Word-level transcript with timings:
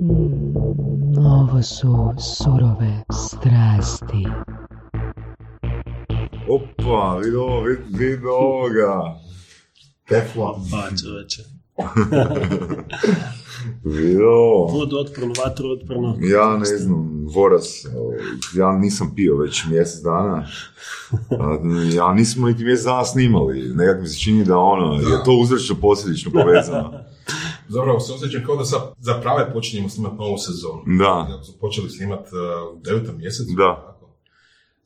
Mm, 0.00 1.16
ovo 1.26 1.62
su 1.62 2.12
surove 2.18 3.02
strasti. 3.12 4.26
Opa, 6.48 7.18
vidi 7.24 7.36
ovo, 7.36 7.60
vidi, 7.60 7.82
vidi 7.90 8.26
ovoga. 8.26 9.20
Teflon. 10.08 10.54
Pa, 10.70 10.96
čoveče. 10.96 11.42
Vidi 13.84 14.22
ovo. 14.22 14.66
Vodu 14.78 14.96
otporno, 14.98 15.34
vatru. 15.44 15.66
Ja 16.20 16.56
ne 16.56 16.64
znam, 16.64 17.26
Voras, 17.34 17.86
ja 18.56 18.78
nisam 18.78 19.12
pio 19.16 19.36
već 19.36 19.64
mjesec 19.70 20.02
dana. 20.02 20.46
Ja 21.94 22.14
nismo 22.14 22.46
niti 22.46 22.64
mjesec 22.64 22.84
dana 22.84 23.04
snimali. 23.04 23.72
Nekak 23.74 24.00
mi 24.00 24.06
se 24.06 24.18
čini 24.18 24.44
da 24.44 24.58
ono, 24.58 24.94
je 24.94 25.24
to 25.24 25.32
uzrečno 25.32 25.76
posljedično 25.80 26.32
povezano. 26.32 27.03
Zapravo 27.68 28.00
se 28.00 28.12
osjećam 28.12 28.44
kao 28.46 28.56
da 28.56 28.64
sa, 28.64 28.76
za 28.98 29.20
prave 29.20 29.52
počinjemo 29.52 29.88
snimati 29.88 30.16
novu 30.16 30.38
sezonu. 30.38 30.82
Da. 30.98 31.26
Jako 31.30 31.44
su 31.44 31.58
počeli 31.60 31.90
snimati 31.90 32.30
uh, 32.34 32.76
u 32.76 32.80
devetom 32.80 33.18
mjesecu. 33.18 33.52
Da. 33.56 33.84
Tako. 33.86 34.08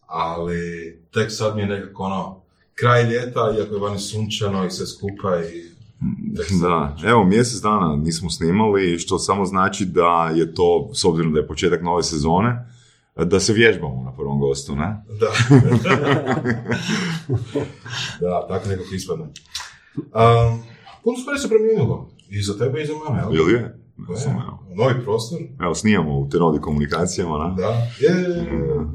Ali 0.07 0.61
tek 1.15 1.33
sad 1.33 1.57
mi 1.57 1.63
je 1.63 1.69
nekako 1.69 2.03
ono, 2.03 2.41
kraj 2.75 3.11
ljeta, 3.11 3.55
iako 3.59 3.75
je 3.75 3.81
vani 3.81 3.99
sunčano 3.99 4.67
i 4.67 4.71
sve 4.71 4.87
skupa 4.87 5.41
i... 5.41 5.79
Da, 6.61 6.97
evo 7.05 7.25
mjesec 7.25 7.61
dana 7.61 7.97
nismo 7.97 8.31
snimali, 8.31 8.99
što 8.99 9.19
samo 9.19 9.45
znači 9.45 9.85
da 9.85 10.31
je 10.35 10.55
to, 10.55 10.91
s 10.95 11.05
obzirom 11.05 11.33
da 11.33 11.41
je 11.41 11.47
početak 11.47 11.83
nove 11.83 12.03
sezone, 12.03 12.67
da 13.17 13.41
se 13.41 13.53
vježbamo 13.53 14.03
na 14.05 14.13
prvom 14.13 14.41
gostu, 14.41 14.77
ne? 14.77 15.05
Da. 15.21 15.27
da, 18.27 18.47
tako 18.49 18.69
nekako 18.69 18.95
ispadne. 18.95 19.25
Um, 19.25 20.63
puno 21.05 21.19
stvari 21.19 21.39
se 21.39 21.49
promijenilo. 21.49 22.11
I 22.31 22.43
za 22.43 22.59
tebe 22.59 22.83
i 22.83 22.87
za 22.87 22.93
mene, 22.93 23.23
jel? 23.23 23.35
Ili 23.35 23.53
je? 23.53 23.59
Je. 23.59 24.17
Samo, 24.17 24.43
evo. 24.43 24.59
Novi 24.75 25.05
prostor. 25.05 25.39
Evo, 25.61 25.75
snimamo 25.75 26.19
u 26.19 26.29
Tenodi 26.29 26.61
komunikacijama, 26.61 27.49
ne? 27.49 27.63
Da. 27.63 27.69
Je, 28.01 28.47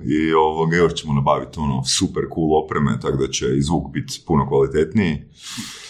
I 0.04 0.34
ovog, 0.34 0.74
još 0.74 0.94
ćemo 0.94 1.14
nabaviti 1.14 1.60
ono 1.60 1.84
super 1.84 2.24
cool 2.36 2.64
opreme, 2.64 3.00
tako 3.02 3.18
da 3.18 3.28
će 3.28 3.46
i 3.58 3.62
zvuk 3.62 3.92
biti 3.92 4.24
puno 4.28 4.48
kvalitetniji. 4.48 5.24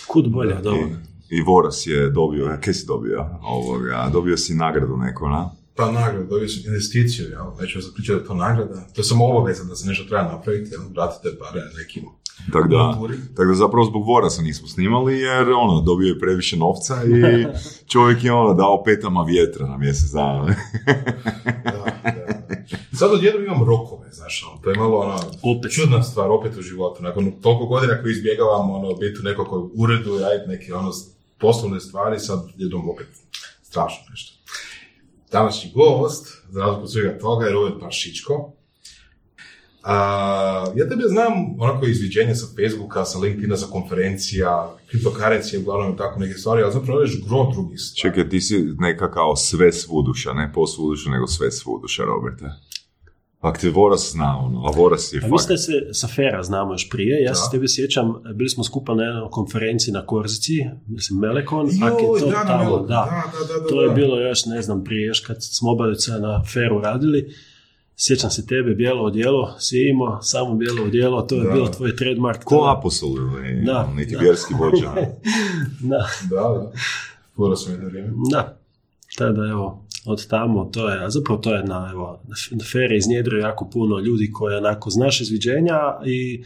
Kud 0.08 0.32
bolje, 0.32 0.56
dobro. 0.56 0.88
I, 1.30 1.36
I 1.38 1.42
Voras 1.42 1.88
je 1.88 2.10
dobio, 2.10 2.58
kaj 2.64 2.74
si 2.74 2.86
dobio? 2.86 3.26
Ovoga, 3.42 4.10
dobio 4.14 4.38
si 4.38 4.54
nagradu 4.54 4.98
neko, 4.98 5.30
na? 5.30 5.50
Pa 5.76 5.92
nagrada, 5.92 6.26
dobio 6.26 6.50
sam 6.50 6.64
investiciju, 6.66 7.30
jel? 7.30 7.46
Neću 7.62 7.80
vas 7.80 7.94
pričati 7.94 8.16
da 8.16 8.22
je 8.22 8.28
to 8.28 8.34
nagrada. 8.34 8.88
To 8.94 9.02
je 9.02 9.06
samo 9.06 9.26
obaveza 9.26 9.64
da 9.64 9.76
se 9.76 9.88
nešto 9.88 10.04
treba 10.04 10.24
napraviti, 10.24 10.72
jel? 10.72 10.82
Vratite 10.96 11.38
pare 11.40 11.62
nekim 11.78 12.04
Tako 12.52 12.68
da, 12.68 12.98
tako 13.36 13.50
da 13.50 13.56
zapravo 13.56 13.86
zbog 13.86 14.08
Vorasa 14.08 14.42
nismo 14.42 14.68
snimali, 14.68 15.20
jer 15.20 15.52
ono, 15.52 15.82
dobio 15.82 16.08
je 16.08 16.20
previše 16.20 16.58
novca 16.58 16.96
i 17.04 17.46
čovjek 17.92 18.24
je 18.24 18.32
ono 18.32 18.54
dao 18.54 18.84
petama 18.84 19.24
vjetra 19.24 19.68
na 19.68 19.78
mjesec 19.78 20.12
dana. 20.12 20.56
Sad 23.00 23.12
odjednom 23.12 23.44
imam 23.44 23.64
rokove, 23.64 24.12
znaš, 24.12 24.48
ono, 24.50 24.62
to 24.62 24.70
je 24.70 24.78
malo 24.78 24.98
ono, 24.98 25.16
Opet. 25.44 25.72
čudna 25.72 26.04
stvar 26.04 26.32
opet 26.32 26.58
u 26.58 26.62
životu. 26.62 27.04
Nakon 27.04 27.32
toliko 27.42 27.66
godina 27.66 28.02
koji 28.02 28.12
izbjegavam 28.12 28.72
ono, 28.72 28.94
biti 28.94 29.20
u 29.20 29.24
nekakvoj 29.24 29.62
uredu 29.76 30.16
i 30.16 30.20
raditi 30.20 30.50
neke 30.50 30.74
ono, 30.74 30.92
poslovne 31.40 31.80
stvari, 31.80 32.20
sad 32.20 32.40
jednom 32.58 32.90
opet 32.90 33.08
strašno 33.62 34.04
nešto. 34.12 34.34
Današnji 35.32 35.72
gost, 35.76 36.44
za 36.50 36.60
razliku 36.60 36.84
od 36.84 36.92
svega 36.92 37.18
toga, 37.20 37.46
je 37.46 37.54
Robert 37.54 37.76
Paršičko. 37.80 38.52
A, 39.84 40.66
ja 40.76 40.90
tebe 40.90 41.04
znam 41.08 41.34
onako 41.60 41.86
izviđenje 41.86 42.36
sa 42.36 42.46
Facebooka, 42.56 43.06
sa 43.06 43.20
LinkedIna, 43.20 43.58
sa 43.58 43.68
konferencija, 43.72 44.76
kriptokarencije, 44.90 45.60
uglavnom 45.60 45.94
i 45.94 45.98
tako 45.98 46.20
neke 46.20 46.34
stvari, 46.34 46.64
ali 46.64 46.74
zapravo 46.74 47.00
radiš 47.00 47.22
gro 47.28 47.52
drugih 47.54 47.80
stvari. 47.82 48.16
Čekaj, 48.16 48.30
ti 48.30 48.42
si 48.42 48.66
neka 48.80 49.12
kao 49.12 49.36
sve 49.36 49.72
svuduša, 49.72 50.34
ne 50.34 50.52
po 50.54 50.68
svuduša, 50.68 51.10
nego 51.10 51.28
sve 51.28 51.52
svuduša, 51.52 52.04
Roberte. 52.04 52.46
Ako 53.40 53.60
te 53.60 53.70
Voras 53.70 54.12
zna, 54.12 54.38
ono, 54.46 54.60
a 54.68 54.72
Voras 54.76 55.14
je 55.14 55.22
Pa 55.22 55.28
fakt... 55.28 55.32
mislim 55.32 55.54
da 55.54 55.58
se 55.58 55.94
sa 55.94 56.08
Fera 56.08 56.44
znamo 56.44 56.74
još 56.74 56.90
prije. 56.90 57.24
Ja 57.24 57.32
Da. 57.32 57.36
se 57.36 57.52
tebe 57.52 57.68
sjećam, 57.68 58.14
bili 58.36 58.50
smo 58.50 58.64
skupa 58.64 58.96
na 58.96 59.04
jednoj 59.04 59.30
konferenciji 59.32 59.94
na 59.94 60.06
Korzici, 60.06 60.54
mislim 60.88 61.20
Melekon, 61.20 61.70
Joj, 61.72 61.88
ak 61.88 62.02
je 62.02 62.20
to 62.20 62.26
da, 62.30 62.46
tamo, 62.48 62.78
da. 62.78 62.86
da, 62.86 62.98
da, 63.40 63.54
da, 63.54 63.60
da, 63.60 63.68
To 63.68 63.84
je 63.84 63.90
bilo 63.90 64.20
još, 64.20 64.46
ne 64.46 64.62
znam, 64.62 64.84
prije 64.84 65.08
još 65.08 65.20
kad 65.20 65.38
smo 65.40 65.72
obavica 65.72 66.20
na 66.20 66.44
Feru 66.54 66.82
radili. 66.82 67.34
Sjećam 67.98 68.30
se 68.30 68.46
tebe, 68.46 68.74
bijelo 68.76 69.04
odjelo, 69.04 69.56
si 69.60 69.90
imao 69.90 70.22
samo 70.22 70.56
bijelo 70.56 70.84
odjelo, 70.84 71.22
to 71.22 71.36
je 71.36 71.44
Da. 71.44 71.54
bilo 71.54 71.68
tvoj 71.68 71.96
trademark. 71.96 72.44
Ko 72.44 72.76
apostol 72.78 73.16
da. 73.66 73.94
vjerski 74.20 74.54
vođa. 74.54 74.92
Da, 75.90 76.08
Da, 76.30 76.72
da. 77.38 77.86
Vrijeme. 77.86 78.10
da. 78.32 78.58
Tada, 79.18 79.46
evo, 79.46 79.86
od 80.06 80.28
tamo, 80.28 80.66
to 80.66 80.90
je, 80.90 81.06
a 81.06 81.10
zapravo 81.10 81.42
to 81.42 81.56
je 81.56 81.64
na, 81.64 81.90
evo, 81.92 82.20
na 82.52 82.66
Feri 82.72 82.98
iznjedrio 82.98 83.40
jako 83.40 83.70
puno 83.70 84.00
ljudi 84.00 84.32
koji 84.32 84.56
onako 84.56 84.90
znaš 84.90 85.22
izviđenja 85.22 85.80
i 86.06 86.44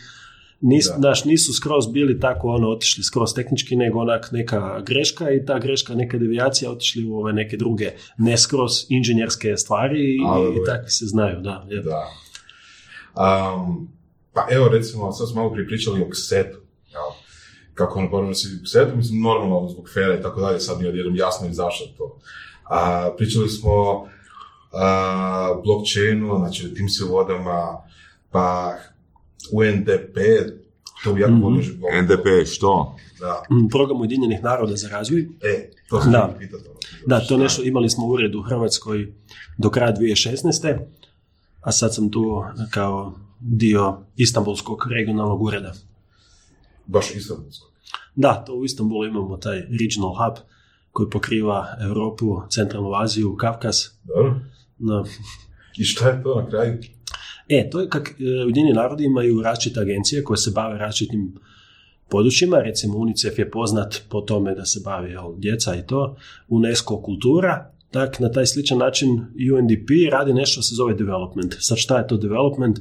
nis, 0.62 0.88
Da. 0.88 0.96
znaš, 0.98 1.26
nisu 1.26 1.54
skroz 1.54 1.88
bili 1.88 2.20
tako 2.20 2.48
ono 2.48 2.70
otišli 2.70 3.04
skroz 3.04 3.34
tehnički, 3.34 3.76
nego 3.76 4.00
onak 4.00 4.32
neka 4.32 4.82
greška 4.86 5.32
i 5.32 5.46
ta 5.46 5.60
greška, 5.60 5.96
neka 5.96 6.18
devijacija 6.18 6.72
otišli 6.72 7.06
u 7.06 7.18
ove 7.18 7.34
neke 7.34 7.58
druge 7.58 7.92
ne 8.18 8.38
skroz 8.38 8.72
inženjerske 8.90 9.58
stvari 9.58 10.00
i, 10.00 10.20
Ali, 10.26 10.56
i 10.56 10.66
takvi 10.66 10.90
se 10.90 11.06
znaju, 11.06 11.42
da. 11.42 11.66
je. 11.70 11.82
Da. 11.82 12.08
Um, 13.18 13.90
pa 14.34 14.48
evo 14.52 14.68
recimo, 14.68 15.12
sad 15.12 15.30
smo 15.30 15.42
malo 15.42 15.54
prije 15.54 15.68
pričali 15.68 16.02
o 16.02 16.10
ksetu. 16.10 16.58
Jel? 16.92 17.12
Kako 17.74 18.00
ono 18.00 18.10
ponovno 18.10 18.34
si 18.34 18.48
ksetu, 18.64 18.96
mislim 18.96 19.22
normalno 19.22 19.70
zbog 19.70 19.90
fera 19.94 20.20
i 20.20 20.22
tako 20.22 20.42
dalje, 20.42 20.60
sad 20.60 20.78
mi 20.78 20.84
je 20.84 20.90
odjednom 20.90 21.16
jasno 21.16 21.48
i 21.48 21.54
zašto 21.54 21.86
to. 21.98 22.20
A, 22.70 23.12
pričali 23.18 23.50
smo 23.50 23.72
o 23.72 24.08
blockchainu, 25.64 26.38
znači 26.38 26.66
o 26.66 26.76
tim 26.76 26.90
se 26.90 27.06
vodama, 27.06 27.78
pa 28.32 28.76
UNDP, 29.52 30.18
to 31.04 31.14
bi 31.14 31.22
jako 31.22 31.32
Mhm. 31.34 31.42
volio 31.42 31.64
mm 31.64 32.04
NDP, 32.04 32.46
što? 32.46 32.96
Da. 33.20 33.44
Mm, 33.52 33.68
Program 33.68 34.02
Ujedinjenih 34.02 34.44
naroda 34.44 34.76
za 34.76 34.90
razvoj. 34.90 35.22
E, 35.22 35.70
to 35.90 36.02
sam 36.02 36.12
Da. 36.12 36.18
da. 36.18 36.36
pitati. 36.40 36.64
ono. 36.66 36.78
Da, 37.08 37.20
to 37.20 37.38
nešto 37.38 37.64
imali 37.64 37.90
smo 37.90 38.06
ured 38.08 38.36
u 38.36 38.42
Hrvatskoj 38.42 39.14
do 39.58 39.70
kraja 39.70 39.92
2016. 39.92 40.78
A 41.62 41.72
sad 41.72 41.96
sam 41.96 42.12
tu 42.12 42.44
kao 42.72 43.14
dio 43.40 43.98
Istanbulskog 44.16 44.88
regionalnog 44.90 45.42
ureda. 45.42 45.74
Baš 46.86 47.16
Istanbulsko. 47.16 47.72
Da, 48.16 48.44
to 48.46 48.54
u 48.54 48.66
Istanbulu 48.66 49.06
imamo 49.06 49.38
taj 49.38 49.58
regional 49.60 50.14
hub 50.16 50.38
koji 50.92 51.10
pokriva 51.10 51.68
Europu, 51.82 52.42
Centralnu 52.50 52.94
Aziju, 52.94 53.36
Kavkaz. 53.36 53.76
Dobro. 54.04 54.40
No. 54.80 55.06
I 55.78 55.84
šta 55.84 56.10
je 56.10 56.24
to 56.24 56.36
na 56.36 56.50
kraju? 56.50 56.78
E, 57.50 57.70
to 57.70 57.82
je 57.82 57.90
kak 57.90 58.10
e, 58.10 58.24
Ujedinjeni 58.46 58.74
narodi 58.74 59.06
imaju 59.06 59.42
različite 59.42 59.80
agencije 59.80 60.24
koje 60.24 60.38
se 60.38 60.52
bave 60.56 60.78
različitim 60.78 61.34
područjima, 62.10 62.58
recimo 62.62 62.98
UNICEF 62.98 63.40
je 63.40 63.52
poznat 63.52 64.02
po 64.10 64.22
tome 64.22 64.56
da 64.56 64.66
se 64.66 64.80
bavi 64.86 65.12
jel, 65.12 65.36
djeca 65.38 65.76
i 65.76 65.86
to, 65.88 66.16
UNESCO 66.48 67.02
kultura, 67.02 67.72
tak 67.92 68.20
na 68.20 68.32
taj 68.32 68.46
sličan 68.46 68.78
način 68.78 69.10
UNDP 69.54 69.90
radi 70.12 70.34
nešto 70.34 70.52
što 70.52 70.62
se 70.62 70.76
zove 70.76 70.94
development. 70.94 71.56
Sad 71.60 71.78
šta 71.78 71.98
je 71.98 72.08
to 72.08 72.18
development? 72.18 72.80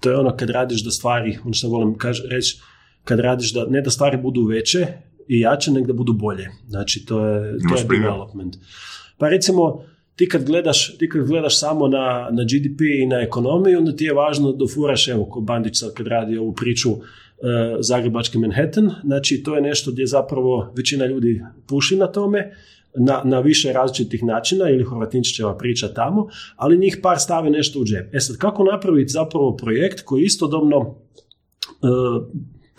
To 0.00 0.10
je 0.10 0.16
ono 0.16 0.36
kad 0.36 0.50
radiš 0.50 0.84
da 0.84 0.90
stvari, 0.90 1.38
ono 1.44 1.52
što 1.52 1.68
volim 1.68 1.98
kaž, 1.98 2.20
reći, 2.30 2.60
kad 3.04 3.20
radiš 3.20 3.52
da, 3.52 3.66
ne 3.66 3.80
da 3.80 3.90
stvari 3.90 4.16
budu 4.16 4.44
veće 4.44 4.86
i 5.28 5.40
jače, 5.40 5.70
nego 5.70 5.86
da 5.86 5.92
budu 5.92 6.12
bolje. 6.12 6.48
Znači, 6.68 7.04
to 7.04 7.26
je, 7.26 7.58
to 7.68 7.76
je 7.76 8.00
development. 8.00 8.56
Pa 9.18 9.28
recimo, 9.28 9.84
ti 10.16 10.28
kad 10.28 10.44
gledaš, 10.44 10.98
ti 10.98 11.08
kad 11.08 11.26
gledaš 11.26 11.58
samo 11.58 11.88
na, 11.88 12.28
na 12.30 12.42
GDP 12.44 12.80
i 12.80 13.06
na 13.06 13.20
ekonomiju, 13.20 13.78
onda 13.78 13.96
ti 13.96 14.04
je 14.04 14.14
važno 14.14 14.52
da 14.52 14.66
furaš, 14.74 15.08
evo, 15.08 15.24
ko 15.24 15.40
Bandić 15.40 15.78
sad 15.78 15.94
kad 15.94 16.06
radi 16.06 16.38
ovu 16.38 16.52
priču, 16.52 16.90
e, 16.90 16.96
Zagrebački 17.80 18.38
Manhattan, 18.38 18.90
znači 19.04 19.42
to 19.42 19.54
je 19.54 19.62
nešto 19.62 19.90
gdje 19.90 20.06
zapravo 20.06 20.72
većina 20.76 21.06
ljudi 21.06 21.42
puši 21.66 21.96
na 21.96 22.06
tome, 22.06 22.52
na, 22.94 23.22
na 23.24 23.40
više 23.40 23.72
različitih 23.72 24.24
načina, 24.24 24.70
ili 24.70 24.84
Horvatinčićeva 24.84 25.56
priča 25.58 25.94
tamo, 25.94 26.28
ali 26.56 26.78
njih 26.78 26.98
par 27.02 27.18
stave 27.18 27.50
nešto 27.50 27.80
u 27.80 27.84
džep. 27.84 28.14
E 28.14 28.20
sad, 28.20 28.36
kako 28.36 28.64
napraviti 28.64 29.12
zapravo 29.12 29.56
projekt 29.56 30.00
koji 30.00 30.22
istodobno 30.22 30.94
e, 31.66 31.86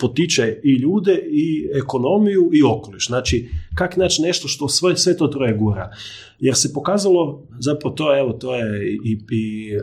potiče 0.02 0.60
i 0.64 0.72
ljude 0.82 1.14
i 1.30 1.68
ekonomiju 1.74 2.50
i 2.52 2.62
okoliš. 2.62 3.06
Znači, 3.06 3.48
kak 3.74 3.96
naći 3.96 4.22
nešto 4.22 4.48
što 4.48 4.68
sve, 4.68 4.96
sve 4.96 5.16
to 5.16 5.28
troje 5.28 5.56
gura. 5.56 5.90
Jer 6.40 6.56
se 6.56 6.72
pokazalo, 6.72 7.42
zapravo 7.58 7.94
to 7.94 8.12
je, 8.12 8.20
evo, 8.20 8.32
to 8.32 8.54
je 8.56 8.92
i, 9.04 9.18
i 9.30 9.74
e, 9.74 9.78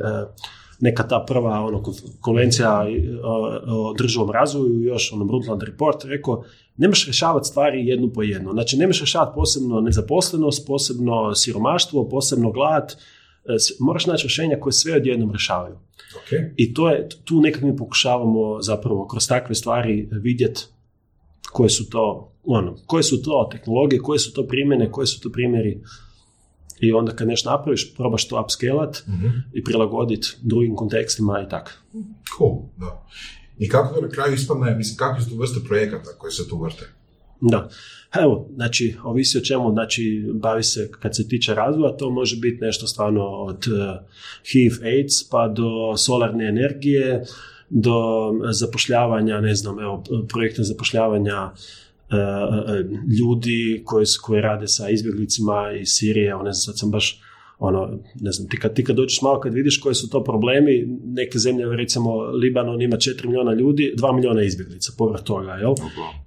neka 0.79 1.07
ta 1.07 1.25
prva 1.27 1.59
ono, 1.65 1.81
kon- 1.81 2.11
konvencija 2.21 2.85
i, 2.89 3.09
o, 3.23 3.89
održivom 3.91 4.31
razvoju, 4.31 4.81
još 4.81 5.13
ono 5.13 5.25
Brundtland 5.25 5.63
Report, 5.63 6.03
rekao, 6.03 6.43
nemaš 6.77 7.05
rješavati 7.05 7.47
stvari 7.47 7.87
jednu 7.87 8.09
po 8.13 8.23
jednu. 8.23 8.51
Znači, 8.51 8.77
nemaš 8.77 8.99
rješavati 8.99 9.35
posebno 9.35 9.81
nezaposlenost, 9.81 10.67
posebno 10.67 11.35
siromaštvo, 11.35 12.09
posebno 12.09 12.51
glad, 12.51 12.95
E, 12.95 13.18
moraš 13.79 14.05
naći 14.05 14.23
rješenja 14.23 14.59
koje 14.59 14.73
sve 14.73 14.95
odjednom 14.95 15.31
rješavaju. 15.31 15.75
Ok. 16.15 16.53
I 16.57 16.73
to 16.73 16.89
je, 16.89 17.09
tu 17.25 17.41
nekak 17.41 17.61
mi 17.61 17.75
pokušavamo 17.77 18.61
zapravo 18.61 19.07
kroz 19.07 19.27
takve 19.27 19.55
stvari 19.55 20.09
vidjeti 20.11 20.65
koje 21.51 21.69
su 21.69 21.89
to, 21.89 22.31
ono, 22.43 22.75
koje 22.85 23.03
su 23.03 23.21
to 23.21 23.49
tehnologije, 23.51 23.99
koje 24.01 24.19
su 24.19 24.33
to 24.33 24.47
primjene, 24.47 24.91
koje 24.91 25.07
su 25.07 25.21
to 25.21 25.29
primjeri. 25.31 25.81
I 26.79 26.93
onda 26.93 27.11
kad 27.15 27.27
nešto 27.27 27.51
napraviš, 27.51 27.95
probaš 27.95 28.27
to 28.27 28.41
upscalat 28.41 29.03
Mhm. 29.07 29.27
i 29.53 29.63
prilagoditi 29.63 30.27
drugim 30.41 30.75
kontekstima 30.75 31.43
i 31.45 31.49
tako. 31.49 31.71
Cool, 32.37 32.57
da. 32.77 33.05
I 33.57 33.69
kako 33.69 33.95
to 33.95 34.01
na 34.01 34.09
kraju 34.09 34.33
ispadne, 34.33 34.75
mislim, 34.75 34.97
kakve 34.97 35.23
su 35.23 35.29
tu 35.29 35.35
vrste 35.37 35.59
projekata 35.67 36.09
koje 36.17 36.31
se 36.31 36.49
tu 36.49 36.63
vrte? 36.63 36.85
Da. 37.41 37.69
Evo, 38.15 38.49
znači, 38.55 38.95
ovisi 39.03 39.37
o 39.37 39.41
čemu, 39.41 39.71
znači, 39.71 40.25
bavi 40.33 40.63
se, 40.63 40.91
kad 40.99 41.15
se 41.15 41.27
tiče 41.27 41.53
razvoja, 41.53 41.97
to 41.97 42.09
može 42.09 42.37
biti 42.37 42.61
nešto 42.61 42.87
stvarno 42.87 43.23
od 43.25 43.67
uh, 43.67 44.05
HIV, 44.51 44.73
AIDS, 44.83 45.29
pa 45.29 45.47
do 45.47 45.97
solarne 45.97 46.47
energije, 46.47 47.23
do 47.69 47.93
zapošljavanja, 48.51 49.41
ne 49.41 49.55
znam, 49.55 49.79
evo, 49.79 50.03
projekta 50.29 50.63
zapošljavanja 50.63 51.43
uh, 51.43 51.51
uh, 52.09 53.09
ljudi 53.19 53.81
koji, 53.85 54.05
koji 54.21 54.41
rade 54.41 54.67
sa 54.67 54.89
izbjeglicima 54.89 55.71
iz 55.81 55.87
Sirije, 55.89 56.29
evo, 56.29 56.43
ne 56.43 56.53
znam, 56.53 56.61
sad 56.61 56.79
sam 56.79 56.91
baš 56.91 57.21
ono, 57.59 57.99
ne 58.19 58.31
znam, 58.31 58.49
ti 58.49 58.59
kad, 58.59 58.75
ti 58.75 58.83
kad 58.83 58.95
dođeš 58.95 59.21
malo 59.21 59.39
kad 59.39 59.53
vidiš 59.53 59.77
koji 59.77 59.95
su 59.95 60.09
to 60.09 60.23
problemi, 60.23 60.99
neke 61.05 61.39
zemlje, 61.39 61.65
recimo 61.75 62.21
Libanon 62.21 62.81
ima 62.81 62.95
4 62.95 63.25
milijuna 63.25 63.53
ljudi, 63.53 63.93
2 63.97 64.15
milijuna 64.15 64.43
izbjeglica, 64.43 64.91
povrh 64.97 65.21
toga, 65.23 65.51
jel? 65.51 65.73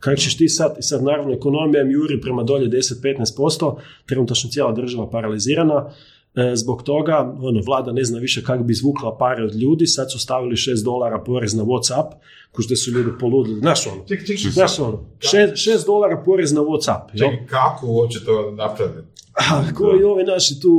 Kako 0.00 0.16
ćeš 0.16 0.36
ti 0.36 0.48
sad, 0.48 0.76
i 0.78 0.82
sad 0.82 1.04
naravno 1.04 1.32
ekonomija 1.34 1.82
juri 1.82 2.20
prema 2.20 2.42
dolje 2.42 2.68
10-15%, 2.68 3.76
trenutačno 4.06 4.50
cijela 4.50 4.72
država 4.72 5.10
paralizirana, 5.10 5.90
e, 6.34 6.56
zbog 6.56 6.82
toga 6.82 7.34
ono, 7.40 7.60
vlada 7.66 7.92
ne 7.92 8.04
zna 8.04 8.18
više 8.18 8.44
kako 8.44 8.64
bi 8.64 8.72
izvukla 8.72 9.16
pare 9.18 9.44
od 9.44 9.54
ljudi, 9.54 9.86
sad 9.86 10.12
su 10.12 10.18
stavili 10.18 10.56
6 10.56 10.84
dolara 10.84 11.22
porez 11.26 11.54
na 11.54 11.62
Whatsapp, 11.62 12.10
kužde 12.52 12.76
su 12.76 12.90
ljudi 12.90 13.10
poludili, 13.20 13.60
znaš 13.60 13.86
ono, 13.86 14.04
znaš 14.52 14.78
ono, 14.78 15.04
6, 15.20 15.86
dolara 15.86 16.22
porez 16.24 16.52
na 16.52 16.60
Whatsapp, 16.60 17.18
čekaj, 17.18 17.46
kako 17.46 17.86
uopće 17.86 18.24
to 18.24 18.50
napraviti? 18.50 19.11
A, 19.34 19.74
ko 19.74 19.96
i 20.00 20.04
ovi 20.04 20.24
naši 20.24 20.60
tu 20.60 20.70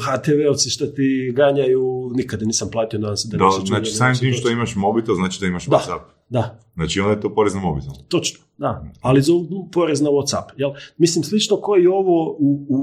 HTV-ovci 0.00 0.68
što 0.68 0.86
ti 0.86 1.32
ganjaju, 1.36 2.10
nikada 2.14 2.44
nisam 2.46 2.68
platio, 2.70 2.98
nadam 2.98 3.16
se 3.16 3.28
da, 3.28 3.36
Da, 3.36 3.50
znači, 3.66 3.90
samim 3.90 4.10
nisi 4.10 4.20
tim 4.20 4.32
što 4.32 4.50
imaš 4.50 4.74
mobitel, 4.76 5.14
znači 5.14 5.40
da 5.40 5.46
imaš 5.46 5.66
Da. 5.66 5.76
WhatsApp. 5.76 6.00
Da, 6.28 6.58
Znači, 6.74 7.00
onda 7.00 7.12
je 7.12 7.20
to 7.20 7.34
porez 7.34 7.54
na 7.54 7.60
mobitel. 7.60 7.90
Točno, 8.08 8.40
da. 8.58 8.84
Ali 9.00 9.22
zovu 9.22 9.68
porez 9.72 10.00
na 10.00 10.10
Whatsapp. 10.10 10.44
Jel? 10.56 10.70
Mislim, 10.98 11.24
slično 11.24 11.56
koji 11.56 11.86
ovo 11.86 12.30
u, 12.30 12.66
u, 12.68 12.76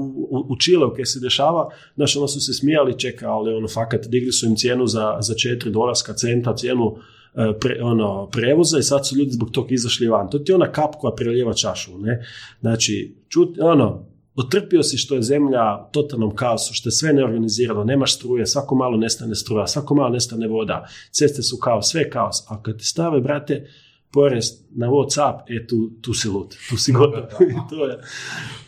u- 0.48 0.56
Čileu 0.56 0.90
kaj 0.90 1.04
se 1.04 1.20
dešava, 1.20 1.68
znaš, 1.96 2.16
ono 2.16 2.28
su 2.28 2.40
se 2.40 2.52
smijali, 2.52 2.98
čeka, 2.98 3.28
ali 3.28 3.54
ono, 3.54 3.68
fakat, 3.68 4.06
digli 4.06 4.32
su 4.32 4.46
im 4.46 4.56
cijenu 4.56 4.86
za, 4.86 5.16
za 5.20 5.34
4 5.34 5.70
dolarska 5.70 6.12
centa, 6.12 6.56
cijenu 6.56 6.96
e, 7.34 7.58
pre, 7.60 7.82
ono, 7.82 8.26
prevoza 8.26 8.78
i 8.78 8.82
sad 8.82 9.06
su 9.06 9.16
ljudi 9.16 9.30
zbog 9.30 9.50
tog 9.50 9.72
izašli 9.72 10.08
van. 10.08 10.30
To 10.30 10.38
ti 10.38 10.52
je 10.52 10.56
ona 10.56 10.72
kap 10.72 10.94
koja 10.98 11.12
prelijeva 11.12 11.54
čašu, 11.54 11.98
ne? 11.98 12.24
Znači, 12.60 13.16
čut, 13.28 13.58
ono, 13.60 14.06
otrpio 14.40 14.82
si 14.82 14.98
što 14.98 15.14
je 15.14 15.22
zemlja 15.22 15.86
u 15.88 15.92
totalnom 15.92 16.34
kaosu, 16.36 16.74
što 16.74 16.88
je 16.88 16.92
sve 16.92 17.12
neorganizirano, 17.12 17.84
nemaš 17.84 18.16
struje, 18.16 18.46
svako 18.46 18.74
malo 18.74 18.96
nestane 18.96 19.34
struja, 19.34 19.66
svako 19.66 19.94
malo 19.94 20.08
nestane 20.08 20.48
voda, 20.48 20.86
ceste 21.10 21.42
su 21.42 21.58
kaos, 21.58 21.90
sve 21.90 22.00
je 22.00 22.10
kaos. 22.10 22.44
A 22.48 22.62
kad 22.62 22.78
ti 22.78 22.84
stave, 22.84 23.20
brate, 23.20 23.66
porez 24.12 24.52
na 24.70 24.88
Whatsapp, 24.88 25.46
e 25.48 25.66
tu, 25.66 25.90
tu 26.02 26.14
si 26.14 26.28
lut, 26.28 26.54
tu 26.68 26.76
si 26.76 26.92
gotov. 26.92 27.22
I 27.56 27.58
to 27.70 27.86
je, 27.86 27.98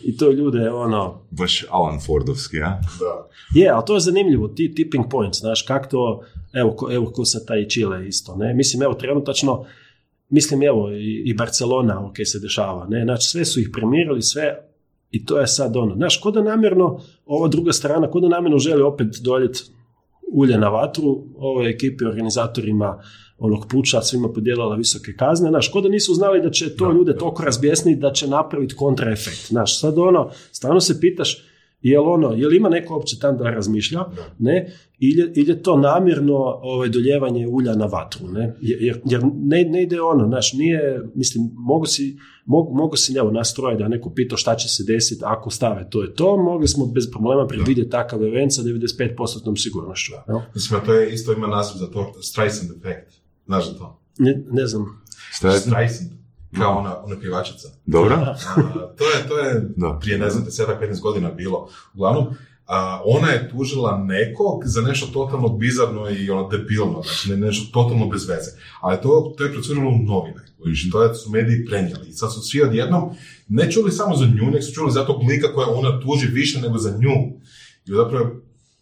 I 0.02 0.16
to 0.16 0.30
ljude, 0.30 0.70
ono, 0.70 1.26
Baš 1.30 1.64
Alan 1.70 2.00
Fordovski, 2.06 2.62
a? 2.62 2.80
Da. 3.00 3.28
je, 3.54 3.68
ali 3.68 3.82
to 3.86 3.94
je 3.94 4.00
zanimljivo, 4.00 4.48
ti 4.48 4.74
tipping 4.74 5.04
points, 5.10 5.40
znaš, 5.40 5.62
kak 5.62 5.90
to, 5.90 6.22
evo, 6.52 6.76
ko, 6.76 6.92
evo 6.92 7.12
ko 7.12 7.24
sa 7.24 7.44
taj 7.44 7.68
Chile 7.68 8.08
isto, 8.08 8.36
ne, 8.36 8.54
mislim, 8.54 8.82
evo, 8.82 8.94
trenutačno, 8.94 9.64
mislim, 10.28 10.62
evo, 10.62 10.90
i, 10.90 11.22
i 11.26 11.34
Barcelona, 11.34 12.12
kaj 12.12 12.24
se 12.24 12.38
dešava, 12.38 12.86
ne, 12.88 13.04
znači, 13.04 13.28
sve 13.28 13.44
su 13.44 13.60
ih 13.60 13.70
premirali, 13.72 14.22
sve, 14.22 14.71
i 15.12 15.24
to 15.24 15.38
je 15.38 15.46
sad 15.46 15.76
ono, 15.76 15.94
znaš, 15.96 16.20
ko 16.20 16.30
da 16.30 16.42
namjerno, 16.42 17.00
ova 17.26 17.48
druga 17.48 17.72
strana, 17.72 18.10
ko 18.10 18.20
da 18.20 18.28
namjerno 18.28 18.58
želi 18.58 18.82
opet 18.82 19.08
doljeti 19.24 19.62
ulje 20.32 20.58
na 20.58 20.68
vatru, 20.68 21.24
ovoj 21.36 21.70
ekipi, 21.70 22.04
organizatorima 22.04 23.02
onog 23.38 23.66
puča 23.70 24.02
svima 24.02 24.28
podijelila 24.32 24.76
visoke 24.76 25.12
kazne, 25.18 25.48
znaš, 25.48 25.68
ko 25.68 25.80
da 25.80 25.88
nisu 25.88 26.14
znali 26.14 26.42
da 26.42 26.50
će 26.50 26.76
to 26.76 26.92
ljude 26.92 27.16
toliko 27.16 27.42
razbjesniti 27.42 28.00
da 28.00 28.12
će 28.12 28.28
napraviti 28.28 28.74
kontraefekt, 28.74 29.46
znaš, 29.48 29.80
sad 29.80 29.98
ono, 29.98 30.30
stvarno 30.52 30.80
se 30.80 31.00
pitaš, 31.00 31.51
jel 31.82 32.08
ono, 32.08 32.28
jel 32.30 32.52
ima 32.52 32.68
neko 32.68 32.94
uopće 32.94 33.18
tam 33.18 33.36
da 33.36 33.44
razmišlja, 33.44 33.98
Da. 33.98 34.34
ne, 34.38 34.72
ili, 34.98 35.20
je- 35.20 35.32
ili 35.34 35.50
je 35.50 35.62
to 35.62 35.76
namjerno 35.76 36.34
ovaj, 36.62 36.88
doljevanje 36.88 37.48
ulja 37.48 37.74
na 37.74 37.86
vatru, 37.86 38.28
ne, 38.28 38.56
jer, 38.60 39.00
jer- 39.04 39.20
ne, 39.36 39.64
ne 39.64 39.82
ide 39.82 40.00
ono, 40.02 40.26
znaš, 40.26 40.52
nije, 40.52 40.80
mislim, 41.14 41.50
mogu 41.54 41.86
si, 41.86 42.16
mogu, 42.46 42.74
mogu 42.74 42.96
si, 42.96 43.14
evo, 43.14 43.30
nas 43.30 43.54
troje 43.54 43.76
da 43.76 43.88
neko 43.88 44.10
pitao 44.10 44.38
šta 44.38 44.54
će 44.54 44.68
se 44.68 44.84
desiti 44.84 45.22
ako 45.24 45.50
stave 45.50 45.90
to 45.90 46.02
je 46.02 46.14
to, 46.14 46.36
mogli 46.38 46.68
smo 46.68 46.86
bez 46.86 47.10
problema 47.10 47.46
predvidjeti 47.46 47.90
takav 47.90 48.24
event 48.24 48.52
sa 48.52 48.62
95% 48.62 49.16
sigurnošću, 49.56 50.12
jel? 50.28 50.38
Mislim, 50.54 50.80
to 50.86 50.94
je 50.94 51.12
isto 51.12 51.32
ima 51.32 51.46
naziv 51.46 51.76
za 51.76 51.86
to, 51.86 52.12
Streisand 52.22 52.70
efekt. 52.72 53.12
Znaš 53.46 53.68
za 53.68 53.78
to? 53.78 54.00
Ne, 54.18 54.42
ne 54.50 54.66
znam? 54.66 55.02
Streisand. 55.32 56.10
Kao 56.56 56.78
ona, 56.78 56.96
ona 57.04 57.16
pjevačica. 57.20 57.68
Dobro? 57.86 58.14
A, 58.14 58.34
to 58.98 59.04
je, 59.04 59.28
to 59.28 59.38
je 59.38 59.68
Da. 59.76 59.98
prije, 60.00 60.18
ne 60.18 60.30
znam, 60.30 60.44
10-15 60.44 61.00
godina 61.00 61.30
bilo. 61.30 61.68
Uglavnom, 61.94 62.26
a, 62.66 63.02
ona 63.04 63.28
je 63.28 63.50
tužila 63.50 63.98
nekog 63.98 64.62
za 64.64 64.80
nešto 64.80 65.06
totalno 65.06 65.48
bizarno 65.48 66.10
i 66.10 66.30
ono 66.30 66.48
debilno, 66.48 67.02
znači 67.02 67.30
ne, 67.30 67.36
nešto 67.36 67.72
totalno 67.72 68.06
bez 68.08 68.28
veze. 68.28 68.50
Ali 68.80 69.00
to, 69.02 69.34
to 69.38 69.44
je 69.44 69.52
procurilo 69.52 69.90
u 69.90 69.98
novine. 69.98 70.44
Znači, 70.64 70.90
to 70.92 71.02
je, 71.02 71.14
su 71.14 71.30
mediji 71.30 71.64
prenijeli. 71.66 72.08
I 72.08 72.12
sad 72.12 72.32
su 72.34 72.40
svi 72.40 72.62
odjednom 72.62 73.10
ne 73.48 73.70
čuli 73.70 73.92
samo 73.92 74.16
za 74.16 74.24
nju, 74.26 74.44
nego 74.44 74.62
su 74.62 74.72
čuli 74.72 74.92
za 74.92 75.04
tog 75.06 75.22
lika 75.28 75.52
koja 75.54 75.68
ona 75.68 76.00
tuži 76.00 76.26
više 76.26 76.60
nego 76.60 76.78
za 76.78 76.90
nju. 76.90 77.16
I 77.86 77.90
zapravo 77.96 78.30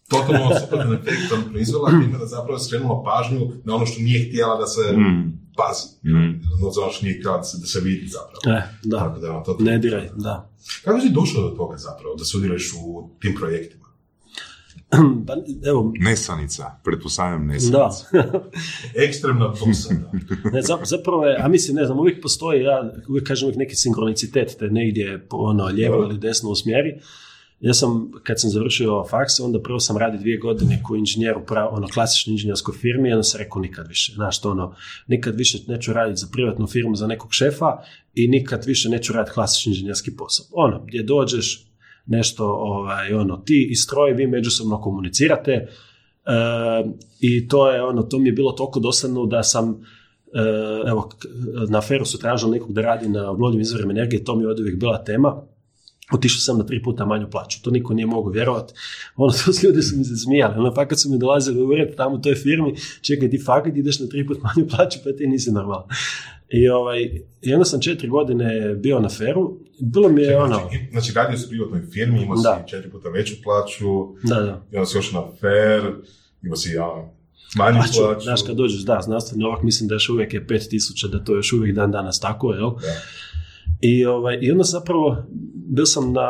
totalno 0.09 0.49
suprotan 0.61 0.93
efekt 0.93 1.49
proizvela 1.49 1.89
time 1.89 2.17
da 2.19 2.25
zapravo 2.25 2.53
je 2.53 2.59
skrenula 2.59 3.03
pažnju 3.03 3.51
na 3.63 3.75
ono 3.75 3.85
što 3.85 4.01
nije 4.01 4.29
htjela 4.29 4.55
da 4.57 4.65
se 4.67 4.81
Mm. 4.97 5.40
Pazi. 5.53 5.87
Mm. 6.05 6.41
Za 6.71 6.81
ono 6.81 6.91
nije 7.01 7.19
htjela 7.19 7.37
da 7.37 7.43
se, 7.43 7.57
da 7.57 7.65
se 7.65 7.79
vidi 7.79 8.07
zapravo. 8.07 8.57
e, 8.57 8.63
da, 8.83 8.97
Tako 8.97 9.19
da, 9.19 9.31
ono, 9.31 9.41
to, 9.41 9.57
ne 9.59 9.77
diraj, 9.77 10.09
da. 10.15 10.49
kako 10.83 10.99
si 10.99 11.09
došao 11.09 11.41
do 11.41 11.49
toga 11.49 11.77
zapravo, 11.77 12.15
da 12.15 12.25
sudjeluješ 12.25 12.73
u 12.75 13.09
tim 13.19 13.35
projektima? 13.35 13.81
Pa, 15.27 15.33
evo, 15.65 15.93
Nesanica, 15.95 16.71
pretpostavljam 16.83 17.47
da, 17.47 17.53
nesanica. 17.53 18.05
Ekstremna 19.07 19.47
dosada. 19.59 20.11
Ne, 20.53 20.61
za- 20.61 20.79
zapravo 20.85 21.25
je, 21.25 21.37
a 21.37 21.47
mislim, 21.47 21.75
ne 21.75 21.85
znam, 21.85 21.99
uvijek 21.99 22.21
postoji, 22.21 22.61
ja 22.61 22.93
uvijek 23.09 23.27
kažem 23.27 23.45
uvijek 23.45 23.57
neki 23.57 23.75
sinkronicitet, 23.75 24.55
te 24.59 24.67
negdje 24.67 25.27
po 25.29 25.37
ono, 25.37 25.65
lijevo 25.65 26.01
Da. 26.01 26.07
ili 26.07 26.17
desno 26.19 26.49
usmjeri. 26.49 26.99
Ja 27.61 27.73
sam, 27.73 28.11
kad 28.23 28.41
sam 28.41 28.49
završio 28.49 29.03
faks, 29.09 29.39
onda 29.39 29.61
prvo 29.61 29.79
sam 29.79 29.97
radio 29.97 30.19
dvije 30.19 30.37
godine 30.37 30.83
kao 30.87 30.95
inženjer 30.95 31.37
u 31.37 31.45
prav, 31.45 31.73
ono, 31.73 31.87
klasičnoj 31.87 32.31
inženjerskoj 32.31 32.73
firmi 32.73 33.09
i 33.09 33.11
onda 33.11 33.23
sam 33.23 33.39
rekao 33.39 33.61
nikad 33.61 33.87
više. 33.87 34.13
Znaš, 34.13 34.41
to 34.41 34.51
ono, 34.51 34.75
nikad 35.07 35.35
više 35.35 35.57
neću 35.67 35.93
raditi 35.93 36.19
za 36.19 36.27
privatnu 36.31 36.67
firmu 36.67 36.95
za 36.95 37.07
nekog 37.07 37.33
šefa 37.33 37.77
i 38.13 38.27
nikad 38.27 38.65
više 38.65 38.89
neću 38.89 39.13
raditi 39.13 39.33
klasični 39.33 39.69
inženjerski 39.69 40.15
posao. 40.15 40.45
Ono, 40.51 40.83
gdje 40.85 41.03
dođeš, 41.03 41.71
nešto, 42.05 42.45
ovaj, 42.45 43.13
ono, 43.13 43.37
ti 43.37 43.67
i 43.71 43.75
stroj, 43.75 44.13
vi 44.13 44.27
međusobno 44.27 44.81
komunicirate, 44.81 45.51
e, 45.51 45.67
i 47.19 47.47
to 47.47 47.71
je 47.71 47.83
ono, 47.83 48.03
to 48.03 48.19
mi 48.19 48.29
je 48.29 48.33
bilo 48.33 48.51
toliko 48.51 48.79
dosadno 48.79 49.25
da 49.25 49.43
sam 49.43 49.69
e, 49.69 49.79
evo, 50.89 51.09
na 51.69 51.77
aferu 51.77 52.05
su 52.05 52.19
tražili 52.19 52.51
nekog 52.51 52.73
da 52.73 52.81
radi 52.81 53.09
na 53.09 53.31
obnovljivim 53.31 53.61
izvorima 53.61 53.91
energije, 53.91 54.23
to 54.23 54.35
mi 54.35 54.43
je 54.43 54.49
od 54.49 54.59
uvijek 54.59 54.79
bila 54.79 55.03
tema. 55.03 55.41
Otišao 56.13 56.39
sam 56.39 56.57
na 56.57 56.65
tri 56.65 56.83
puta 56.83 57.05
manju 57.05 57.29
plaću, 57.29 57.61
to 57.61 57.71
niko 57.71 57.93
nije 57.93 58.05
mogao 58.05 58.31
vjerovati. 58.31 58.73
Ono, 59.15 59.33
to 59.45 59.53
s 59.53 59.63
ljudi 59.63 59.81
su 59.81 59.97
mi 59.97 60.03
se 60.03 60.15
smijali. 60.17 60.55
Ono, 60.57 60.73
fakat 60.75 60.99
su 60.99 61.09
mi 61.09 61.17
dolazili 61.17 61.61
u 61.61 61.67
ured 61.67 61.95
tamo 61.95 62.15
u 62.15 62.21
toj 62.21 62.35
firmi, 62.35 62.75
čekaj, 63.01 63.29
ti 63.29 63.43
fakat 63.45 63.77
ideš 63.77 63.99
na 63.99 64.07
tri 64.07 64.27
puta 64.27 64.41
manju 64.55 64.67
plaću, 64.69 64.99
pa 65.03 65.11
ti 65.17 65.27
nisi 65.27 65.51
normalan. 65.51 65.83
I, 66.49 66.69
ovaj, 66.69 67.01
I 67.41 67.53
onda 67.53 67.65
sam 67.65 67.81
četiri 67.81 68.07
godine 68.09 68.75
bio 68.75 68.99
na 68.99 69.09
feru. 69.09 69.57
Bilo 69.79 70.09
mi 70.09 70.21
je 70.21 70.37
ono... 70.37 70.55
Znači, 70.55 70.77
znači, 70.91 71.11
radio 71.15 71.37
si 71.37 71.45
u 71.45 71.49
privatnoj 71.49 71.81
firmi, 71.93 72.21
imao 72.21 72.37
si 72.37 72.43
Da. 72.43 72.63
četiri 72.67 72.91
puta 72.91 73.09
veću 73.09 73.33
plaću, 73.43 73.85
Da, 74.23 74.35
da. 74.35 74.61
i 74.71 74.75
onda 74.75 74.85
si 74.85 74.97
još 74.97 75.11
na 75.11 75.21
fair, 75.39 75.93
imao 76.43 76.55
si 76.55 76.69
ja, 76.73 77.11
manju 77.55 77.77
Plaću, 77.77 77.99
plaću. 77.99 78.21
znaš, 78.23 78.41
kad 78.43 78.55
dođeš, 78.55 78.81
da, 78.81 78.99
znanstveni 79.01 79.43
ovak, 79.43 79.63
mislim 79.63 79.87
da 79.89 79.95
još 79.95 80.09
uvijek 80.09 80.33
je 80.33 80.47
5000, 80.47 81.07
da 81.11 81.23
to 81.23 81.35
još 81.35 81.53
uvijek 81.53 81.75
dan 81.75 81.91
danas 81.91 82.19
tako, 82.19 82.53
jel? 82.53 82.69
Da. 82.69 83.01
I, 83.81 84.05
ovaj, 84.05 84.37
I 84.41 84.51
onda 84.51 84.63
zapravo 84.63 85.17
bio 85.53 85.85
sam 85.85 86.13
na, 86.13 86.21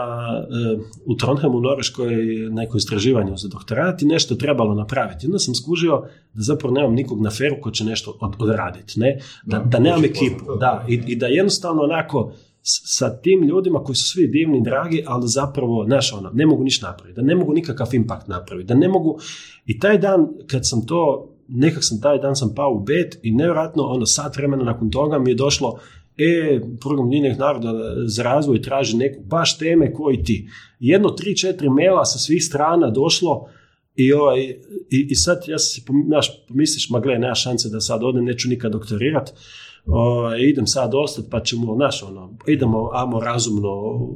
e, 0.42 0.78
u 1.06 1.16
Trondheimu 1.16 1.58
u 1.58 1.62
Norveškoj 1.62 2.16
neko 2.52 2.78
istraživanje 2.78 3.32
za 3.36 3.48
doktorat 3.48 4.02
i 4.02 4.06
nešto 4.06 4.36
trebalo 4.36 4.76
napraviti. 4.76 5.26
Onda 5.26 5.40
sam 5.40 5.56
skužio 5.56 6.02
da 6.34 6.42
zapravo 6.42 6.74
nemam 6.74 6.94
nikog 6.94 7.22
na 7.22 7.30
feru 7.30 7.56
ko 7.62 7.72
će 7.72 7.84
nešto 7.84 8.18
od, 8.22 8.34
odraditi, 8.40 9.00
ne? 9.00 9.20
Da, 9.46 9.58
Da, 9.58 9.64
da 9.64 9.80
nemam 9.80 10.06
ekipu, 10.06 10.46
da, 10.60 10.86
i, 10.90 11.02
i 11.08 11.16
da 11.16 11.28
jednostavno 11.28 11.82
onako 11.82 12.34
sa 12.64 13.22
tim 13.22 13.44
ljudima 13.44 13.84
koji 13.84 13.96
su 13.96 14.12
svi 14.12 14.28
divni 14.28 14.58
i 14.58 14.64
dragi, 14.64 15.04
ali 15.08 15.28
zapravo, 15.28 15.86
znaš, 15.86 16.14
ono, 16.14 16.30
ne 16.34 16.46
mogu 16.46 16.64
ništa 16.64 16.88
napraviti, 16.88 17.22
da 17.22 17.28
ne 17.28 17.36
mogu 17.36 17.54
nikakav 17.54 17.88
impact 17.94 18.28
napraviti, 18.28 18.68
da 18.68 18.74
ne 18.74 18.88
mogu, 18.88 19.20
i 19.66 19.80
taj 19.80 19.98
dan 19.98 20.28
kad 20.48 20.68
sam 20.68 20.86
to, 20.86 21.30
nekak 21.48 21.84
sam 21.84 22.02
taj 22.02 22.18
dan 22.18 22.36
sam 22.36 22.54
pao 22.56 22.72
u 22.72 22.84
bet 22.84 23.20
i 23.24 23.32
nevjerojatno, 23.32 23.84
ono, 23.84 24.06
sat 24.06 24.38
vremena 24.38 24.64
nakon 24.64 24.92
toga 24.92 25.20
mi 25.20 25.32
je 25.32 25.36
došlo, 25.36 25.80
e, 26.22 26.62
program 26.80 27.08
Ujedinjenih 27.08 27.40
naroda 27.40 27.74
za 28.06 28.24
razvoj 28.24 28.62
traži 28.62 28.98
neku 28.98 29.24
baš 29.24 29.58
teme 29.58 29.94
koji 29.94 30.24
ti. 30.24 30.50
Jedno, 30.80 31.10
tri, 31.10 31.38
četiri 31.38 31.70
maila 31.70 32.06
sa 32.06 32.20
svih 32.20 32.44
strana 32.44 32.90
došlo 32.90 33.48
i, 33.96 34.14
ovaj, 34.14 34.42
i, 34.90 35.08
i 35.10 35.16
sad 35.16 35.44
ja 35.48 35.60
si 35.60 35.84
naš, 36.08 36.46
pomisliš, 36.48 36.90
ma 36.90 37.00
gle, 37.00 37.20
nema 37.20 37.36
šanse 37.36 37.70
da 37.70 37.80
sad 37.80 38.04
odem, 38.04 38.26
neću 38.26 38.50
nikad 38.50 38.72
doktorirat, 38.72 39.34
ovaj, 39.86 40.40
idem 40.42 40.68
sad 40.68 40.92
ostat 40.96 41.26
pa 41.32 41.40
ćemo, 41.40 41.76
znaš, 41.76 42.04
ono, 42.04 42.38
idemo, 42.48 42.90
amo 42.94 43.20
razumno, 43.20 43.70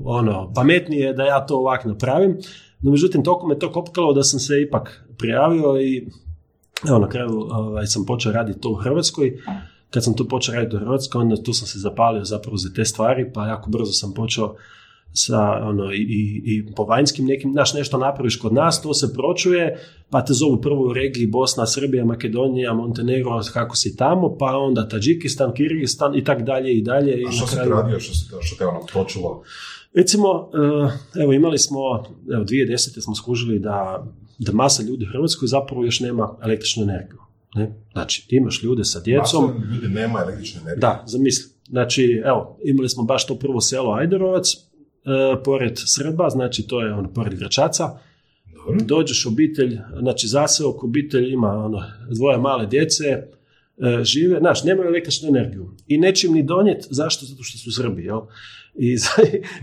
ono, 0.04 0.52
pametnije 0.56 1.14
da 1.14 1.24
ja 1.24 1.46
to 1.46 1.58
ovak 1.58 1.86
napravim. 1.86 2.38
No, 2.82 2.92
međutim, 2.92 3.24
toliko 3.24 3.48
me 3.48 3.60
to 3.60 3.72
kopkalo 3.72 4.14
da 4.14 4.24
sam 4.24 4.40
se 4.40 4.62
ipak 4.68 5.06
prijavio 5.18 5.82
i 5.82 6.08
evo, 6.90 7.00
na 7.00 7.10
kraju 7.10 7.48
ovaj, 7.50 7.86
sam 7.86 8.06
počeo 8.06 8.32
raditi 8.32 8.60
to 8.60 8.70
u 8.70 8.76
Hrvatskoj. 8.76 9.38
Kad 9.96 10.04
sam 10.04 10.16
tu 10.16 10.28
počeo 10.28 10.56
raditi 10.56 10.76
u 10.76 10.80
Hrvatskoj, 10.80 11.22
onda 11.22 11.44
tu 11.44 11.54
sam 11.54 11.68
se 11.68 11.80
zapalio 11.80 12.24
zapravo 12.24 12.58
za 12.58 12.70
te 12.76 12.86
stvari, 12.86 13.32
pa 13.34 13.48
jako 13.48 13.70
brzo 13.70 13.92
sam 13.92 14.14
počeo 14.14 14.56
sa 15.14 15.42
ono, 15.62 15.94
i, 15.94 15.98
i, 15.98 16.44
i 16.46 16.74
po 16.76 16.84
vanjskim 16.84 17.26
nekim, 17.26 17.52
znaš, 17.52 17.74
nešto 17.74 17.98
napraviš 17.98 18.36
kod 18.36 18.54
nas, 18.54 18.82
to 18.82 18.94
se 18.94 19.14
pročuje, 19.14 19.80
pa 20.10 20.26
te 20.26 20.34
zovu 20.34 20.62
prvo 20.62 20.90
u 20.90 20.94
regiji 20.94 21.28
Bosna, 21.28 21.66
Srbija, 21.66 22.06
Makedonija, 22.06 22.74
Montenegro, 22.74 23.42
kako 23.54 23.76
si 23.76 23.96
tamo, 23.96 24.38
pa 24.38 24.46
onda 24.58 24.88
Tadžikistan, 24.88 25.54
Kirgistan 25.54 26.16
i 26.16 26.24
tak 26.24 26.44
dalje 26.44 26.74
i 26.78 26.82
dalje. 26.82 27.24
A 27.28 27.32
što 27.32 27.48
si 27.48 27.56
kraju- 27.56 27.72
radio, 27.72 28.00
što, 28.00 28.14
si, 28.14 28.26
što 28.42 28.56
te 28.58 28.66
ono 28.66 28.80
pročulo? 28.92 29.44
Recimo, 29.94 30.50
eh, 30.54 31.22
evo 31.24 31.34
imali 31.34 31.58
smo, 31.60 31.80
evo 32.34 32.44
2010. 32.44 33.02
smo 33.02 33.16
skužili 33.16 33.60
da, 33.60 34.06
da 34.40 34.52
masa 34.52 34.84
ljudi 34.84 35.06
u 35.06 35.12
Hrvatskoj 35.12 35.48
zapravo 35.48 35.86
još 35.86 36.00
nema 36.00 36.38
električnu 36.44 36.84
energiju. 36.84 37.25
Ne? 37.56 37.74
Znači, 37.92 38.28
ti 38.28 38.36
imaš 38.36 38.64
ljude 38.64 38.84
sa 38.84 39.00
djecom, 39.00 39.52
ljudi 39.74 39.88
nema 39.88 40.20
električne 40.20 40.62
energije. 40.62 40.80
da, 40.80 41.04
zamisli. 41.08 41.54
Znači, 41.70 42.22
evo, 42.26 42.60
imali 42.64 42.90
smo 42.90 43.04
baš 43.04 43.28
to 43.28 43.36
prvo 43.36 43.62
selo 43.62 43.94
Ajderovac, 43.94 44.48
e, 44.54 45.44
pored 45.44 45.74
Srba, 45.86 46.30
znači 46.30 46.68
to 46.68 46.82
je 46.82 46.94
ono, 46.94 47.14
pored 47.14 47.36
Gračaca. 47.36 47.98
Dobro. 48.54 48.86
Dođeš 48.86 49.26
u 49.26 49.30
obitelj, 49.30 49.80
znači 50.00 50.28
zaseok, 50.28 50.84
obitelj 50.84 51.34
ima 51.34 51.50
ono, 51.50 51.84
dvoje 52.10 52.38
male 52.38 52.66
djece, 52.66 53.04
žive, 54.04 54.40
znaš, 54.40 54.64
nemaju 54.64 54.88
električnu 54.88 55.30
energiju. 55.30 55.72
I 55.88 55.98
neće 55.98 56.28
im 56.28 56.34
ni 56.34 56.44
donijet, 56.44 56.88
zašto? 56.90 57.26
Zato 57.26 57.44
što 57.44 57.58
su 57.58 57.72
Srbi, 57.74 58.04
jel? 58.04 58.20
I, 58.78 58.98
za- 58.98 59.10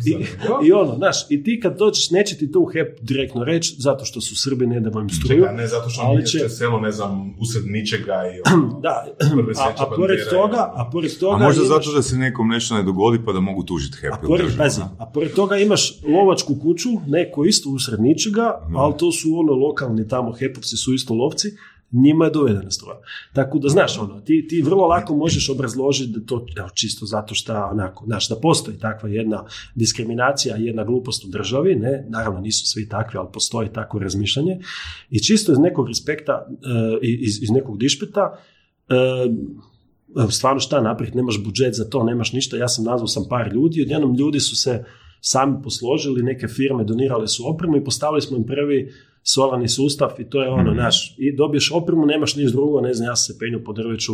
i, 0.07 0.25
i 0.62 0.73
ono, 0.73 0.95
znaš, 0.97 1.16
i 1.31 1.42
ti 1.42 1.61
kad 1.61 1.78
dođeš, 1.78 2.11
neće 2.11 2.37
ti 2.37 2.52
to 2.52 2.61
u 2.61 2.64
HEP 2.64 3.00
direktno 3.00 3.45
reći, 3.45 3.75
zato 3.78 4.04
što 4.04 4.21
su 4.21 4.37
Srbi, 4.38 4.66
ne 4.66 4.81
damo 4.81 5.00
im 5.00 5.11
struju. 5.11 5.40
Čekaj, 5.40 5.57
ne 5.57 5.66
zato 5.66 5.88
što 5.88 6.02
ali 6.02 6.26
će- 6.26 6.49
selo, 6.49 6.81
ne 6.81 6.92
znam, 6.92 7.35
usred 7.40 7.62
ničega 7.66 8.12
i 8.28 8.40
ono, 8.54 8.81
Da, 8.81 9.07
prve 9.35 9.52
a, 9.57 9.73
a 9.78 9.87
pored 9.88 10.19
toga, 10.31 10.42
ono. 10.64 10.73
a 10.76 10.90
pored 10.92 11.19
toga 11.21 11.35
A 11.35 11.38
možda 11.38 11.62
imaš- 11.62 11.69
zato 11.76 11.92
da 11.92 12.02
se 12.02 12.16
nekom 12.16 12.49
nešto 12.49 12.75
ne 12.75 12.83
dogodi 12.83 13.19
pa 13.26 13.33
da 13.33 13.40
mogu 13.40 13.62
tužiti 13.62 13.97
HEP 13.97 14.12
A 14.12 14.16
pored, 14.19 14.47
pazi, 14.59 14.81
a 14.99 15.07
pored 15.07 15.33
toga 15.33 15.57
imaš 15.59 15.95
lovačku 16.04 16.54
kuću, 16.57 16.88
neko 17.07 17.45
isto 17.45 17.71
usred 17.71 18.00
ničega, 18.00 18.45
ali 18.75 18.95
to 18.99 19.12
su 19.12 19.28
ono 19.35 19.52
lokalni 19.54 20.09
tamo 20.09 20.33
hepovci 20.33 20.76
su 20.76 20.95
isto 20.95 21.14
lovci, 21.14 21.49
njima 21.92 22.25
je 22.25 22.30
dovedena 22.30 22.70
struja. 22.70 22.96
Tako 23.32 23.58
da, 23.58 23.68
znaš, 23.68 23.99
ono, 23.99 24.20
ti, 24.20 24.46
ti 24.49 24.62
vrlo 24.62 24.87
lako 24.87 25.16
možeš 25.16 25.49
obrazložiti 25.49 26.12
da 26.12 26.26
to, 26.26 26.46
evo, 26.56 26.68
čisto 26.75 27.06
zato 27.06 27.34
što, 27.34 27.68
onako, 27.72 28.04
znaš, 28.06 28.28
da 28.28 28.37
postoji 28.37 28.78
takva 28.78 29.08
jedna 29.08 29.44
diskriminacija, 29.75 30.56
jedna 30.56 30.84
glupost 30.84 31.25
u 31.25 31.28
državi, 31.28 31.75
ne, 31.75 32.06
naravno 32.08 32.40
nisu 32.40 32.66
svi 32.66 32.88
takvi, 32.88 33.18
ali 33.18 33.28
postoji 33.32 33.68
takvo 33.68 34.00
razmišljanje, 34.00 34.58
i 35.11 35.22
čisto 35.22 35.52
iz 35.52 35.58
nekog 35.58 35.88
respekta, 35.88 36.46
e, 36.50 36.99
iz, 37.02 37.42
iz 37.42 37.50
nekog 37.50 37.78
dišpeta, 37.78 38.38
e, 38.88 38.94
evo, 40.20 40.30
stvarno 40.30 40.61
šta 40.61 40.80
napraviti, 40.80 41.16
nemaš 41.16 41.44
budžet 41.44 41.75
za 41.75 41.84
to, 41.84 42.04
nemaš 42.04 42.32
ništa, 42.32 42.56
ja 42.56 42.68
sam 42.68 42.84
nazvao 42.84 43.08
sam 43.08 43.25
par 43.28 43.52
ljudi, 43.52 43.82
odjednom 43.82 44.16
ljudi 44.16 44.40
su 44.40 44.56
se 44.56 44.84
sami 45.20 45.62
posložili, 45.62 46.22
neke 46.22 46.49
firme 46.49 46.84
donirale 46.84 47.28
su 47.28 47.49
opremu 47.49 47.76
i 47.76 47.84
postavili 47.84 48.22
smo 48.22 48.37
im 48.37 48.44
prvi 48.46 48.92
solarni 49.22 49.68
sustav 49.68 50.10
i 50.18 50.24
to 50.24 50.42
je 50.42 50.48
ono, 50.48 50.74
naš, 50.74 51.14
i 51.18 51.36
dobiješ 51.36 51.72
opremu, 51.72 52.06
nemaš 52.06 52.36
ništa 52.36 52.56
drugo, 52.56 52.80
ne 52.80 52.94
znam, 52.94 53.08
ja 53.08 53.16
sam 53.16 53.34
se 53.34 53.38
penio 53.38 53.60
po 53.64 53.72
drveću, 53.72 54.12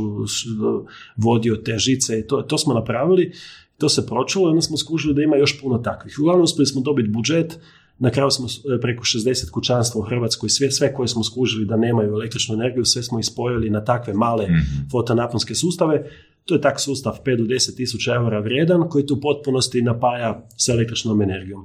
vodio 1.17 1.57
te 1.57 1.79
žice 1.79 2.19
i 2.19 2.27
to, 2.27 2.43
to 2.43 2.59
smo 2.59 2.75
napravili, 2.75 3.33
to 3.79 3.89
se 3.89 4.07
pročulo 4.07 4.49
i 4.49 4.51
onda 4.51 4.63
smo 4.63 4.77
skužili 4.77 5.15
da 5.15 5.23
ima 5.23 5.37
još 5.37 5.61
puno 5.61 5.79
takvih. 5.79 6.17
Uglavnom 6.21 6.45
uspjeli 6.45 6.67
smo 6.67 6.81
dobiti 6.81 7.09
budžet, 7.09 7.59
na 7.99 8.11
kraju 8.11 8.31
smo 8.31 8.47
e, 8.47 8.81
preko 8.81 9.05
60 9.05 9.51
kućanstva 9.51 10.01
u 10.01 10.05
Hrvatskoj, 10.05 10.49
sve, 10.49 10.71
sve 10.71 10.95
koje 10.95 11.09
smo 11.09 11.25
skužili 11.25 11.67
da 11.67 11.77
nemaju 11.77 12.13
električnu 12.13 12.55
energiju, 12.55 12.85
sve 12.85 13.03
smo 13.03 13.19
ispojili 13.19 13.71
na 13.71 13.85
takve 13.85 14.15
male 14.15 14.47
fotonaponske 14.93 15.55
sustave. 15.55 16.11
To 16.49 16.55
je 16.55 16.61
tak 16.61 16.81
sustav 16.81 17.13
5 17.25 17.37
do 17.39 17.45
10 17.45 17.77
tisuća 17.77 18.15
eura 18.15 18.41
vrijedan 18.41 18.89
koji 18.89 19.07
te 19.07 19.13
u 19.13 19.21
potpunosti 19.21 19.83
napaja 19.83 20.47
sa 20.57 20.73
električnom 20.73 21.23
energijom. 21.23 21.61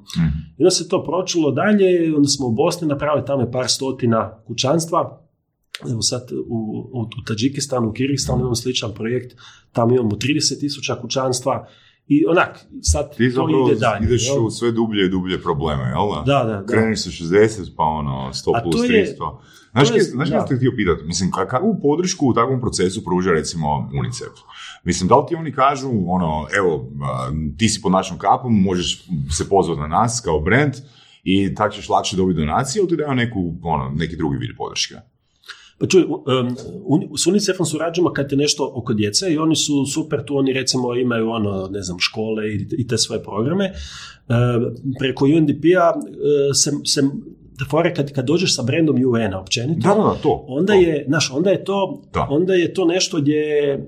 I 0.57 0.63
onda 0.63 0.71
se 0.71 0.89
to 0.89 1.03
pročulo 1.03 1.51
dalje, 1.51 1.87
onda 2.15 2.27
smo 2.27 2.47
u 2.47 2.51
Bosni 2.51 2.87
napravili 2.87 3.25
tamo 3.25 3.51
par 3.51 3.67
stotina 3.67 4.31
kućanstva, 4.47 5.19
Evo 5.91 6.01
sad 6.01 6.29
u, 6.47 6.57
u, 6.93 7.01
u 7.01 7.23
Tadžikistanu, 7.27 7.89
u 7.89 7.93
Kirgistanu 7.93 8.39
imamo 8.39 8.55
sličan 8.55 8.93
projekt, 8.93 9.35
tamo 9.71 9.93
imamo 9.95 10.09
30 10.11 10.59
tisuća 10.59 10.95
kućanstva 10.95 11.67
i 12.07 12.25
onak, 12.25 12.59
sad 12.81 13.15
Ti 13.17 13.33
to 13.35 13.47
ide 13.67 13.79
dalje. 13.79 14.05
ideš 14.05 14.27
jel? 14.27 14.45
u 14.45 14.49
sve 14.49 14.71
dublje 14.71 15.05
i 15.05 15.09
dublje 15.09 15.41
probleme, 15.41 15.83
jel 15.83 16.07
da? 16.15 16.23
Da, 16.33 16.43
da. 16.45 16.65
Kreneš 16.65 17.03
sa 17.03 17.09
60, 17.09 17.71
pa 17.77 17.83
ono, 17.83 18.29
100 18.33 18.51
A 18.55 18.61
plus 18.63 18.83
je- 18.83 19.15
300. 19.19 19.39
Znaš, 19.73 19.89
to 19.89 19.95
je- 19.95 20.01
kaj- 20.01 20.27
znaš 20.27 20.49
te 20.49 20.55
htio 20.55 20.71
pitati? 20.75 21.03
Mislim, 21.05 21.31
ka- 21.31 21.47
kakvu 21.47 21.79
podršku 21.81 22.27
u 22.27 22.33
takvom 22.33 22.61
procesu 22.61 23.03
pruža 23.03 23.31
recimo 23.31 23.89
UNICEF? 23.99 24.27
Mislim, 24.83 25.07
da 25.07 25.15
li 25.15 25.25
ti 25.29 25.35
oni 25.35 25.51
kažu, 25.51 25.89
ono, 26.07 26.47
evo, 26.57 26.89
ti 27.57 27.69
si 27.69 27.81
pod 27.81 27.91
našom 27.91 28.17
kapom, 28.17 28.61
možeš 28.61 29.07
se 29.37 29.49
pozvati 29.49 29.81
na 29.81 29.87
nas 29.87 30.21
kao 30.25 30.39
brand 30.39 30.73
i 31.23 31.55
tako 31.55 31.75
ćeš 31.75 31.89
lakše 31.89 32.15
dobiti 32.17 32.39
donacije, 32.39 32.79
ili 32.79 32.89
ti 32.89 32.95
daju 32.95 33.15
neku, 33.15 33.53
ono, 33.63 33.91
neki 33.95 34.15
drugi 34.15 34.37
vid 34.37 34.49
podrške? 34.57 34.95
Pa 35.79 35.87
čuj, 35.87 36.03
um, 36.03 36.55
s 37.17 37.27
UNICEF-om 37.27 37.65
surađujemo 37.65 38.13
kad 38.13 38.31
je 38.31 38.37
nešto 38.37 38.71
oko 38.75 38.93
djece 38.93 39.33
i 39.33 39.37
oni 39.37 39.55
su 39.55 39.85
super 39.85 40.25
tu, 40.25 40.37
oni 40.37 40.53
recimo 40.53 40.95
imaju 40.95 41.29
ono, 41.29 41.67
ne 41.71 41.81
znam, 41.81 41.99
škole 41.99 42.47
i, 42.49 42.67
i 42.77 42.87
te 42.87 42.97
svoje 42.97 43.23
programe. 43.23 43.65
E, 43.65 43.73
preko 44.99 45.25
UNDP-a 45.25 45.93
e, 45.93 46.53
se, 46.53 46.71
se 46.85 47.01
fore 47.69 47.93
kad, 47.93 48.11
kad 48.11 48.25
dođeš 48.25 48.55
sa 48.55 48.63
brendom 48.63 48.95
UN-a 49.05 49.39
općenito, 49.39 49.89
Da, 49.89 49.95
da, 49.95 50.03
da, 50.03 50.15
to. 50.23 50.45
onda 50.47 50.73
to. 50.73 50.79
je, 50.79 51.05
znaš, 51.07 51.31
onda 51.31 51.49
je 51.49 51.63
to, 51.63 52.01
Da. 52.13 52.27
onda 52.29 52.53
je 52.53 52.73
to 52.73 52.85
nešto 52.85 53.17
gdje 53.17 53.73
e, 53.73 53.79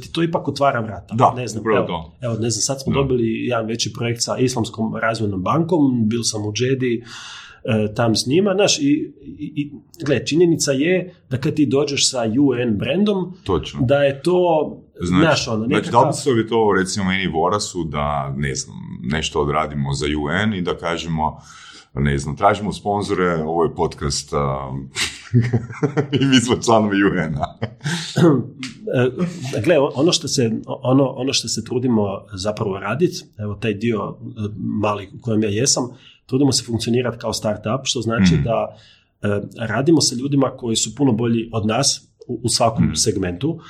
ti 0.00 0.12
to 0.12 0.22
ipak 0.22 0.48
otvara 0.48 0.80
vrata. 0.80 1.14
Da, 1.14 1.32
ne 1.36 1.46
znam, 1.48 1.64
evo, 1.76 1.86
to. 1.86 2.12
evo, 2.20 2.34
ne 2.34 2.50
znam, 2.50 2.62
sad 2.62 2.82
smo 2.82 2.92
Da. 2.92 2.98
dobili 2.98 3.46
jedan 3.46 3.66
veći 3.66 3.92
projekt 3.92 4.22
sa 4.22 4.38
Islamskom 4.38 4.96
razvojnom 4.96 5.42
bankom, 5.42 6.08
bil 6.08 6.20
sam 6.22 6.46
u 6.46 6.52
Džedi, 6.52 7.04
e, 7.64 7.94
tam 7.94 8.14
s 8.14 8.26
njima, 8.26 8.52
znaš, 8.54 8.78
i, 8.78 8.82
i, 9.22 9.52
i 9.56 9.70
gle, 10.04 10.26
činjenica 10.26 10.72
je 10.72 11.14
da 11.30 11.36
kad 11.36 11.54
ti 11.54 11.66
dođeš 11.66 12.10
sa 12.10 12.22
UN 12.40 12.78
brandom, 12.78 13.32
Točno. 13.44 13.80
da 13.82 13.96
je 13.96 14.22
to, 14.22 14.76
Znači, 15.02 15.22
znaš, 15.22 15.48
ono, 15.48 15.56
znači 15.56 15.70
da 15.70 15.76
nekakva... 15.76 16.00
li 16.00 16.06
bi 16.06 16.12
savjetovao 16.14 16.72
recimo 16.72 17.04
meni 17.04 17.26
Vorasu 17.26 17.84
da, 17.84 18.34
ne 18.36 18.54
znam, 18.54 18.76
nešto 19.02 19.42
odradimo 19.42 19.92
za 19.92 20.06
UN 20.06 20.54
i 20.54 20.62
da 20.62 20.76
kažemo, 20.76 21.40
ne 21.94 22.18
znam, 22.18 22.36
tražimo 22.36 22.72
sponzore, 22.72 23.34
ovo 23.36 23.64
je 23.64 23.74
podcast 23.74 24.32
i 26.20 26.26
mi 26.26 26.36
smo 26.36 26.56
članovi 26.56 27.04
UN-a. 27.04 27.54
E, 29.54 29.60
Gle, 29.64 29.78
ono 29.94 30.12
što 30.12 30.28
se, 30.28 30.50
ono, 30.66 31.04
ono 31.06 31.32
što 31.32 31.48
se 31.48 31.64
trudimo 31.64 32.02
zapravo 32.32 32.78
raditi, 32.78 33.24
evo 33.38 33.54
taj 33.54 33.74
dio 33.74 34.16
e, 34.20 34.24
mali 34.58 35.08
u 35.14 35.20
kojem 35.20 35.42
ja 35.42 35.48
jesam, 35.48 35.84
trudimo 36.26 36.52
se 36.52 36.64
funkcionirati 36.64 37.18
kao 37.18 37.32
startup, 37.32 37.80
što 37.84 38.00
znači 38.00 38.34
Mhm. 38.34 38.42
da 38.44 38.76
e, 39.22 39.40
radimo 39.58 40.00
sa 40.00 40.14
ljudima 40.14 40.50
koji 40.50 40.76
su 40.76 40.94
puno 40.94 41.12
bolji 41.12 41.50
od 41.52 41.66
nas 41.66 42.08
u, 42.28 42.40
u 42.42 42.48
svakom 42.48 42.84
Mhm. 42.84 42.94
segmentu 42.94 43.60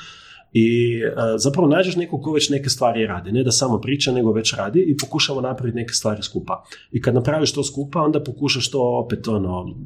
i 0.53 1.01
e, 1.05 1.13
zapravo 1.37 1.69
nađeš 1.69 1.97
nekog 1.97 2.23
ko 2.23 2.33
već 2.33 2.51
neke 2.51 2.69
stvari 2.69 3.07
radi, 3.07 3.33
ne 3.33 3.43
da 3.43 3.51
samo 3.51 3.81
priča, 3.81 4.13
nego 4.13 4.33
već 4.33 4.55
radi 4.55 4.81
i 4.81 4.97
pokušamo 4.97 5.41
napraviti 5.41 5.77
neke 5.77 5.93
stvari 5.93 6.23
skupa. 6.23 6.65
I 6.93 7.01
kad 7.01 7.15
napraviš 7.15 7.53
to 7.53 7.65
skupa, 7.65 8.01
onda 8.01 8.23
pokušaš 8.23 8.71
to 8.71 9.03
opet 9.05 9.29
ono, 9.29 9.77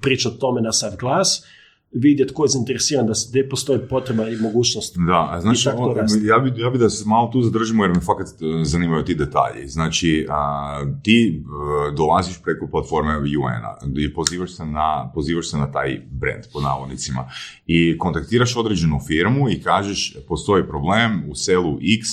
pričati 0.00 0.38
tome 0.38 0.60
na 0.60 0.72
sav 0.72 0.92
glas, 1.00 1.46
vidjeti 1.94 2.32
tko 2.32 2.44
je 2.44 2.48
zainteresiran 2.48 3.06
da 3.06 3.14
se, 3.14 3.26
gdje 3.30 3.48
postoji 3.48 3.78
potreba 3.90 4.28
i 4.28 4.36
mogućnost 4.36 4.96
Da, 5.06 5.28
a 5.30 5.40
znači, 5.40 5.68
raste. 5.96 6.20
ja 6.22 6.38
bi, 6.38 6.60
ja 6.60 6.70
bi 6.70 6.78
da 6.78 6.90
se 6.90 7.04
malo 7.08 7.30
tu 7.32 7.42
zadržimo 7.42 7.84
jer 7.84 7.94
me 7.94 8.00
fakat 8.00 8.26
e, 8.26 8.64
zanimaju 8.64 9.04
ti 9.04 9.14
detalji. 9.14 9.68
Znači, 9.68 10.26
a, 10.30 10.84
ti 11.02 11.42
e, 11.90 11.94
dolaziš 11.96 12.42
preko 12.42 12.66
platforme 12.66 13.16
UN-a 13.16 13.76
i 13.96 14.14
pozivaš 14.14 14.56
se, 14.56 14.66
na, 14.66 15.10
pozivaš 15.14 15.50
se 15.50 15.58
na 15.58 15.72
taj 15.72 16.00
brand, 16.10 16.44
po 16.52 16.60
navodnicima, 16.60 17.28
i 17.66 17.98
kontaktiraš 17.98 18.56
određenu 18.56 19.00
firmu 19.06 19.50
i 19.50 19.60
kažeš, 19.62 20.16
postoji 20.28 20.66
problem 20.68 21.24
u 21.30 21.34
selu 21.34 21.78
X, 22.00 22.08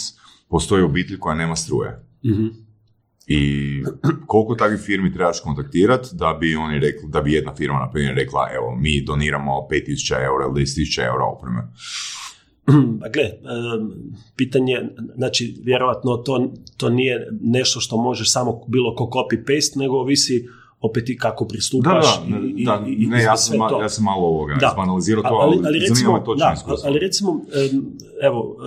postoji 0.50 0.84
obitelj 0.84 1.20
koja 1.20 1.36
nema 1.36 1.56
struje. 1.56 2.04
Mhm. 2.26 2.48
I 3.32 3.84
koliko 4.28 4.56
takvih 4.56 4.80
firmi 4.80 5.14
trebaš 5.14 5.40
kontaktirati 5.40 6.10
da 6.14 6.38
bi 6.40 6.56
oni 6.56 6.80
rekli, 6.80 7.10
da 7.10 7.22
bi 7.22 7.34
jedna 7.34 7.56
firma 7.56 7.80
na 7.80 7.92
primjer 7.92 8.16
rekla, 8.16 8.50
evo, 8.56 8.76
mi 8.76 9.02
doniramo 9.02 9.68
5000 9.72 10.26
eura 10.26 10.46
ili 10.46 10.66
10.000 10.66 11.06
eura 11.06 11.26
opreme. 11.26 11.62
a 13.06 13.10
gle, 13.10 13.32
pitanje, 14.36 14.82
znači, 15.16 15.62
vjerojatno 15.64 16.18
to, 16.18 16.52
to 16.78 16.90
nije 16.90 17.28
nešto 17.42 17.80
što 17.80 17.98
možeš 17.98 18.32
samo 18.32 18.62
bilo 18.68 18.96
ko 18.96 19.04
copy-paste, 19.04 19.80
nego 19.80 19.96
ovisi 19.96 20.48
opet 20.82 21.10
i 21.10 21.18
kako 21.18 21.44
Da, 21.44 21.48
pristupaš 21.48 22.06
da, 22.22 22.38
i, 22.38 22.54
i- 22.54 22.66
da, 22.66 22.84
i- 22.88 22.94
i 22.94 23.08
ne, 23.08 23.24
ja 23.24 23.38
sam, 23.38 23.58
to. 23.70 23.82
ja 23.82 23.90
sam 23.90 24.04
malo 24.04 24.28
ovoga 24.28 24.54
Da. 24.54 24.70
to, 25.22 25.36
ali, 25.36 25.58
ali, 25.66 25.80
recimo, 25.80 26.14
me 26.14 26.20
da, 26.36 26.46
ali 26.84 27.00
recimo, 27.00 27.42
evo, 28.22 28.58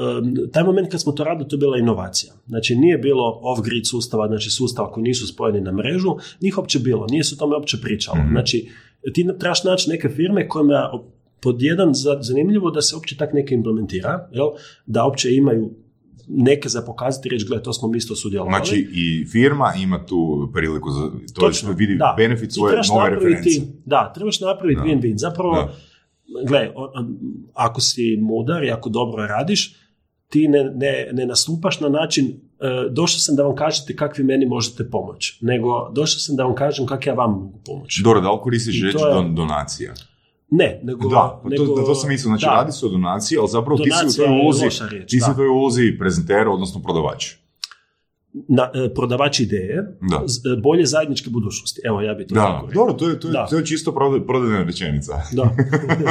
taj 0.52 0.64
moment 0.64 0.90
kad 0.90 1.00
smo 1.00 1.12
to 1.12 1.24
radili, 1.24 1.48
to 1.48 1.56
je 1.56 1.60
bila 1.60 1.78
inovacija. 1.78 2.32
Znači, 2.46 2.76
nije 2.76 2.98
bilo 2.98 3.40
off-grid 3.42 3.84
sustava, 3.84 4.26
znači 4.28 4.50
sustava 4.50 4.90
koji 4.90 5.04
nisu 5.04 5.26
spojeni 5.26 5.60
na 5.60 5.72
mrežu, 5.72 6.08
njih 6.40 6.58
uopće 6.58 6.78
bilo, 6.78 7.06
nije 7.06 7.24
se 7.24 7.34
o 7.34 7.38
tome 7.38 7.56
uopće 7.56 7.80
pričalo. 7.80 8.18
Mhm. 8.18 8.30
Znači, 8.30 8.68
ti 9.14 9.26
trebaš 9.40 9.64
naći 9.64 9.90
neke 9.90 10.08
firme 10.08 10.48
kojima 10.48 10.90
pod 11.40 11.62
jedan 11.62 11.94
za- 11.94 12.18
zanimljivo 12.20 12.70
da 12.70 12.82
se 12.82 12.94
uopće 12.96 13.16
tak 13.16 13.32
neke 13.32 13.54
implementira, 13.54 14.28
jel? 14.32 14.46
da 14.86 15.04
uopće 15.04 15.34
imaju 15.34 15.70
neke 16.28 16.68
za 16.68 16.82
pokazati 16.82 17.28
i 17.28 17.30
reći, 17.30 17.46
gle, 17.46 17.62
to 17.62 17.72
smo 17.72 17.88
mi 17.88 17.98
isto 17.98 18.16
sudjelovali. 18.16 18.56
Znači 18.56 18.88
i 18.92 19.26
firma 19.26 19.72
ima 19.78 20.06
tu 20.06 20.50
priliku 20.52 20.90
za 20.90 21.00
to 21.00 21.18
Točno, 21.36 21.52
što 21.52 21.72
vidi 21.72 21.96
da. 21.96 22.14
benefit 22.16 22.52
svoje 22.52 22.76
nove 22.88 23.10
referencije. 23.10 23.62
Da, 23.84 24.12
trebaš 24.14 24.40
napraviti 24.40 24.80
Da. 24.80 24.86
win-win. 24.86 25.16
Zapravo, 25.16 25.54
Da. 25.54 25.74
gle, 26.48 26.70
ako 27.54 27.80
si 27.80 28.18
mudar 28.18 28.64
i 28.64 28.70
ako 28.70 28.88
dobro 28.90 29.26
radiš, 29.26 29.76
ti 30.28 30.48
ne, 30.48 30.64
ne, 30.64 31.08
ne 31.12 31.26
nastupaš 31.26 31.80
na 31.80 31.88
način 31.88 32.26
e, 32.26 32.32
došao 32.90 33.18
sam 33.18 33.36
da 33.36 33.42
vam 33.42 33.56
kažete 33.56 33.96
kakvi 33.96 34.24
meni 34.24 34.46
možete 34.46 34.90
pomoći, 34.90 35.38
nego 35.40 35.68
došao 35.90 36.18
sam 36.18 36.36
da 36.36 36.44
vam 36.44 36.54
kažem 36.54 36.86
kako 36.86 37.08
ja 37.08 37.14
vam 37.14 37.30
mogu 37.32 37.60
pomoći. 37.64 38.02
Dobro, 38.02 38.20
da 38.20 38.32
li 38.32 38.38
koristiš 38.42 38.82
reći 38.82 38.98
je- 38.98 39.04
don- 39.04 39.34
donacija? 39.34 39.94
Ne, 40.50 40.80
nego... 40.82 41.08
Da, 41.08 41.40
pa 41.42 41.48
nego, 41.48 41.66
to, 41.66 41.82
to 41.82 41.94
sam 41.94 42.08
mislio, 42.08 42.28
znači 42.28 42.44
da, 42.44 42.50
radi 42.52 42.72
se 42.72 42.86
o 42.86 42.88
donaciji, 42.88 43.38
ali 43.38 43.48
zapravo 43.48 43.76
ti 43.76 43.82
si 43.84 43.90
u 43.90 43.98
Donacija 43.98 44.26
toj 44.26 44.34
ulozi, 44.36 44.64
riječ, 44.90 45.10
ti 45.10 45.20
si 45.20 45.26
da. 45.26 45.32
u 45.32 45.36
toj 45.36 45.48
ulozi 45.48 45.96
prezentera, 45.98 46.50
odnosno 46.50 46.82
prodavač. 46.82 47.32
na, 48.48 48.70
e, 48.76 48.94
prodavač 48.94 49.40
ideje, 49.40 49.96
Da. 50.02 50.22
z- 50.26 50.38
e, 50.48 50.56
bolje 50.58 50.86
zajedničke 50.86 51.30
budućnosti. 51.30 51.80
Evo, 51.84 52.00
ja 52.00 52.14
bi 52.14 52.26
to 52.26 52.34
Da, 52.34 52.40
tako 52.42 52.66
rekao. 52.66 52.74
dobro, 52.76 52.94
to 52.94 53.08
je, 53.08 53.20
to 53.20 53.28
je, 53.28 53.32
Da. 53.32 53.46
to 53.46 53.56
je 53.56 53.66
čisto 53.66 53.92
proda- 53.92 54.26
prodajna 54.26 54.62
rečenica. 54.62 55.12
Da. 55.32 55.50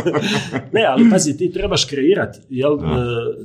ne, 0.74 0.84
ali 0.84 1.10
pazi, 1.10 1.38
ti 1.38 1.52
trebaš 1.52 1.86
kreirati, 1.86 2.40
jel, 2.50 2.78
Da. 2.78 2.86
e, 2.86 2.90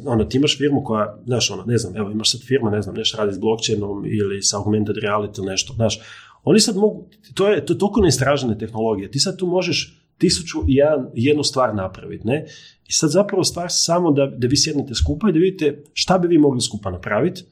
ono, 0.06 0.24
ti 0.24 0.36
imaš 0.36 0.58
firmu 0.58 0.84
koja, 0.84 1.16
znaš, 1.26 1.50
ono, 1.50 1.64
ne 1.64 1.78
znam, 1.78 1.96
evo, 1.96 2.10
imaš 2.10 2.32
sad 2.32 2.40
firma, 2.42 2.70
ne 2.70 2.82
znam, 2.82 2.94
nešto 2.94 3.18
radi 3.18 3.32
s 3.32 3.38
blockchainom 3.38 4.04
ili 4.06 4.42
sa 4.42 4.58
augmented 4.58 4.96
reality 4.96 5.38
ili 5.38 5.46
nešto, 5.46 5.72
znaš, 5.72 6.00
oni 6.44 6.60
sad 6.60 6.76
mogu, 6.76 7.04
to 7.34 7.48
je, 7.48 7.66
to 7.66 7.72
je 7.72 7.78
toliko 7.78 8.00
neistražene 8.00 8.58
tehnologije, 8.58 9.10
ti 9.10 9.18
sad 9.18 9.36
tu 9.36 9.46
možeš 9.46 9.98
tisuću 10.18 10.58
i 10.68 10.74
jedan, 10.74 11.06
jednu 11.14 11.42
stvar 11.42 11.74
napraviti, 11.74 12.26
ne? 12.26 12.44
I 12.88 12.92
sad 12.92 13.10
zapravo 13.10 13.44
stvar 13.44 13.66
je 13.66 13.70
samo 13.70 14.10
da, 14.12 14.26
da 14.26 14.46
vi 14.46 14.56
sjednete 14.56 14.94
skupa 14.94 15.28
i 15.28 15.32
da 15.32 15.38
vidite 15.38 15.82
šta 15.92 16.18
bi 16.18 16.28
vi 16.28 16.38
mogli 16.38 16.60
skupa 16.60 16.90
napraviti 16.90 17.42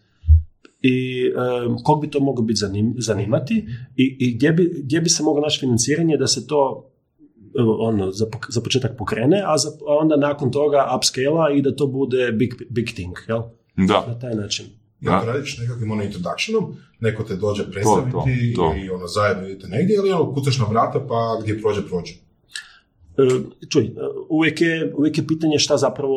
i 0.83 1.27
um, 1.67 1.77
kog 1.85 2.01
bi 2.01 2.11
to 2.11 2.21
moglo 2.21 2.45
biti 2.45 2.59
zanim, 2.59 2.95
zanimati 2.99 3.67
i, 3.97 4.17
i 4.21 4.35
gdje, 4.35 4.53
bi, 4.53 4.81
gdje 4.85 5.01
bi 5.01 5.09
se 5.09 5.23
moglo 5.23 5.43
naći 5.43 5.61
financiranje 5.61 6.17
da 6.17 6.27
se 6.27 6.47
to 6.47 6.91
ono, 7.79 8.11
za, 8.13 8.27
za 8.49 8.61
početak 8.61 8.97
pokrene, 8.99 9.43
a, 9.47 9.59
za, 9.59 9.69
a 9.69 9.97
onda 10.01 10.17
nakon 10.17 10.51
toga 10.51 10.87
upscale 10.97 11.59
i 11.59 11.63
da 11.63 11.77
to 11.77 11.87
bude 11.87 12.33
big, 12.33 12.55
big 12.71 12.87
thing, 12.87 13.17
jel? 13.29 13.43
Da, 13.77 14.05
Na 14.09 14.19
taj 14.19 14.35
način. 14.35 14.67
I 15.01 15.09
ako 15.09 15.27
radiš 15.27 15.59
nekakvim 15.59 15.91
ono 15.91 16.03
introductionom, 16.03 16.77
neko 17.01 17.23
te 17.23 17.37
dođe 17.37 17.71
predstaviti 17.71 18.13
to, 18.55 18.63
to. 18.63 18.75
i 18.77 18.91
ono 18.91 19.07
zajedno 19.07 19.49
idete 19.49 19.69
negdje, 19.69 19.97
ili 19.97 20.13
ono 20.13 20.35
kucaš 20.35 20.59
na 20.59 20.65
vrata 20.65 21.07
pa 21.09 21.39
gdje 21.43 21.61
prođe, 21.61 21.87
prođe. 21.89 22.15
E, 23.19 23.23
čuj, 23.69 23.85
e, 23.85 23.91
uvijek 24.29 24.61
je, 24.61 24.93
uvijek 24.97 25.19
je 25.19 25.27
pitanje 25.27 25.59
šta 25.59 25.77
zapravo... 25.77 26.15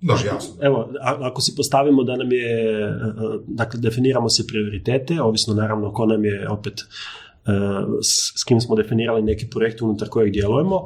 Da, 0.00 0.12
jasno. 0.12 0.54
Evo, 0.60 0.92
a- 1.00 1.18
ako 1.20 1.40
si 1.40 1.54
postavimo 1.56 2.04
da 2.04 2.16
nam 2.16 2.32
je, 2.32 2.82
e, 2.82 2.92
dakle, 3.46 3.80
definiramo 3.80 4.28
se 4.28 4.46
prioritete, 4.46 5.22
ovisno 5.22 5.54
naravno 5.54 5.92
ko 5.92 6.06
nam 6.06 6.24
je 6.24 6.48
opet 6.48 6.80
s, 8.02 8.40
s 8.40 8.44
kim 8.44 8.60
smo 8.60 8.76
definirali 8.76 9.22
neki 9.22 9.46
projekt 9.50 9.82
unutar 9.82 10.08
kojeg 10.08 10.32
djelujemo. 10.32 10.84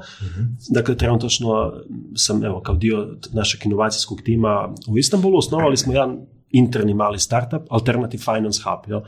Dakle, 0.70 0.96
trenutačno 0.96 1.72
sam, 2.16 2.44
evo, 2.44 2.60
kao 2.60 2.74
dio 2.74 3.08
našeg 3.32 3.60
inovacijskog 3.66 4.20
tima 4.24 4.74
u 4.88 4.98
Istanbulu, 4.98 5.38
osnovali 5.38 5.76
smo 5.76 5.92
jedan 5.92 6.26
interni 6.54 6.94
mali 6.94 7.18
startup, 7.18 7.62
Alternative 7.70 8.22
Finance 8.22 8.60
Hub. 8.64 8.90
Jel? 8.90 9.00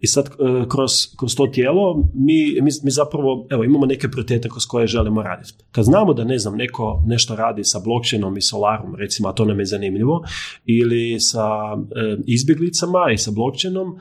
I 0.00 0.06
sad, 0.06 0.26
e, 0.26 0.30
kroz, 0.68 0.92
kroz 1.16 1.34
to 1.36 1.46
tijelo, 1.46 2.04
mi, 2.14 2.60
mi, 2.62 2.70
mi 2.82 2.90
zapravo, 2.90 3.46
evo, 3.50 3.64
imamo 3.64 3.86
neke 3.86 4.08
prioritete 4.10 4.48
kroz 4.48 4.66
koje 4.66 4.86
želimo 4.86 5.22
raditi. 5.22 5.52
Kad 5.72 5.84
znamo 5.84 6.14
da, 6.14 6.24
ne 6.24 6.38
znam, 6.38 6.56
neko 6.56 7.02
nešto 7.06 7.36
radi 7.36 7.64
sa 7.64 7.80
blockchainom 7.84 8.36
i 8.36 8.42
solarom, 8.42 8.94
recimo, 8.96 9.28
a 9.28 9.32
to 9.32 9.44
nam 9.44 9.58
je 9.60 9.66
zanimljivo, 9.66 10.22
ili 10.64 11.20
sa 11.20 11.48
e, 11.96 12.16
izbjeglicama 12.26 13.10
i 13.14 13.18
sa 13.18 13.30
blockchainom, 13.30 13.98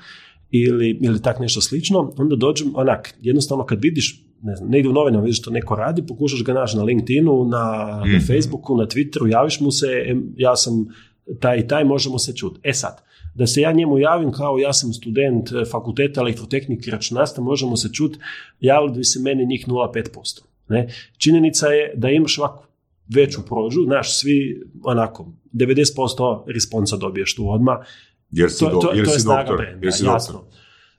ili, 0.51 0.99
ili 1.01 1.21
tak 1.21 1.39
nešto 1.39 1.62
slično, 1.62 2.13
onda 2.17 2.36
dođem, 2.36 2.71
onak, 2.75 3.13
jednostavno 3.21 3.65
kad 3.65 3.82
vidiš, 3.82 4.23
ne 4.41 4.56
znam, 4.56 4.69
negdje 4.69 4.89
u 4.89 4.93
novinama 4.93 5.23
vidiš 5.23 5.39
što 5.41 5.51
neko 5.51 5.75
radi, 5.75 6.06
pokušaš 6.08 6.43
ga 6.43 6.53
naći 6.53 6.77
na 6.77 6.84
LinkedInu, 6.84 7.45
na, 7.45 7.58
na 8.06 8.06
Mhm. 8.06 8.25
Facebooku, 8.27 8.77
na 8.77 8.86
Twitteru, 8.86 9.27
javiš 9.32 9.60
mu 9.60 9.71
se, 9.71 9.88
ja 10.38 10.56
sam 10.56 10.86
taj 11.39 11.57
i 11.57 11.67
taj, 11.67 11.83
možemo 11.83 12.19
se 12.19 12.36
čuti. 12.36 12.59
E 12.63 12.73
sad, 12.73 13.01
da 13.36 13.47
se 13.47 13.62
ja 13.62 13.71
njemu 13.71 13.99
javim 13.99 14.31
kao 14.31 14.57
ja 14.57 14.73
sam 14.73 14.93
student 14.93 15.51
e, 15.51 15.65
fakulteta 15.65 16.21
elektrotehnike 16.21 16.88
i 16.88 16.91
računarstva, 16.91 17.43
možemo 17.43 17.77
se 17.77 17.89
čuti, 17.89 18.19
javili 18.59 18.93
bi 18.93 19.03
se 19.03 19.19
meni 19.19 19.45
njih 19.45 19.67
0,5%. 19.67 20.41
Ne? 20.67 20.88
Činjenica 21.17 21.67
je 21.67 21.93
da 21.95 22.09
imaš 22.09 22.38
ovako 22.39 22.67
veću 23.07 23.41
prođu, 23.41 23.83
znaš, 23.83 24.19
svi 24.19 24.62
onako, 24.83 25.31
90% 25.53 26.43
responsa 26.47 26.97
dobiješ 26.97 27.36
tu 27.36 27.49
odmah, 27.49 27.77
jer 28.31 28.51
si, 28.51 28.59
to, 28.59 28.69
do, 28.71 28.79
to, 28.79 28.91
jer 28.93 29.05
to 29.05 29.12
je 29.12 29.15
si 29.15 29.21
snaga 29.21 29.39
doktor. 29.41 29.57
brenda, 29.57 29.86
Jer 29.86 29.93
si 29.93 30.05
jasno. 30.05 30.33
doktor. 30.33 30.53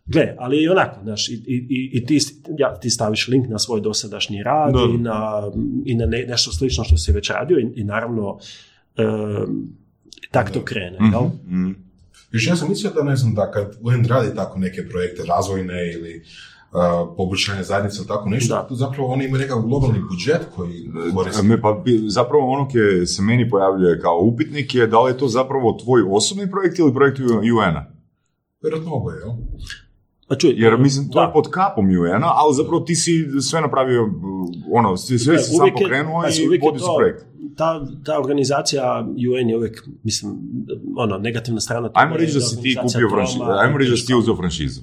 Gle, 0.07 0.35
ali 0.39 0.63
i 0.63 0.69
onako, 0.69 1.01
znaš, 1.03 1.29
i, 1.29 1.33
i, 1.35 1.67
i- 1.93 2.07
ti, 2.07 2.19
ja, 2.59 2.75
ti 2.75 2.91
staviš 2.91 3.29
link 3.29 3.49
na 3.49 3.59
svoj 3.59 3.81
dosadašnji 3.81 4.43
rad 4.43 4.75
i 4.95 4.99
na, 4.99 5.51
i 5.85 5.95
na 5.95 6.07
ne- 6.07 6.27
nešto 6.29 6.53
slično 6.53 6.85
što 6.85 6.97
si 6.97 7.13
već 7.13 7.31
radio 7.31 7.59
i, 7.59 7.73
i 7.75 7.85
naravno 7.85 8.39
em, 8.97 9.69
tak 10.31 10.51
to 10.51 10.61
krene, 10.63 10.99
jel? 11.03 11.23
Mhm, 11.23 11.61
mhm. 11.61 11.73
Još 12.33 12.47
ja 12.47 12.57
sam 12.57 12.69
mislio 12.69 12.93
da 12.93 13.03
ne 13.03 13.17
znam 13.17 13.35
da 13.35 13.51
kad 13.51 13.77
UN 13.83 14.05
radi 14.05 14.35
tako 14.37 14.59
neke 14.59 14.89
projekte 14.89 15.23
razvojne 15.25 15.93
ili 15.93 16.23
uh, 16.73 16.81
poboljšanje 17.17 17.63
zajednice 17.63 17.99
ili 17.99 18.07
tako 18.07 18.29
nešto, 18.29 18.55
Da. 18.55 18.63
to 18.63 18.75
zapravo 18.75 19.09
oni 19.09 19.25
imaju 19.25 19.41
nekakav 19.41 19.63
globalni 19.63 19.99
budžet 20.11 20.41
koji 20.57 20.73
koriste. 21.15 21.43
Me, 21.43 21.61
pa, 21.61 21.83
zapravo 22.09 22.51
ono 22.51 22.69
koje 22.69 23.07
se 23.07 23.23
meni 23.23 23.51
pojavljuje 23.51 24.01
kao 24.01 24.19
upitnik 24.23 24.75
je 24.75 24.87
da 24.87 25.01
li 25.01 25.11
je 25.11 25.19
to 25.19 25.29
zapravo 25.29 25.73
tvoj 25.75 26.03
osobni 26.09 26.51
projekt 26.51 26.79
ili 26.79 26.95
projekt 26.95 27.19
UN-a. 27.21 27.85
Vjerojatno 28.63 28.93
oboje, 28.93 29.19
jel? 29.19 29.31
A 30.29 30.35
čuj, 30.35 30.53
Jer 30.53 30.79
mislim, 30.79 31.09
to 31.09 31.15
da. 31.15 31.21
je 31.21 31.33
pod 31.33 31.51
kapom 31.51 31.87
UN-a, 31.89 32.33
ali 32.35 32.55
zapravo 32.55 32.81
ti 32.81 32.95
si 32.95 33.13
sve 33.43 33.61
napravio, 33.61 34.11
ono, 34.73 34.97
sve, 34.97 35.19
sve 35.19 35.39
si 35.39 35.51
sam 35.53 35.67
je- 35.67 35.73
pokrenuo 35.75 36.23
i 36.23 36.27
je 36.53 36.61
vodi 36.61 36.79
si 36.79 36.85
to- 36.85 36.97
projekt. 36.97 37.27
Ta, 37.57 37.87
ta 38.05 38.19
organizacija 38.19 39.07
UN 39.07 39.49
je 39.49 39.57
uvijek, 39.57 39.83
mislim, 40.03 40.33
ono, 40.97 41.19
negativna 41.19 41.61
strana 41.61 41.91
Ajmo 41.95 42.17
reći 42.17 42.35
da 42.35 42.41
si 42.41 42.63
ti 42.63 42.77
kupio 42.83 43.09
franšizu, 43.11 43.45
ajmo 43.45 43.79
reći 43.79 43.91
da 43.91 43.97
si 43.97 44.07
ti 44.07 44.15
uzeo 44.15 44.37
franšizu. 44.37 44.81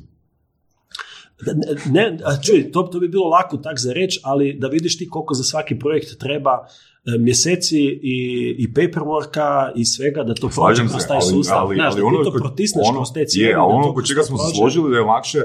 Ne, 1.92 2.02
ne, 2.10 2.18
a 2.26 2.42
čuj, 2.42 2.72
to, 2.72 2.84
to 2.84 3.00
bi 3.00 3.08
bilo 3.08 3.28
lako 3.30 3.58
tak 3.58 3.80
za 3.80 3.94
reći, 3.94 4.20
ali 4.24 4.54
da 4.54 4.68
vidiš 4.68 4.98
ti 4.98 5.10
koliko 5.10 5.34
za 5.34 5.44
svaki 5.44 5.80
projekt 5.80 6.18
treba 6.20 6.52
e, 6.52 7.18
mjeseci 7.20 7.80
i, 8.02 8.56
i 8.60 8.74
paperworka 8.74 9.72
i 9.76 9.86
svega 9.86 10.24
da 10.24 10.34
to 10.34 10.50
prođe 10.50 10.88
kroz 10.88 11.08
taj 11.08 11.22
sustav. 11.22 11.58
ali, 11.58 11.76
Znaš, 11.76 11.94
ali 11.94 12.02
da 12.02 12.08
ono, 12.08 12.18
ti 12.18 12.24
to 12.24 12.32
protisneš 12.32 12.88
ono, 12.90 12.98
kroz 12.98 13.14
te 13.14 13.26
cijene. 13.26 13.50
je, 13.50 13.56
ali 13.56 13.74
ono 13.74 14.02
čega 14.02 14.24
smo 14.24 14.38
se 14.38 14.56
složili 14.56 14.92
da 14.92 14.98
je 14.98 15.04
lakše 15.04 15.40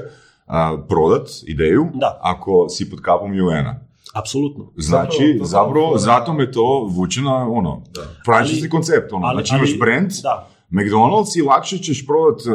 a, 0.45 0.77
prodat 0.89 1.29
ideju 1.47 1.85
Da. 1.93 2.19
ako 2.21 2.69
si 2.69 2.89
pod 2.89 3.01
kapom 3.01 3.31
UN-a. 3.31 3.86
Apsolutno. 4.13 4.71
Znači, 4.77 5.13
Zapravo, 5.25 5.45
zapravo, 5.45 5.97
zapravo- 5.97 5.97
zato 5.97 6.33
me 6.33 6.51
to 6.51 6.87
vuče 6.89 7.21
na 7.21 7.49
ono, 7.49 7.83
Da. 7.89 8.01
franšizni 8.25 8.69
koncept. 8.69 9.13
Ono. 9.13 9.25
ali- 9.27 9.35
znači 9.35 9.55
imaš 9.55 9.69
ali- 9.69 9.79
brand, 9.79 10.11
Da, 10.23 10.47
McDonald's 10.71 11.37
i 11.37 11.43
lakše 11.43 11.77
ćeš 11.77 12.05
prodat 12.05 12.39
uh, 12.41 12.53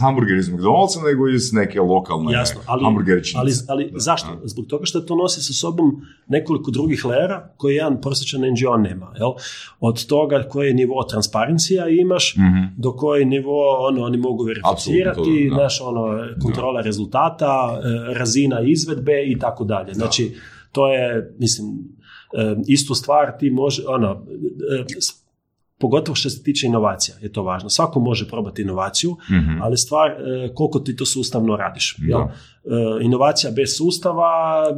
hamburger 0.00 0.36
iz 0.36 0.48
McDonald'sa 0.48 1.04
nego 1.04 1.28
iz 1.28 1.52
neke 1.52 1.80
lokalne 1.82 2.32
jasno. 2.32 2.60
Ali, 2.66 2.82
ali, 3.36 3.52
ali 3.68 3.92
zašto? 3.96 4.28
Zbog 4.44 4.66
toga 4.66 4.84
što 4.84 5.00
to 5.00 5.14
nosi 5.16 5.40
sa 5.42 5.52
sobom 5.54 5.92
nekoliko 6.28 6.70
drugih 6.70 7.04
lera 7.04 7.48
koje 7.56 7.74
jedan 7.74 8.00
prosječan 8.00 8.40
NGO 8.42 8.76
nema. 8.78 9.12
Jel? 9.16 9.30
Od 9.80 10.06
toga 10.06 10.42
koji 10.42 10.68
je 10.68 10.74
nivo 10.74 11.02
transparencija 11.02 11.88
imaš, 11.88 12.36
Mhm. 12.36 12.64
do 12.76 12.92
koji 12.92 13.24
nivo 13.24 13.52
ono, 13.78 14.02
oni 14.02 14.16
mogu 14.18 14.44
verificirati, 14.44 15.48
da. 15.50 15.54
znaš, 15.54 15.80
ono, 15.80 16.02
kontrola 16.42 16.80
rezultata, 16.80 17.80
e, 18.10 18.14
razina 18.14 18.60
izvedbe 18.62 19.22
i 19.26 19.38
tako 19.38 19.64
dalje. 19.64 19.94
Znači, 19.94 20.34
to 20.72 20.88
je, 20.88 21.34
mislim, 21.38 21.78
istu 22.66 22.94
stvar 22.94 23.38
ti 23.38 23.50
može, 23.50 23.82
ono, 23.86 24.26
pogotovo 25.78 26.14
što 26.14 26.30
se 26.30 26.42
tiče 26.42 26.66
inovacija 26.66 27.16
je 27.22 27.32
to 27.32 27.42
važno. 27.42 27.70
Svako 27.70 28.00
može 28.00 28.28
probati 28.28 28.62
inovaciju, 28.62 29.16
Mhm. 29.30 29.62
ali 29.62 29.76
stvar 29.76 30.10
e, 30.10 30.14
koliko 30.54 30.78
ti 30.78 30.96
to 30.96 31.06
sustavno 31.06 31.56
radiš. 31.56 31.96
Jel? 31.98 32.20
E, 32.20 32.26
inovacija 33.02 33.52
bez 33.52 33.76
sustava 33.76 34.30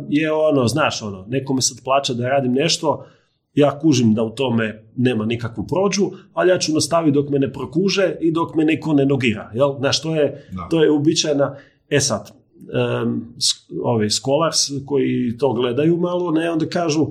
je 0.08 0.32
ono, 0.32 0.66
znaš, 0.68 1.02
ono, 1.02 1.24
nekome 1.28 1.62
sad 1.62 1.84
plaća 1.84 2.14
da 2.14 2.28
radim 2.28 2.52
nešto, 2.52 3.04
ja 3.54 3.78
kužim 3.78 4.14
da 4.14 4.22
u 4.22 4.30
tome 4.30 4.84
nema 4.96 5.24
nikakvu 5.26 5.66
prođu, 5.66 6.02
ali 6.32 6.50
ja 6.50 6.58
ću 6.58 6.72
nastaviti 6.72 7.14
dok 7.14 7.28
me 7.28 7.38
ne 7.38 7.52
prokuže 7.52 8.16
i 8.20 8.32
dok 8.32 8.54
me 8.54 8.64
neko 8.64 8.92
ne 8.92 9.06
nogira. 9.06 9.50
Jel? 9.54 9.76
Znaš, 9.78 10.02
to 10.02 10.16
je, 10.16 10.48
Da. 10.52 10.66
to 10.70 10.82
je 10.82 10.90
uobičajena, 10.90 11.56
e 11.90 12.00
sad, 12.00 12.30
s- 13.38 13.54
ovi 13.82 14.10
scholars 14.10 14.56
koji 14.86 15.36
to 15.38 15.52
gledaju 15.52 15.96
malo, 15.96 16.30
ne, 16.30 16.50
onda 16.50 16.66
kažu, 16.66 17.06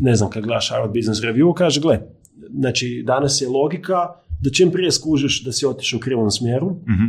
ne 0.00 0.16
znam, 0.16 0.30
kad 0.30 0.42
gledaš 0.42 0.70
Harvard 0.70 0.92
Business 0.92 1.20
Review, 1.22 1.54
kaže, 1.54 1.80
gle, 1.80 2.00
znači, 2.50 3.02
danas 3.06 3.40
je 3.40 3.48
logika 3.48 4.06
da 4.40 4.50
čim 4.50 4.70
prije 4.70 4.92
skužiš 4.92 5.44
da 5.44 5.52
si 5.52 5.66
otišao 5.66 5.96
u 5.96 6.00
krivom 6.00 6.30
smjeru, 6.30 6.70
Mhm. 6.70 7.04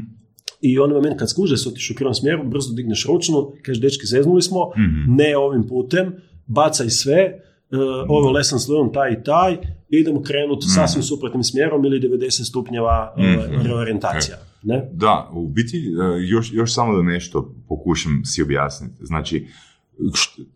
i 0.61 0.79
onaj 0.79 0.95
moment 0.95 1.19
kad 1.19 1.29
skužiš 1.29 1.51
da 1.51 1.57
si 1.57 1.69
otišao 1.69 1.93
u 1.93 1.97
krivom 1.97 2.13
smjeru, 2.13 2.43
brzo 2.43 2.73
digneš 2.73 3.05
ručnu, 3.05 3.51
kažeš, 3.61 3.81
dečki, 3.81 4.05
zeznuli 4.07 4.41
smo, 4.41 4.69
Mhm. 4.69 5.15
ne 5.15 5.37
ovim 5.37 5.63
putem, 5.63 6.13
bacaj 6.47 6.89
sve, 6.89 7.39
uh, 7.71 7.79
ovo 8.07 8.31
lessons 8.31 8.67
learned 8.67 8.93
taj 8.93 9.11
i 9.11 9.23
taj, 9.23 9.57
idemo 9.89 10.21
krenuti 10.21 10.65
sasvim 10.69 11.03
suprotnim 11.03 11.43
smjerom 11.43 11.85
ili 11.85 11.99
90 11.99 12.43
stupnjeva 12.43 13.13
uh, 13.17 13.23
Mhm. 13.23 13.65
reorientacija. 13.65 14.37
Ne? 14.63 14.89
Da, 14.93 15.29
u 15.33 15.49
biti, 15.49 15.77
e, 15.77 16.27
još, 16.27 16.53
još 16.53 16.73
samo 16.73 16.95
da 16.95 17.03
nešto 17.03 17.55
pokušam 17.67 18.21
si 18.25 18.41
objasniti. 18.41 19.05
Znači, 19.05 19.47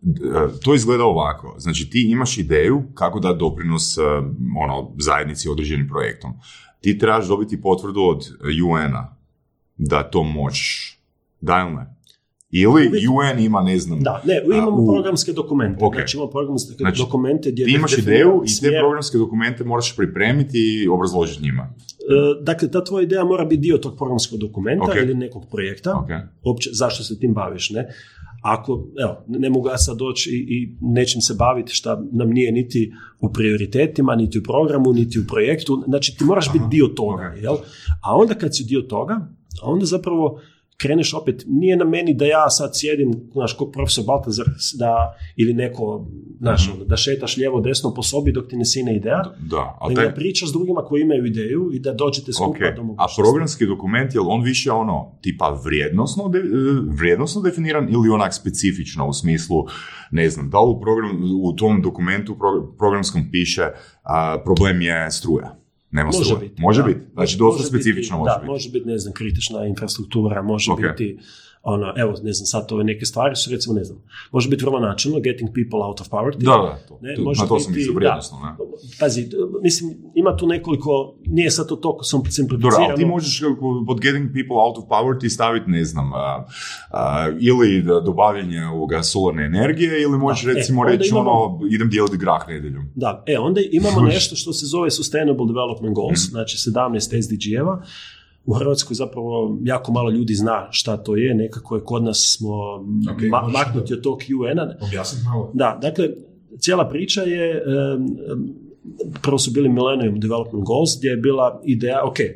e, 0.02 0.60
to 0.62 0.74
izgleda 0.74 1.04
ovako. 1.04 1.54
Znači, 1.58 1.90
ti 1.90 2.10
imaš 2.10 2.38
ideju 2.38 2.82
kako 2.94 3.20
da 3.20 3.32
doprinos 3.32 3.98
e, 3.98 4.02
ono, 4.62 4.92
zajednici 4.98 5.48
određenim 5.48 5.88
projektom. 5.88 6.32
Ti 6.80 6.98
trebaš 6.98 7.28
dobiti 7.28 7.60
potvrdu 7.60 8.00
od 8.00 8.28
UN-a 8.64 9.16
da 9.76 10.10
to 10.10 10.22
možeš. 10.22 10.98
Da 11.40 11.60
ili 11.60 11.76
ne? 11.76 11.97
Ili 12.50 12.82
UN 13.08 13.38
ima, 13.40 13.62
ne 13.62 13.78
znam, 13.78 14.00
Da, 14.00 14.22
ne, 14.24 14.42
imamo 14.46 14.82
u- 14.82 14.86
programske 14.86 15.32
dokumente. 15.32 15.84
Ok. 15.84 15.94
Znači 15.94 16.16
imamo 16.16 16.30
programske 16.30 16.72
Znači, 16.72 16.98
dokumente 16.98 17.50
gdje 17.50 17.64
ti 17.64 17.72
imaš 17.72 17.98
ideju 17.98 18.42
i 18.46 18.60
te 18.60 18.70
programske 18.80 19.18
dokumente 19.18 19.64
moraš 19.64 19.96
pripremiti 19.96 20.58
i 20.58 20.88
obrazložiti 20.88 21.42
njima. 21.42 21.62
E, 21.62 22.44
Dakle, 22.44 22.70
ta 22.70 22.84
tvoja 22.84 23.02
ideja 23.02 23.24
mora 23.24 23.44
biti 23.44 23.60
dio 23.60 23.78
tog 23.78 23.96
programskog 23.96 24.38
dokumenta 24.38 24.84
Ok. 24.84 24.96
ili 24.96 25.14
nekog 25.14 25.44
projekta. 25.50 25.94
Ok. 25.94 26.08
Opće, 26.44 26.70
zašto 26.72 27.04
se 27.04 27.18
tim 27.18 27.34
baviš, 27.34 27.70
ne? 27.70 27.88
Ako, 28.42 28.72
evo, 29.00 29.24
ne 29.28 29.50
mogu 29.50 29.68
ja 29.68 29.78
sad 29.78 29.96
doći 29.96 30.30
i, 30.30 30.46
i 30.48 30.76
nečim 30.82 31.20
se 31.20 31.34
baviti 31.34 31.72
šta 31.72 32.02
nam 32.12 32.30
nije 32.30 32.52
niti 32.52 32.92
u 33.20 33.32
prioritetima, 33.32 34.16
niti 34.16 34.38
u 34.38 34.42
programu, 34.42 34.92
niti 34.92 35.18
u 35.18 35.26
projektu, 35.26 35.82
znači 35.86 36.16
ti 36.16 36.24
moraš 36.24 36.52
biti 36.52 36.64
dio 36.70 36.86
toga, 36.86 37.34
jel? 37.34 37.54
A 38.02 38.16
onda 38.16 38.34
kad 38.34 38.56
si 38.56 38.64
dio 38.64 38.80
toga, 38.80 39.28
onda 39.62 39.86
zapravo 39.86 40.40
kreneš 40.78 41.14
opet, 41.14 41.44
nije 41.46 41.76
na 41.76 41.84
meni 41.84 42.14
da 42.14 42.24
ja 42.26 42.50
sad 42.50 42.70
sjedim, 42.74 43.12
znaš, 43.32 43.52
ko 43.52 43.66
profesor 43.66 44.04
Baltazar, 44.06 44.46
da, 44.74 44.92
ili 45.36 45.54
neko, 45.54 46.06
znaš, 46.40 46.70
ono, 46.74 46.84
da 46.84 46.96
šetaš 46.96 47.36
lijevo, 47.36 47.60
desno 47.60 47.94
po 47.94 48.02
sobi 48.02 48.32
dok 48.32 48.48
ti 48.48 48.56
ne 48.56 48.64
sine 48.64 48.96
ideja, 48.96 49.22
Da, 49.40 49.76
ali 49.80 49.90
nego 49.90 50.00
taj, 50.00 50.08
da 50.08 50.14
pričaš 50.14 50.48
s 50.48 50.52
drugima 50.52 50.80
koji 50.80 51.02
imaju 51.02 51.26
ideju 51.26 51.70
i 51.72 51.80
da 51.80 51.92
dođete 51.94 52.32
skupa 52.32 52.50
Ok, 52.50 52.76
do 52.76 52.80
a 52.80 52.84
mogućnosti. 52.84 53.22
programski 53.22 53.66
dokument, 53.66 54.14
je 54.14 54.20
on 54.20 54.42
više 54.42 54.72
ono, 54.72 55.18
tipa 55.20 55.60
vrijednosno, 55.64 56.28
de- 56.28 56.42
vrijednosno 56.90 57.42
definiran 57.42 57.88
ili 57.90 58.08
onak 58.08 58.34
specifično 58.34 59.08
u 59.08 59.12
smislu, 59.12 59.64
ne 60.10 60.30
znam, 60.30 60.50
da 60.50 60.60
li 60.60 60.70
u, 60.70 60.80
program, 60.80 61.10
u 61.42 61.52
tom 61.52 61.82
dokumentu 61.82 62.34
pro- 62.34 62.76
programskom 62.78 63.30
piše 63.30 63.62
a, 64.02 64.38
problem 64.44 64.82
je 64.82 65.10
struja. 65.10 65.54
Nema 65.90 66.10
Može 66.18 66.36
biti. 66.40 66.62
Može 66.62 66.82
da. 66.82 66.86
biti. 66.88 67.00
Znači, 67.14 67.36
dosta 67.38 67.58
Može 67.58 67.68
specifično 67.68 68.16
biti, 68.16 68.20
može 68.20 68.30
da, 68.34 68.38
biti. 68.38 68.50
može 68.50 68.70
biti, 68.70 68.88
ne 68.88 68.98
znam, 68.98 69.14
kritična 69.14 69.66
infrastruktura, 69.66 70.42
može 70.42 70.72
Ok. 70.72 70.80
biti, 70.80 71.18
ono, 71.62 71.92
evo, 71.96 72.14
ne 72.22 72.32
znam, 72.32 72.46
sad 72.46 72.72
ove 72.72 72.84
neke 72.84 73.06
stvari 73.06 73.36
su, 73.36 73.50
recimo, 73.50 73.74
ne 73.74 73.84
znam, 73.84 73.98
može 74.32 74.48
biti 74.48 74.64
vrlo 74.64 74.80
načelno, 74.80 75.20
getting 75.20 75.50
people 75.50 75.80
out 75.80 76.00
of 76.00 76.08
poverty. 76.08 76.36
Da, 76.38 76.50
da, 76.52 76.78
to, 76.88 76.98
Ne, 77.02 77.14
to, 77.14 77.22
može 77.22 77.42
na 77.42 77.48
to 77.48 77.58
sam 77.60 77.72
biti- 77.72 77.86
da. 77.86 77.94
vrijednosno, 77.94 78.38
ne? 78.38 78.50
Pazi, 79.00 79.28
mislim, 79.62 79.86
ima 80.14 80.36
tu 80.36 80.46
nekoliko, 80.46 80.90
nije 81.26 81.50
sad 81.50 81.68
to 81.68 81.76
toliko 81.76 82.04
sam- 82.04 82.18
Dobro, 82.18 82.30
simplificirano. 82.32 82.84
ali 82.84 82.96
ti 82.96 83.04
možeš 83.06 83.42
pod 83.86 84.00
getting 84.00 84.26
people 84.28 84.56
out 84.56 84.78
of 84.78 84.84
poverty 84.86 85.28
staviti, 85.28 85.70
ne 85.70 85.84
znam, 85.84 86.12
a, 86.14 86.44
a, 86.90 87.28
ili 87.40 87.68
dobavljanje 87.82 88.66
ovoga 88.66 89.02
solarne 89.02 89.44
energije, 89.46 90.02
ili 90.02 90.18
možeš 90.18 90.44
Da, 90.44 90.50
e, 90.50 90.54
recimo 90.54 90.80
onda 90.80 90.92
reći 90.92 91.08
imamo- 91.10 91.30
ono, 91.32 91.60
idem 91.70 91.88
dijeliti 91.90 92.16
grah 92.16 92.48
nedjeljom. 92.48 92.84
Da, 92.94 93.24
e, 93.26 93.38
onda 93.38 93.60
imamo 93.72 94.00
nešto 94.02 94.36
što 94.36 94.52
se 94.52 94.66
zove 94.66 94.90
Sustainable 94.90 95.46
Development 95.46 95.94
Goals, 95.94 96.20
Mhm. 96.20 96.30
znači 96.30 96.56
17 96.60 97.12
SDG-eva. 97.14 97.82
U 98.48 98.54
Hrvatskoj 98.54 98.94
zapravo 98.94 99.58
jako 99.64 99.92
malo 99.92 100.10
ljudi 100.10 100.34
zna 100.34 100.68
šta 100.70 100.96
to 100.96 101.16
je, 101.16 101.34
nekako 101.34 101.76
je 101.76 101.84
kod 101.84 102.02
nas 102.04 102.36
smo 102.38 102.54
Ok, 103.12 103.20
ma- 103.22 103.42
možeš 103.42 103.52
maknuti 103.54 103.92
od 103.94 104.02
tog 104.02 104.18
UN-a. 104.40 104.74
Objasniti 104.80 105.24
malo. 105.24 105.50
Da, 105.54 105.78
dakle, 105.82 106.08
cijela 106.58 106.88
priča 106.88 107.22
je, 107.22 107.62
prvo 109.22 109.38
su 109.38 109.50
bili 109.50 109.68
Millennium 109.68 110.20
Development 110.20 110.64
Goals, 110.64 110.90
gdje 110.98 111.08
je 111.08 111.16
bila 111.16 111.60
ideja, 111.64 112.04
ok, 112.04 112.20
e, 112.20 112.34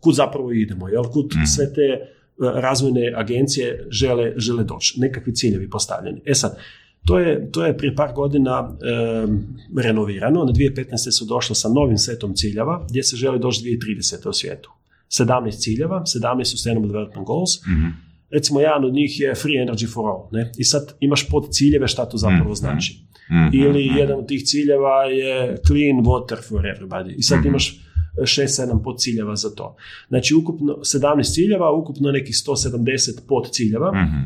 kud 0.00 0.14
zapravo 0.14 0.52
idemo, 0.52 0.88
jel, 0.88 1.04
kud 1.04 1.26
Mhm. 1.26 1.44
sve 1.46 1.72
te 1.72 1.80
e, 1.82 2.06
razvojne 2.54 3.12
agencije 3.16 3.86
žele, 3.90 4.32
žele 4.36 4.64
doći, 4.64 5.00
nekakvi 5.00 5.34
ciljevi 5.34 5.70
postavljeni. 5.70 6.20
E 6.24 6.34
sad, 6.34 6.58
to 7.06 7.18
je, 7.18 7.50
to 7.50 7.64
je 7.66 7.76
prije 7.78 7.94
par 7.94 8.12
godina 8.14 8.76
em, 9.22 9.46
renovirano, 9.78 10.44
na 10.44 10.52
2015. 10.52 10.82
su 11.10 11.24
došli 11.24 11.54
sa 11.54 11.68
novim 11.68 11.98
setom 11.98 12.34
ciljeva, 12.34 12.86
gdje 12.88 13.02
se 13.02 13.16
želi 13.16 13.38
doći 13.38 13.62
2030. 13.62 14.28
u 14.28 14.32
svijetu. 14.32 14.70
17 15.10 15.52
ciljeva, 15.52 16.02
17 16.06 16.44
Sustainable 16.44 16.88
Development 16.88 17.26
Goals, 17.26 17.50
Mhm. 17.66 17.86
recimo 18.30 18.60
jedan 18.60 18.84
od 18.84 18.92
njih 18.92 19.20
je 19.20 19.34
Free 19.34 19.56
Energy 19.58 19.92
for 19.94 20.04
All, 20.06 20.28
ne? 20.32 20.52
i 20.58 20.64
sad 20.64 20.94
imaš 21.00 21.28
pod 21.28 21.48
ciljeve 21.50 21.88
šta 21.88 22.04
to 22.04 22.16
zapravo 22.16 22.44
Mhm. 22.44 22.54
znači. 22.54 23.04
Mhm, 23.30 23.56
Ili 23.56 23.86
mhm. 23.86 23.98
jedan 23.98 24.18
od 24.18 24.28
tih 24.28 24.42
ciljeva 24.42 25.04
je 25.04 25.56
clean 25.66 25.96
water 25.98 26.48
for 26.48 26.60
everybody. 26.62 27.14
I 27.16 27.22
sad 27.22 27.38
Mhm. 27.38 27.48
imaš 27.48 27.80
6-7 28.24 28.82
podciljeva 28.82 29.36
za 29.36 29.50
to. 29.50 29.76
Znači 30.08 30.34
ukupno 30.34 30.78
17 30.84 31.34
ciljeva, 31.34 31.72
ukupno 31.72 32.10
nekih 32.10 32.34
170 32.36 33.20
podciljeva 33.28 33.92
Mhm. 33.94 34.16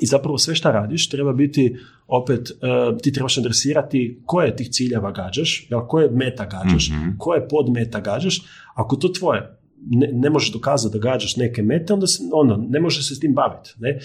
i 0.00 0.06
zapravo 0.06 0.38
sve 0.38 0.54
šta 0.54 0.70
radiš 0.72 1.08
treba 1.08 1.32
biti 1.32 1.76
opet, 2.06 2.50
eh, 2.50 2.56
ti 3.02 3.12
trebaš 3.12 3.38
adresirati 3.38 4.22
koje 4.26 4.56
tih 4.56 4.68
ciljeva 4.68 5.12
gađaš, 5.12 5.66
jel, 5.70 5.80
koje 5.80 6.10
meta 6.10 6.46
gađaš, 6.46 6.90
Mhm. 6.90 7.08
koje 7.18 7.48
podmeta 7.48 8.00
gađaš. 8.00 8.42
Ako 8.74 8.96
to 8.96 9.08
tvoje 9.08 9.58
ne, 9.90 10.10
ne 10.12 10.30
možeš 10.30 10.52
dokazati 10.52 10.98
da 10.98 11.10
gađaš 11.10 11.36
neke 11.36 11.62
mete, 11.62 11.92
onda, 11.92 12.06
se, 12.06 12.22
onda 12.32 12.56
ne 12.68 12.80
možeš 12.80 13.08
se 13.08 13.14
s 13.14 13.20
tim 13.20 13.34
baviti. 13.34 13.74
Ne? 13.78 13.98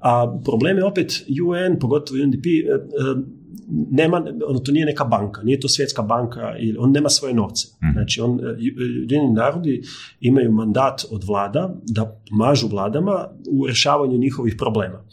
A 0.00 0.40
problem 0.44 0.76
je 0.76 0.84
opet 0.84 1.12
UN, 1.44 1.78
pogotovo 1.78 2.22
UNDP, 2.22 2.46
e, 2.46 2.72
e, 2.72 2.80
nema, 3.90 4.24
ono, 4.46 4.58
to 4.58 4.72
nije 4.72 4.86
neka 4.86 5.04
banka, 5.04 5.42
nije 5.42 5.60
to 5.60 5.68
svjetska 5.68 6.02
banka, 6.02 6.40
on 6.78 6.92
nema 6.92 7.08
svoje 7.08 7.34
novce. 7.34 7.68
Mhm. 7.82 7.92
Znači, 7.92 8.20
on, 8.20 8.40
e, 8.40 8.56
Ujedinjeni 8.78 9.32
narodi 9.32 9.82
imaju 10.20 10.52
mandat 10.52 11.04
od 11.10 11.24
vlada 11.24 11.74
da 11.86 12.20
pomažu 12.30 12.68
vladama 12.68 13.28
u 13.50 13.66
rješavanju 13.66 14.18
njihovih 14.18 14.54
problema. 14.58 15.04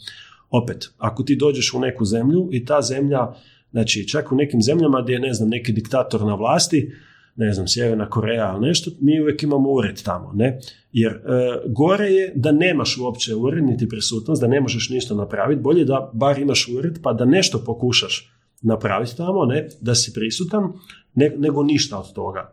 Opet, 0.50 0.90
ako 0.98 1.22
ti 1.22 1.36
dođeš 1.36 1.74
u 1.74 1.80
neku 1.80 2.04
zemlju 2.04 2.48
i 2.52 2.64
ta 2.64 2.82
zemlja, 2.82 3.32
znači 3.70 4.08
čak 4.08 4.32
u 4.32 4.36
nekim 4.36 4.62
zemljama 4.62 5.02
gdje 5.02 5.12
je, 5.12 5.20
ne 5.20 5.32
znam, 5.32 5.48
neki 5.48 5.72
diktator 5.72 6.24
na 6.24 6.34
vlasti, 6.34 6.92
ne 7.38 7.52
znam, 7.52 7.68
Sjeverna 7.68 8.10
Koreja 8.10 8.54
ili 8.56 8.66
nešto, 8.66 8.90
mi 9.00 9.20
uvijek 9.20 9.42
imamo 9.42 9.70
ured 9.70 10.02
tamo, 10.02 10.32
ne? 10.34 10.60
Jer 10.92 11.12
e, 11.12 11.20
gore 11.66 12.06
je 12.06 12.32
da 12.34 12.52
nemaš 12.52 12.98
uopće 12.98 13.34
ured, 13.34 13.64
niti 13.64 13.88
prisutnost, 13.88 14.40
da 14.42 14.48
ne 14.48 14.60
možeš 14.60 14.90
ništa 14.90 15.14
napraviti, 15.14 15.62
bolje 15.62 15.84
da 15.84 16.10
bar 16.14 16.38
imaš 16.38 16.68
ured, 16.78 16.98
pa 17.02 17.12
da 17.12 17.24
nešto 17.24 17.64
pokušaš 17.64 18.32
napraviti 18.62 19.16
tamo, 19.16 19.44
ne? 19.44 19.68
Da 19.80 19.94
si 19.94 20.12
prisutan, 20.12 20.72
ne- 21.14 21.34
nego 21.36 21.62
ništa 21.62 21.98
od 21.98 22.12
toga. 22.12 22.52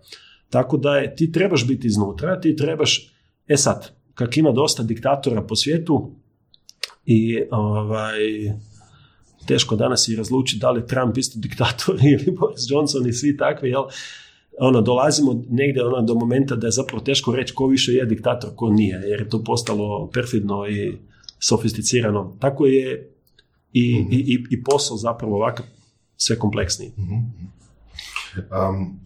Tako 0.49 0.77
da 0.77 0.97
je, 0.97 1.15
ti 1.15 1.31
trebaš 1.31 1.67
biti 1.67 1.87
iznutra, 1.87 2.39
ti 2.41 2.55
trebaš, 2.55 3.13
e 3.47 3.57
sad, 3.57 3.91
kak 4.13 4.37
ima 4.37 4.51
dosta 4.51 4.83
diktatora 4.83 5.41
po 5.41 5.55
svijetu 5.55 6.15
i 7.05 7.41
ovaj, 7.51 8.19
teško 9.47 9.75
danas 9.75 10.07
i 10.07 10.15
razlučiti 10.15 10.59
da 10.59 10.71
li 10.71 10.87
Trump 10.87 11.17
isto 11.17 11.39
diktator 11.39 11.95
ili 12.13 12.37
Boris 12.39 12.65
Johnson 12.69 13.07
i 13.07 13.13
svi 13.13 13.37
takvi, 13.37 13.69
jel? 13.69 13.83
Ono, 14.59 14.81
dolazimo 14.81 15.43
negdje 15.49 15.85
ono, 15.85 16.01
do 16.01 16.15
momenta 16.15 16.55
da 16.55 16.67
je 16.67 16.71
zapravo 16.71 17.03
teško 17.03 17.35
reći 17.35 17.53
ko 17.53 17.67
više 17.67 17.91
je 17.91 18.05
diktator, 18.05 18.49
ko 18.55 18.69
nije, 18.69 19.01
jer 19.05 19.19
je 19.19 19.29
to 19.29 19.43
postalo 19.43 20.09
perfidno 20.13 20.67
i 20.67 20.97
sofisticirano. 21.39 22.35
Tako 22.39 22.65
je 22.65 23.11
i, 23.73 24.05
i, 24.11 24.13
i, 24.17 24.45
i 24.49 24.63
posao 24.63 24.97
zapravo 24.97 25.35
ovakav 25.35 25.65
sve 26.17 26.39
kompleksniji. 26.39 26.91
Um, 26.97 28.99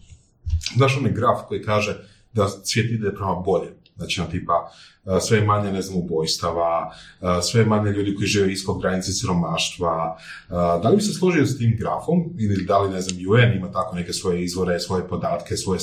znaš 0.76 0.98
onaj 0.98 1.12
graf 1.12 1.38
koji 1.48 1.62
kaže 1.62 1.96
da 2.32 2.48
svijet 2.48 2.90
ide 2.90 3.14
prema 3.14 3.34
bolje. 3.34 3.79
Znači, 4.00 4.20
ono 4.20 4.30
tipa, 4.30 4.70
uh, 5.04 5.18
sve 5.20 5.38
je 5.38 5.44
manje, 5.44 5.72
ne 5.72 5.82
znam, 5.82 5.98
ubojstava, 5.98 6.94
uh, 7.20 7.28
sve 7.42 7.60
je 7.60 7.66
manje 7.66 7.90
ljudi 7.90 8.14
koji 8.14 8.26
žive 8.26 8.52
ispod 8.52 8.80
granice 8.80 9.12
siromaštva. 9.12 10.16
Uh, 10.48 10.54
da 10.82 10.88
li 10.88 10.96
bi 10.96 11.02
se 11.02 11.12
složio 11.12 11.46
s 11.46 11.58
tim 11.58 11.76
grafom 11.78 12.24
ili 12.38 12.64
da 12.64 12.78
li, 12.78 12.90
ne 12.90 13.00
znam, 13.00 13.18
UN 13.28 13.56
ima 13.56 13.72
tako 13.72 13.96
neke 13.96 14.12
svoje 14.12 14.44
izvore, 14.44 14.80
svoje 14.80 15.08
podatke, 15.08 15.56
svoje 15.56 15.80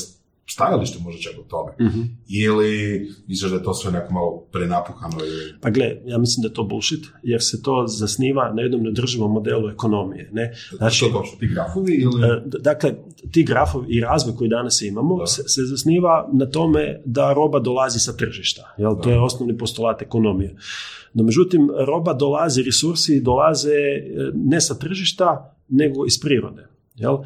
stajalište 0.50 1.00
možda 1.04 1.22
čak 1.22 1.34
o 1.40 1.44
tome. 1.44 1.90
Mhm. 1.90 2.02
Ili 2.30 3.02
misliš 3.28 3.52
da 3.52 3.58
je 3.58 3.64
to 3.64 3.74
sve 3.74 3.92
nekako 3.92 4.14
malo 4.14 4.48
prenapuhano 4.52 5.18
ili... 5.26 5.54
Pa 5.62 5.70
gle, 5.70 5.98
ja 6.06 6.18
mislim 6.18 6.42
da 6.42 6.48
je 6.48 6.54
to 6.54 6.64
bullshit, 6.64 7.06
jer 7.24 7.44
se 7.44 7.62
to 7.62 7.84
zasniva 7.88 8.54
na 8.54 8.62
jednom 8.62 8.84
nedrživom 8.84 9.32
modelu 9.32 9.70
ekonomije. 9.70 10.30
Ne? 10.34 10.54
Znači, 10.78 11.00
to 11.12 11.24
ti 11.40 11.48
grafovi 11.48 11.94
ili... 11.96 12.24
E, 12.24 12.42
Dakle, 12.60 12.94
ti 13.32 13.44
grafovi 13.44 13.86
i 13.96 14.02
razvoj 14.02 14.36
koji 14.36 14.50
danas 14.50 14.82
imamo 14.82 15.18
Da. 15.20 15.26
se, 15.28 15.44
se 15.48 15.62
zasniva 15.66 16.30
na 16.34 16.46
tome 16.46 17.02
da 17.06 17.34
roba 17.34 17.60
dolazi 17.60 18.00
sa 18.00 18.14
tržišta. 18.18 18.76
Jel? 18.78 18.92
To 18.96 19.10
Da. 19.10 19.12
je 19.12 19.20
osnovni 19.20 19.58
postulat 19.58 20.02
ekonomije. 20.02 20.56
No, 21.14 21.24
međutim, 21.24 21.70
roba 21.88 22.14
dolazi, 22.14 22.64
resursi 22.64 23.22
dolaze 23.22 23.72
e, 23.72 24.04
ne 24.34 24.62
sa 24.62 24.76
tržišta, 24.76 25.54
nego 25.70 26.06
iz 26.06 26.20
prirode. 26.22 26.68
Jel? 26.98 27.18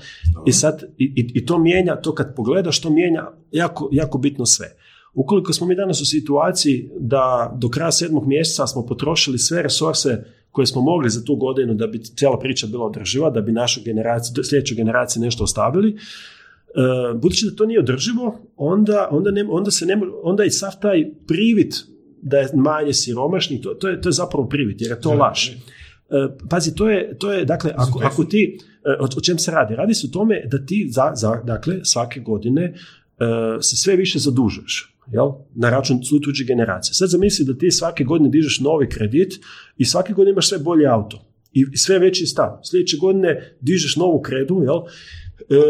I 0.45 0.51
sad, 0.51 0.83
i, 0.97 1.31
i- 1.33 1.45
to 1.45 1.59
mijenja, 1.59 1.95
to 1.95 2.15
kad 2.15 2.35
pogledaš, 2.35 2.81
to 2.81 2.89
mijenja 2.89 3.27
jako, 3.51 3.89
jako 3.91 4.17
bitno 4.17 4.45
sve. 4.45 4.67
Ukoliko 5.13 5.53
smo 5.53 5.67
mi 5.67 5.75
danas 5.75 6.01
u 6.01 6.05
situaciji 6.05 6.89
da 6.99 7.53
do 7.57 7.69
kraja 7.69 7.91
sedmog 7.91 8.27
mjeseca 8.27 8.67
smo 8.67 8.85
potrošili 8.85 9.37
sve 9.39 9.61
resurse 9.61 10.23
koje 10.51 10.65
smo 10.67 10.81
mogli 10.81 11.09
za 11.09 11.23
tu 11.23 11.35
godinu 11.35 11.73
da 11.73 11.87
bi 11.87 11.99
cijela 11.99 12.39
priča 12.39 12.67
bila 12.67 12.85
održiva, 12.85 13.29
da 13.29 13.41
bi 13.41 13.51
našu 13.51 13.81
generaciju, 13.85 14.43
sljedeću 14.43 14.75
generaciju 14.75 15.21
nešto 15.21 15.43
ostavili, 15.43 15.89
e, 15.91 15.97
budući 17.13 17.45
da 17.49 17.55
to 17.55 17.65
nije 17.65 17.79
održivo, 17.79 18.39
onda, 18.57 19.07
onda, 19.11 19.31
ne, 19.31 19.45
onda, 19.49 19.71
se 19.71 19.85
ne, 19.85 19.95
onda 20.23 20.43
i 20.43 20.49
sav 20.49 20.71
taj 20.81 21.05
privid 21.27 21.75
da 22.21 22.37
je 22.37 22.49
manje 22.53 22.93
siromašnih, 22.93 23.61
to, 23.61 23.73
to, 23.73 23.87
je, 23.89 24.01
to 24.01 24.09
je 24.09 24.13
zapravo 24.13 24.47
privid, 24.49 24.81
jer 24.81 24.91
je 24.91 25.01
to 25.01 25.09
laž. 25.13 25.49
E, 25.49 25.55
Pazi, 26.49 26.75
to 26.75 26.89
je, 26.89 27.17
to 27.17 27.31
je 27.33 27.45
dakle, 27.45 27.71
ako, 27.75 27.99
ako 28.03 28.23
ti, 28.23 28.59
o, 28.99 29.07
o 29.17 29.21
čem 29.21 29.39
se 29.39 29.51
radi? 29.51 29.75
Radi 29.75 29.93
se 29.93 30.07
o 30.07 30.13
tome 30.13 30.43
da 30.51 30.65
ti, 30.65 30.87
za, 30.91 31.11
za, 31.15 31.41
dakle, 31.43 31.79
svake 31.83 32.19
godine 32.19 32.63
e, 32.63 32.73
se 33.61 33.75
sve 33.75 33.95
više 33.95 34.19
zadužuješ, 34.19 34.95
jel? 35.11 35.31
Na 35.55 35.69
račun 35.69 35.99
tuđe 36.23 36.45
generacije. 36.45 36.93
Sad 36.93 37.09
zamisli 37.09 37.45
da 37.45 37.57
ti 37.57 37.71
svake 37.71 38.03
godine 38.03 38.29
dižeš 38.29 38.59
novi 38.59 38.89
kredit 38.89 39.33
i 39.77 39.85
svake 39.85 40.13
godine 40.13 40.31
imaš 40.31 40.49
sve 40.49 40.59
bolji 40.59 40.85
auto 40.85 41.25
i 41.53 41.77
sve 41.77 41.99
veći 41.99 42.25
stan. 42.25 42.59
Sljedeće 42.63 42.97
godine 42.97 43.55
dižeš 43.61 43.95
novu 43.95 44.21
kredu, 44.21 44.61
jel? 44.63 44.77
E, 44.77 45.61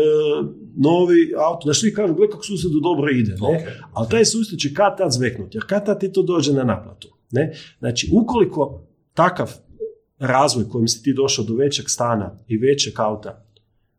novi 0.78 1.34
auto, 1.38 1.62
znaš 1.64 1.80
svi 1.80 1.94
kažu, 1.94 2.14
gledaj 2.14 2.32
kako 2.32 2.44
susjedu 2.44 2.80
dobro 2.80 3.12
ide, 3.12 3.32
ne? 3.32 3.48
Ok. 3.48 3.68
Ali 3.94 4.10
taj 4.10 4.26
susjed 4.26 4.60
će 4.60 4.74
kad 4.74 4.98
tad 4.98 5.12
zveknuti, 5.12 5.58
jer 5.58 5.64
kad 5.68 5.86
tad 5.86 6.00
ti 6.00 6.12
to 6.12 6.24
dođe 6.24 6.54
na 6.54 6.64
naplatu. 6.64 7.08
Ne? 7.32 7.54
Znači, 7.80 8.10
ukoliko 8.14 8.88
takav 9.14 9.52
razvoj 10.22 10.70
kojim 10.70 10.88
si 10.88 11.04
ti 11.04 11.14
došao 11.14 11.46
do 11.46 11.54
većeg 11.54 11.86
stana 11.90 12.40
i 12.48 12.58
većeg 12.58 13.00
auta 13.00 13.46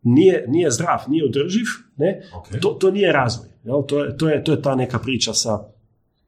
nije, 0.02 0.44
nije 0.48 0.70
zdrav, 0.70 0.98
nije 1.08 1.24
održiv, 1.24 1.66
ne? 1.96 2.22
Ok. 2.34 2.60
To, 2.60 2.68
to 2.68 2.90
nije 2.90 3.12
razvoj. 3.12 3.48
Jel? 3.64 3.82
To, 3.88 4.04
je, 4.04 4.16
to, 4.16 4.28
je, 4.28 4.44
to 4.44 4.52
je 4.52 4.62
ta 4.62 4.74
neka 4.74 4.98
priča 4.98 5.34
sa... 5.34 5.58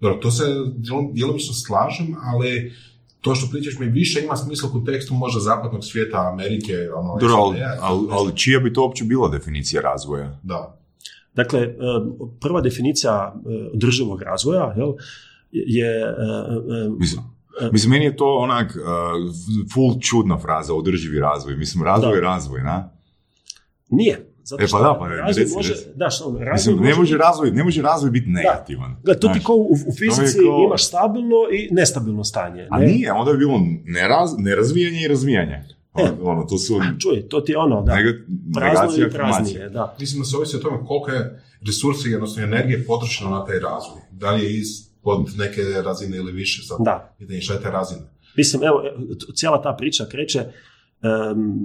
Dobro, 0.00 0.18
to 0.18 0.30
se 0.30 0.44
djelom- 0.76 1.12
djelomično 1.12 1.54
slažem, 1.54 2.14
ali 2.22 2.72
to 3.20 3.34
što 3.34 3.50
pričaš 3.50 3.78
mi 3.78 3.86
više 3.86 4.20
ima 4.24 4.36
smisla 4.36 4.68
u 4.68 4.72
kontekstu 4.72 5.14
možda 5.14 5.40
zapadnog 5.40 5.84
svijeta, 5.84 6.30
Amerike, 6.32 6.72
ono, 6.94 7.18
Dobro, 7.20 7.36
ali, 7.36 7.58
ali, 7.80 8.06
ali 8.10 8.36
čija 8.36 8.60
bi 8.60 8.72
to 8.72 8.82
uopće 8.82 9.04
bila 9.04 9.28
definicija 9.28 9.82
razvoja? 9.82 10.38
Da. 10.42 10.80
Dakle, 11.34 11.60
e, 11.60 11.74
prva 12.40 12.60
definicija 12.60 13.34
e, 13.34 13.70
održivog 13.74 14.22
razvoja 14.22 14.74
jel, 14.76 14.92
je... 15.52 16.00
e, 16.00 16.06
e, 16.86 16.90
Mislim, 16.98 17.22
mislim, 17.72 17.90
meni 17.90 18.04
je 18.04 18.16
to 18.16 18.36
onak 18.36 18.70
uh, 18.70 18.82
full 19.74 20.00
čudna 20.00 20.38
fraza, 20.38 20.74
održivi 20.74 21.18
razvoj. 21.20 21.56
Mislim, 21.56 21.84
razvoj 21.84 22.10
Da. 22.10 22.14
je 22.14 22.20
razvoj, 22.22 22.62
na? 22.62 22.90
Nije. 23.90 24.30
Zato 24.42 24.60
E, 24.60 24.64
pa 24.64 24.68
što 24.68 24.78
da, 24.78 24.96
pa 25.00 25.08
razvoj 25.08 25.42
reci, 25.42 25.54
može, 25.54 25.72
reci. 25.72 25.84
da, 25.94 26.10
što, 26.10 26.24
razvoj 26.30 26.52
Mislim, 26.52 26.76
ne 26.78 26.94
može 26.94 27.16
razvoj, 27.18 27.50
ne 27.50 27.64
može 27.64 27.82
razvoj 27.82 28.10
biti 28.10 28.26
negativan. 28.28 28.96
Gle, 29.04 29.14
to 29.16 29.28
ti 29.28 29.40
kao 29.40 29.56
u, 29.56 29.72
u 29.86 29.92
fizici 29.92 30.38
kao- 30.38 30.64
imaš 30.66 30.84
stabilno 30.84 31.36
i 31.52 31.68
nestabilno 31.70 32.24
stanje. 32.24 32.66
A 32.70 32.78
ne? 32.78 32.86
nije, 32.86 33.12
onda 33.12 33.30
je 33.30 33.36
bilo 33.36 33.54
neraz, 33.86 34.30
nerazvijanje 34.38 35.00
i 35.00 35.08
razvijanje. 35.08 35.62
Ono, 35.92 36.06
E. 36.06 36.12
ono, 36.22 36.42
to 36.42 36.58
su 36.58 36.74
Čuj, 36.98 37.28
to 37.28 37.40
ti 37.40 37.52
je 37.52 37.58
ono, 37.58 37.82
da, 37.82 37.94
nega- 37.94 38.18
prazno 38.54 38.80
negacija 38.80 39.06
i 39.06 39.10
praznije, 39.10 39.68
da. 39.68 39.96
Mislim 40.00 40.20
da 40.20 40.26
se 40.26 40.36
ovisi 40.36 40.56
o 40.56 40.60
tome 40.60 40.78
koliko 40.86 41.10
je 41.10 41.42
resursi, 41.62 42.14
odnosno 42.14 42.42
energije 42.42 42.86
potrošeno 42.86 43.30
na 43.30 43.44
taj 43.44 43.58
razvoj. 43.60 44.00
Da 44.12 44.30
li 44.30 44.44
je 44.44 44.60
ispod 45.04 45.38
neke 45.38 45.62
razine 45.82 46.16
ili 46.16 46.32
više, 46.32 46.62
sad 46.62 46.76
Da. 46.80 47.14
pitanje 47.18 47.40
šta 47.40 47.54
je 47.54 47.60
ta 47.60 47.70
razina. 47.70 48.00
Mislim, 48.36 48.62
evo, 48.62 48.82
t- 49.10 49.32
cijela 49.34 49.62
ta 49.62 49.72
priča 49.72 50.04
kreće 50.04 50.38
em, 50.38 51.58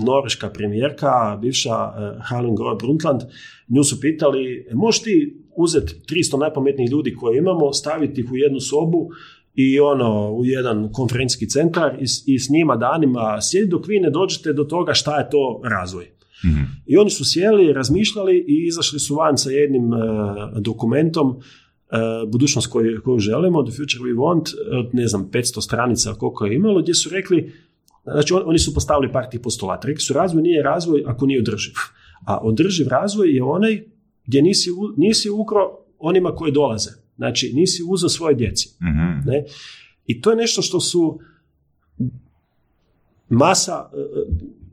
norveška 0.00 0.50
premijerka, 0.50 1.10
bivša 1.42 1.76
uh, 1.76 1.92
Helen 2.28 2.54
Grohe 2.54 2.76
Brundtland, 2.78 3.20
nju 3.68 3.84
su 3.84 4.00
pitali, 4.00 4.42
"E, 4.70 4.74
možeš 4.74 5.02
ti 5.02 5.14
uzeti 5.56 5.94
300 6.06 6.38
najpametnijih 6.38 6.90
ljudi 6.90 7.14
koje 7.14 7.38
imamo, 7.38 7.72
staviti 7.72 8.20
ih 8.20 8.32
u 8.32 8.36
jednu 8.36 8.60
sobu 8.60 9.08
i 9.54 9.80
ono, 9.80 10.32
u 10.32 10.44
jedan 10.44 10.92
konferencijski 10.92 11.48
centar 11.48 11.96
i, 12.00 12.06
s- 12.06 12.22
i 12.26 12.38
s 12.38 12.50
njima 12.50 12.76
danima 12.76 13.38
sjedi 13.42 13.68
dok 13.68 13.86
vi 13.86 14.00
ne 14.00 14.10
dođete 14.10 14.52
do 14.52 14.64
toga 14.64 14.94
šta 14.94 15.18
je 15.18 15.30
to 15.30 15.60
razvoj. 15.64 16.04
Mhm. 16.46 16.62
I 16.86 16.96
oni 16.96 17.10
su 17.10 17.24
sjeli, 17.24 17.72
razmišljali 17.72 18.36
i 18.38 18.66
izašli 18.66 18.98
su 18.98 19.14
van 19.14 19.38
sa 19.38 19.50
jednim 19.50 19.92
e, 19.92 19.96
dokumentom 20.60 21.36
e, 21.90 21.96
budućnost 22.26 22.66
koju, 22.66 23.02
koju 23.04 23.18
želimo, 23.18 23.62
The 23.62 23.72
Future 23.72 24.04
We 24.04 24.14
Want, 24.14 24.44
od 24.78 24.94
ne 24.94 25.06
znam, 25.08 25.30
500 25.30 25.60
stranica 25.60 26.14
koliko 26.14 26.46
je 26.46 26.54
imalo, 26.54 26.82
gdje 26.82 26.94
su 26.94 27.10
rekli, 27.10 27.52
znači 28.04 28.34
on- 28.34 28.42
oni 28.46 28.58
su 28.58 28.74
postavili 28.74 29.12
par 29.12 29.28
tih 29.30 29.40
postulata. 29.40 29.88
Rekli 29.88 30.00
su 30.00 30.14
razvoj 30.14 30.42
nije 30.42 30.62
razvoj 30.62 31.02
ako 31.06 31.26
nije 31.26 31.40
održiv. 31.40 31.72
A 32.26 32.38
održiv 32.38 32.88
razvoj 32.88 33.30
je 33.30 33.42
onaj 33.42 33.82
gdje 34.26 34.42
nisi, 34.42 34.70
nisi 34.96 35.30
ukro 35.30 35.60
onima 35.98 36.30
koji 36.30 36.52
dolaze. 36.52 36.90
Znači, 37.16 37.52
nisi 37.54 37.82
uzeo 37.88 38.08
svoje 38.08 38.34
djeci. 38.34 38.68
Mhm. 38.82 39.28
Ne? 39.30 39.44
I 40.06 40.20
to 40.20 40.30
je 40.30 40.36
nešto 40.36 40.62
što 40.62 40.80
su 40.80 41.18
masa, 43.28 43.90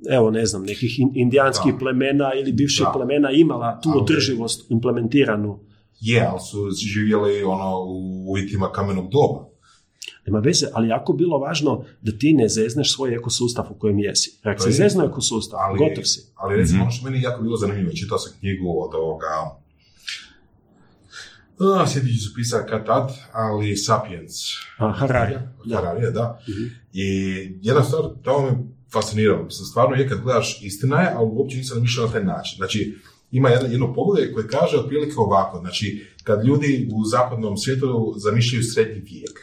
e, 0.07 0.15
evo 0.15 0.31
ne 0.31 0.45
znam, 0.45 0.63
nekih 0.63 0.99
in- 0.99 1.11
indijanskih 1.15 1.71
Da. 1.73 1.77
plemena 1.79 2.31
ili 2.33 2.51
bivših 2.51 2.85
Da. 2.85 2.91
plemena 2.91 3.31
imala 3.31 3.79
tu 3.81 3.89
održivost 3.95 4.71
implementiranu. 4.71 5.59
Je, 6.03 6.21
ali 6.21 6.39
su 6.41 6.57
živjeli 6.87 7.43
ono 7.43 7.79
u 7.79 8.25
uvjetima 8.27 8.71
kamenog 8.71 9.05
doba. 9.05 9.45
Nema 10.25 10.39
veze, 10.39 10.67
ali 10.73 10.87
jako 10.87 11.13
bilo 11.13 11.37
važno 11.37 11.71
da 12.01 12.11
ti 12.11 12.33
ne 12.33 12.49
zezneš 12.49 12.93
svoj 12.93 13.15
ekosustav 13.15 13.65
u 13.69 13.79
kojem 13.79 13.99
jesi. 13.99 14.39
Ako 14.43 14.61
se 14.61 14.69
je 14.69 14.73
zezno 14.73 15.03
ekosustav, 15.05 15.59
Ali, 15.59 15.79
gotov 15.79 16.03
si. 16.03 16.31
ali 16.35 16.55
recimo, 16.55 16.77
Mhm. 16.77 16.81
ono 16.81 16.91
što 16.91 17.05
meni 17.05 17.21
jako 17.21 17.41
bilo 17.43 17.57
zanimljivo, 17.57 17.91
čitao 17.93 18.17
sam 18.17 18.33
knjigu 18.39 18.83
od 18.83 18.95
ovoga, 18.95 19.25
a, 21.59 21.87
sjetit 21.87 22.11
ću 22.13 22.23
se 22.23 22.35
pisati 22.35 22.69
kad 22.69 22.85
tad, 22.85 23.11
ali 23.33 23.77
Sapiens. 23.77 24.33
A, 24.77 24.91
Harari. 24.91 25.35
Da. 25.65 25.75
Hararija, 25.75 26.11
da. 26.11 26.39
Mhm. 26.49 26.63
I 26.93 27.05
jedna 27.61 27.83
stvar, 27.83 28.01
to 28.21 28.41
me 28.41 28.51
fasciniralo. 28.91 29.43
Mislim, 29.43 29.65
stvarno 29.65 29.95
je 29.95 30.09
kad 30.09 30.21
gledaš, 30.21 30.59
istina 30.63 31.01
je, 31.01 31.13
ali 31.15 31.29
uopće 31.31 31.57
nisam 31.57 31.81
mišljao 31.81 32.05
na 32.05 32.11
taj 32.11 32.23
način. 32.23 32.57
Znači, 32.57 32.95
ima 33.33 33.49
jedno, 33.49 33.67
jedno 33.67 33.93
poglavlje 33.93 34.33
koje 34.33 34.47
kaže 34.47 34.77
otprilike 34.77 35.13
ovako, 35.17 35.59
znači, 35.59 36.05
kad 36.23 36.45
ljudi 36.45 36.89
u 36.93 37.05
zapadnom 37.05 37.57
svijetu 37.57 38.13
zamišljaju 38.17 38.63
srednji 38.63 39.01
vijek, 39.01 39.39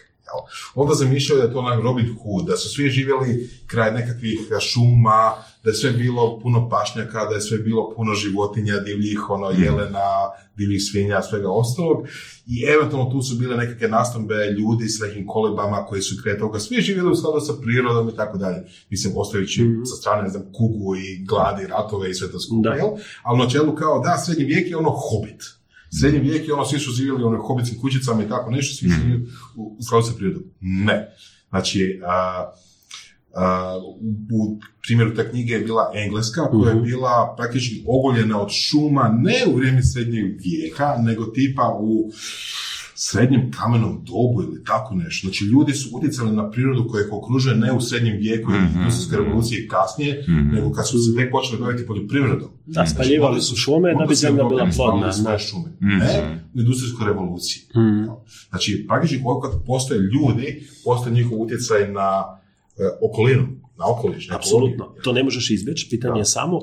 onda 0.74 0.94
zamišljaju 0.94 1.40
da 1.40 1.46
je 1.46 1.52
to 1.52 1.58
onaj 1.58 1.82
Robin 1.82 2.16
Hood, 2.22 2.46
da 2.46 2.56
su 2.56 2.68
svi 2.68 2.90
živjeli 2.90 3.50
kraj 3.66 3.92
nekakvih 3.92 4.38
šuma, 4.60 5.32
da 5.64 5.70
je 5.70 5.74
sve 5.74 5.90
bilo 5.92 6.40
puno 6.40 6.68
pašnjaka, 6.68 7.24
da 7.24 7.34
je 7.34 7.40
sve 7.40 7.58
bilo 7.58 7.92
puno 7.96 8.14
životinja, 8.14 8.78
divljih, 8.78 9.30
ono, 9.30 9.50
jelena, 9.50 10.08
divljih 10.56 10.82
svinja, 10.82 11.22
svega 11.22 11.50
ostalog. 11.50 11.96
I 12.46 12.62
eventualno 12.64 13.10
tu 13.10 13.22
su 13.22 13.36
bile 13.36 13.56
nekakve 13.56 13.88
nastambe 13.88 14.34
ljudi 14.58 14.88
s 14.88 15.00
nekim 15.00 15.26
kolibama 15.26 15.86
koji 15.86 16.02
su 16.02 16.22
kraj 16.22 16.38
toga 16.38 16.58
svi 16.58 16.80
živjeli 16.80 17.10
u 17.10 17.16
skladu 17.16 17.40
sa 17.40 17.52
prirodom 17.62 18.08
i 18.08 18.16
tako 18.16 18.38
dalje. 18.38 18.58
Mislim, 18.90 19.12
ostavit 19.16 19.48
Mhm. 19.58 19.84
sa 19.84 19.96
strane, 19.96 20.22
ne 20.22 20.28
znam, 20.28 20.42
kugu 20.52 20.96
i 20.96 21.24
gladi, 21.24 21.66
ratove 21.66 22.10
i 22.10 22.14
sve 22.14 22.30
to 22.30 22.40
skupa, 22.40 22.68
Da. 22.68 22.74
jel? 22.74 22.88
Ali 23.22 23.40
u 23.40 23.44
načelu 23.44 23.74
kao, 23.74 24.00
da, 24.00 24.18
srednji 24.18 24.44
vijek 24.44 24.70
je 24.70 24.76
ono 24.76 24.90
hobit. 24.90 25.42
Srednji 26.00 26.20
vijek 26.20 26.48
je 26.48 26.54
ono, 26.54 26.64
svi 26.64 26.78
su 26.78 26.90
živjeli 26.90 27.24
u 27.24 27.26
onim 27.26 27.40
hobitskim 27.40 27.80
kućicama 27.80 28.22
i 28.24 28.28
tako 28.28 28.50
nešto, 28.50 28.74
svi 28.76 28.88
su 28.88 28.94
živjeli 29.00 29.26
u, 29.56 29.76
u 29.78 29.82
skladu 29.82 30.06
sa 30.06 30.12
prirodom. 30.16 30.42
Ne. 30.60 31.14
Znači, 31.50 32.00
a, 32.06 32.52
a, 33.34 33.76
u, 34.30 34.58
primjeru 34.82 35.14
te 35.14 35.30
knjige 35.30 35.52
je 35.52 35.60
bila 35.60 35.90
engleska, 35.96 36.40
koja 36.42 36.68
je 36.68 36.74
Mhm. 36.74 36.84
bila 36.84 37.34
praktički 37.36 37.84
ogoljena 37.86 38.40
od 38.40 38.48
šuma, 38.52 39.08
ne 39.18 39.34
u 39.46 39.56
vrijeme 39.56 39.82
srednjeg 39.82 40.24
vijeka, 40.38 40.96
nego 40.98 41.24
tipa 41.26 41.76
u 41.80 42.10
srednjem 42.94 43.50
kamenom 43.52 44.04
dobu 44.04 44.42
ili 44.42 44.64
tako 44.64 44.94
nešto. 44.94 45.26
Znači, 45.26 45.44
ljudi 45.44 45.72
su 45.72 45.88
utjecali 45.92 46.32
na 46.32 46.50
prirodu 46.50 46.88
koja 46.88 47.00
ih 47.00 47.12
okružuje 47.12 47.56
ne 47.56 47.72
u 47.72 47.80
srednjem 47.80 48.16
vijeku 48.16 48.50
i 48.50 48.54
Mhm. 48.56 48.78
industrijske 48.78 49.16
revolucije 49.16 49.68
kasnije, 49.68 50.24
Mhm. 50.28 50.54
nego 50.54 50.72
kad 50.72 50.88
su 50.88 50.98
se 50.98 51.16
tek 51.16 51.30
počeli 51.30 51.60
baviti 51.60 51.86
poljoprivredom. 51.86 52.48
Da, 52.66 52.86
spaljivali 52.86 53.28
onda 53.28 53.40
su 53.40 53.56
šume 53.56 53.94
da 53.94 54.06
bi 54.06 54.14
zemlja 54.14 54.44
bila 54.44 54.68
plodna. 54.76 55.12
da. 55.22 55.38
šume. 55.38 55.68
Mhm. 55.80 55.98
Ne 55.98 56.38
u 56.54 56.58
industrijskoj 56.58 57.06
revoluciji. 57.06 57.62
Mhm. 57.70 58.04
Znači, 58.50 58.84
praktički 58.88 59.22
koliko 59.22 59.62
postoje 59.66 60.00
ljudi, 60.00 60.46
postoje 60.84 61.14
njihov 61.14 61.40
utjecaj 61.40 61.92
na 61.92 62.24
okolinu, 63.00 63.48
na 63.78 63.90
okoliš, 63.90 64.28
na 64.28 64.34
ekologiju. 64.34 64.74
Apsolutno, 64.76 65.02
to 65.04 65.12
ne 65.12 65.22
možeš 65.22 65.50
izbjeći. 65.50 65.88
Pitanje 65.90 66.12
Da. 66.12 66.18
je 66.18 66.24
samo 66.24 66.60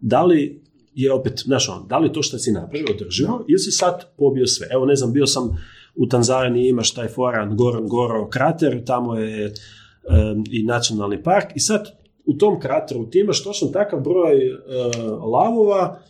da 0.00 0.22
li 0.24 0.62
je 0.94 1.12
opet, 1.12 1.42
znaš 1.44 1.68
ono, 1.68 1.86
da 1.86 1.98
li 1.98 2.12
to 2.12 2.22
što 2.22 2.38
si 2.38 2.52
napravio 2.52 2.86
održivo 2.94 3.44
ili 3.48 3.58
si 3.58 3.70
sad 3.70 4.16
pobio 4.16 4.46
sve. 4.46 4.66
Evo 4.70 4.86
ne 4.86 4.96
znam, 4.96 5.12
bio 5.12 5.26
sam 5.26 5.58
u 5.94 6.06
Tanzaniji, 6.06 6.68
imaš 6.68 6.94
taj 6.94 7.08
foran 7.08 7.56
Goron 7.56 7.88
Goro 7.88 8.28
krater, 8.28 8.84
tamo 8.84 9.14
je 9.14 9.52
i 10.50 10.62
nacionalni 10.62 11.22
park 11.22 11.46
i 11.54 11.60
sad 11.60 11.98
u 12.26 12.34
tom 12.34 12.60
krateru 12.60 13.10
ti 13.10 13.18
imaš 13.18 13.44
točno 13.44 13.68
takav 13.68 14.00
broj 14.00 14.46
e, 14.46 14.58
lavova 15.32 16.00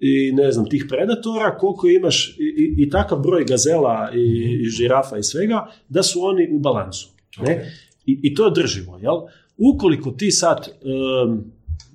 i 0.00 0.32
ne 0.32 0.52
znam, 0.52 0.68
tih 0.68 0.86
predatora, 0.88 1.58
koliko 1.58 1.88
imaš 1.88 2.28
i, 2.28 2.42
i, 2.42 2.82
i 2.82 2.90
takav 2.90 3.18
broj 3.18 3.44
gazela 3.44 4.10
i, 4.14 4.58
i 4.62 4.68
žirafa 4.68 5.18
i 5.18 5.22
svega, 5.22 5.66
da 5.88 6.02
su 6.02 6.22
oni 6.22 6.48
u 6.52 6.58
balansu. 6.58 7.08
Ne? 7.40 7.72
I, 8.06 8.20
I 8.22 8.34
to 8.34 8.42
je 8.42 8.46
održivo, 8.46 8.98
jel? 9.02 9.14
Ukoliko 9.56 10.10
ti 10.10 10.30
sad, 10.30 10.68
em, 10.68 11.44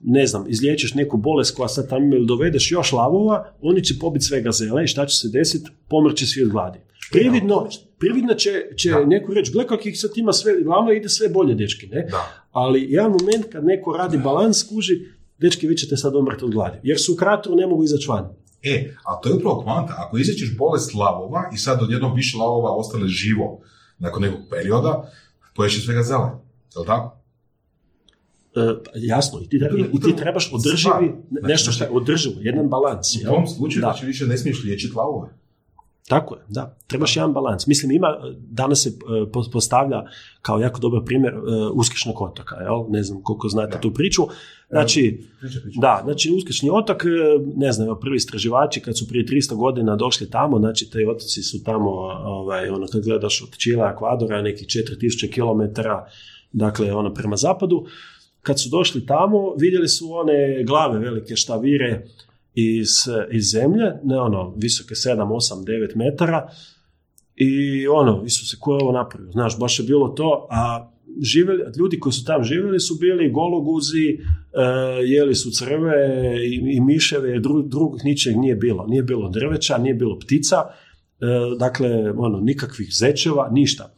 ne 0.03 0.27
znam, 0.27 0.45
izliječiš 0.49 0.93
neku 0.93 1.17
bolest 1.17 1.55
koja 1.55 1.67
sad 1.67 1.89
tamo 1.89 2.15
ili 2.15 2.25
dovedeš 2.25 2.71
još 2.71 2.91
lavova, 2.91 3.53
oni 3.61 3.83
će 3.83 3.99
pobiti 3.99 4.25
sve 4.25 4.41
gazele 4.41 4.83
i 4.83 4.87
šta 4.87 5.05
će 5.05 5.17
se 5.17 5.29
desiti? 5.29 5.69
Pomrće 5.89 6.25
svi 6.25 6.43
od 6.43 6.49
gladi. 6.49 6.79
Prividno, 7.11 7.67
prividno 7.99 8.33
će, 8.33 8.49
će 8.77 8.89
Da. 8.91 9.05
neko 9.05 9.33
reći, 9.33 9.51
gle 9.51 9.67
kak 9.67 9.85
ih 9.85 9.99
sad 9.99 10.11
ima 10.15 10.33
sve, 10.33 10.53
vama 10.65 10.93
ide 10.93 11.09
sve 11.09 11.29
bolje, 11.29 11.55
dečki, 11.55 11.87
ne? 11.87 12.07
Da. 12.11 12.27
Ali 12.51 12.85
jedan 12.89 13.11
moment 13.11 13.45
kad 13.51 13.65
neko 13.65 13.97
radi 13.97 14.17
balans, 14.17 14.63
kuži, 14.63 14.93
dečki, 15.37 15.67
vi 15.67 15.77
ćete 15.77 15.97
sad 15.97 16.15
umrti 16.15 16.45
od 16.45 16.51
gladi. 16.51 16.77
Jer 16.83 16.99
su 16.99 17.13
u 17.13 17.15
krateru, 17.15 17.55
ne 17.55 17.67
mogu 17.67 17.83
izaći 17.83 18.07
van. 18.09 18.29
E, 18.63 18.93
a 19.05 19.21
to 19.21 19.29
je 19.29 19.35
upravo 19.35 19.61
kvanta. 19.61 19.93
Ako 19.97 20.17
izrećeš 20.17 20.57
bolest 20.57 20.93
lavova 20.93 21.49
i 21.53 21.57
sad 21.57 21.81
odjednom 21.83 22.15
više 22.15 22.37
lavova 22.37 22.75
ostane 22.75 23.07
živo 23.07 23.59
nakon 23.99 24.21
nekog 24.21 24.39
perioda, 24.49 25.11
poješće 25.55 25.81
svega 25.81 26.03
zele. 26.03 26.29
Je 26.75 26.79
li 26.79 26.85
tako? 26.85 27.15
E, 28.55 28.59
jasno, 28.95 29.39
i 29.41 29.49
ti, 29.49 29.59
To 29.59 29.65
je 29.77 29.89
i, 29.93 29.99
ti 29.99 30.15
trebaš 30.15 30.45
stvar. 30.47 30.59
održivi, 30.59 31.15
Znači, 31.31 31.47
nešto 31.47 31.71
što 31.71 31.83
je 31.83 31.89
održivo, 31.89 32.35
jedan 32.39 32.69
balans. 32.69 33.15
U 33.15 33.25
tom 33.25 33.47
slučaju 33.47 33.81
Da. 33.81 33.87
znači 33.87 34.05
više 34.05 34.25
ne 34.25 34.37
smiješ 34.37 34.63
liječiti 34.63 34.93
lavove. 34.95 35.29
Tako 36.09 36.35
je, 36.35 36.41
da. 36.47 36.77
Trebaš 36.87 37.15
jedan 37.15 37.33
balans. 37.33 37.67
Mislim, 37.67 37.91
ima, 37.91 38.07
danas 38.51 38.83
se 38.83 38.89
e, 38.89 39.31
po- 39.31 39.49
postavlja 39.53 40.03
kao 40.41 40.59
jako 40.59 40.79
dobar 40.79 41.01
primjer 41.05 41.33
e, 41.33 41.37
Uskešnog 41.73 42.21
otoka, 42.21 42.55
jel? 42.55 42.85
Ne 42.89 43.03
znam 43.03 43.21
koliko 43.23 43.47
znate 43.49 43.71
Da. 43.71 43.81
tu 43.81 43.93
priču. 43.93 44.21
Znači, 44.69 45.21
Priča, 45.39 45.59
priča. 45.63 45.79
da, 45.81 46.01
znači 46.03 46.31
Uskešni 46.37 46.69
otok, 46.69 47.03
e, 47.03 47.07
ne 47.55 47.71
znam, 47.71 47.99
prvi 48.01 48.15
istraživači 48.15 48.79
kad 48.81 48.97
su 48.97 49.07
prije 49.07 49.25
300 49.25 49.55
godina 49.55 49.95
došli 49.95 50.29
tamo, 50.29 50.59
znači 50.59 50.89
te 50.89 51.09
otoci 51.09 51.43
su 51.43 51.63
tamo, 51.63 51.89
ovaj, 52.25 52.69
ono, 52.69 52.87
kad 52.87 53.03
gledaš 53.03 53.41
od 53.41 53.57
Čila, 53.57 53.91
Ekvadora, 53.95 54.41
nekih 54.41 54.67
4000 54.67 55.33
km, 55.33 55.81
dakle, 56.51 56.93
ono, 56.93 57.13
prema 57.13 57.35
zapadu, 57.35 57.85
kad 58.41 58.59
su 58.61 58.69
došli 58.69 59.05
tamo, 59.05 59.55
vidjeli 59.57 59.87
su 59.87 60.13
one 60.13 60.63
glave 60.63 60.99
velike 60.99 61.35
šta 61.35 61.57
vire 61.57 62.05
iz, 62.53 62.89
iz 63.31 63.51
zemlje, 63.51 63.93
ne 64.03 64.19
ono, 64.19 64.53
visoke 64.57 64.95
7, 64.95 65.17
8, 65.17 65.65
9 65.65 65.95
metara, 65.95 66.49
i 67.35 67.87
ono, 67.87 68.23
Isuse, 68.25 68.57
ko 68.59 68.73
je 68.73 68.83
ovo 68.83 68.91
napravio? 68.91 69.31
Znaš, 69.31 69.59
baš 69.59 69.79
je 69.79 69.85
bilo 69.85 70.07
to, 70.07 70.47
a 70.49 70.91
živjeli, 71.21 71.63
ljudi 71.77 71.99
koji 71.99 72.13
su 72.13 72.25
tam 72.25 72.43
živjeli 72.43 72.79
su 72.79 72.95
bili 72.99 73.31
gologuzi, 73.31 74.07
e, 74.07 74.17
jeli 75.05 75.35
su 75.35 75.51
crve 75.51 75.95
i, 76.45 76.75
i 76.75 76.81
miševe, 76.81 77.39
dru, 77.39 77.61
drugih 77.61 78.05
ničeg 78.05 78.37
nije 78.37 78.55
bilo. 78.55 78.87
Nije 78.87 79.03
bilo 79.03 79.29
drveća, 79.29 79.77
nije 79.77 79.93
bilo 79.93 80.19
ptica, 80.19 80.55
e, 80.65 81.25
dakle, 81.59 82.11
ono, 82.11 82.39
nikakvih 82.39 82.89
zečeva, 82.91 83.49
ništa. 83.51 83.93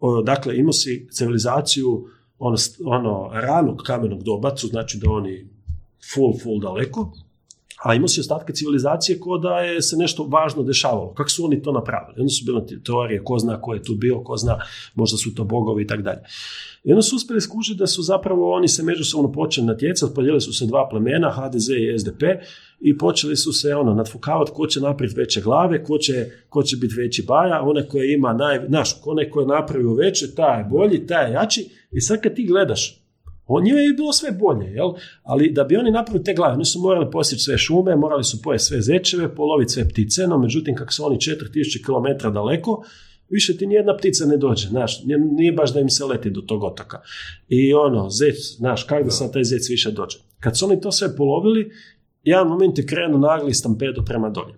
O, 0.00 0.22
dakle, 0.22 0.56
imao 0.56 0.72
si 0.72 1.08
civilizaciju 1.10 2.06
ono, 2.38 2.56
ono 2.84 3.30
ranog 3.32 3.82
kamenog 3.86 4.22
doba, 4.22 4.54
znači 4.56 4.98
da 4.98 5.10
oni 5.10 5.48
full, 6.14 6.38
full 6.42 6.60
daleko, 6.60 7.12
a 7.84 7.94
imao 7.94 8.08
si 8.08 8.20
ostatke 8.20 8.52
civilizacije 8.52 9.20
ko 9.20 9.38
da 9.38 9.58
je 9.58 9.82
se 9.82 9.96
nešto 9.96 10.24
važno 10.24 10.62
dešavalo. 10.62 11.14
Kako 11.14 11.30
su 11.30 11.44
oni 11.44 11.62
to 11.62 11.72
napravili? 11.72 12.20
Onda 12.20 12.28
su 12.30 12.44
bile 12.44 12.66
te- 12.66 12.82
teorije, 12.84 13.24
ko 13.24 13.38
zna 13.38 13.60
ko 13.60 13.74
je 13.74 13.82
tu 13.82 13.94
bio, 13.94 14.20
ko 14.24 14.36
zna, 14.36 14.58
možda 14.94 15.16
su 15.16 15.34
to 15.34 15.44
bogovi 15.44 15.82
i 15.82 15.86
tako 15.86 16.02
dalje. 16.02 16.20
I 16.84 16.92
onda 16.92 17.02
su 17.02 17.16
uspjeli 17.16 17.40
skužiti 17.40 17.78
da 17.78 17.86
su 17.86 18.02
zapravo 18.02 18.52
oni 18.54 18.68
se 18.68 18.82
međusobno 18.82 19.32
počeli 19.32 19.66
natjecati, 19.66 20.14
podijelili 20.14 20.40
su 20.40 20.52
se 20.52 20.66
dva 20.66 20.88
plemena, 20.88 21.30
HDZ 21.30 21.68
i 21.68 21.98
SDP, 21.98 22.22
i 22.80 22.98
počeli 22.98 23.36
su 23.36 23.52
se 23.52 23.74
ono, 23.74 23.94
nadfukavati 23.94 24.52
ko 24.54 24.66
će 24.66 24.80
napraviti 24.80 25.20
veće 25.20 25.40
glave, 25.40 25.84
ko 25.84 25.98
će, 25.98 26.26
ko 26.48 26.62
će 26.62 26.76
biti 26.76 26.94
veći 26.94 27.22
baja, 27.22 27.62
onaj 27.62 27.82
koji 27.82 28.12
ima 28.12 28.32
naj, 28.32 28.60
znaš, 28.68 29.00
onaj 29.04 29.30
koji 29.30 29.44
je 29.44 29.48
napravio 29.48 29.94
veće, 29.94 30.34
taj 30.34 30.60
je 30.60 30.64
bolji, 30.64 31.06
taj 31.06 31.26
je 31.30 31.32
jači, 31.32 31.68
i 31.92 32.00
sad 32.00 32.20
kad 32.20 32.34
ti 32.34 32.46
gledaš, 32.46 32.99
on 33.52 33.64
njima 33.64 33.78
je 33.78 33.92
bilo 33.92 34.12
sve 34.12 34.32
bolje, 34.32 34.66
jel? 34.70 34.90
Ali 35.22 35.52
da 35.52 35.64
bi 35.64 35.76
oni 35.76 35.90
napravili 35.90 36.24
te 36.24 36.34
glave, 36.34 36.54
oni 36.54 36.64
su 36.64 36.80
morali 36.80 37.10
posjeći 37.10 37.42
sve 37.42 37.58
šume, 37.58 37.96
morali 37.96 38.24
su 38.24 38.42
pojesti 38.42 38.68
sve 38.68 38.80
zečeve, 38.80 39.34
poloviti 39.34 39.72
sve 39.72 39.88
ptice, 39.88 40.26
no 40.26 40.38
međutim 40.38 40.74
kako 40.74 40.92
su 40.92 41.04
oni 41.06 41.16
4000 41.16 41.84
km 41.84 42.32
daleko, 42.32 42.84
više 43.28 43.56
ti 43.56 43.66
nijedna 43.66 43.96
ptica 43.96 44.26
ne 44.26 44.36
dođe, 44.36 44.68
znaš, 44.68 45.02
nije, 45.38 45.52
baš 45.52 45.74
da 45.74 45.80
im 45.80 45.88
se 45.88 46.04
leti 46.04 46.30
do 46.30 46.40
tog 46.40 46.64
otoka. 46.64 47.00
I 47.48 47.74
ono, 47.74 48.10
zec, 48.10 48.56
znaš, 48.56 48.84
kako 48.84 49.04
da 49.04 49.10
sad 49.10 49.32
taj 49.32 49.44
zec 49.44 49.70
više 49.70 49.90
dođe. 49.90 50.18
Kad 50.40 50.58
su 50.58 50.66
oni 50.66 50.80
to 50.80 50.92
sve 50.92 51.16
polovili, 51.16 51.70
jedan 52.22 52.48
moment 52.48 52.78
je 52.78 52.86
krenuo 52.86 53.18
nagli 53.18 53.54
stampedo 53.54 54.02
prema 54.04 54.30
dolje. 54.30 54.54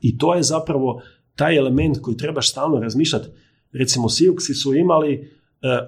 I 0.00 0.18
to 0.18 0.34
je 0.34 0.42
zapravo 0.42 1.02
taj 1.36 1.56
element 1.56 1.98
koji 2.02 2.16
trebaš 2.16 2.50
stalno 2.50 2.80
razmišljati. 2.80 3.28
Recimo, 3.72 4.08
Siuksi 4.08 4.54
su 4.54 4.74
imali 4.74 5.37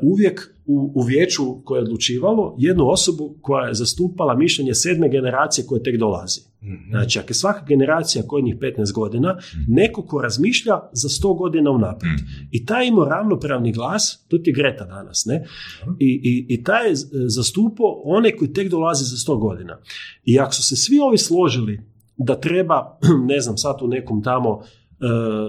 uvijek 0.02 0.54
u, 0.66 0.92
u 0.94 1.02
vijeću 1.02 1.42
koje 1.64 1.78
je 1.78 1.82
odlučivalo 1.82 2.56
jednu 2.58 2.88
osobu 2.88 3.36
koja 3.40 3.68
je 3.68 3.74
zastupala 3.74 4.34
mišljenje 4.34 4.74
sedme 4.74 5.08
generacije 5.08 5.66
koje 5.66 5.82
tek 5.82 5.96
dolazi. 5.96 6.40
Mhm. 6.62 6.90
Znači, 6.90 7.18
ako 7.18 7.30
je 7.30 7.34
svaka 7.34 7.64
generacija 7.66 8.24
njih 8.42 8.56
15 8.56 8.92
godina, 8.92 9.38
neko 9.68 10.02
ko 10.02 10.20
razmišlja 10.20 10.80
za 10.92 11.08
100 11.08 11.38
godina 11.38 11.70
unaprijed. 11.70 12.18
I 12.50 12.66
taj 12.66 12.86
ima 12.86 13.04
ravnopravni 13.04 13.72
glas, 13.72 14.24
to 14.28 14.38
ti 14.38 14.50
je 14.50 14.54
Greta 14.54 14.84
danas, 14.84 15.24
ne? 15.26 15.44
I, 15.98 16.20
i, 16.24 16.54
i 16.54 16.64
taj 16.64 16.88
je 16.88 16.96
z- 16.96 17.08
zastupao 17.12 18.02
one 18.04 18.36
koji 18.36 18.52
tek 18.52 18.68
dolazi 18.68 19.04
za 19.04 19.16
100 19.32 19.38
godina. 19.38 19.78
I 20.24 20.38
ako 20.38 20.54
su 20.54 20.62
se 20.62 20.76
svi 20.76 21.00
ovi 21.00 21.18
složili 21.18 21.80
da 22.16 22.40
treba, 22.40 22.98
ne 23.32 23.40
znam, 23.40 23.56
sad 23.56 23.76
u 23.82 23.88
nekom 23.88 24.22
tamo 24.22 24.60
e, 24.62 24.79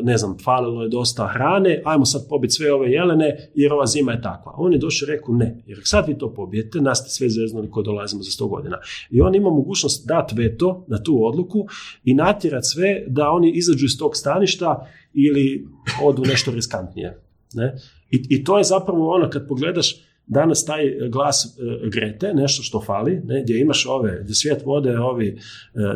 ne 0.03 0.17
znam, 0.17 0.37
falilo 0.43 0.83
je 0.83 0.89
dosta 0.89 1.27
hrane, 1.27 1.81
ajmo 1.85 2.05
sad 2.05 2.21
pobiti 2.29 2.53
sve 2.53 2.73
ove 2.73 2.91
jelene 2.91 3.49
jer 3.55 3.73
ova 3.73 3.85
zima 3.85 4.11
je 4.11 4.21
takva. 4.21 4.53
On 4.57 4.73
je 4.73 4.79
došao 4.79 5.05
i 5.05 5.11
rekao 5.11 5.35
ne, 5.35 5.63
jer 5.65 5.79
sad 5.83 6.07
vi 6.07 6.17
to 6.17 6.33
pobijete, 6.33 6.81
nas 6.81 6.99
ste 6.99 7.09
sve 7.09 7.29
zeznuli 7.29 7.69
koji 7.69 7.83
dolazimo 7.83 8.23
za 8.23 8.43
100 8.43 8.49
godina. 8.49 8.77
I 9.09 9.21
on 9.21 9.35
ima 9.35 9.49
mogućnost 9.49 10.07
dati 10.07 10.35
veto 10.35 10.85
na 10.87 11.03
tu 11.03 11.25
odluku 11.25 11.65
i 12.03 12.13
natjerati 12.13 12.67
sve 12.67 13.03
da 13.07 13.29
oni 13.29 13.51
izađu 13.51 13.85
iz 13.85 13.97
tog 13.99 14.15
staništa 14.15 14.87
ili 15.13 15.67
odu 16.03 16.23
nešto 16.25 16.51
riskantnije. 16.51 17.21
Ne? 17.53 17.75
I, 18.11 18.25
I 18.29 18.43
to 18.43 18.57
je 18.57 18.63
zapravo 18.63 19.15
ono 19.15 19.29
kad 19.29 19.47
pogledaš 19.47 20.10
danas 20.31 20.65
taj 20.65 20.83
glas 21.09 21.45
e, 21.45 21.89
Grete, 21.89 22.33
nešto 22.33 22.63
što 22.63 22.81
fali, 22.81 23.21
ne, 23.25 23.41
gdje 23.43 23.61
imaš 23.61 23.85
ove, 23.85 24.19
gdje 24.23 24.35
svijet 24.35 24.61
vode 24.65 24.99
ovi 24.99 25.27
e, 25.27 25.37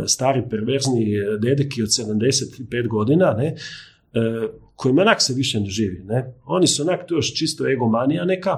stari 0.07 0.43
perverzni 0.49 1.15
e, 1.15 1.37
dedeki 1.39 1.83
od 1.83 1.89
75 1.89 2.87
godina, 2.87 3.33
ne, 3.33 3.47
e, 3.47 3.55
kojima 4.75 5.01
onak 5.01 5.21
se 5.21 5.33
više 5.33 5.59
ne 5.59 5.69
živi. 5.69 6.03
Ne. 6.03 6.35
Oni 6.45 6.67
su 6.67 6.81
onak 6.81 7.07
tu 7.07 7.15
još 7.15 7.33
čisto 7.33 7.67
egomanija 7.67 8.25
neka, 8.25 8.57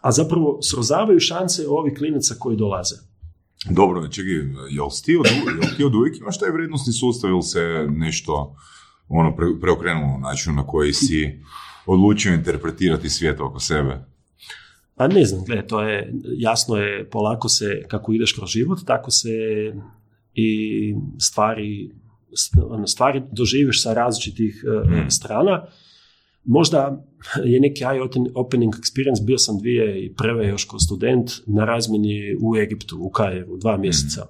a 0.00 0.12
zapravo 0.12 0.58
srozavaju 0.62 1.20
šanse 1.20 1.68
ovi 1.68 1.94
klinaca 1.94 2.34
koji 2.38 2.56
dolaze. 2.56 2.96
Dobro, 3.70 4.08
čekaj, 4.08 4.32
jel 4.70 4.88
ti 5.04 5.16
od, 5.16 5.26
jel 5.62 5.76
ti 5.76 5.84
od 5.84 5.94
uvijek 5.94 6.18
imaš 6.18 6.38
taj 6.38 6.50
vrednostni 6.50 6.92
sustav 6.92 7.30
ili 7.30 7.42
se 7.42 7.86
nešto 7.88 8.56
ono 9.08 9.36
pre, 9.36 9.46
preokrenulo 9.60 10.14
u 10.16 10.20
načinu 10.20 10.56
na 10.56 10.66
koji 10.66 10.92
si 10.92 11.42
odlučio 11.86 12.34
interpretirati 12.34 13.10
svijet 13.10 13.40
oko 13.40 13.60
sebe? 13.60 14.15
Pa 14.96 15.08
ne 15.08 15.24
znam, 15.24 15.44
gledaj, 15.44 15.66
to 15.66 15.82
je, 15.82 16.14
jasno 16.38 16.76
je, 16.76 17.10
polako 17.10 17.48
se, 17.48 17.82
kako 17.88 18.12
ideš 18.12 18.32
kroz 18.32 18.50
život, 18.50 18.78
tako 18.86 19.10
se 19.10 19.30
i 20.34 20.94
stvari, 21.18 21.90
ono, 22.70 22.86
stvari 22.86 23.22
doživiš 23.32 23.82
sa 23.82 23.94
različitih 23.94 24.64
e, 24.64 25.10
strana. 25.10 25.66
Možda 26.44 27.04
je 27.44 27.60
neki 27.60 27.84
eye-opening 27.84 28.70
experience, 28.70 29.24
bio 29.24 29.38
sam 29.38 29.58
dvije 29.58 30.04
i 30.04 30.14
prve 30.14 30.48
još 30.48 30.64
kao 30.64 30.78
student 30.78 31.30
na 31.46 31.64
razmjeni 31.64 32.36
u 32.40 32.56
Egiptu, 32.56 32.98
u 33.00 33.10
Kairu, 33.10 33.56
dva 33.56 33.76
mjeseca. 33.76 34.26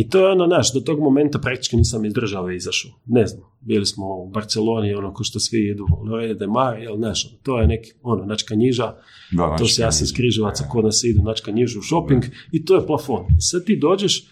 I 0.00 0.08
to 0.08 0.26
je 0.26 0.32
ono, 0.32 0.46
naš, 0.46 0.72
do 0.72 0.80
tog 0.80 1.00
momenta 1.00 1.38
praktički 1.38 1.76
nisam 1.76 2.04
iz 2.04 2.12
države 2.12 2.56
izašao. 2.56 2.90
Ne 3.06 3.26
znam, 3.26 3.42
bili 3.60 3.86
smo 3.86 4.06
u 4.06 4.30
Barceloni, 4.30 4.94
ono, 4.94 5.14
ko 5.14 5.24
što 5.24 5.40
svi 5.40 5.68
idu, 5.68 5.86
Lorede 6.10 6.34
de 6.34 6.46
Mar, 6.46 6.78
jel, 6.78 6.96
znaš, 6.96 7.26
ono, 7.26 7.36
to 7.42 7.60
je 7.60 7.66
neki, 7.66 7.92
ono, 8.02 8.24
načka 8.24 8.54
njiža, 8.54 8.94
Da, 9.32 9.56
to 9.58 9.66
se 9.66 9.82
ja 9.82 9.92
sam 9.92 10.04
iz 10.04 10.12
Križevaca 10.12 10.64
kod 10.68 10.84
nas 10.84 11.04
idu 11.04 11.22
načka 11.22 11.50
njižu 11.50 11.78
u 11.78 11.82
shopping 11.82 12.24
i 12.52 12.64
to 12.64 12.76
je 12.76 12.86
plafon. 12.86 13.26
I 13.38 13.40
sad 13.40 13.64
ti 13.64 13.76
dođeš 13.76 14.28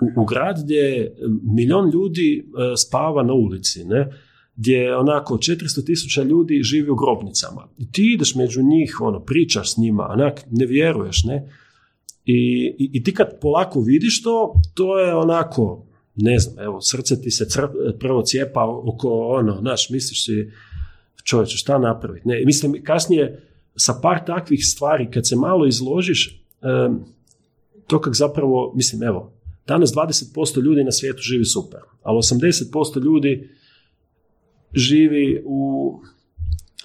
u, 0.00 0.22
u 0.22 0.24
grad 0.24 0.56
gdje 0.64 1.14
milion 1.56 1.90
ljudi 1.90 2.38
e, 2.38 2.76
spava 2.76 3.22
na 3.22 3.32
ulici, 3.32 3.84
ne? 3.84 4.12
gdje 4.56 4.96
onako 4.96 5.34
400 5.34 5.86
tisuća 5.86 6.22
ljudi 6.22 6.62
živi 6.62 6.90
u 6.90 6.96
grobnicama. 6.96 7.68
I 7.78 7.92
ti 7.92 8.12
ideš 8.14 8.34
među 8.34 8.62
njih, 8.62 9.00
ono, 9.00 9.20
pričaš 9.20 9.74
s 9.74 9.76
njima, 9.76 10.08
onak, 10.10 10.40
ne 10.50 10.66
vjeruješ, 10.66 11.24
ne? 11.24 11.59
I, 12.30 12.74
i, 12.78 12.90
i 12.92 13.04
ti 13.04 13.14
kad 13.14 13.40
polako 13.40 13.80
vidiš 13.80 14.22
to, 14.22 14.60
to 14.74 14.98
je 14.98 15.14
onako, 15.14 15.86
ne 16.16 16.38
znam, 16.38 16.64
evo, 16.64 16.80
srce 16.80 17.22
ti 17.22 17.30
se 17.30 17.44
cr- 17.44 17.98
prvo 17.98 18.22
cijepa 18.22 18.64
oko 18.64 19.08
ono, 19.28 19.58
znaš, 19.60 19.90
misliš 19.90 20.24
si, 20.24 20.50
čovječe, 21.24 21.56
šta 21.56 21.78
napraviti? 21.78 22.28
Ne, 22.28 22.42
mislim, 22.44 22.82
kasnije 22.84 23.42
sa 23.76 23.94
par 24.02 24.24
takvih 24.26 24.66
stvari, 24.66 25.10
kad 25.10 25.28
se 25.28 25.36
malo 25.36 25.66
izložiš, 25.66 26.44
em, 26.62 27.04
to 27.86 28.00
kak 28.00 28.14
zapravo, 28.14 28.72
mislim, 28.76 29.02
evo, 29.02 29.32
danas 29.66 29.92
20% 29.92 30.62
ljudi 30.62 30.84
na 30.84 30.92
svijetu 30.92 31.22
živi 31.22 31.44
super, 31.44 31.80
ali 32.02 32.16
80% 32.16 33.04
ljudi 33.04 33.50
živi 34.74 35.42
u, 35.44 36.00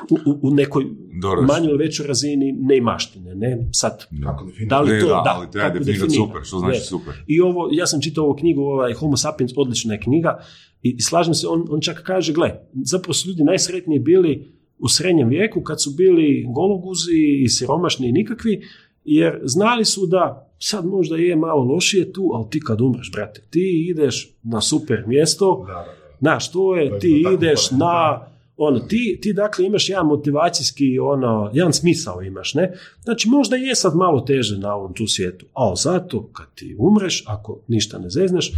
u, 0.09 0.31
u- 0.31 0.39
u 0.41 0.51
nekoj 0.51 0.85
Dobro. 1.21 1.41
manjoj 1.43 1.69
ili 1.69 1.77
većoj 1.77 2.07
razini 2.07 2.51
neimaštine, 2.53 3.35
ne? 3.35 3.67
Sad, 3.71 4.05
Kako 4.23 4.45
definirati? 4.45 4.69
da 4.69 4.81
li 4.81 4.91
Ne, 4.91 4.99
to, 4.99 5.05
da, 5.05 5.13
da, 5.15 5.33
ali 5.37 5.51
treba 5.51 5.67
kako 5.67 5.79
definirati 5.79 6.07
definira. 6.07 6.27
super, 6.27 6.41
što 6.43 6.59
znači 6.59 6.73
Ne. 6.73 6.83
super. 6.83 7.13
I 7.27 7.41
ovo, 7.41 7.69
ja 7.71 7.87
sam 7.87 8.01
čitao 8.01 8.23
ovu 8.23 8.35
knjigu, 8.35 8.61
ovaj 8.63 8.93
Homo 8.93 9.17
sapiens, 9.17 9.51
odlična 9.57 9.93
je 9.93 9.99
knjiga, 9.99 10.39
i, 10.83 10.89
i 10.89 11.01
slažem 11.01 11.33
se, 11.33 11.47
on, 11.47 11.65
on 11.69 11.81
čak 11.81 12.01
kaže, 12.01 12.33
gle, 12.33 12.51
zapravo 12.75 13.13
su 13.13 13.29
ljudi 13.29 13.43
najsretniji 13.43 13.99
bili 13.99 14.47
u 14.79 14.87
srednjem 14.87 15.29
vijeku 15.29 15.61
kad 15.61 15.83
su 15.83 15.91
bili 15.91 16.45
gologuzi 16.49 17.11
i 17.39 17.49
siromašni 17.49 18.09
i 18.09 18.13
nikakvi, 18.13 18.61
jer 19.05 19.39
znali 19.43 19.85
su 19.85 20.05
da 20.05 20.51
sad 20.59 20.85
možda 20.85 21.15
je 21.17 21.35
malo 21.35 21.63
lošije 21.63 22.13
tu, 22.13 22.31
ali 22.33 22.49
ti 22.49 22.59
kad 22.59 22.81
umreš, 22.81 23.11
brate, 23.11 23.41
ti 23.49 23.87
ideš 23.89 24.35
na 24.43 24.61
super 24.61 25.03
mjesto, 25.07 25.63
Da, 25.67 25.73
da, 25.73 25.79
da. 25.79 25.85
Znaš, 26.19 26.51
to 26.51 26.59
To 26.59 26.75
je, 26.75 26.99
ti 26.99 27.23
ideš 27.33 27.71
na, 27.71 28.27
ono, 28.57 28.79
ti, 28.79 29.19
ti 29.21 29.33
dakle 29.33 29.65
imaš 29.65 29.89
jedan 29.89 30.05
motivacijski, 30.05 30.99
ono, 30.99 31.51
jedan 31.53 31.73
smisao 31.73 32.21
imaš, 32.21 32.53
ne? 32.53 32.73
Znači, 33.03 33.29
možda 33.29 33.55
je 33.55 33.75
sad 33.75 33.95
malo 33.95 34.21
teže 34.21 34.57
na 34.57 34.75
ovom 34.75 34.93
tu 34.93 35.07
svijetu, 35.07 35.45
ali 35.53 35.75
zato 35.77 36.29
kad 36.33 36.47
ti 36.55 36.75
umreš, 36.79 37.23
ako 37.27 37.59
ništa 37.67 37.97
ne 37.97 38.09
zezneš, 38.09 38.51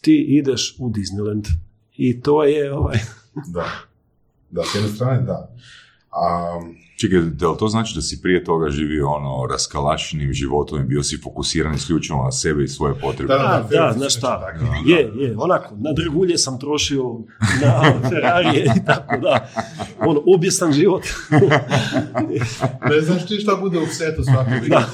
ti 0.00 0.26
ideš 0.28 0.76
u 0.78 0.90
Disneyland. 0.90 1.48
I 1.96 2.20
to 2.20 2.44
je, 2.44 2.72
ovaj, 2.72 2.98
Da. 3.54 3.66
Da, 4.50 4.62
s 4.64 4.74
jedne 4.74 4.88
strane 4.88 5.22
da. 5.22 5.54
A, 6.10 6.60
Čekaj, 7.00 7.20
da 7.20 7.50
li 7.50 7.58
to 7.58 7.68
znači 7.68 7.94
da 7.94 8.02
si 8.02 8.22
prije 8.22 8.44
toga 8.44 8.70
živio 8.70 9.08
ono 9.08 9.46
raskalačenim 9.50 10.32
životom 10.32 10.80
i 10.80 10.84
bio 10.84 11.02
si 11.02 11.20
fokusiran 11.22 11.74
isključivo 11.74 12.24
na 12.24 12.32
sebe 12.32 12.64
i 12.64 12.68
svoje 12.68 12.94
potrebe? 12.94 13.34
Da, 13.34 13.38
da, 13.38 13.68
da, 13.70 13.86
da, 13.86 13.92
znaš 13.98 14.16
šta, 14.16 14.40
tako, 14.40 14.64
da. 14.64 14.92
je, 14.92 15.10
je, 15.14 15.34
onako, 15.38 15.74
na 15.76 15.92
dragulje 15.92 16.38
sam 16.38 16.60
trošio 16.60 17.02
na 17.62 17.82
Ferrarije 18.08 18.64
i 18.76 18.84
tako 18.86 19.16
da, 19.16 19.48
ono, 20.00 20.22
objesan 20.36 20.72
život. 20.72 21.02
ne 22.90 23.00
znaš 23.00 23.26
ti 23.26 23.34
šta 23.34 23.56
bude 23.56 23.78
u 23.78 23.86
setu 23.86 24.22
svaki 24.24 24.68
da. 24.68 24.84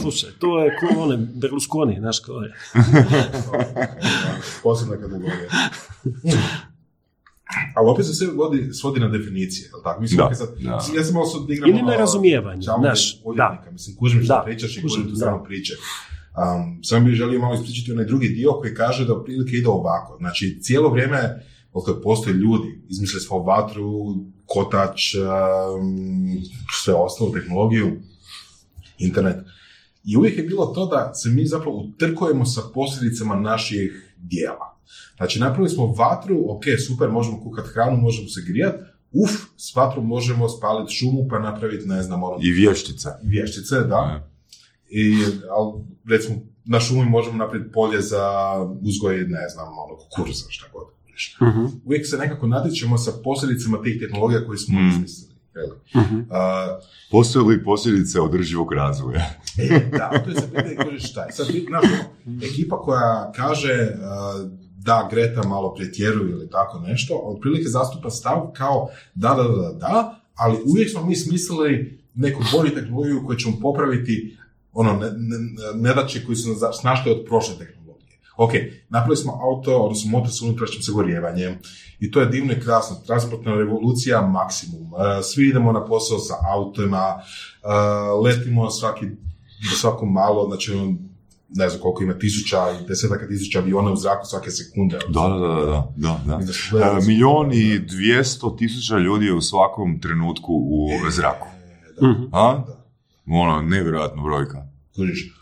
Slušaj, 0.00 0.30
to 0.38 0.64
je 0.64 0.76
ko 0.80 1.00
one 1.00 1.16
Berlusconi, 1.16 1.96
znaš, 1.98 2.18
kao 2.18 2.36
je. 2.36 2.54
Posebna 4.62 4.96
kategorija. 4.96 5.48
Ali 7.74 7.88
opet 7.90 8.06
se 8.06 8.14
sve 8.14 8.26
vodi, 8.26 8.72
svodi 8.72 9.00
na 9.00 9.08
definicije, 9.08 9.68
jel 9.72 9.82
tako? 9.82 10.00
Mislim, 10.00 10.18
Da, 10.18 10.34
sad, 10.34 10.48
da. 10.60 10.76
mislim, 10.76 10.96
ja 10.96 11.04
sam 11.04 11.14
malo 11.14 11.26
sad 11.26 11.50
igram... 11.50 11.70
Ili 11.70 11.78
ono, 11.78 11.90
na 11.90 11.96
razumijevanje, 11.96 12.62
čavlje 12.62 12.82
znaš, 12.82 13.20
odvjetnika, 13.24 13.70
Mislim, 13.70 13.96
kužim 13.96 14.24
što 14.24 14.34
Da, 14.34 14.42
pričaš 14.44 14.76
i 14.76 14.82
kužim, 14.82 15.02
tu 15.04 15.10
da. 15.10 15.16
stranu 15.16 15.44
priče. 15.44 15.74
Um, 15.74 16.84
samo 16.84 17.04
bih 17.04 17.14
želio 17.14 17.40
malo 17.40 17.54
ispričati 17.54 17.92
onaj 17.92 18.04
drugi 18.04 18.28
dio 18.28 18.52
koji 18.52 18.74
kaže 18.74 19.06
da 19.06 19.14
otprilike 19.14 19.56
ide 19.56 19.68
ovako. 19.68 20.16
Znači, 20.16 20.58
cijelo 20.62 20.88
vrijeme, 20.88 21.46
od 21.72 21.84
kad 21.86 22.02
postoje 22.02 22.34
ljudi, 22.34 22.82
izmislili 22.88 23.20
smo 23.20 23.38
vatru, 23.38 24.14
kotač, 24.46 25.14
um, 25.14 26.42
sve 26.82 26.94
ostalo, 26.94 27.30
tehnologiju, 27.30 28.00
internet. 28.98 29.36
I 30.04 30.16
uvijek 30.16 30.38
je 30.38 30.44
bilo 30.44 30.66
to 30.66 30.86
da 30.86 31.14
se 31.14 31.30
mi 31.30 31.46
zapravo 31.46 31.76
utrkujemo 31.76 32.44
sa 32.44 32.60
posljedicama 32.74 33.34
naših 33.34 34.14
dijela. 34.16 34.71
Znači, 35.16 35.40
napravili 35.40 35.68
smo 35.68 35.86
vatru, 35.86 36.44
ok, 36.48 36.62
super, 36.86 37.10
možemo 37.10 37.40
kuhati 37.42 37.68
hranu, 37.68 37.96
možemo 37.96 38.28
se 38.28 38.42
grijati, 38.46 38.78
uf, 39.12 39.30
s 39.56 39.76
vatrom 39.76 40.06
možemo 40.06 40.48
spaliti 40.48 40.92
šumu 40.94 41.26
pa 41.30 41.38
napraviti, 41.38 41.86
ne 41.88 42.02
znam, 42.02 42.22
ono, 42.22 42.36
I 42.42 42.50
vještice. 42.52 43.08
vještice, 43.22 43.80
da. 43.80 44.28
I, 44.90 45.14
ali, 45.50 45.72
recimo, 46.08 46.36
na 46.64 46.80
šumi 46.80 47.04
možemo 47.04 47.36
napraviti 47.36 47.72
polje 47.72 48.00
za 48.00 48.24
uzgoj, 48.82 49.16
ne 49.18 49.48
znam, 49.48 49.66
ono, 49.68 49.96
kukuruza, 49.98 50.44
šta 50.48 50.66
god. 50.72 50.86
Mhm, 51.42 51.64
Uvijek 51.84 52.06
se 52.06 52.16
nekako 52.16 52.46
natječemo 52.46 52.98
sa 52.98 53.12
posljedicama 53.24 53.82
tih 53.82 54.00
tehnologija 54.00 54.46
koje 54.46 54.58
smo 54.58 54.80
Mm. 54.80 54.88
izmislili. 54.88 55.32
mhm. 55.96 56.20
A, 56.30 56.78
Postoje 57.10 57.44
li 57.44 57.64
posljedice 57.64 58.20
održivog 58.20 58.72
razvoja? 58.72 59.24
E, 59.58 59.90
da, 59.90 60.22
to 60.24 60.30
je 60.30 60.36
sad 60.36 60.50
pitanje 60.50 60.98
šta 61.00 61.24
je. 61.24 61.32
Sad, 61.32 61.46
ono, 61.68 62.42
ekipa 62.42 62.78
koja 62.78 63.32
kaže 63.36 63.88
uh, 63.94 64.50
da 64.84 65.08
Greta 65.10 65.48
malo 65.48 65.74
pretjeruje 65.74 66.30
ili 66.30 66.50
tako 66.50 66.78
nešto, 66.78 67.20
otprilike 67.24 67.68
zastupa 67.68 68.10
stav 68.10 68.52
kao 68.56 68.88
da, 69.14 69.28
da, 69.28 69.42
da, 69.42 69.72
da, 69.72 70.20
ali 70.34 70.58
uvijek 70.66 70.90
smo 70.90 71.06
mi 71.06 71.16
smislili 71.16 72.02
neku 72.14 72.42
bolju 72.52 72.74
tehnologiju 72.74 73.22
koju 73.26 73.38
ćemo 73.38 73.56
popraviti 73.62 74.36
ono, 74.72 74.92
ne, 75.74 75.94
koji 76.26 76.36
su 76.36 76.54
snašli 76.80 77.12
od 77.12 77.24
prošle 77.28 77.54
tehnologije. 77.58 78.18
Ok, 78.36 78.50
napravili 78.88 79.16
smo 79.16 79.38
auto, 79.42 79.78
odnosno 79.78 80.10
motor 80.10 80.30
sa 80.32 80.44
unutrašnjim 80.44 80.82
sagorijevanjem 80.82 81.58
i 82.00 82.10
to 82.10 82.20
je 82.20 82.26
divno 82.26 82.52
i 82.52 82.60
krasno. 82.60 82.96
Transportna 83.06 83.54
revolucija 83.54 84.20
maksimum. 84.20 84.82
E, 84.82 85.22
Svi 85.22 85.48
idemo 85.48 85.72
na 85.72 85.84
posao 85.84 86.18
sa 86.18 86.34
autima, 86.54 87.14
e, 87.16 87.68
letimo 88.24 88.70
svaki, 88.70 89.06
svako 89.80 90.06
malo, 90.06 90.46
znači 90.48 90.72
ono, 90.72 90.96
ne 91.54 91.68
znam 91.68 91.82
koliko 91.82 92.02
ima 92.02 92.14
tisuća 92.18 92.56
i 92.70 92.86
desetaka 92.88 93.28
tisuća 93.28 93.58
aviona 93.58 93.92
u 93.92 93.96
zraku 93.96 94.26
svake 94.26 94.50
sekunde. 94.50 94.98
Da, 95.08 95.20
da, 95.20 95.38
da, 95.38 95.54
da, 95.54 95.88
da, 95.96 96.20
da. 96.26 96.36
Da 96.76 96.98
E, 96.98 97.06
Milion 97.06 97.52
i 97.52 97.78
dvijesto 97.78 98.50
tisuća 98.50 98.98
ljudi 98.98 99.26
je 99.26 99.34
u 99.34 99.40
svakom 99.40 100.00
trenutku 100.00 100.52
u 100.52 100.88
zraku. 101.10 101.46
E, 101.48 102.00
da, 102.00 102.08
Mhm. 102.08 102.22
A? 102.32 102.64
da. 102.66 102.84
Ono, 103.26 103.62
nevjerojatna 103.62 104.22
brojka. 104.22 104.66
Kužiš. 104.96 105.34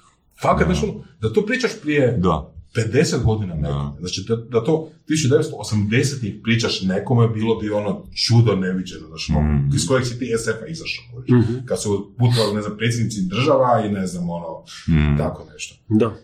Fakat, 0.42 0.66
znaš 0.66 0.82
ono, 0.82 0.92
da 1.20 1.32
to 1.32 1.46
pričaš 1.46 1.70
prije 1.82 2.12
Da. 2.18 2.52
50 2.72 2.92
godina 3.22 3.54
nekome, 3.56 4.00
znači 4.00 4.24
da, 4.28 4.36
da 4.36 4.64
to 4.64 4.90
1980-ih 5.08 6.40
pričaš 6.42 6.82
nekome, 6.82 7.28
bilo 7.28 7.54
bi 7.54 7.70
ono 7.70 8.06
čudo 8.16 8.56
neviđeno, 8.56 9.06
znači 9.08 9.32
Mm. 9.32 9.70
iz 9.74 9.86
kojeg 9.86 10.06
si 10.06 10.18
ti 10.18 10.32
SF-a 10.36 10.66
izašao. 10.66 11.04
Mhm. 11.30 11.54
kad 11.66 11.82
su 11.82 11.88
putovali, 12.18 12.54
ne 12.54 12.62
znam, 12.62 12.76
predsjednici 12.76 13.20
država 13.24 13.82
i 13.82 13.90
ne 13.90 14.06
znam, 14.06 14.30
ono, 14.30 14.46
Mm. 14.88 15.18
tako 15.18 15.46
nešto. 15.52 15.74
Da. 15.90 16.14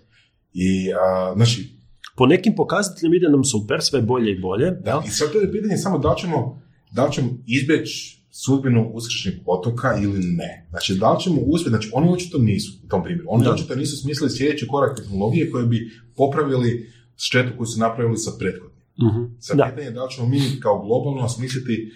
I, 0.54 0.68
a, 0.92 1.32
znači, 1.36 1.76
Po 2.16 2.26
nekim 2.26 2.54
pokazateljima 2.54 3.16
ide 3.16 3.28
nam 3.28 3.44
super, 3.44 3.78
sve 3.82 4.02
bolje 4.02 4.32
i 4.32 4.40
bolje. 4.40 4.70
da, 4.70 5.02
i 5.06 5.10
sad 5.10 5.32
to 5.32 5.40
je 5.40 5.52
pitanje 5.52 5.76
samo 5.76 5.98
da 5.98 6.08
li 6.10 6.18
ćemo, 6.18 6.62
da 6.92 7.08
ćemo 7.08 7.28
izbjeći 7.46 8.16
sudbinu 8.32 8.90
uskršnjeg 8.90 9.34
otoka 9.46 9.98
ili 10.02 10.20
ne. 10.20 10.66
Znači, 10.70 10.94
da 10.94 11.12
li 11.12 11.20
ćemo 11.20 11.36
uspjeti, 11.42 11.70
znači 11.70 11.90
oni 11.92 12.08
očito 12.10 12.38
nisu 12.38 12.72
u 12.84 12.88
tom 12.88 13.02
primjeru, 13.04 13.26
oni 13.28 13.44
Da. 13.44 13.52
očito 13.52 13.74
nisu 13.74 13.96
smislili 13.96 14.30
sljedeći 14.30 14.66
korak 14.66 14.96
tehnologije 14.96 15.50
koje 15.50 15.66
bi 15.66 15.90
popravili 16.16 16.92
štetu 17.16 17.52
koju 17.56 17.66
su 17.66 17.80
napravili 17.80 18.16
sa 18.16 18.30
prethodnim. 18.38 18.76
Mhm. 19.02 19.24
Sad 19.38 19.56
Da. 19.56 19.64
pitanje 19.64 19.86
je 19.86 19.90
da 19.90 20.04
li 20.04 20.10
ćemo 20.10 20.28
mi 20.28 20.40
kao 20.60 20.82
globalno 20.86 21.24
osmisliti 21.24 21.92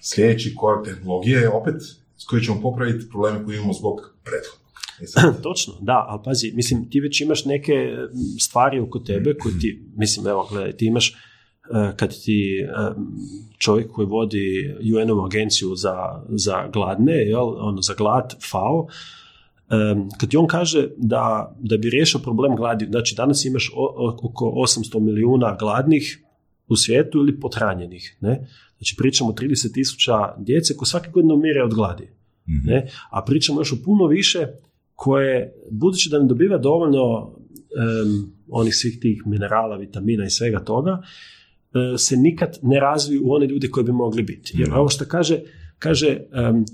sljedeći 0.00 0.54
korak 0.54 0.84
tehnologije, 0.84 1.48
opet, 1.48 1.74
s 2.16 2.24
koji 2.24 2.42
ćemo 2.42 2.60
popraviti 2.60 3.08
probleme 3.08 3.44
koje 3.44 3.56
imamo 3.56 3.72
zbog 3.72 4.14
prethodnog. 4.24 4.66
Točno, 5.48 5.74
da, 5.80 6.04
ali 6.08 6.20
pazi, 6.24 6.52
mislim, 6.54 6.90
ti 6.90 7.00
već 7.00 7.20
imaš 7.20 7.44
neke 7.44 7.72
m, 7.72 8.08
stvari 8.40 8.80
oko 8.80 8.98
tebe 8.98 9.34
koje 9.34 9.58
ti, 9.58 9.82
mislim, 9.96 10.26
evo, 10.26 10.48
gledaj, 10.50 10.72
ti 10.72 10.86
imaš, 10.86 11.10
e, 11.10 11.16
kad 11.96 12.22
ti 12.24 12.60
e, 12.60 12.66
čovjek 13.58 13.90
koji 13.90 14.06
vodi 14.06 14.74
UN-ovu 14.94 15.24
agenciju 15.24 15.74
za, 15.74 15.94
za 16.28 16.68
gladne, 16.72 17.12
jel, 17.12 17.68
ono, 17.68 17.82
za 17.82 17.94
glad, 17.94 18.34
FAO, 18.50 18.86
kad 20.20 20.34
on 20.34 20.46
kaže 20.46 20.88
da, 20.96 21.56
da 21.60 21.76
bi 21.76 21.90
riješio 21.90 22.20
problem 22.20 22.56
gladi, 22.56 22.86
znači 22.90 23.14
danas 23.14 23.44
imaš 23.44 23.70
oko 24.22 24.44
800 24.44 25.00
milijuna 25.00 25.56
gladnih 25.60 26.24
u 26.68 26.76
svijetu 26.76 27.18
ili 27.18 27.40
pothranjenih, 27.40 28.16
ne? 28.20 28.48
Znači 28.78 28.94
pričamo 28.98 29.30
o 29.30 29.32
30 29.32 29.74
tisuća 29.74 30.34
djece 30.38 30.76
koji 30.76 30.86
svake 30.86 31.10
godine 31.10 31.34
umire 31.34 31.62
od 31.62 31.74
gladi 31.74 32.16
Mhm. 32.48 32.68
ne? 32.68 32.88
a 33.10 33.22
pričamo 33.22 33.60
još 33.60 33.72
o 33.72 33.76
puno 33.84 34.06
više 34.06 34.46
koje, 34.94 35.54
budući 35.70 36.10
da 36.10 36.18
ne 36.18 36.26
dobiva 36.26 36.58
dovoljno 36.58 37.32
em, 37.78 38.32
onih 38.50 38.76
svih 38.76 38.98
tih 39.00 39.22
minerala, 39.26 39.76
vitamina 39.76 40.24
i 40.24 40.30
svega 40.30 40.64
toga, 40.64 41.02
e, 41.94 41.98
se 41.98 42.16
nikad 42.16 42.58
ne 42.62 42.80
razviju 42.80 43.22
u 43.24 43.32
one 43.32 43.46
ljude 43.46 43.70
koji 43.70 43.84
bi 43.84 43.92
mogli 43.92 44.22
biti. 44.22 44.52
Jer 44.54 44.74
ovo 44.74 44.88
što 44.88 45.04
kaže, 45.04 45.40
kaže 45.78 46.08
em, 46.32 46.64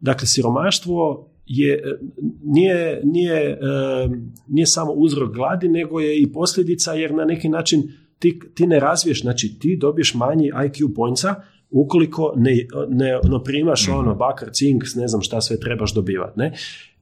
dakle, 0.00 0.26
siromaštvo 0.26 1.30
je, 1.46 1.74
e, 1.74 1.98
nije, 2.44 3.00
nije, 3.04 3.58
em, 4.04 4.32
nije 4.48 4.66
samo 4.66 4.92
uzrok 4.92 5.34
gladi, 5.34 5.68
nego 5.68 6.00
je 6.00 6.20
i 6.22 6.32
posljedica, 6.32 6.92
jer 6.92 7.14
na 7.14 7.24
neki 7.24 7.48
način 7.48 7.82
ti, 8.18 8.40
ti 8.54 8.66
ne 8.66 8.80
razviješ, 8.80 9.20
znači 9.22 9.58
ti 9.58 9.76
dobiješ 9.80 10.14
manji 10.14 10.50
IQ 10.54 10.94
poinca 10.94 11.34
ukoliko 11.70 12.32
ne, 12.36 12.66
ne, 12.88 13.12
ne 13.12 13.44
primaš 13.44 13.88
Mhm. 13.88 13.96
ono 13.98 14.14
bakar, 14.14 14.48
cink, 14.52 14.84
ne 14.96 15.08
znam 15.08 15.22
šta 15.22 15.40
sve 15.40 15.60
trebaš 15.60 15.94
dobivati, 15.94 16.38
ne? 16.38 16.52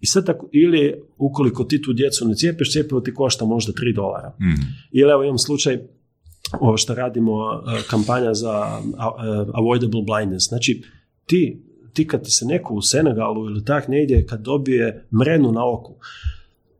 I 0.01 0.07
sad 0.07 0.26
tako, 0.26 0.49
ili 0.53 0.95
ukoliko 1.18 1.64
ti 1.64 1.82
tu 1.82 1.92
djecu 1.92 2.28
ne 2.28 2.34
cijepiš, 2.34 2.72
cijepivo 2.72 3.01
ti 3.01 3.14
košta 3.14 3.45
možda 3.45 3.72
3 3.72 3.95
dolara. 3.95 4.36
Mhm. 4.40 4.62
Ili 4.92 5.11
evo 5.12 5.24
imam 5.24 5.38
slučaj 5.38 5.78
ovo 6.61 6.76
što 6.76 6.95
radimo 6.95 7.32
e, 7.32 7.82
kampanja 7.90 8.34
za 8.34 8.78
e, 8.78 8.90
avoidable 9.55 10.03
blindness. 10.07 10.49
Znači 10.49 10.82
ti, 11.26 11.62
ti 11.95 12.07
kad 12.07 12.20
se 12.24 12.47
neko 12.47 12.74
u 12.74 12.82
Senegalu 12.82 13.47
ili 13.47 13.64
tak 13.64 13.88
negdje 13.88 14.26
kad 14.26 14.40
dobije 14.40 15.07
mrenu 15.20 15.53
na 15.53 15.70
oku, 15.72 15.95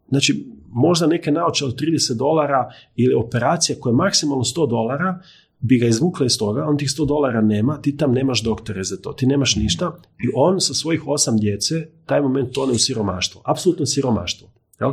znači 0.09 0.47
možda 0.73 1.07
neke 1.07 1.31
naoče 1.31 1.65
od 1.65 1.81
30 1.81 2.15
dolara 2.15 2.71
ili 2.97 3.15
operacija 3.15 3.77
koja 3.81 3.91
je 3.91 3.97
maksimalno 3.97 4.45
100 4.45 4.71
dolara 4.71 5.21
bi 5.61 5.79
ga 5.79 5.87
izvukla 5.87 6.27
iz 6.27 6.39
toga, 6.39 6.65
on 6.69 6.79
tih 6.79 6.89
100 6.89 7.07
dolara 7.07 7.41
nema, 7.41 7.83
ti 7.83 7.97
tam 7.97 8.13
nemaš 8.13 8.43
doktore 8.43 8.85
za 8.85 8.97
to, 8.97 9.13
ti 9.13 9.27
nemaš 9.27 9.57
ništa 9.57 9.97
i 10.19 10.33
on 10.35 10.61
sa 10.61 10.75
svojih 10.75 11.07
osam 11.07 11.37
djece 11.37 11.89
taj 12.07 12.21
moment 12.21 12.53
tone 12.53 12.73
u 12.73 12.79
siromaštvo, 12.79 13.43
apsolutno 13.45 13.87
siromaštvo. 13.87 14.49
Jel? 14.81 14.93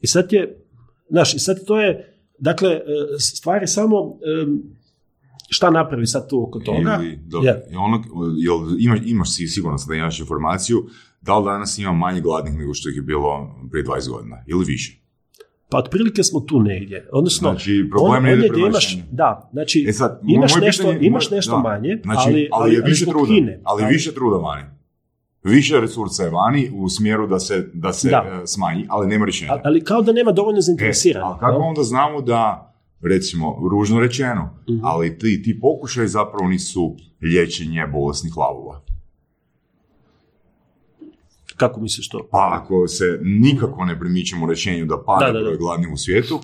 I 0.00 0.06
sad 0.06 0.32
je, 0.32 0.64
znaš, 1.10 1.34
i 1.34 1.38
sad 1.38 1.64
to 1.66 1.80
je, 1.80 2.14
dakle, 2.38 2.70
e, 2.70 2.82
stvar 3.18 3.62
je 3.62 3.66
samo 3.66 4.18
šta 5.48 5.70
napravi 5.70 6.06
sad 6.06 6.28
tu 6.28 6.42
oko 6.42 6.58
toga. 6.60 6.98
Ili, 7.00 7.18
dobro, 7.18 7.48
Je. 7.48 7.66
i 7.72 7.76
ono, 7.76 8.02
jel, 8.36 8.56
ima, 8.78 8.96
imaš 9.04 9.34
si 9.34 9.46
sigurno 9.46 9.78
sad 9.78 9.88
da 9.88 9.94
imaš 9.94 10.20
informaciju, 10.20 10.84
da 11.20 11.38
li 11.38 11.44
danas 11.44 11.78
ima 11.78 11.92
manje 11.92 12.20
gladnih 12.20 12.54
nego 12.54 12.74
što 12.74 12.88
ih 12.88 12.96
je 12.96 13.02
bilo 13.02 13.30
prije 13.70 13.84
20 13.84 14.08
godina, 14.10 14.36
ili 14.46 14.64
više? 14.64 15.02
Pa 15.70 15.78
otprilike 15.78 16.22
smo 16.22 16.40
tu 16.40 16.60
negdje. 16.60 17.08
Odnosno, 17.12 17.50
Znači, 17.50 17.88
problem 17.90 18.22
ide 18.22 18.32
ondje 18.32 18.48
prema 18.48 18.52
gdje 18.58 18.68
imaš, 18.68 18.98
da, 19.10 19.48
znači, 19.52 19.86
E 19.88 19.92
sad, 19.92 20.20
imaš, 20.24 20.54
nešto, 20.56 20.82
pitanje- 20.82 20.98
imaš 21.02 21.30
nešto 21.30 21.52
da. 21.52 21.58
manje, 21.60 21.98
Znači, 22.02 22.20
ali, 22.26 22.48
ali, 22.52 22.74
je 22.74 22.82
više 22.82 23.04
truda, 23.04 23.26
Kine. 23.26 23.60
ali 23.64 23.82
je 23.82 23.88
više 23.88 24.14
truda 24.14 24.36
vani. 24.38 24.62
Više 25.44 25.80
resursa 25.80 26.22
je 26.22 26.30
vani 26.30 26.70
u 26.74 26.88
smjeru 26.88 27.26
da 27.26 27.38
se, 27.38 27.70
da 27.74 27.92
se 27.92 28.10
Da. 28.10 28.40
e, 28.42 28.46
smanji, 28.46 28.86
ali 28.88 29.06
nema 29.06 29.24
rješenja. 29.24 29.52
Ali, 29.52 29.60
ali 29.64 29.84
kao 29.84 30.02
da 30.02 30.12
nema 30.12 30.32
dovoljno 30.32 30.58
E, 30.58 30.62
zainteresiranih. 30.62 31.30
a 31.30 31.38
kako 31.40 31.58
onda 31.58 31.82
znamo 31.82 32.20
da, 32.20 32.65
recimo, 33.02 33.68
ružno 33.70 34.00
rečeno, 34.00 34.50
Mhm. 34.68 34.78
ali 34.82 35.18
ti, 35.18 35.42
ti 35.42 35.60
pokušaj 35.60 36.06
zapravo 36.06 36.48
nisu 36.48 36.96
liječenje 37.22 37.86
bolesnih 37.86 38.36
lavova. 38.36 38.80
Kako 41.56 41.80
misliš 41.80 42.08
to? 42.08 42.28
Pa 42.30 42.50
ako 42.54 42.88
se 42.88 43.04
nikako 43.22 43.84
ne 43.84 44.00
primičemo 44.00 44.46
rješenju 44.46 44.86
da 44.86 45.02
pada 45.02 45.26
Da, 45.26 45.32
da, 45.32 45.38
da. 45.38 45.44
broj 45.44 45.56
gladnih 45.56 45.88
u 45.92 45.96
svijetu, 45.96 46.40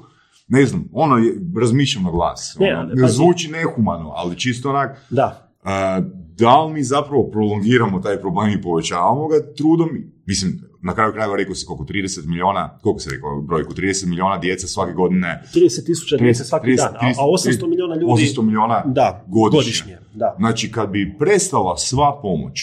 ne 0.48 0.66
znam, 0.66 0.88
ono, 0.92 1.16
je, 1.16 1.34
razmišljam 1.56 2.04
na 2.04 2.10
glas. 2.10 2.56
Ne, 2.60 2.72
ono, 2.72 2.80
ali 2.82 3.02
pazi. 3.02 3.14
zvuči 3.14 3.48
nehumano, 3.50 4.10
ali 4.10 4.38
čisto 4.38 4.70
onak, 4.70 5.06
Da, 5.10 5.50
a, 5.62 6.00
da 6.36 6.62
li 6.62 6.72
mi 6.72 6.82
zapravo 6.82 7.28
prolongiramo 7.28 8.00
taj 8.00 8.20
problem 8.20 8.50
i 8.50 8.62
povećavamo 8.62 9.28
ga 9.28 9.36
trudom, 9.52 9.88
mislim, 10.26 10.60
na 10.82 10.94
kraju 10.94 11.12
krajeva 11.12 11.36
rekao 11.36 11.54
si 11.54 11.66
koliko, 11.66 11.84
30 11.84 12.26
milijuna, 12.26 12.78
koliko 12.82 13.00
se 13.00 13.10
rekao 13.10 13.40
brojku, 13.40 13.72
30 13.74 14.06
milijuna 14.06 14.38
djece 14.38 14.66
svake 14.66 14.92
godine, 14.92 15.42
30 15.54 15.86
tisuća 15.86 16.16
djece 16.16 16.44
svaki 16.44 16.66
30, 16.66 16.76
dan, 16.76 16.94
a, 16.94 17.12
a 17.18 17.24
800 17.24 17.68
milijuna 17.68 17.94
ljudi 17.94 18.12
800 18.12 18.42
milijuna 18.42 18.82
da, 18.86 19.24
godišnje. 19.28 19.58
godišnje. 19.58 19.98
Da. 20.14 20.34
Znači, 20.38 20.72
kad 20.72 20.90
bi 20.90 21.14
prestala 21.18 21.76
sva 21.76 22.18
pomoć 22.22 22.60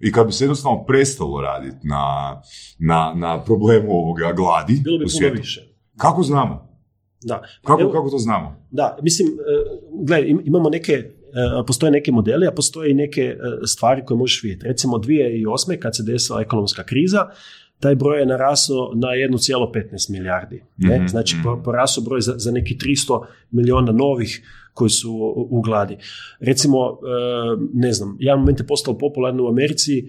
i 0.00 0.12
kad 0.12 0.26
bi 0.26 0.32
se 0.32 0.44
jednostavno 0.44 0.84
prestalo 0.84 1.40
raditi 1.40 1.76
na, 1.82 2.02
na, 2.78 3.12
na 3.16 3.44
problemu 3.44 3.92
ovoga 3.92 4.32
gladi 4.32 4.80
Bilo 4.84 4.98
bi 4.98 5.04
u 5.04 5.06
puno 5.06 5.18
svijetu, 5.18 5.36
više. 5.36 5.74
kako 5.96 6.22
znamo? 6.22 6.66
Da. 7.22 7.42
Kako, 7.64 7.80
Evo- 7.82 7.92
kako 7.92 8.10
to 8.10 8.18
znamo? 8.18 8.66
Da, 8.70 8.98
mislim, 9.02 9.28
e, 9.28 9.32
gledaj, 10.04 10.28
im- 10.28 10.42
imamo 10.44 10.68
neke, 10.70 11.10
postoje 11.66 11.90
neke 11.90 12.12
modeli, 12.12 12.46
a 12.46 12.50
postoje 12.50 12.90
i 12.90 12.94
neke 12.94 13.22
e, 13.22 13.36
stvari 13.66 14.04
koje 14.04 14.18
možeš 14.18 14.42
vidjeti. 14.42 14.66
Recimo 14.66 14.96
2008. 14.96 15.78
kad 15.78 15.96
se 15.96 16.02
desila 16.02 16.40
ekonomska 16.40 16.84
kriza, 16.84 17.26
taj 17.80 17.94
broj 17.94 18.20
je 18.20 18.26
narasao 18.26 18.92
na 18.94 19.08
1,15 19.08 20.10
milijardi. 20.10 20.62
Ne? 20.76 20.98
Mhm, 20.98 21.06
Znači, 21.06 21.36
mhm. 21.36 21.62
porasao 21.64 22.04
broj 22.04 22.20
za, 22.20 22.34
za 22.38 22.52
neki 22.52 22.74
300 22.74 23.24
milijuna 23.50 23.92
novih 23.92 24.42
koji 24.74 24.90
su 24.90 25.34
u, 25.50 25.60
gladi. 25.60 25.96
Recimo, 26.40 26.78
e, 26.78 26.96
ne 27.74 27.92
znam, 27.92 28.16
jedan 28.20 28.38
moment 28.38 28.60
je 28.60 28.66
postao 28.66 28.98
popularno 28.98 29.44
u 29.44 29.48
Americi, 29.48 29.98
e, 29.98 30.04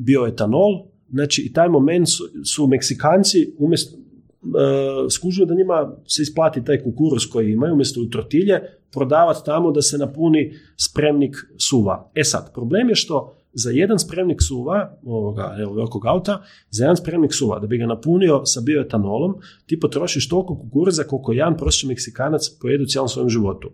bio 0.00 0.26
etanol, 0.26 0.84
znači 1.12 1.42
i 1.42 1.52
taj 1.52 1.68
moment 1.68 2.08
su, 2.08 2.24
su 2.44 2.66
Meksikanci 2.66 3.54
umjesto 3.58 3.96
e, 4.42 5.10
skužili 5.10 5.46
da 5.46 5.54
njima 5.54 5.96
se 6.06 6.22
isplati 6.22 6.64
taj 6.64 6.82
kukuruz 6.82 7.22
koji 7.32 7.52
imaju 7.52 7.72
umjesto 7.72 8.00
u 8.00 8.10
trotilje 8.10 8.60
prodavati 8.92 9.40
tamo 9.44 9.72
da 9.72 9.82
se 9.82 9.98
napuni 9.98 10.52
spremnik 10.76 11.36
suva. 11.58 12.10
E 12.14 12.24
sad, 12.24 12.54
problem 12.54 12.88
je 12.88 12.94
što 12.94 13.36
za 13.52 13.70
jedan 13.70 13.98
spremnik 13.98 14.42
suva, 14.42 14.98
ovoga, 15.04 15.56
evo, 15.60 15.74
velikog 15.74 16.06
auta, 16.06 16.42
za 16.70 16.84
jedan 16.84 16.96
spremnik 16.96 17.34
suva, 17.34 17.58
da 17.58 17.66
bi 17.66 17.78
ga 17.78 17.86
napunio 17.86 18.44
sa 18.44 18.60
bioetanolom, 18.60 19.34
ti 19.66 19.80
potrošiš 19.80 20.28
toliko 20.28 20.58
kukuruza 20.58 21.04
koliko 21.04 21.32
jedan 21.32 21.56
prosječni 21.56 21.88
Meksikanac 21.88 22.48
pojede 22.60 22.82
u 22.82 22.86
cijelom 22.86 23.08
svojem 23.08 23.28
životu. 23.28 23.70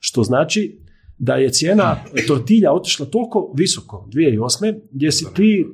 Što 0.00 0.22
znači 0.22 0.80
da 1.18 1.34
je 1.34 1.52
cijena 1.52 1.96
tortilja 2.28 2.72
otišla 2.72 3.06
toliko 3.06 3.52
visoko 3.56 4.08
2008. 4.12 4.80
gdje 4.90 5.12
si 5.12 5.26
ti 5.34 5.66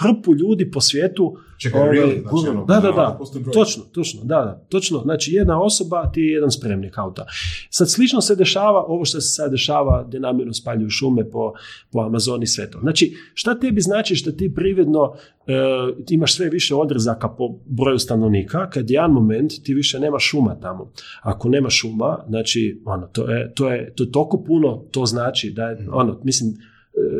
hrpu 0.00 0.34
ljudi 0.34 0.70
po 0.70 0.80
svijetu 0.80 1.36
Čekaj, 1.58 1.80
ovaj, 1.80 1.96
really? 1.96 2.22
Znači, 2.22 2.48
ono, 2.48 2.64
da, 2.64 2.80
da, 2.80 2.90
da 2.92 3.18
točno, 3.52 3.82
točno, 3.92 4.20
da, 4.24 4.36
da, 4.36 4.64
točno, 4.68 4.98
znači 4.98 5.32
jedna 5.32 5.62
osoba 5.62 6.10
ti 6.12 6.20
je 6.20 6.32
jedan 6.32 6.50
spremnik 6.50 6.98
auta. 6.98 7.26
Sad 7.70 7.90
slično 7.90 8.20
se 8.20 8.36
dešava, 8.36 8.84
ovo 8.86 9.04
što 9.04 9.20
se 9.20 9.28
sad 9.28 9.50
dešava 9.50 10.04
gdje 10.08 10.20
namjerno 10.20 10.52
spaljuju 10.52 10.90
šume 10.90 11.30
po, 11.30 11.52
po 11.92 12.00
Amazoni 12.00 12.46
sve 12.46 12.70
to. 12.70 12.80
Znači, 12.80 13.16
šta 13.34 13.58
tebi 13.58 13.80
znači 13.80 14.16
što 14.16 14.32
ti 14.32 14.54
prividno 14.54 15.14
e, 15.46 16.04
ti 16.06 16.14
imaš 16.14 16.34
sve 16.34 16.48
više 16.48 16.74
odrezaka 16.74 17.28
po 17.28 17.58
broju 17.66 17.98
stanovnika, 17.98 18.70
kad 18.70 18.90
jedan 18.90 19.10
moment 19.10 19.52
ti 19.64 19.74
više 19.74 20.00
nema 20.00 20.18
šuma 20.18 20.60
tamo. 20.60 20.92
Ako 21.22 21.48
nema 21.48 21.70
šuma, 21.70 22.24
znači, 22.28 22.82
ono, 22.84 23.06
to 23.06 23.30
je, 23.30 23.52
to 23.54 23.70
je, 23.70 23.94
to 23.94 24.02
je 24.02 24.12
toliko 24.12 24.44
puno, 24.46 24.84
to 24.90 25.06
znači 25.06 25.50
da 25.50 25.64
je, 25.64 25.88
ono, 25.92 26.20
mislim, 26.24 26.54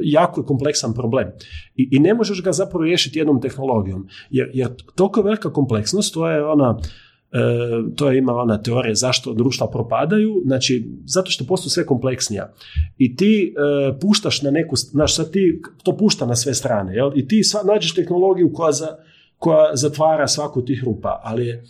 jako 0.02 0.40
je 0.40 0.46
kompleksan 0.46 0.94
problem. 0.94 1.28
I, 1.76 1.88
I 1.90 1.98
ne 1.98 2.14
možeš 2.14 2.42
ga 2.42 2.52
zapravo 2.52 2.84
riješiti 2.84 3.18
jednom 3.18 3.40
tehnologijom. 3.40 4.08
Jer, 4.30 4.50
jer 4.54 4.70
toliko 4.94 5.22
velika 5.22 5.52
kompleksnost, 5.52 6.14
to 6.14 6.28
je 6.28 6.44
ona, 6.44 6.78
e, 7.32 7.38
to 7.96 8.10
je 8.10 8.18
ima 8.18 8.32
ona 8.32 8.62
teorija 8.62 8.94
zašto 8.94 9.32
društva 9.32 9.70
propadaju, 9.70 10.42
znači 10.44 10.90
zato 11.04 11.30
što 11.30 11.44
postaju 11.44 11.70
sve 11.70 11.86
kompleksnija. 11.86 12.52
I 12.98 13.16
ti 13.16 13.54
e, 13.56 13.98
puštaš 14.00 14.42
na 14.42 14.50
neku, 14.50 14.76
znaš, 14.76 15.16
sad 15.16 15.30
ti 15.30 15.60
to 15.82 15.96
pušta 15.96 16.26
na 16.26 16.36
sve 16.36 16.54
strane, 16.54 16.94
jel? 16.94 17.10
I 17.14 17.28
ti 17.28 17.44
sva, 17.44 17.60
nađeš 17.62 17.94
tehnologiju 17.94 18.52
koja, 18.52 18.72
za, 18.72 18.88
koja 19.38 19.76
zatvara 19.76 20.28
svaku 20.28 20.62
tih 20.64 20.84
rupa, 20.84 21.20
ali 21.24 21.62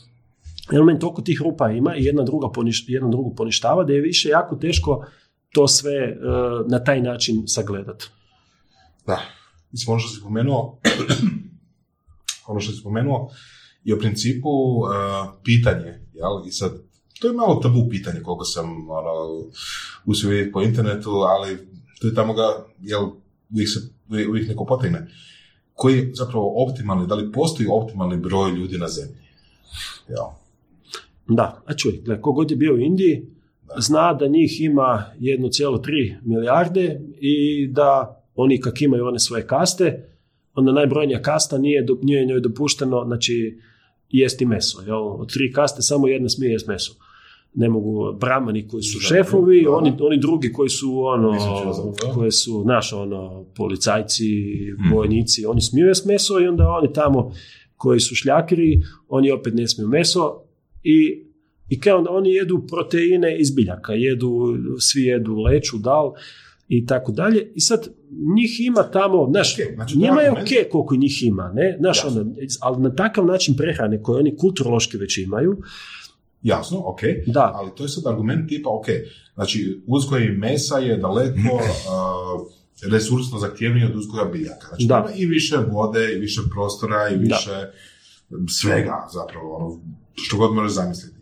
element 0.73 1.01
toliko 1.01 1.23
tih 1.23 1.43
rupa 1.43 1.71
ima 1.71 1.97
i 1.97 2.05
jedna, 2.05 2.23
druga 2.23 2.49
poniš, 2.49 2.85
jedna 2.89 3.09
drugu 3.09 3.35
poništava 3.35 3.85
da 3.85 3.93
je 3.93 4.01
više 4.01 4.29
jako 4.29 4.57
teško 4.57 5.07
to 5.55 5.69
sve 5.69 5.95
e, 5.95 6.17
na 6.69 6.85
taj 6.85 7.01
način 7.01 7.43
sagledati. 7.47 8.07
Da, 9.07 9.21
mislim, 9.73 9.93
ono 9.93 10.01
što 10.01 10.11
si 10.11 10.21
spomenuo, 10.21 10.79
ono 12.51 12.61
što 12.61 12.73
si 12.73 12.81
spomenuo 12.81 13.31
je 13.85 13.95
u 13.95 13.99
principu 13.99 14.49
uh, 14.49 14.89
pitanje, 15.43 16.01
jel? 16.15 16.49
I 16.49 16.53
sad, 16.53 16.73
to 17.21 17.29
je 17.29 17.35
malo 17.35 17.55
tabu 17.55 17.89
pitanje 17.91 18.21
koliko 18.23 18.45
sam 18.45 18.91
ono, 18.91 19.45
uspio 20.07 20.31
vidjeti 20.31 20.53
po 20.53 20.63
internetu, 20.63 21.11
ali 21.11 21.59
to 22.01 22.07
je 22.07 22.15
tamo 22.15 22.35
ga, 22.35 22.43
jel, 22.81 23.03
uvijek, 23.51 23.69
se, 23.69 23.81
uvijek 24.29 24.49
neko 24.49 24.65
potegne. 24.65 25.07
Koji 25.73 25.99
je 25.99 26.11
zapravo 26.15 26.65
optimalni, 26.67 27.07
da 27.07 27.15
li 27.15 27.33
postoji 27.33 27.69
optimalni 27.73 28.17
broj 28.17 28.51
ljudi 28.51 28.79
na 28.79 28.89
zemlji? 28.89 29.17
Jel? 30.09 30.27
Da, 31.29 31.63
a 31.67 31.75
čuj, 31.75 32.01
gle, 32.05 32.21
kogod 32.21 32.51
je 32.51 32.57
bio 32.57 32.75
u 32.75 32.79
Indiji, 32.79 33.34
zna 33.79 34.15
da 34.15 34.27
njih 34.27 34.61
ima 34.61 35.05
1,3 35.21 36.15
milijarde 36.25 37.01
i 37.21 37.67
da 37.73 38.21
oni 38.35 38.61
kak 38.61 38.83
imaju 38.83 39.07
one 39.07 39.19
svoje 39.19 39.47
kaste, 39.47 40.09
onda 40.55 40.73
najbrojnija 40.73 41.23
kasta 41.23 41.59
nije, 41.59 41.87
nije 42.03 42.27
njoj 42.27 42.41
dopušteno, 42.41 43.05
znači, 43.07 43.59
jesti 44.11 44.47
meso. 44.47 44.83
Jel? 44.87 45.07
Od 45.21 45.33
tri 45.33 45.53
kaste 45.53 45.83
samo 45.83 46.09
jedna 46.09 46.29
smije 46.29 46.53
jesti 46.53 46.71
meso. 46.71 46.93
Ne 47.55 47.69
mogu 47.69 48.13
bramani 48.13 48.69
koji 48.69 48.83
su 48.83 49.01
šefovi, 49.01 49.63
da. 49.65 49.71
oni, 49.71 49.93
oni 50.01 50.19
drugi 50.21 50.53
koji 50.53 50.69
su 50.69 51.01
ono, 51.05 51.39
koji 52.15 52.31
su, 52.31 52.63
znaš, 52.63 52.93
ono, 52.93 53.45
policajci, 53.57 54.25
Mhm. 54.79 54.95
vojnici, 54.95 55.47
oni 55.47 55.61
smiju 55.61 55.87
jesti 55.87 56.09
meso 56.09 56.41
i 56.41 56.47
onda 56.47 56.69
oni 56.69 56.93
tamo 56.93 57.33
koji 57.77 58.01
su 58.01 58.15
šljakiri, 58.15 58.83
oni 59.09 59.31
opet 59.31 59.55
ne 59.55 59.69
smiju 59.69 59.89
meso 59.89 60.43
i, 60.83 61.25
i 61.69 61.81
kaj 61.81 61.93
onda 61.93 62.11
oni 62.11 62.33
jedu 62.33 62.67
proteine 62.67 63.39
iz 63.39 63.51
biljaka, 63.51 63.93
jedu, 63.93 64.57
svi 64.79 65.03
jedu 65.03 65.37
leču, 65.37 65.79
dal 65.79 66.13
i 66.69 66.87
tako 66.87 67.13
dalje. 67.13 67.53
I 67.55 67.61
sad 67.61 67.89
njih 68.37 68.61
ima 68.61 68.83
tamo, 68.83 69.29
znaš, 69.31 69.55
Ok, 69.55 69.75
znači 69.75 69.99
njima 69.99 70.21
je 70.21 70.33
ok 70.33 70.71
koliko 70.73 70.97
njih 70.97 71.23
ima, 71.23 71.53
ne? 71.55 71.77
Znaš, 71.81 72.05
ono, 72.05 72.27
ali 72.61 72.83
na 72.83 72.95
takav 72.95 73.27
način 73.27 73.57
prehrane 73.57 74.03
koje 74.03 74.19
oni 74.19 74.37
kulturološki 74.37 74.97
već 74.97 75.19
imaju, 75.19 75.59
Jasno, 76.45 76.83
ok, 76.85 77.01
Da. 77.27 77.53
ali 77.55 77.71
to 77.77 77.83
je 77.83 77.89
sad 77.89 78.07
argument 78.07 78.49
tipa, 78.49 78.71
ok, 78.71 78.87
znači 79.35 79.83
uzgoj 79.87 80.29
mesa 80.29 80.79
je 80.79 80.97
daleko 80.97 81.55
uh, 81.61 82.91
resursno 82.91 83.39
zahtjevniji 83.39 83.85
od 83.85 83.97
uzgoja 83.97 84.25
biljaka. 84.25 84.67
Znači, 84.69 84.87
Da. 84.87 84.99
ima 84.99 85.17
i 85.17 85.27
više 85.27 85.57
vode, 85.57 86.13
i 86.17 86.19
više 86.19 86.41
prostora, 86.55 87.09
i 87.09 87.17
više 87.17 87.71
svega, 88.49 89.09
zapravo, 89.13 89.57
ono, 89.57 89.81
što 90.15 90.37
god 90.37 90.55
možeš 90.55 90.73
zamisliti. 90.73 91.14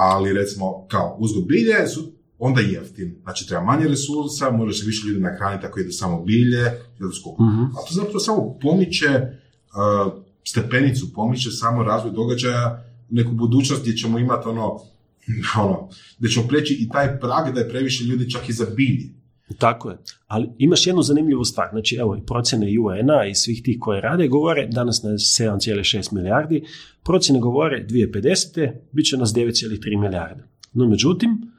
Ali, 0.00 0.32
recimo, 0.32 0.86
kao 0.88 1.16
uzgoj 1.18 1.42
bilje 1.42 1.88
su 1.88 2.12
onda 2.38 2.60
jeftin. 2.60 3.16
Znači, 3.22 3.46
treba 3.46 3.64
manje 3.64 3.88
resursa, 3.88 4.50
može 4.50 4.78
se 4.78 4.86
više 4.86 5.08
ljudi 5.08 5.20
nahraniti 5.20 5.66
ako 5.66 5.80
ide 5.80 5.92
samo 5.92 6.22
bilje, 6.22 6.64
to 6.98 7.12
skupo. 7.12 7.42
Mhm. 7.42 7.62
A 7.62 7.78
to 7.88 7.94
zapravo 7.94 8.18
samo 8.18 8.58
pomiče 8.62 9.08
uh, 9.08 10.12
stepenicu, 10.44 11.12
pomiče 11.14 11.50
samo 11.50 11.82
razvoj 11.82 12.12
događaja 12.12 12.84
neku 13.10 13.32
budućnost 13.32 13.82
gdje 13.82 13.96
ćemo 13.96 14.18
imati 14.18 14.48
ono, 14.48 14.78
ono, 15.64 15.88
gdje 16.18 16.30
ćemo 16.30 16.48
preći 16.48 16.74
i 16.74 16.88
taj 16.88 17.20
prag 17.20 17.54
da 17.54 17.60
je 17.60 17.68
previše 17.68 18.04
ljudi 18.04 18.30
čak 18.30 18.48
i 18.48 18.52
za 18.52 18.66
bilje. 18.76 19.19
Tako 19.58 19.90
je. 19.90 19.96
Ali 20.26 20.48
imaš 20.58 20.86
jednu 20.86 21.02
zanimljivu 21.02 21.44
stvar. 21.44 21.68
Znači, 21.70 21.96
evo, 21.96 22.16
i 22.16 22.26
procjene 22.26 22.66
UN-a 22.80 23.26
i 23.26 23.34
svih 23.34 23.62
tih 23.62 23.76
koje 23.80 24.00
rade 24.00 24.28
govore, 24.28 24.66
danas 24.66 25.02
na 25.02 25.10
7,6 25.10 26.12
milijardi, 26.12 26.62
procjene 27.04 27.40
govore 27.40 27.86
2050. 27.88 28.72
bit 28.92 29.06
će 29.06 29.16
nas 29.16 29.30
9,3 29.30 30.00
milijarde. 30.00 30.42
No, 30.72 30.86
međutim, 30.86 31.52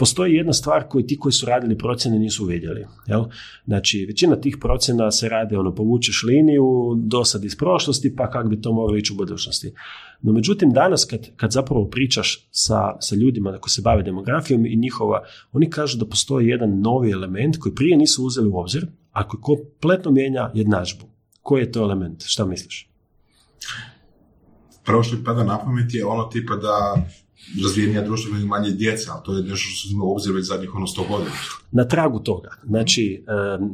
postoji 0.00 0.34
jedna 0.34 0.52
stvar 0.52 0.88
koju 0.88 1.06
ti 1.06 1.18
koji 1.18 1.32
su 1.32 1.46
radili 1.46 1.78
procjene 1.78 2.18
nisu 2.18 2.44
vidjeli. 2.44 2.86
Jel? 3.06 3.24
Znači, 3.66 4.04
većina 4.08 4.36
tih 4.36 4.56
procjena 4.60 5.10
se 5.10 5.28
rade, 5.28 5.58
ono, 5.58 5.74
povučeš 5.74 6.22
liniju, 6.22 6.94
dosad 6.96 7.44
iz 7.44 7.56
prošlosti, 7.56 8.16
pa 8.16 8.30
kako 8.30 8.48
bi 8.48 8.60
to 8.60 8.72
moglo 8.72 8.96
ići 8.96 9.12
u 9.12 9.16
budućnosti. 9.16 9.72
No, 10.22 10.32
međutim, 10.32 10.70
danas 10.72 11.04
kad, 11.04 11.36
kad 11.36 11.52
zapravo 11.52 11.88
pričaš 11.88 12.48
sa, 12.50 12.96
sa 13.00 13.16
ljudima 13.16 13.58
koji 13.58 13.70
se 13.70 13.82
bave 13.82 14.02
demografijom 14.02 14.66
i 14.66 14.76
njihova, 14.76 15.22
oni 15.52 15.70
kažu 15.70 15.98
da 15.98 16.06
postoji 16.06 16.48
jedan 16.48 16.80
novi 16.80 17.10
element 17.10 17.58
koji 17.58 17.74
prije 17.74 17.96
nisu 17.96 18.24
uzeli 18.24 18.48
u 18.48 18.58
obzir, 18.58 18.86
a 19.12 19.28
koji 19.28 19.40
kompletno 19.40 20.10
mijenja 20.10 20.50
jednadžbu. 20.54 21.04
Koji 21.42 21.60
je 21.60 21.72
to 21.72 21.82
element? 21.82 22.22
Šta 22.26 22.46
misliš? 22.46 22.90
Prvo 24.84 25.02
što 25.02 25.16
mi 25.16 25.24
pada 25.24 25.44
na 25.44 25.58
pamet 25.58 25.94
je 25.94 26.04
ono 26.04 26.24
tipa 26.24 26.56
da 26.56 27.04
razvijenija 27.62 28.02
društva 28.02 28.30
imaju 28.30 28.46
manje 28.46 28.70
djece, 28.70 29.10
ali 29.10 29.20
to 29.24 29.36
je 29.36 29.42
nešto 29.42 29.56
što 29.56 29.82
se 29.82 29.88
uzme 29.88 30.04
u 30.04 30.12
obzir 30.12 30.32
već 30.32 30.46
zadnjih 30.46 30.74
ono 30.74 30.86
100 30.86 31.08
godina. 31.08 31.30
Na 31.72 31.84
tragu 31.88 32.18
toga. 32.18 32.50
Znači, 32.64 33.24
em, 33.28 33.72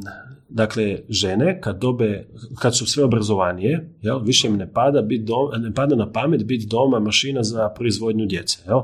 dakle, 0.49 0.99
žene 1.09 1.61
kad 1.61 1.79
dobe, 1.81 2.27
kad 2.59 2.77
su 2.77 2.85
sve 2.85 3.03
obrazovanije, 3.03 3.95
jel, 4.01 4.19
više 4.23 4.47
im 4.47 4.57
ne 4.57 4.73
pada, 4.73 5.01
bit 5.01 5.21
dom- 5.27 5.61
ne 5.61 5.73
pada 5.73 5.95
na 5.95 6.11
pamet 6.11 6.43
biti 6.45 6.65
doma 6.65 6.99
mašina 6.99 7.43
za 7.43 7.69
proizvodnju 7.69 8.25
djece. 8.25 8.57
Jel? 8.67 8.79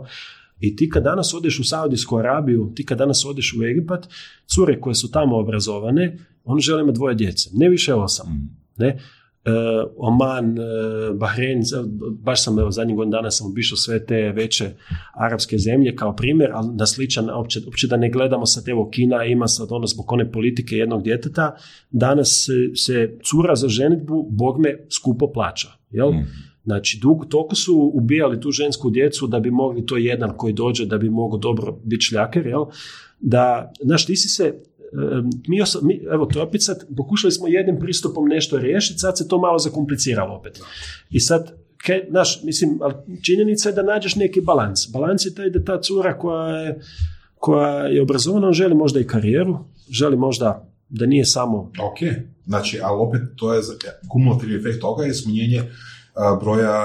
I 0.59 0.75
ti 0.75 0.89
kad 0.89 1.03
danas 1.03 1.33
odeš 1.33 1.59
u 1.59 1.63
Saudijsku 1.63 2.17
Arabiju, 2.17 2.71
ti 2.75 2.85
kad 2.85 2.97
danas 2.97 3.25
odeš 3.25 3.53
u 3.59 3.63
Egipat, 3.63 4.07
cure 4.55 4.79
koje 4.81 4.95
su 4.95 5.11
tamo 5.11 5.37
obrazovane, 5.37 6.17
one 6.43 6.61
žele 6.61 6.81
imati 6.81 6.95
dvoje 6.95 7.15
djece, 7.15 7.49
ne 7.53 7.69
više 7.69 7.93
osam. 7.93 8.57
Ne? 8.77 8.99
E, 9.45 9.51
Oman, 9.97 10.59
e, 10.59 10.63
Bahrein, 11.13 11.61
baš 12.21 12.43
sam 12.43 12.59
evo 12.59 12.71
zadnjih 12.71 12.97
godina 12.97 13.17
dana 13.17 13.31
sam 13.31 13.47
obišao 13.47 13.77
sve 13.77 14.05
te 14.05 14.31
veće 14.35 14.69
arapske 15.13 15.57
zemlje 15.57 15.95
kao 15.95 16.15
primjer, 16.15 16.49
ali 16.53 16.75
na 16.75 16.85
sličan, 16.85 17.29
opće, 17.29 17.59
opće 17.67 17.87
da 17.87 17.97
ne 17.97 18.09
gledamo 18.09 18.45
sad, 18.45 18.69
evo 18.69 18.89
Kina 18.89 19.25
ima 19.25 19.47
sad 19.47 19.67
ono 19.71 19.87
zbog 19.87 20.11
one 20.11 20.31
politike 20.31 20.75
jednog 20.75 21.03
djeteta, 21.03 21.55
danas 21.91 22.45
se, 22.45 22.75
se 22.75 23.17
cura 23.23 23.55
za 23.55 23.67
ženitbu, 23.67 24.27
bogme, 24.29 24.75
skupo 24.89 25.31
plaća, 25.31 25.69
jel? 25.91 26.11
Znači, 26.63 26.99
dug, 27.01 27.25
toliko 27.29 27.55
su 27.55 27.91
ubijali 27.93 28.41
tu 28.41 28.51
žensku 28.51 28.89
djecu 28.89 29.27
da 29.27 29.39
bi 29.39 29.51
mogli 29.51 29.85
to 29.85 29.97
jedan 29.97 30.33
koji 30.37 30.53
dođe, 30.53 30.85
da 30.85 30.97
bi 30.97 31.09
mogao 31.09 31.37
dobro 31.37 31.79
biti 31.83 32.05
šljaker, 32.05 32.47
jel? 32.47 32.65
Da, 33.19 33.71
znaš, 33.81 34.05
ti 34.05 34.15
si 34.15 34.29
se, 34.29 34.53
mi, 35.47 35.61
osa- 35.61 35.79
mi, 35.81 36.01
evo, 36.11 36.25
to 36.25 36.39
je 36.39 36.43
opet 36.43 36.63
sad, 36.63 36.77
pokušali 36.97 37.31
smo 37.31 37.47
jednim 37.47 37.79
pristupom 37.79 38.27
nešto 38.27 38.57
riješiti, 38.57 38.99
sad 38.99 39.17
se 39.17 39.27
to 39.27 39.39
malo 39.39 39.59
zakompliciralo 39.59 40.35
opet. 40.35 40.59
I 41.09 41.19
sad, 41.19 41.51
ke, 41.85 42.07
znaš, 42.09 42.43
mislim, 42.43 42.79
ali 42.81 42.93
činjenica 43.21 43.69
je 43.69 43.75
da 43.75 43.83
nađeš 43.83 44.15
neki 44.15 44.41
balans. 44.41 44.91
Balans 44.91 45.25
je 45.25 45.35
taj 45.35 45.49
da 45.49 45.63
ta 45.63 45.81
cura 45.81 46.17
koja 46.17 46.57
je, 46.57 46.79
koja 47.35 47.87
je 47.87 48.01
obrazovana, 48.01 48.47
on 48.47 48.53
želi 48.53 48.75
možda 48.75 48.99
i 48.99 49.07
karijeru, 49.07 49.59
želi 49.89 50.17
možda 50.17 50.69
da 50.89 51.05
nije 51.05 51.25
samo 51.25 51.71
Ok, 51.81 51.97
znači, 52.45 52.79
ali 52.83 52.97
opet 52.99 53.21
to 53.35 53.53
je 53.53 53.61
kumulativni 54.09 54.55
efekt 54.55 54.81
toga 54.81 55.03
je 55.03 55.13
smanjenje 55.13 55.61
a, 56.15 56.37
broja 56.41 56.79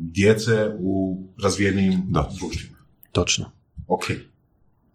djece 0.00 0.70
u 0.78 1.22
razvijenim 1.42 2.02
društvima. 2.40 2.76
točno. 3.12 3.50
Ok. 3.86 4.04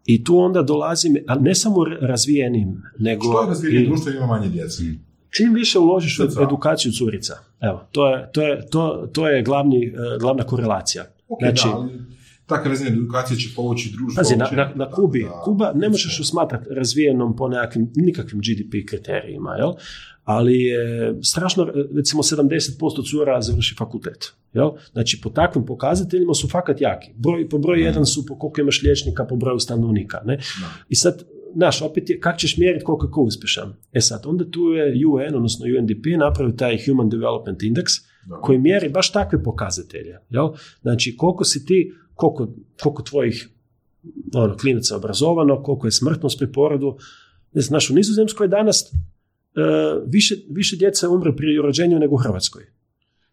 I 0.09 0.23
tu 0.23 0.37
onda 0.37 0.61
dolazim, 0.61 1.17
a 1.27 1.35
ne 1.35 1.55
samo 1.55 1.85
razvijenim, 1.85 2.81
nego... 2.99 3.23
Što 3.23 3.41
je 3.41 3.47
razvijenije 3.47 3.83
i- 3.83 3.87
društvo 3.87 4.11
ima 4.11 4.25
manje 4.25 4.49
djece? 4.49 4.83
Čim 5.29 5.53
više 5.53 5.79
uložiš 5.79 6.19
u 6.19 6.23
edukaciju 6.43 6.91
curica. 6.91 7.33
Evo, 7.61 7.87
to 7.91 8.09
je, 8.09 8.29
to 8.31 8.41
je, 8.41 8.69
to, 8.69 9.09
to 9.13 9.27
je 9.27 9.43
glavni, 9.43 9.85
eh, 9.85 9.91
glavna 10.19 10.43
korelacija. 10.43 11.03
Ok, 11.27 11.39
znači, 11.41 11.67
da, 11.67 11.75
ali 11.75 11.89
takva 12.49 12.69
razina 12.69 12.89
edukacija 12.89 13.37
će 13.37 13.49
povući 13.55 13.91
društvo. 13.97 14.19
pazi, 14.19 14.35
na, 14.35 14.49
na, 14.51 14.71
na 14.75 14.91
Kubi, 14.91 15.23
Da, 15.23 15.41
Kuba 15.45 15.71
ne 15.75 15.89
možeš 15.89 16.19
usmatrati 16.19 16.69
razvijenom 16.73 17.35
po 17.35 17.47
nekakvim, 17.47 17.91
nikakvim 17.95 18.41
GDP 18.41 18.89
kriterijima, 18.89 19.55
jel? 19.55 19.71
ali 20.23 20.63
je 20.63 21.15
strašno, 21.23 21.71
recimo 21.95 22.23
70% 22.23 23.09
cura 23.11 23.41
završi 23.41 23.75
fakultet. 23.77 24.33
Jel? 24.53 24.69
Znači, 24.91 25.21
po 25.23 25.29
takvim 25.29 25.65
pokazateljima 25.65 26.33
su 26.33 26.47
fakat 26.47 26.81
jaki. 26.81 27.11
Broj, 27.15 27.49
po 27.49 27.57
broju 27.57 27.83
jedan 27.83 28.05
su 28.05 28.25
po 28.25 28.39
koliko 28.39 28.61
imaš 28.61 28.81
liječnika, 28.83 29.25
po 29.25 29.35
broju 29.35 29.59
stanovnika. 29.59 30.21
Ne? 30.25 30.39
I 30.89 30.95
sad, 30.95 31.23
znaš, 31.55 31.81
opet 31.81 32.09
je, 32.09 32.19
kako 32.19 32.37
ćeš 32.39 32.57
mjeriti 32.57 32.85
koliko 32.85 33.05
je 33.05 33.11
ko 33.11 33.21
uspješan? 33.21 33.73
E 33.93 34.01
sad, 34.01 34.21
onda 34.25 34.51
tu 34.51 34.61
je 34.61 35.07
UN, 35.07 35.35
odnosno 35.35 35.65
UNDP, 35.79 36.05
napravio 36.19 36.55
taj 36.55 36.77
Human 36.85 37.09
Development 37.09 37.59
Index, 37.61 38.09
Da. 38.29 38.35
koji 38.35 38.59
mjeri 38.59 38.89
baš 38.89 39.11
takve 39.11 39.43
pokazatelje. 39.43 40.17
Jel? 40.29 40.47
Znači, 40.81 41.17
koliko 41.17 41.43
si 41.43 41.65
ti, 41.65 41.93
koliko, 42.19 42.47
koliko 42.77 43.03
tvojih 43.03 43.49
ono, 44.33 44.57
klinaca 44.57 44.93
je 44.93 44.97
obrazovano, 44.97 45.63
koliko 45.63 45.87
je 45.87 45.91
smrtnost 45.93 46.37
pri 46.39 46.47
porodu. 46.49 46.97
Ne 47.53 47.61
znaš, 47.61 47.89
u 47.89 47.95
Nizozemskoj 47.95 48.47
danas 48.47 48.83
e, 48.83 48.89
više, 50.07 50.35
više 50.49 50.75
djece 50.75 51.07
umre 51.07 51.35
pri 51.35 51.57
rođenju 51.57 51.99
nego 51.99 52.15
u 52.15 52.19
Hrvatskoj. 52.19 52.63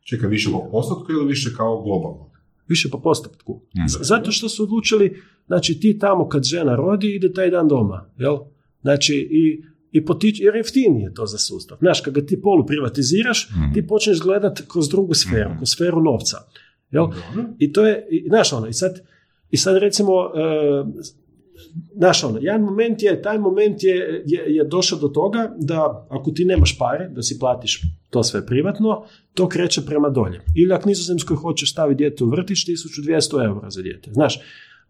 Čekaj, 0.02 0.28
više 0.28 0.50
po 0.52 0.68
postotku 0.70 1.12
ili 1.12 1.26
više 1.26 1.50
kao 1.56 1.82
globalno? 1.82 2.30
Više 2.68 2.88
po 2.90 3.00
postupku. 3.00 3.54
Mm. 3.74 3.88
Z- 3.88 3.98
Zato 4.02 4.32
što 4.32 4.48
su 4.48 4.62
odlučili, 4.62 5.22
znači 5.46 5.80
ti 5.80 5.98
tamo 5.98 6.28
kad 6.28 6.44
žena 6.44 6.76
rodi, 6.76 7.08
ide 7.08 7.32
taj 7.32 7.50
dan 7.50 7.68
doma. 7.68 8.10
Jel? 8.18 8.36
Znači, 8.82 9.14
i, 9.32 9.62
i 9.92 10.04
potič, 10.04 10.40
jer 10.40 10.54
jeftinije 10.56 11.14
to 11.14 11.26
za 11.26 11.38
sustav. 11.38 11.78
Znaš, 11.80 12.00
kad 12.00 12.14
ga 12.14 12.20
ti 12.22 12.40
polu 12.40 12.66
privatiziraš, 12.66 13.48
Mhm. 13.50 13.72
ti 13.74 13.86
počneš 13.86 14.20
gledat 14.20 14.62
kroz 14.68 14.88
drugu 14.88 15.14
sferu, 15.14 15.48
Mhm. 15.48 15.56
kroz 15.56 15.68
sferu 15.68 16.00
novca. 16.02 16.36
Jel? 16.90 17.06
I 17.58 17.72
to 17.72 17.86
je, 17.86 18.06
i, 18.10 18.24
znaš 18.28 18.52
ono, 18.52 18.66
i 18.66 18.72
sad, 18.72 19.00
i 19.50 19.56
sad 19.56 19.76
recimo, 19.76 20.12
e, 20.12 20.84
znaš 21.96 22.24
ono, 22.24 22.38
jedan 22.40 22.60
moment 22.60 23.02
je, 23.02 23.22
taj 23.22 23.38
moment 23.38 23.82
je, 23.82 24.22
je, 24.26 24.44
je 24.46 24.64
došao 24.64 24.98
do 24.98 25.08
toga 25.08 25.54
da 25.58 26.06
ako 26.10 26.30
ti 26.30 26.44
nemaš 26.44 26.78
pare, 26.78 27.08
da 27.08 27.22
si 27.22 27.38
platiš 27.38 27.82
to 28.10 28.22
sve 28.22 28.46
privatno, 28.46 29.04
to 29.34 29.48
kreće 29.48 29.86
prema 29.86 30.08
dolje. 30.08 30.40
Ili 30.54 30.72
ako 30.72 30.88
nizozemskoj 30.88 31.36
hoćeš 31.36 31.72
staviti 31.72 31.98
dijete 31.98 32.24
u 32.24 32.28
vrtić, 32.28 32.58
1200 32.58 33.44
eura 33.44 33.70
za 33.70 33.82
dijete. 33.82 34.12
Znaš, 34.12 34.40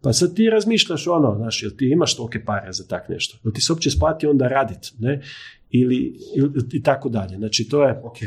pa 0.01 0.13
sad 0.13 0.35
ti 0.35 0.49
razmišljaš 0.49 1.07
ono, 1.07 1.35
znaš, 1.35 1.63
jel 1.63 1.71
ti 1.77 1.89
imaš 1.89 2.15
tolike 2.15 2.45
pare 2.45 2.73
za 2.73 2.87
tak 2.87 3.09
nešto? 3.09 3.37
Jel 3.43 3.53
ti 3.53 3.61
se 3.61 3.73
uopće 3.73 3.89
isplati 3.89 4.27
onda 4.27 4.47
radit, 4.47 4.93
ne? 4.99 5.21
Ili, 5.69 6.19
ili 6.35 6.51
i 6.73 6.83
tako 6.83 7.09
dalje. 7.09 7.37
Znači, 7.37 7.69
to 7.69 7.83
je, 7.83 8.01
Ok. 8.03 8.17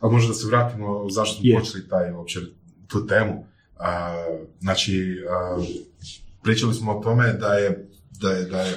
A 0.00 0.08
možda 0.08 0.28
da 0.28 0.34
se 0.34 0.46
vratimo 0.46 1.08
zašto 1.10 1.42
smo 1.42 1.58
počeli 1.58 1.88
taj, 1.88 2.12
uopće, 2.12 2.40
tu 2.92 3.06
temu. 3.06 3.44
A, 3.76 4.16
znači, 4.60 5.16
a, 5.30 5.62
pričali 6.42 6.74
smo 6.74 6.92
o 6.92 7.02
tome 7.02 7.32
da 7.32 7.54
je, 7.54 7.88
da 8.20 8.30
je, 8.30 8.44
da 8.44 8.60
je 8.60 8.74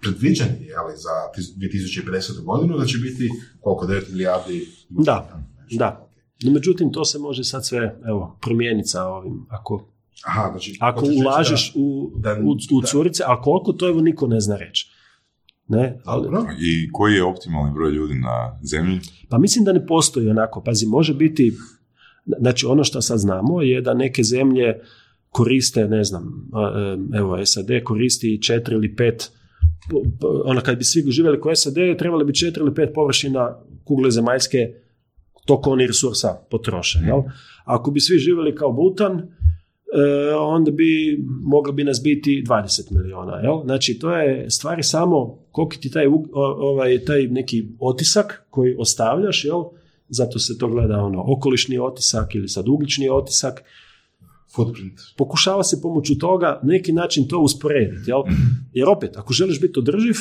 predviđanje 0.00 0.50
jeli, 0.60 0.96
za 0.96 1.10
tis- 1.34 1.54
2050. 1.54 2.42
godinu 2.42 2.78
da 2.78 2.84
će 2.84 2.98
biti 2.98 3.28
koliko, 3.60 3.86
9 3.86 4.10
milijardi 4.10 4.66
Da, 4.88 5.40
Nešto. 5.62 5.78
da. 5.78 6.06
No, 6.42 6.52
međutim, 6.52 6.92
to 6.92 7.04
se 7.04 7.18
može 7.18 7.44
sad 7.44 7.66
sve, 7.66 8.00
evo, 8.06 8.38
promijeniti 8.40 8.88
sa 8.88 9.06
ovim, 9.06 9.46
ako 9.48 9.86
Aha, 10.24 10.48
znači, 10.50 10.76
Ako 10.80 11.06
ulažeš 11.06 11.72
da- 11.74 11.80
u, 11.80 12.10
da- 12.16 12.38
u, 12.42 12.50
u 12.72 12.80
da. 12.80 12.86
curice, 12.86 13.22
a 13.26 13.42
koliko 13.42 13.72
to 13.72 13.88
evo 13.88 14.00
niko 14.00 14.26
ne 14.26 14.40
zna 14.40 14.56
reći. 14.56 14.90
Ne, 15.68 16.00
ali, 16.04 16.24
Dobro. 16.24 16.46
I 16.60 16.92
koji 16.92 17.14
je 17.14 17.24
optimalni 17.24 17.74
broj 17.74 17.90
ljudi 17.90 18.14
na 18.14 18.58
zemlji? 18.62 19.00
pa 19.28 19.38
mislim 19.38 19.64
da 19.64 19.72
ne 19.72 19.86
postoji 19.86 20.28
onako, 20.28 20.62
pazi, 20.62 20.86
može 20.86 21.14
biti, 21.14 21.52
znači 22.38 22.66
ono 22.66 22.84
što 22.84 23.00
sad 23.00 23.18
znamo 23.18 23.62
je 23.62 23.80
da 23.80 23.94
neke 23.94 24.22
zemlje 24.22 24.80
koriste, 25.30 25.88
ne 25.88 26.04
znam, 26.04 26.50
evo 27.14 27.46
SAD 27.46 27.68
koristi 27.84 28.42
četiri 28.42 28.74
ili 28.74 28.96
pet, 28.96 29.30
ono 30.44 30.60
kad 30.60 30.78
bi 30.78 30.84
svi 30.84 31.10
živjeli 31.10 31.40
ko 31.40 31.54
SAD, 31.54 31.74
trebali 31.98 32.24
bi 32.24 32.34
četiri 32.34 32.62
ili 32.62 32.74
pet 32.74 32.90
površina 32.94 33.58
kugle 33.84 34.10
zemaljske 34.10 34.74
toliko 35.46 35.70
oni 35.70 35.86
resursa 35.86 36.28
potroše. 36.50 36.98
Jel? 37.06 37.22
Ako 37.64 37.90
bi 37.90 38.00
svi 38.00 38.18
živjeli 38.18 38.54
kao 38.54 38.72
Butan, 38.72 39.18
e, 39.18 40.34
onda 40.34 40.70
bi 40.70 41.18
moglo 41.42 41.72
bi 41.72 41.84
nas 41.84 42.02
biti 42.02 42.44
20 42.48 42.90
miliona. 42.90 43.36
Jel? 43.36 43.62
Znači, 43.64 43.98
to 43.98 44.16
je 44.16 44.50
stvari 44.50 44.82
samo 44.82 45.38
koliki 45.50 45.80
ti 45.80 45.90
taj, 45.90 46.06
ovaj, 46.32 46.98
taj 46.98 47.22
neki 47.22 47.68
otisak 47.78 48.46
koji 48.50 48.76
ostavljaš, 48.78 49.44
jel? 49.44 49.62
Zato 50.10 50.38
se 50.38 50.58
to 50.58 50.68
gleda 50.68 50.98
ono, 50.98 51.24
okolišni 51.26 51.78
otisak 51.78 52.34
ili 52.34 52.48
sad 52.48 52.68
ugljični 52.68 53.08
otisak, 53.08 53.62
Footprint. 54.54 55.00
pokušava 55.16 55.64
se 55.64 55.80
pomoću 55.82 56.18
toga 56.18 56.60
neki 56.62 56.92
način 56.92 57.28
to 57.28 57.38
usporediti. 57.38 58.10
Jel? 58.10 58.22
Jer 58.72 58.88
opet, 58.88 59.16
ako 59.16 59.32
želiš 59.32 59.60
biti 59.60 59.78
održiv, 59.78 60.14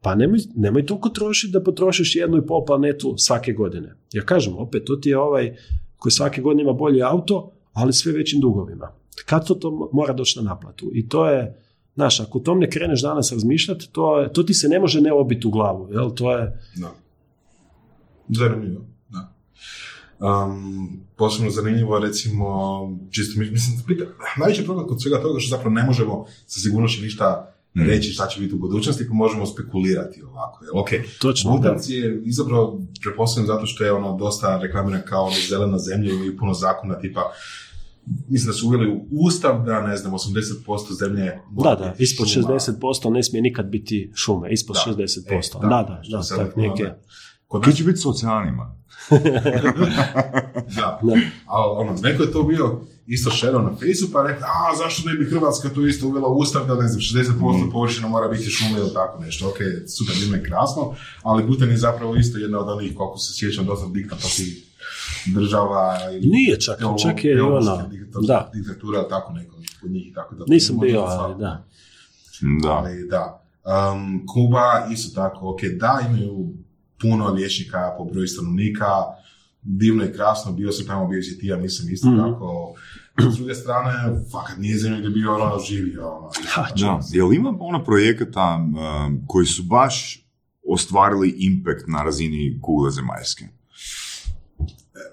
pa 0.00 0.14
nemoj, 0.14 0.38
nemoj 0.56 0.86
toliko 0.86 1.08
trošiti 1.08 1.52
da 1.52 1.62
potrošiš 1.62 2.16
jednu 2.16 2.38
i 2.38 2.46
pol 2.46 2.64
planetu 2.64 3.14
svake 3.18 3.52
godine. 3.52 3.94
Ja 4.12 4.22
kažem, 4.22 4.54
opet, 4.56 4.84
to 4.84 4.96
ti 4.96 5.08
je 5.08 5.18
ovaj 5.18 5.56
koji 5.96 6.12
svake 6.12 6.40
godine 6.42 6.62
ima 6.62 6.72
bolji 6.72 7.02
auto, 7.02 7.52
ali 7.72 7.92
sve 7.92 8.12
većim 8.12 8.40
dugovima. 8.40 8.92
Kad 9.26 9.46
to, 9.46 9.54
to 9.54 9.90
mora 9.92 10.12
doći 10.12 10.38
na 10.38 10.44
naplatu? 10.44 10.90
I 10.94 11.08
to 11.08 11.28
je, 11.28 11.62
znaš, 11.94 12.20
ako 12.20 12.38
o 12.38 12.40
tom 12.40 12.58
ne 12.58 12.70
kreneš 12.70 13.02
danas 13.02 13.32
razmišljati, 13.32 13.88
to, 13.92 14.20
je, 14.20 14.32
to 14.32 14.42
ti 14.42 14.54
se 14.54 14.68
ne 14.68 14.80
može 14.80 15.00
ne 15.00 15.12
obiti 15.12 15.46
u 15.46 15.50
glavu. 15.50 15.88
Jel? 15.92 16.10
To 16.10 16.32
je, 16.32 16.60
Da. 16.80 16.94
Zanimljivo. 18.28 18.91
Um, 20.22 21.00
posebno 21.16 21.50
zanimljivo, 21.50 21.98
recimo, 21.98 22.46
čisto, 23.10 23.40
mi- 23.40 23.50
mislim, 23.50 23.78
zbilja, 23.78 24.06
najveći 24.38 24.64
problem 24.64 24.86
kod 24.86 25.02
svega 25.02 25.22
toga 25.22 25.40
što 25.40 25.56
zapravo 25.56 25.74
ne 25.74 25.82
možemo 25.82 26.24
sa 26.46 26.60
sigurnošću 26.60 27.02
ništa 27.02 27.54
reći 27.74 28.10
šta 28.10 28.26
će 28.26 28.40
biti 28.40 28.54
u 28.54 28.58
budućnosti, 28.58 29.08
pa 29.08 29.14
možemo 29.14 29.46
spekulirati 29.46 30.22
ovako. 30.22 30.64
Jel? 30.64 30.78
Ok, 30.78 30.88
Točno, 31.20 31.56
Butanc 31.56 31.88
je 31.88 32.22
izabrao, 32.24 32.80
pretpostavljam 33.02 33.46
zato 33.46 33.66
što 33.66 33.84
je 33.84 33.92
ono 33.92 34.16
dosta 34.16 34.58
reklamiran 34.58 35.02
kao 35.08 35.24
ono 35.24 35.34
zelena 35.48 35.78
zemlja, 35.78 36.12
imaju 36.14 36.36
puno 36.36 36.54
zakona 36.54 36.98
tipa 36.98 37.20
Mislim 38.28 38.46
da 38.46 38.52
su 38.52 38.66
uveli 38.66 38.90
u 38.90 39.06
ustav 39.10 39.64
da, 39.64 39.86
ne 39.86 39.96
znam, 39.96 40.12
80% 40.12 40.98
zemlje... 40.98 41.38
da, 41.50 41.74
da, 41.74 41.94
ispod 41.98 42.28
šuma. 42.28 42.48
60% 42.48 43.10
ne 43.10 43.22
smije 43.22 43.42
nikad 43.42 43.66
biti 43.66 44.12
šume, 44.14 44.52
ispod 44.52 44.76
Da. 44.86 44.92
60%. 44.92 45.56
E, 45.56 45.60
da, 45.60 45.68
da, 45.68 46.02
da, 46.10 46.22
sad, 46.22 46.38
tak 46.38 46.56
ono, 46.56 46.68
neke... 46.68 46.82
da. 46.82 46.98
Kod 47.52 47.66
nas, 47.66 47.74
će 47.74 47.84
biti 47.84 47.98
s 47.98 48.06
oceanima? 48.06 48.74
da. 49.10 49.18
Da. 50.76 51.00
Ali 51.46 51.72
ono, 51.76 51.92
neko 52.02 52.22
je 52.22 52.32
to 52.32 52.42
bio 52.42 52.80
isto 53.06 53.30
šerao 53.30 53.62
na 53.62 53.70
Facebooku, 53.70 54.12
pa 54.12 54.22
rekao, 54.22 54.48
a 54.48 54.76
zašto 54.76 55.08
ne 55.08 55.14
bi 55.14 55.24
Hrvatska 55.26 55.68
to 55.68 55.86
isto 55.86 56.06
uvela 56.06 56.28
u 56.28 56.36
ustav 56.36 56.66
da 56.66 56.74
ne 56.74 56.88
znam, 56.88 57.00
60% 57.00 57.32
površina 57.72 58.08
mora 58.08 58.28
biti 58.28 58.42
šume 58.44 58.78
ili 58.78 58.94
tako 58.94 59.20
nešto. 59.20 59.48
Ok, 59.48 59.56
super, 59.88 60.14
divno 60.20 60.36
i 60.36 60.42
krasno, 60.42 60.94
ali 61.22 61.46
Butan 61.46 61.68
je 61.70 61.76
zapravo 61.76 62.16
isto 62.16 62.38
jedna 62.38 62.58
od 62.58 62.68
onih, 62.68 62.92
koliko 62.96 63.18
se 63.18 63.32
sjećam, 63.34 63.66
dosta 63.66 63.86
diktatorskih 63.88 64.64
država. 65.26 65.98
Ili 66.12 66.26
Nije 66.26 66.60
čak, 66.60 66.78
teolo- 66.78 67.02
čak 67.02 67.24
je 67.24 67.36
diktator- 67.36 68.26
da. 68.26 68.50
Diktatura, 68.54 69.08
tako 69.08 69.32
neko 69.32 69.56
kod 69.80 69.90
njih. 69.90 70.06
i 70.06 70.12
Tako 70.14 70.34
da 70.34 70.44
Nisam 70.48 70.78
bio, 70.78 71.00
ali 71.00 71.34
da. 71.34 71.64
Da. 72.62 72.68
Ali 72.70 73.08
da. 73.08 73.42
Um, 73.92 74.26
Kuba 74.26 74.86
isto 74.92 75.14
tako, 75.14 75.50
ok, 75.50 75.60
da, 75.80 76.00
imaju 76.08 76.52
puno 77.02 77.28
liječnika 77.28 77.94
po 77.98 78.04
broju 78.04 78.26
stanovnika, 78.26 78.86
divno 79.62 80.04
i 80.04 80.12
krasno, 80.12 80.52
bio 80.52 80.72
sam 80.72 80.86
tamo, 80.86 81.06
bio 81.06 81.22
si 81.22 81.38
ti, 81.38 81.46
ja 81.46 81.56
mislim 81.56 81.92
isto 81.92 82.08
Mhm. 82.08 82.18
tako. 82.18 82.74
S 83.32 83.36
druge 83.36 83.54
strane, 83.54 83.92
fakat 84.32 84.58
nije 84.58 84.78
zemlja 84.78 84.98
gdje 84.98 85.10
bi 85.10 85.26
ono 85.26 85.58
živio. 85.60 86.08
Ono. 86.08 86.30
Ha, 86.46 86.66
Da, 86.76 87.00
jel 87.12 87.32
ima 87.32 87.54
ono 87.60 87.84
projekata 87.84 88.58
um, 88.58 89.20
koji 89.26 89.46
su 89.46 89.62
baš 89.62 90.26
ostvarili 90.68 91.34
impact 91.38 91.84
na 91.88 92.02
razini 92.02 92.58
kugle 92.62 92.90
zemaljske? 92.90 93.44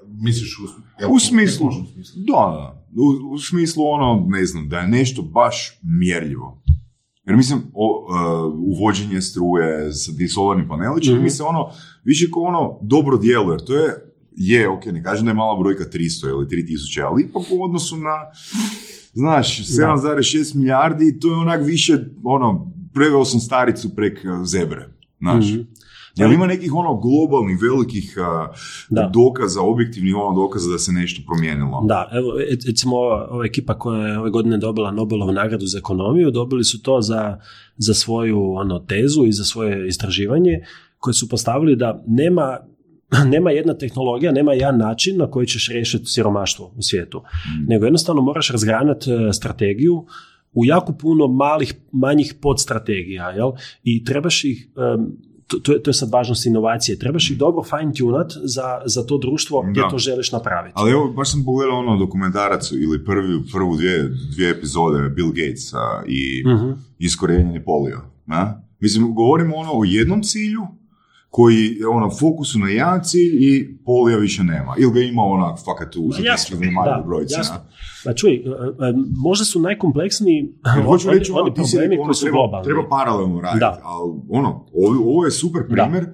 Misliš 0.07 0.59
u, 0.59 0.63
jel, 1.01 1.11
U 1.11 1.19
smislu, 1.19 1.67
u 1.67 1.71
smislu? 1.93 2.21
da, 2.21 2.33
da. 2.33 2.85
U, 2.95 3.33
u 3.33 3.39
smislu 3.39 3.83
ono, 3.85 4.25
ne 4.27 4.45
znam, 4.45 4.69
da 4.69 4.79
je 4.79 4.87
nešto 4.87 5.21
baš 5.21 5.79
mjerljivo. 5.83 6.61
Jer 7.29 7.37
mislim, 7.37 7.59
o, 7.73 8.05
uh, 8.09 8.53
uvođenje 8.57 9.21
struje 9.21 9.93
sa 9.93 10.11
solarnim 10.33 10.67
paneli, 10.67 11.01
čini 11.01 11.19
mi 11.19 11.29
se 11.29 11.43
ono, 11.43 11.69
više 12.03 12.31
kao 12.33 12.41
ono 12.43 12.79
dobro 12.81 13.17
djelo, 13.17 13.51
jer 13.51 13.65
to 13.65 13.75
je, 13.75 13.93
je, 14.35 14.69
ok, 14.69 14.85
ne 14.85 15.03
kažem 15.03 15.25
da 15.25 15.31
je 15.31 15.35
mala 15.35 15.59
brojka 15.59 15.83
300 15.83 16.29
ili 16.29 16.45
3000, 16.45 17.05
ali 17.05 17.23
ipak 17.23 17.43
u 17.51 17.63
odnosu 17.63 17.97
na, 17.97 18.15
znaš, 19.13 19.59
7,6 19.59 20.55
milijardi, 20.55 21.19
to 21.19 21.27
je 21.27 21.35
onak 21.35 21.65
više, 21.65 21.97
ono, 22.23 22.71
preveo 22.93 23.25
sam 23.25 23.39
staricu 23.39 23.95
prek 23.95 24.19
uh, 24.25 24.45
zebre, 24.45 24.89
znaš. 25.19 25.45
Mhm. 26.19 26.23
Jel 26.23 26.33
ima 26.33 26.47
nekih 26.47 26.73
ono 26.73 26.95
globalnih, 26.95 27.57
velikih 27.61 28.15
Da. 28.89 29.11
dokaza, 29.13 29.61
objektivnih 29.61 30.15
ono 30.15 30.41
dokaza 30.41 30.71
da 30.71 30.77
se 30.77 30.91
nešto 30.91 31.21
promijenilo? 31.25 31.83
Da, 31.87 32.09
evo, 32.11 32.39
e- 32.39 32.57
recimo 32.67 32.97
ova, 32.97 33.27
ova 33.31 33.45
ekipa 33.45 33.79
koja 33.79 34.07
je 34.07 34.19
ove 34.19 34.29
godine 34.29 34.57
dobila 34.57 34.91
Nobelovu 34.91 35.31
nagradu 35.31 35.65
za 35.65 35.77
ekonomiju, 35.77 36.31
dobili 36.31 36.63
su 36.63 36.81
to 36.81 37.01
za, 37.01 37.39
za 37.77 37.93
svoju 37.93 38.53
ono, 38.53 38.79
tezu 38.79 39.25
i 39.25 39.31
za 39.31 39.43
svoje 39.43 39.87
istraživanje, 39.87 40.59
koje 40.97 41.13
su 41.13 41.29
postavili 41.29 41.75
da 41.75 42.03
nema 42.07 42.57
nema 43.33 43.51
jedna 43.51 43.73
tehnologija, 43.77 44.31
nema 44.31 44.53
jedan 44.53 44.77
način 44.77 45.17
na 45.17 45.31
koji 45.31 45.47
ćeš 45.47 45.69
riješiti 45.69 46.05
siromaštvo 46.05 46.73
u 46.77 46.81
svijetu. 46.81 47.21
Nego 47.67 47.85
jednostavno 47.85 48.21
moraš 48.21 48.49
razgranati 48.49 49.11
e, 49.11 49.33
strategiju 49.33 50.05
u 50.53 50.65
jako 50.65 50.93
puno 50.93 51.27
malih, 51.27 51.73
manjih 51.91 52.33
podstrategija, 52.41 53.29
jel? 53.29 53.51
I 53.83 54.03
trebaš 54.03 54.43
ih, 54.43 54.67
to, 55.49 55.59
to, 55.59 55.73
je, 55.73 55.83
to 55.83 55.89
je 55.89 55.95
sad 55.95 56.09
važnost 56.09 56.45
inovacije, 56.45 56.99
trebaš 56.99 57.31
ih 57.31 57.37
dobro 57.37 57.63
fine 57.63 57.93
tunat 57.93 58.31
za, 58.45 58.63
za 58.85 59.03
to 59.03 59.17
društvo 59.17 59.61
gdje 59.61 59.81
Da. 59.81 59.89
to 59.89 59.97
želiš 59.99 60.31
napraviti. 60.31 60.73
Ali 60.75 60.91
evo, 60.91 61.07
baš 61.09 61.31
sam 61.31 61.45
pogledao 61.45 61.77
ono 61.77 61.97
dokumentarac 61.97 62.71
ili 62.73 63.05
prvi, 63.05 63.39
prvu 63.53 63.75
dvije, 63.75 63.97
dvije 64.33 64.49
epizode 64.51 65.09
Bill 65.09 65.29
Gates 65.29 65.71
i 66.07 66.21
Mhm. 66.47 66.71
iskorijenjeni 66.99 67.63
polio. 67.63 68.01
Na? 68.25 68.61
Mislim, 68.79 69.13
govorimo 69.13 69.55
ono 69.55 69.71
o 69.71 69.83
jednom 69.85 70.23
cilju, 70.23 70.61
koji 71.29 71.65
je 71.79 71.87
ono 71.87 72.09
fokusu 72.11 72.59
na 72.59 72.69
jedan 72.69 72.99
cilj 73.03 73.37
i 73.39 73.77
polija 73.77 74.17
više 74.17 74.43
nema. 74.43 74.75
Ili 74.77 74.91
ga 74.93 74.99
ima 75.01 75.21
onak 75.23 75.59
fakat 75.65 75.95
u 75.95 76.09
jasno. 77.29 77.55
na? 77.55 77.61
Pa 78.05 78.13
čuj, 78.13 78.33
e, 78.33 78.37
e, 78.37 78.41
možda 79.17 79.45
su 79.45 79.59
najkompleksniji 79.59 80.53
Jer 80.75 80.85
hoću 80.87 81.09
oni, 81.09 81.19
reći, 81.19 81.31
ono, 81.31 81.41
oni 81.41 81.51
ti 81.51 81.61
problemi 81.63 81.81
rekao, 81.85 81.95
ono, 81.95 82.07
koji 82.07 82.15
su 82.15 82.21
treba, 82.21 82.35
globalni. 82.35 82.65
treba 82.65 82.87
paralelno 82.89 83.41
raditi, 83.41 83.59
Da. 83.59 83.79
ali 83.83 84.11
ono, 84.29 84.65
ovo, 84.75 85.09
ovo 85.09 85.25
je 85.25 85.31
super 85.31 85.61
primjer 85.69 86.05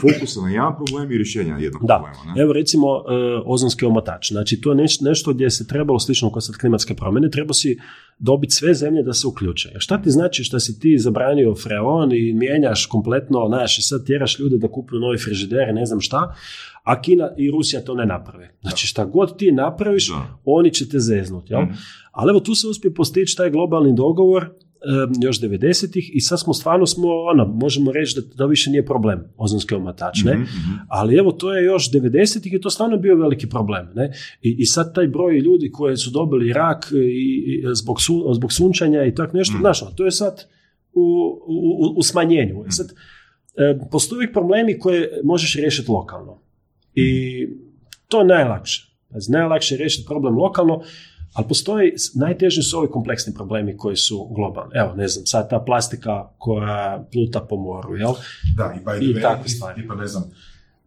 fokusa 0.00 0.40
na 0.40 0.50
jedan 0.50 0.72
problem 0.76 1.12
i 1.12 1.16
rješenja 1.16 1.56
jednog 1.56 1.82
Da, 1.82 1.94
problema. 1.96 2.34
Ne? 2.34 2.42
evo 2.42 2.52
recimo 2.52 2.86
e, 2.86 3.00
ozonski 3.46 3.84
omotač. 3.84 4.32
Znači 4.32 4.60
to 4.60 4.70
je 4.70 4.76
neš- 4.76 5.04
nešto 5.04 5.32
gdje 5.32 5.50
se 5.50 5.66
trebalo, 5.66 5.98
slično 5.98 6.32
kao 6.32 6.40
sad 6.40 6.56
klimatske 6.56 6.94
promjene, 6.94 7.30
treba 7.30 7.54
si 7.54 7.78
dobiti 8.18 8.54
sve 8.54 8.74
zemlje 8.74 9.02
da 9.02 9.12
se 9.12 9.26
uključe. 9.26 9.72
A 9.76 9.80
šta 9.80 10.02
ti 10.02 10.10
znači 10.10 10.44
šta 10.44 10.60
si 10.60 10.80
ti 10.80 10.98
zabranio 10.98 11.54
freon 11.54 12.12
i 12.12 12.32
mijenjaš 12.32 12.86
kompletno, 12.86 13.44
znaš, 13.48 13.78
i 13.78 13.82
sad 13.82 14.06
tjeraš 14.06 14.38
ljude 14.38 14.58
da 14.58 14.68
kupuju 14.68 15.00
novi 15.00 15.18
frižidere, 15.18 15.72
ne 15.72 15.86
znam 15.86 16.00
šta, 16.00 16.34
a 16.82 17.02
Kina 17.02 17.30
i 17.36 17.50
Rusija 17.50 17.84
to 17.84 17.94
ne 17.94 18.06
naprave. 18.06 18.54
Znači 18.62 18.86
šta 18.86 19.04
god 19.04 19.38
ti 19.38 19.52
napraviš, 19.52 20.08
Da. 20.08 20.38
oni 20.44 20.70
će 20.70 20.88
te 20.88 20.98
zeznuti. 20.98 21.52
Jel? 21.52 21.62
Mhm. 21.62 21.72
Ali 22.12 22.30
evo 22.30 22.40
tu 22.40 22.54
se 22.54 22.66
uspije 22.66 22.94
postići 22.94 23.36
taj 23.36 23.50
globalni 23.50 23.94
dogovor 23.94 24.50
još 25.22 25.40
90-ih 25.40 26.10
i 26.14 26.20
sad 26.20 26.40
smo 26.40 26.54
stvarno 26.54 26.86
smo, 26.86 27.08
ono, 27.08 27.46
možemo 27.46 27.92
reći 27.92 28.16
da 28.16 28.36
to 28.36 28.46
više 28.46 28.70
nije 28.70 28.86
problem 28.86 29.24
ozonski 29.36 29.74
omatač, 29.74 30.22
ne? 30.24 30.32
Mhm, 30.32 30.42
mhm. 30.42 30.72
Ali 30.88 31.16
evo, 31.16 31.32
to 31.32 31.54
je 31.54 31.64
još 31.64 31.90
90-ih 31.90 32.52
i 32.54 32.60
to 32.60 32.70
stvarno 32.70 32.96
bio 32.96 33.16
veliki 33.16 33.48
problem. 33.48 33.88
Ne? 33.94 34.12
I, 34.42 34.56
I 34.58 34.64
sad 34.66 34.94
taj 34.94 35.06
broj 35.06 35.38
ljudi 35.38 35.70
koji 35.70 35.96
su 35.96 36.10
dobili 36.10 36.52
rak 36.52 36.92
i, 36.92 36.96
i 36.96 37.74
zbog, 37.74 38.00
su, 38.00 38.30
zbog 38.32 38.52
sunčanja 38.52 39.04
i 39.04 39.14
tak 39.14 39.32
nešto, 39.32 39.56
Mm. 39.56 39.60
znaš, 39.60 39.82
ono, 39.82 39.90
to 39.90 40.04
je 40.04 40.10
sad 40.10 40.44
u, 40.92 41.00
u, 41.46 41.54
u- 41.78 41.94
u 41.96 42.02
smanjenju. 42.02 42.54
Mm. 42.54 42.66
I 42.68 42.72
Sad, 42.72 42.86
postoje 43.90 44.16
uvijek 44.16 44.32
problemi 44.32 44.78
koje 44.78 45.20
možeš 45.24 45.56
riješiti 45.56 45.90
lokalno. 45.90 46.42
I 46.94 47.08
to 48.08 48.18
je 48.20 48.26
najlakše. 48.26 48.96
Znači, 49.10 49.30
najlakše 49.30 49.74
je 49.74 49.78
riješiti 49.78 50.06
problem 50.06 50.34
lokalno, 50.36 50.82
ali 51.36 51.48
postoji, 51.48 51.86
najteži 52.14 52.62
su 52.62 52.78
ovi 52.78 52.88
kompleksni 52.88 53.34
problemi 53.34 53.76
koji 53.76 53.96
su 53.96 54.28
globalni. 54.30 54.70
Evo, 54.74 54.94
ne 54.94 55.08
znam, 55.08 55.26
sad 55.26 55.50
ta 55.50 55.60
plastika 55.60 56.28
koja 56.38 56.78
pluta 57.12 57.40
po 57.40 57.56
moru, 57.58 57.96
jel? 57.96 58.12
Da, 58.56 58.74
i 58.74 58.84
by 58.84 58.96
I 58.96 59.00
the 59.04 59.18
way, 59.18 59.22
takve 59.22 59.48
stvari. 59.48 59.82
tipa, 59.82 59.94
ne 59.94 60.06
znam, 60.06 60.24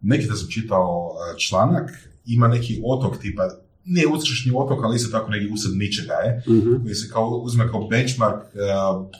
neki 0.01 0.27
da 0.27 0.35
sam 0.35 0.47
čitao 0.49 0.87
uh, 1.07 1.37
članak, 1.39 1.89
ima 2.25 2.47
neki 2.47 2.81
otok 2.85 3.17
tipa, 3.17 3.43
nije 3.85 4.07
uskrišni 4.07 4.51
otok, 4.55 4.83
ali 4.83 4.95
isto 4.95 5.11
tako 5.11 5.31
neki 5.31 5.53
usred 5.53 5.73
ničega 5.75 6.13
je, 6.15 6.43
Mhm. 6.47 6.83
koji 6.83 6.95
se 6.95 7.09
kao, 7.09 7.27
uzme 7.29 7.67
kao 7.67 7.87
benchmark 7.87 8.35
uh, 8.37 8.51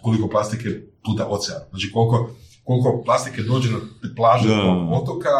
koliko 0.03 0.30
plastike 0.30 0.69
puta 1.05 1.27
ocean. 1.27 1.61
Znači 1.69 1.91
koliko, 1.91 2.30
koliko 2.63 3.01
plastike 3.05 3.41
dođe 3.43 3.71
na 3.71 3.77
te 4.01 4.07
plaže 4.15 4.47
Da. 4.49 4.61
tog 4.61 4.77
otoka 4.93 5.36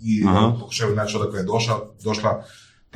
i 0.00 0.22
pokušaju 0.60 0.96
naći 0.96 1.16
odakle 1.16 1.38
je 1.40 1.44
došla, 1.44 1.74
došla 2.04 2.44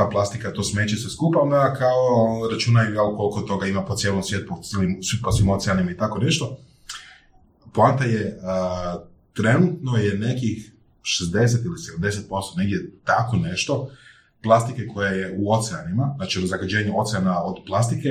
ta 0.01 0.09
plastika, 0.09 0.53
to 0.53 0.62
smeće 0.62 0.96
se 0.96 1.11
skupa, 1.11 1.40
onda 1.40 1.74
kao 1.78 2.48
računaju 2.53 2.94
jel, 2.94 3.16
koliko 3.16 3.40
toga 3.40 3.66
ima 3.66 3.84
po 3.84 3.96
cijelom 3.96 4.22
svijetu, 4.22 4.46
po, 4.48 4.62
cijelim, 4.62 5.01
po 5.22 5.32
svim 5.32 5.51
oceanima 5.51 5.90
i 5.90 5.96
tako 5.96 6.18
nešto. 6.18 6.59
Poanta 7.72 8.05
je, 8.05 8.38
uh, 8.38 9.03
trenutno 9.32 9.96
je 9.96 10.18
nekih 10.18 10.72
60 11.03 11.64
ili 11.64 11.76
70%, 12.11 12.57
negdje 12.57 12.90
tako 13.05 13.36
nešto, 13.36 13.90
plastike 14.42 14.86
koja 14.86 15.11
je 15.11 15.36
u 15.38 15.53
oceanima, 15.53 16.14
znači 16.16 16.46
zagađenje 16.46 16.92
oceana 16.96 17.42
od 17.44 17.57
plastike, 17.66 18.09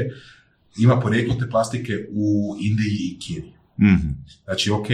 ima 0.78 1.00
porijeklo 1.00 1.36
te 1.36 1.50
plastike 1.50 2.08
u 2.12 2.56
Indiji 2.60 2.98
i 3.02 3.20
Kini. 3.20 3.54
Mhm. 3.80 4.10
Znači, 4.44 4.72
ok, 4.72 4.88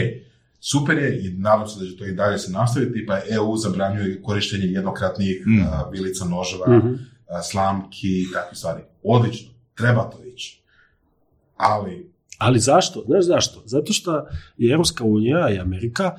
super 0.61 0.97
je 0.97 1.19
i 1.19 1.31
nadam 1.31 1.67
se 1.67 1.79
da 1.79 1.85
će 1.85 1.97
to 1.97 2.05
i 2.05 2.13
dalje 2.13 2.37
se 2.37 2.51
nastaviti, 2.51 3.05
pa 3.05 3.17
EU 3.29 3.57
zabranjuje 3.57 4.21
korištenje 4.21 4.65
jednokratnih 4.65 5.43
Mm. 5.47 5.61
a, 5.61 5.89
vilica, 5.89 6.25
noževa, 6.25 6.77
Mhm. 6.77 6.93
a, 7.29 7.41
slamki 7.41 7.87
i 8.09 8.27
takve 8.33 8.55
stvari. 8.55 8.81
Odlično, 9.03 9.47
treba 9.75 10.03
to 10.03 10.23
ići. 10.25 10.61
Ali, 11.57 12.09
Ali 12.37 12.59
zašto? 12.59 13.03
Znaš 13.03 13.25
zašto? 13.25 13.61
Zato 13.65 13.93
što 13.93 14.25
je 14.57 14.71
Europska 14.71 15.03
unija 15.03 15.49
i 15.49 15.59
Amerika 15.59 16.17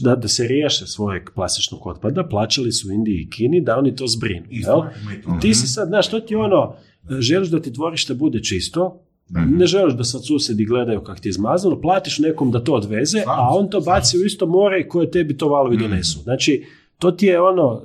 da, 0.00 0.16
da 0.16 0.28
se 0.28 0.44
riješe 0.44 0.86
svojeg 0.86 1.30
plastičnog 1.30 1.86
otpada, 1.86 2.24
plaćali 2.24 2.72
su 2.72 2.90
Indiji 2.90 3.14
i 3.16 3.30
Kini 3.30 3.60
da 3.60 3.76
oni 3.76 3.96
to 3.96 4.06
zbrinu. 4.06 4.46
isto, 4.50 4.90
jel? 5.26 5.40
Ti 5.40 5.54
si 5.54 5.66
sad, 5.66 5.88
znaš, 5.88 6.10
to 6.10 6.20
ti 6.20 6.34
ono, 6.36 6.74
želiš 7.10 7.48
da 7.48 7.62
ti 7.62 7.70
dvorište 7.70 8.14
bude 8.14 8.42
čisto, 8.42 8.84
Mhm. 8.86 9.07
Ne 9.30 9.66
želiš 9.66 9.94
da 9.94 10.04
sad 10.04 10.26
susjedi 10.26 10.64
gledaju 10.64 11.00
kako 11.00 11.20
ti 11.20 11.28
je 11.28 11.30
izmazano, 11.30 11.80
platiš 11.80 12.18
nekom 12.18 12.50
da 12.50 12.64
to 12.64 12.72
odveze, 12.74 13.22
a 13.26 13.48
on 13.50 13.70
to 13.70 13.80
baci 13.82 14.18
u 14.18 14.24
isto 14.24 14.46
more 14.48 14.88
koje 14.88 15.10
tebi 15.10 15.36
to 15.36 15.48
valovi 15.48 15.76
Mhm. 15.76 15.84
donesu. 15.84 16.20
Znači, 16.20 16.64
to 16.98 17.10
ti 17.10 17.26
je 17.26 17.40
ono, 17.42 17.80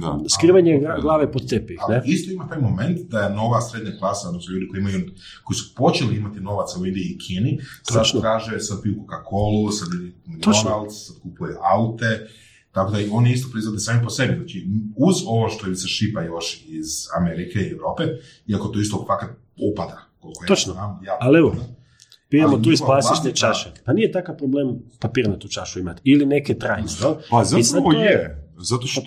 Da. 0.00 0.18
skrivanje 0.30 0.82
Ali- 0.86 1.02
glave 1.02 1.32
pod 1.32 1.48
tepih. 1.48 1.78
Ne? 1.88 2.02
isto 2.06 2.32
ima 2.32 2.48
taj 2.48 2.60
moment 2.60 2.98
da 3.00 3.20
je 3.20 3.30
nova 3.30 3.60
srednja 3.60 3.92
klasa, 3.98 4.28
odnosno 4.28 4.52
ljudi 4.52 4.68
koji 4.68 4.80
imaju, 4.80 5.10
koji 5.44 5.56
su 5.56 5.74
počeli 5.74 6.16
imati 6.16 6.40
novaca 6.40 6.80
u 6.80 6.86
Indiji 6.86 7.04
i 7.04 7.18
Kini, 7.18 7.58
sad 7.82 7.96
Točno. 7.96 8.20
traže, 8.20 8.60
sad 8.60 8.82
piju 8.82 8.94
Coca-Cola, 8.96 9.72
sad. 9.72 9.88
McDonald's, 10.28 10.90
sad 10.90 11.16
kupuje 11.18 11.54
aute, 11.74 12.26
tako 12.72 12.92
da 12.92 13.00
i 13.00 13.08
oni 13.12 13.32
isto 13.32 13.48
proizvode 13.50 13.78
sami 13.78 14.04
po 14.04 14.10
sebi. 14.10 14.36
Znači, 14.36 14.66
uz 14.96 15.16
ovo 15.26 15.48
što 15.48 15.66
im 15.66 15.76
se 15.76 15.88
šipa 15.88 16.22
još 16.22 16.64
iz 16.68 16.86
Amerike 17.16 17.58
i 17.58 17.70
Europe, 17.70 18.02
iako 18.46 18.68
to 18.68 18.80
isto 18.80 19.04
fakat 19.06 19.30
opada. 19.72 20.07
Koliko 20.34 20.44
ja 20.44 20.48
Točno. 20.48 20.72
znam, 20.72 21.00
jako 21.04 21.18
Ali 21.20 21.38
evo. 21.38 21.54
Pijemo 22.28 22.52
Ali 22.54 22.62
tu 22.62 22.72
iz 22.72 22.80
plastične 22.80 23.32
čaše. 23.32 23.72
Pa 23.84 23.92
nije 23.92 24.12
takav 24.12 24.36
problem 24.36 24.78
papirnatu 25.00 25.48
čašu 25.48 25.80
imati. 25.80 26.00
Ili 26.04 26.26
neke 26.26 26.54
trajne. 26.54 26.88
Pa 27.30 27.44
zapravo 27.44 27.92
je. 27.92 28.44
Zato 28.58 28.86
što 28.86 29.02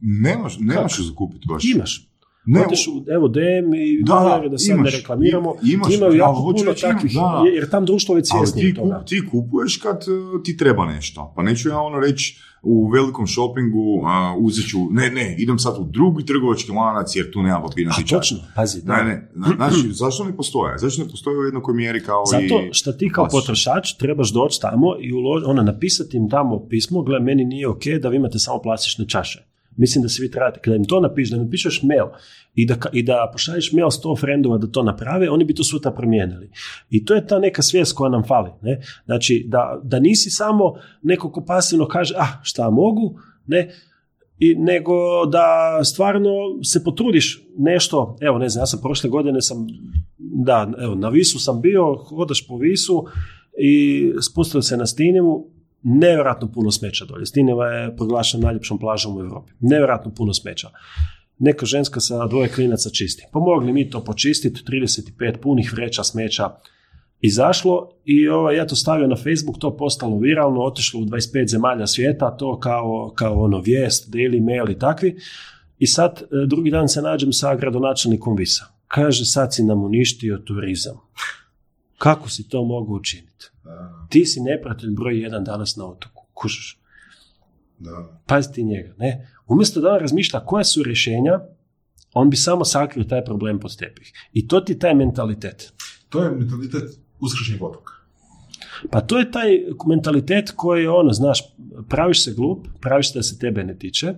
nemaš, 0.00 0.56
nemaš 0.60 1.00
zakupiti 1.00 1.46
baš. 1.48 1.64
Imaš. 1.74 2.09
Ne, 2.54 2.60
Odeš 2.66 2.88
u, 2.88 3.04
evo, 3.16 3.28
DM 3.28 3.74
i 3.74 4.02
Da, 4.06 4.40
da, 4.42 4.48
da 4.48 4.58
sad 4.58 4.76
imaš. 4.76 4.92
ne 4.92 4.98
reklamiramo. 4.98 5.54
Imaš, 5.72 5.94
imaju 5.94 6.14
jako 6.16 6.54
puno 6.58 6.72
takvih, 6.80 7.12
da. 7.14 7.42
jer 7.54 7.70
tam 7.70 7.84
društvo 7.86 8.14
već 8.14 8.28
svjesnije 8.28 8.68
ti, 8.68 8.74
toga. 8.74 9.04
ti 9.08 9.22
kupuješ 9.30 9.76
kad 9.76 9.96
uh, 10.08 10.42
ti 10.44 10.56
treba 10.56 10.86
nešto. 10.86 11.32
Pa 11.36 11.42
neću 11.42 11.68
ja 11.68 11.78
ono 11.80 12.00
reći 12.00 12.38
u 12.62 12.88
velikom 12.88 13.26
shoppingu 13.26 14.02
a, 14.06 14.36
uzet 14.38 14.68
ću, 14.70 14.78
ne, 14.90 15.10
ne, 15.10 15.36
idem 15.38 15.58
sad 15.58 15.74
u 15.78 15.84
drugi 15.84 16.26
trgovački 16.26 16.72
lanac 16.72 17.16
jer 17.16 17.30
tu 17.32 17.42
nema 17.42 17.62
papirnati 17.62 18.02
A 18.06 18.16
točno, 18.16 18.38
pazi, 18.56 18.82
da. 18.84 18.96
Ne, 18.96 19.04
ne, 19.04 19.30
zna- 19.34 19.56
znači, 19.56 19.92
zašto 20.02 20.24
ne 20.24 20.36
postoje? 20.36 20.78
Zašto 20.78 21.02
ne 21.02 21.08
postoje 21.08 21.38
u 21.38 21.42
jednakoj 21.42 21.74
mjeri 21.74 22.00
kao 22.02 22.22
i... 22.26 22.48
Zato 22.48 22.62
što 22.72 22.92
ti 22.92 23.10
kao 23.14 23.28
potrošač 23.30 23.92
trebaš 23.98 24.32
doći 24.32 24.60
tamo 24.60 24.86
i 25.00 25.12
ulož, 25.12 25.42
ono, 25.46 25.62
napisati 25.62 26.16
im 26.16 26.30
tamo 26.30 26.66
pismo, 26.68 27.02
gle, 27.02 27.20
meni 27.20 27.44
nije 27.44 27.68
ok 27.68 27.82
da 28.02 28.08
vi 28.08 28.16
imate 28.16 28.38
samo 28.38 28.62
plastične 28.62 29.08
čaše. 29.08 29.49
Mislim 29.76 30.02
da 30.02 30.08
se 30.08 30.22
vi 30.22 30.30
trebate, 30.30 30.60
kada 30.60 30.76
im 30.76 30.84
to 30.84 31.00
napišeš, 31.00 31.30
da 31.30 31.42
napišeš 31.42 31.82
mail 31.82 32.06
i 32.54 32.66
da, 32.66 32.76
i 32.92 33.02
da 33.02 33.30
pošalješ 33.32 33.72
mail 33.72 33.90
sto 33.90 34.16
frendova 34.16 34.58
da 34.58 34.66
to 34.66 34.82
naprave, 34.82 35.30
oni 35.30 35.44
bi 35.44 35.54
to 35.54 35.64
sutra 35.64 35.90
promijenili. 35.90 36.50
I 36.90 37.04
to 37.04 37.14
je 37.14 37.26
ta 37.26 37.38
neka 37.38 37.62
svijest 37.62 37.96
koja 37.96 38.10
nam 38.10 38.24
fali. 38.24 38.50
Ne? 38.62 38.80
Znači, 39.04 39.44
da, 39.48 39.80
da 39.82 40.00
nisi 40.00 40.30
samo 40.30 40.74
neko 41.02 41.32
ko 41.32 41.44
pasivno 41.44 41.88
kaže, 41.88 42.14
ah, 42.18 42.40
šta 42.42 42.70
mogu, 42.70 43.18
ne, 43.46 43.70
i, 44.40 44.54
nego 44.54 45.26
da 45.26 45.80
stvarno 45.84 46.30
se 46.64 46.84
potrudiš 46.84 47.42
nešto, 47.58 48.16
evo 48.20 48.38
ne 48.38 48.48
znam, 48.48 48.62
ja 48.62 48.66
sam 48.66 48.80
prošle 48.82 49.10
godine 49.10 49.42
sam, 49.42 49.66
da, 50.18 50.72
evo, 50.78 50.94
na 50.94 51.08
Visu 51.08 51.38
sam 51.38 51.60
bio, 51.60 51.94
hodaš 51.94 52.46
po 52.46 52.56
Visu 52.56 53.04
i 53.58 54.04
spustio 54.22 54.62
se 54.62 54.76
na 54.76 54.86
Stinivu, 54.86 55.50
nevjerojatno 55.82 56.52
puno 56.52 56.70
smeća 56.70 57.04
dolje. 57.04 57.26
Stineva 57.26 57.66
je 57.66 57.96
proglašena 57.96 58.44
najljepšom 58.44 58.78
plažom 58.78 59.16
u 59.16 59.20
Europi. 59.20 59.52
Nevjerojatno 59.60 60.14
puno 60.14 60.34
smeća. 60.34 60.68
Neka 61.38 61.66
ženska 61.66 62.00
sa 62.00 62.26
dvoje 62.26 62.48
klinaca 62.48 62.90
čisti. 62.90 63.24
Pomogli 63.32 63.72
mi 63.72 63.90
to 63.90 64.04
počistiti, 64.04 64.62
35 64.64 65.36
punih 65.36 65.72
vreća 65.72 66.04
smeća 66.04 66.50
izašlo 67.20 67.90
i 68.04 68.28
ovaj, 68.28 68.56
ja 68.56 68.66
to 68.66 68.76
stavio 68.76 69.06
na 69.06 69.16
Facebook, 69.16 69.58
to 69.58 69.76
postalo 69.76 70.18
viralno, 70.18 70.60
otišlo 70.60 71.00
u 71.00 71.04
25 71.04 71.48
zemalja 71.50 71.86
svijeta, 71.86 72.36
to 72.36 72.58
kao, 72.60 73.12
kao 73.14 73.42
ono 73.42 73.60
vijest, 73.60 74.10
daily 74.10 74.44
mail 74.44 74.70
i 74.70 74.78
takvi. 74.78 75.16
I 75.78 75.86
sad 75.86 76.22
e, 76.22 76.26
drugi 76.46 76.70
dan 76.70 76.88
se 76.88 77.02
nađem 77.02 77.32
sa 77.32 77.54
gradonačelnikom 77.54 78.36
Visa. 78.36 78.64
Kaže, 78.88 79.24
sad 79.24 79.54
si 79.54 79.62
nam 79.62 79.84
uništio 79.84 80.38
turizam. 80.38 80.96
Kako 81.98 82.28
si 82.28 82.48
to 82.48 82.64
mogu 82.64 82.96
učiniti? 82.96 83.50
Ti 84.10 84.24
si 84.26 84.40
neprijatelj 84.40 84.90
broj 84.90 85.20
jedan 85.22 85.44
danas 85.44 85.76
na 85.76 85.86
otoku. 85.86 86.26
Kužiš. 86.34 86.78
da. 87.78 88.20
Pazi 88.26 88.52
ti 88.52 88.64
njega. 88.64 88.94
Ne? 88.98 89.28
Umjesto 89.46 89.80
da 89.80 89.92
on 89.92 90.00
razmišlja 90.00 90.40
koja 90.40 90.64
su 90.64 90.82
rješenja, 90.82 91.40
on 92.14 92.30
bi 92.30 92.36
samo 92.36 92.64
sakrio 92.64 93.04
taj 93.04 93.24
problem 93.24 93.58
pod 93.60 93.76
tepih. 93.76 94.12
I 94.32 94.48
to 94.48 94.60
ti 94.60 94.72
je 94.72 94.78
taj 94.78 94.94
mentalitet. 94.94 95.72
To 96.08 96.24
je 96.24 96.30
mentalitet 96.30 96.98
uskršnjeg 97.20 97.62
otoka. 97.62 97.92
Pa 98.90 99.00
to 99.00 99.18
je 99.18 99.30
taj 99.30 99.62
mentalitet 99.86 100.52
koji 100.56 100.82
je 100.82 100.90
ono, 100.90 101.12
znaš, 101.12 101.54
praviš 101.88 102.24
se 102.24 102.32
glup, 102.32 102.66
praviš 102.80 103.12
se 103.12 103.18
da 103.18 103.22
se 103.22 103.38
tebe 103.38 103.64
ne 103.64 103.78
tiče, 103.78 104.14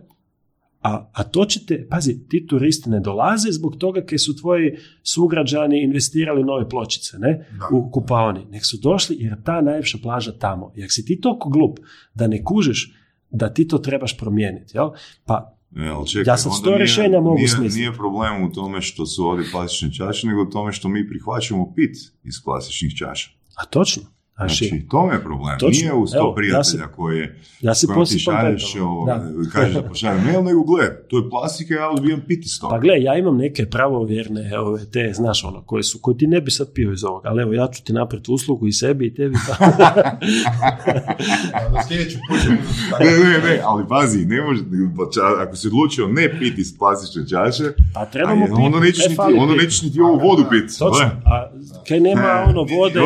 a, 0.82 1.10
a 1.12 1.24
to 1.24 1.44
će 1.44 1.66
te, 1.66 1.86
pazi, 1.88 2.28
ti 2.28 2.46
turisti 2.46 2.90
ne 2.90 3.00
dolaze 3.00 3.48
zbog 3.50 3.76
toga 3.76 4.00
kaj 4.02 4.18
su 4.18 4.36
tvoji 4.36 4.70
sugrađani 5.04 5.82
investirali 5.82 6.40
u 6.40 6.46
nove 6.46 6.68
pločice, 6.68 7.18
ne, 7.18 7.46
Da. 7.50 7.68
u 7.72 7.90
kupaoni, 7.90 8.46
nek 8.46 8.66
su 8.66 8.76
došli 8.78 9.16
jer 9.18 9.42
ta 9.42 9.60
najljepša 9.60 9.98
plaža 10.02 10.32
tamo. 10.34 10.72
I 10.76 10.82
ako 10.82 10.90
si 10.90 11.04
ti 11.04 11.20
toliko 11.20 11.48
glup 11.48 11.78
da 12.14 12.26
ne 12.26 12.44
kužiš 12.44 12.92
da 13.30 13.48
ti 13.48 13.68
to 13.68 13.78
trebaš 13.78 14.18
promijeniti, 14.18 14.76
jel? 14.76 14.90
Pa 15.24 15.58
E, 15.76 15.88
ali 15.88 16.08
čekaj, 16.08 16.32
Ja 16.32 16.36
sad 16.36 16.52
sto 16.54 16.66
nije- 16.66 16.78
rješenja 16.78 17.20
mogu 17.20 17.36
nije, 17.36 17.48
smisliti. 17.48 17.78
Nije 17.78 17.92
problem 17.92 18.42
u 18.42 18.52
tome 18.52 18.80
što 18.82 19.06
su 19.06 19.24
ovdje 19.24 19.46
plastične 19.52 19.92
čaše, 19.92 20.26
nego 20.26 20.42
u 20.42 20.50
tome 20.50 20.72
što 20.72 20.88
mi 20.88 21.08
prihvaćamo 21.08 21.72
pit 21.74 21.96
iz 22.24 22.34
plastičnih 22.44 22.96
čaša. 22.96 23.30
A 23.56 23.64
točno. 23.66 24.02
Znači, 24.36 24.64
Znači, 24.64 24.86
to 24.90 25.12
je 25.12 25.20
problem. 25.20 25.58
Točno. 25.58 25.80
Nije 25.80 25.92
uz 25.94 26.10
to 26.10 26.16
Evo, 26.18 26.28
ja 26.28 26.34
prijatelja 26.34 26.62
se- 26.64 26.92
koji 26.96 27.18
je 27.18 27.38
ja 27.60 27.74
se 27.74 27.86
ti 28.06 28.18
šalješ, 28.18 28.76
ovo, 28.76 29.06
Da. 29.06 29.24
kažeš 29.52 29.74
da 29.74 29.82
pošaljem 29.82 30.24
mail, 30.24 30.42
nego 30.42 30.62
gle, 30.64 30.84
to 31.08 31.18
je 31.18 31.30
plastika, 31.30 31.74
ja 31.74 31.90
odbijam 31.90 32.20
pit 32.20 32.44
iz 32.44 32.60
toga. 32.60 32.70
Pa 32.70 32.78
gle, 32.78 32.94
ja 33.00 33.16
imam 33.16 33.36
neke 33.36 33.66
pravovjerne, 33.66 34.58
ove, 34.58 34.84
te, 34.84 35.12
znaš 35.14 35.44
ono, 35.44 35.62
koje 35.62 35.82
su, 35.82 35.98
koje 35.98 36.16
ti 36.16 36.26
ne 36.26 36.40
bi 36.40 36.50
sad 36.50 36.72
pio 36.72 36.92
iz 36.92 37.04
ovoga, 37.04 37.28
ali 37.28 37.42
evo, 37.42 37.52
ja 37.52 37.68
ću 37.68 37.84
ti 37.84 37.92
napraviti 37.92 38.30
uslugu 38.30 38.66
i 38.66 38.72
sebi 38.72 39.06
i 39.06 39.14
tebi. 39.14 39.34
Pa. 39.48 39.66
Ne, 43.00 43.10
ne, 43.18 43.38
ne, 43.40 43.60
ali 43.64 43.84
pazi, 43.88 44.24
ne 44.26 44.40
može, 44.42 44.62
pa 44.96 45.02
ča- 45.04 45.42
ako 45.42 45.56
si 45.56 45.66
odlučio 45.66 46.08
ne 46.08 46.38
piti 46.38 46.60
iz 46.60 46.78
plastične 46.78 47.28
čaše, 47.28 47.64
Pa 47.94 48.04
trebamo 48.06 48.44
a 48.44 48.46
piti, 48.46 48.60
onda 48.60 48.80
nećeš 48.80 49.06
e, 49.06 49.08
niti, 49.08 49.20
onda 49.38 49.52
piti. 49.52 49.64
nećeš 49.64 49.82
niti 49.82 50.00
ovu 50.00 50.18
vodu 50.18 50.44
piti. 50.50 50.78
Točno, 50.78 51.04
a 51.24 51.50
kaj 51.88 52.00
nema 52.00 52.44
ono 52.48 52.62
vode 52.70 53.00
u 53.00 53.04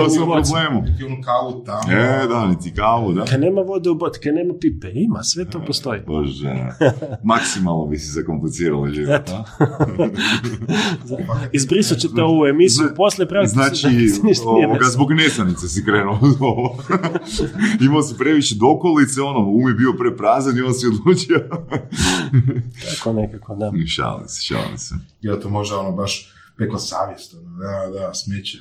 onu 1.17 1.23
kavu 1.25 1.65
tamo. 1.65 1.93
E, 1.93 2.27
da, 2.29 2.47
niti 2.47 2.75
kavu, 2.75 3.13
da. 3.13 3.25
kaj 3.25 3.39
nema 3.39 3.61
vode 3.61 3.91
u 3.91 3.95
boci, 3.95 4.21
kaj 4.21 4.33
nema 4.33 4.55
pipe, 4.61 4.91
ima, 4.95 5.23
sve 5.23 5.51
to 5.51 5.65
postoji. 5.67 6.01
Bože, 6.07 6.55
maksimalno 7.33 7.87
bi 7.87 7.99
si 7.99 8.13
zakompliciralo 8.13 8.89
život. 8.89 9.15
Eto. 9.15 9.33
a? 9.33 9.45
Izbrisat 11.53 11.99
ćete 11.99 12.23
ovu 12.23 12.47
emisiju, 12.47 12.87
Zna- 12.87 12.95
poslije 12.97 13.29
praviti 13.29 13.53
Znači, 13.53 13.77
se 13.77 13.89
da 13.89 14.09
se 14.15 14.23
ništa 14.23 14.45
nije 14.55 14.67
ovoga, 14.67 14.85
zbog 14.85 15.13
nesanice 15.13 15.69
si 15.69 15.85
krenuo 15.85 16.19
ovo. 16.41 16.79
Imao 17.81 18.03
si 18.03 18.15
previše 18.19 18.55
dokolice, 18.55 19.23
ono, 19.23 19.39
um 19.39 19.69
je 19.69 19.75
bio 19.75 19.93
preprazan 19.93 20.59
i 20.59 20.61
on 20.61 20.75
si 20.75 20.87
odlučio. 20.87 21.49
Tako 22.91 23.13
nekako, 23.13 23.55
da. 23.55 23.73
šalim 23.87 24.29
se, 24.29 24.43
šalim 24.43 24.79
se. 24.79 24.95
Ili 25.23 25.41
to 25.41 25.49
može 25.49 25.75
ono 25.75 25.93
baš 25.93 26.33
peko 26.59 26.79
savjest. 26.79 27.35
Ono. 27.35 27.59
Da, 27.59 27.99
da, 27.99 28.15
smeće. 28.15 28.59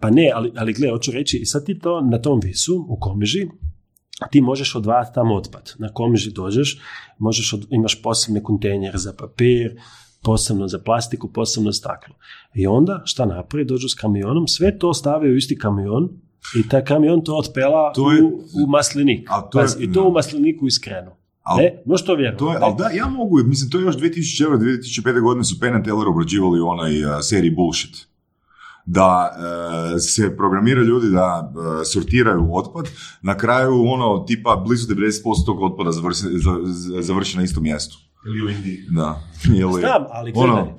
Pa 0.00 0.10
ne, 0.10 0.30
ali, 0.34 0.52
ali 0.56 0.72
gle, 0.72 0.90
hoću 0.90 1.12
reći, 1.12 1.36
i 1.36 1.46
sad 1.46 1.64
ti 1.64 1.78
to 1.78 2.00
na 2.00 2.18
tom 2.18 2.40
visu, 2.40 2.86
u 2.88 2.96
Komiži, 2.96 3.46
ti 4.30 4.40
možeš 4.40 4.74
odvajati 4.74 5.10
tamo 5.14 5.34
otpad. 5.34 5.72
Na 5.78 5.88
Komiži 5.88 6.30
dođeš, 6.32 6.80
možeš 7.18 7.52
od, 7.52 7.66
imaš 7.70 8.02
posebne 8.02 8.42
kontejnere 8.42 8.98
za 8.98 9.12
papir, 9.12 9.76
posebno 10.22 10.68
za 10.68 10.78
plastiku, 10.78 11.28
posebno 11.28 11.72
staklo. 11.72 12.14
I 12.54 12.66
onda, 12.66 13.02
šta 13.04 13.26
napravi, 13.26 13.64
dođu 13.64 13.88
s 13.88 13.94
kamionom, 13.94 14.48
sve 14.48 14.78
to 14.78 14.94
stave 14.94 15.28
u 15.28 15.36
isti 15.36 15.58
kamion 15.58 16.08
i 16.56 16.68
taj 16.68 16.84
kamion 16.84 17.24
to 17.24 17.36
otpela 17.36 17.92
To 17.92 18.12
je- 18.12 18.22
u, 18.22 18.26
u 18.28 18.68
maslinik. 18.68 19.28
A 19.30 19.40
to 19.42 19.58
je- 19.58 19.62
Pazi, 19.62 19.84
I 19.84 19.92
to 19.92 20.08
u 20.08 20.12
masliniku 20.12 20.66
iskrenu. 20.66 21.10
Al- 21.42 21.56
ne, 21.56 21.82
možeš 21.86 22.06
to 22.06 22.14
vjerovati. 22.14 22.38
To 22.38 22.52
je, 22.52 22.58
ali 22.60 22.74
da, 22.78 22.88
ja 22.90 23.08
mogu, 23.08 23.38
mislim, 23.38 23.70
to 23.70 23.78
je 23.78 23.84
još 23.84 23.96
2004-2005 23.96 25.20
godine 25.20 25.44
su 25.44 25.60
Penn 25.60 25.84
Teller 25.84 26.08
obrađivali 26.08 26.60
u 26.60 26.66
onaj 26.66 27.04
uh, 27.04 27.10
seriji 27.22 27.50
Bullshit. 27.50 28.08
Da 28.90 29.30
uh, 29.30 29.40
se 30.00 30.36
programira 30.36 30.82
ljudi 30.82 31.10
da 31.10 31.26
uh, 31.50 31.62
sortiraju 31.84 32.48
otpad, 32.52 32.84
na 33.22 33.36
kraju 33.36 33.84
ono 33.84 34.18
tipa 34.18 34.56
blizu 34.58 34.86
90% 34.86 35.12
tog 35.46 35.62
otpada 35.62 35.92
završi, 35.92 36.20
za- 36.20 36.60
za- 36.64 37.02
završi 37.02 37.36
na 37.36 37.42
istom 37.42 37.62
mjestu. 37.62 37.98
Ili 38.26 38.46
u 38.46 38.50
Indiji. 38.50 38.78
Da. 38.90 39.20
Ili, 39.46 39.80
Znam, 39.80 40.04
ali 40.10 40.32
gledaj. 40.32 40.50
ono, 40.52 40.78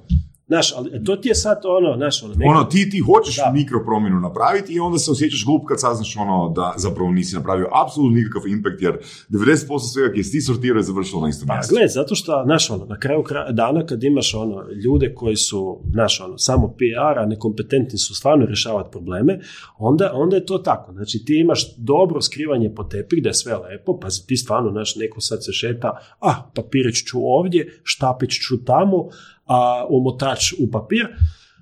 Znaš, 0.50 0.74
ali 0.76 1.04
to 1.04 1.16
ti 1.16 1.28
je 1.28 1.36
sad 1.38 1.58
ono, 1.66 1.97
znaš, 1.97 2.24
ono, 2.24 2.34
neki- 2.34 2.50
ono, 2.50 2.64
ti, 2.64 2.89
ti 2.89 3.00
hoćeš 3.00 3.36
Da. 3.38 3.52
mikropromjenu 3.54 4.20
napraviti 4.20 4.74
i 4.74 4.80
onda 4.80 4.97
se 4.97 5.12
osjećaš 5.12 5.45
glup 5.45 5.66
kad 5.66 5.80
saznaš 5.80 6.18
ono 6.18 6.50
da 6.50 6.74
zapravo 6.78 7.12
nisi 7.12 7.36
napravio 7.36 7.68
apsolutno 7.76 8.16
nikakav 8.16 8.47
impact 8.47 8.82
jer 8.82 8.97
90% 9.30 9.58
svega 9.82 10.24
si 10.24 10.32
ti 10.32 10.41
sortirao 10.41 10.78
je 10.78 10.84
završilo 10.84 11.22
na 11.22 11.30
istom 11.30 11.47
Pa 11.47 11.54
mjestu. 11.54 11.76
gle, 11.76 11.88
zato 11.89 12.16
što, 12.16 12.41
znaš, 12.45 12.70
ono, 12.70 12.86
na 12.86 13.00
kraju 13.00 13.22
kra- 13.22 13.52
dana 13.54 13.86
kad 13.86 14.04
imaš 14.04 14.34
ono, 14.36 14.56
ljude 14.76 15.14
koji 15.14 15.36
su, 15.38 15.60
znaš, 15.91 16.22
ono, 16.22 16.38
samo 16.38 16.68
PR, 16.70 17.20
a 17.20 17.26
nekompetentni 17.26 17.97
su 17.97 18.16
stvarno 18.16 18.45
rješavati 18.45 18.89
probleme, 18.91 19.39
onda, 19.80 20.12
onda 20.16 20.36
je 20.36 20.45
to 20.45 20.58
tako. 20.60 20.93
Znači, 20.93 21.26
ti 21.26 21.39
imaš 21.39 21.76
dobro 21.78 22.22
skrivanje 22.22 22.72
po 22.72 22.84
tepih, 22.86 23.24
da 23.24 23.30
je 23.30 23.34
sve 23.34 23.54
lepo, 23.56 24.00
pazi, 24.00 24.28
ti 24.28 24.38
stvarno, 24.38 24.72
znaš, 24.72 24.95
neko 24.95 25.22
sad 25.22 25.45
se 25.45 25.52
šeta, 25.54 25.89
ah, 26.20 26.36
papirić 26.56 26.95
ću 26.97 27.20
ovdje, 27.22 27.80
štapić 27.84 28.32
ću 28.39 28.64
tamo, 28.66 29.10
a 29.50 29.86
omotač 29.89 30.54
u 30.54 30.72
papir, 30.72 31.08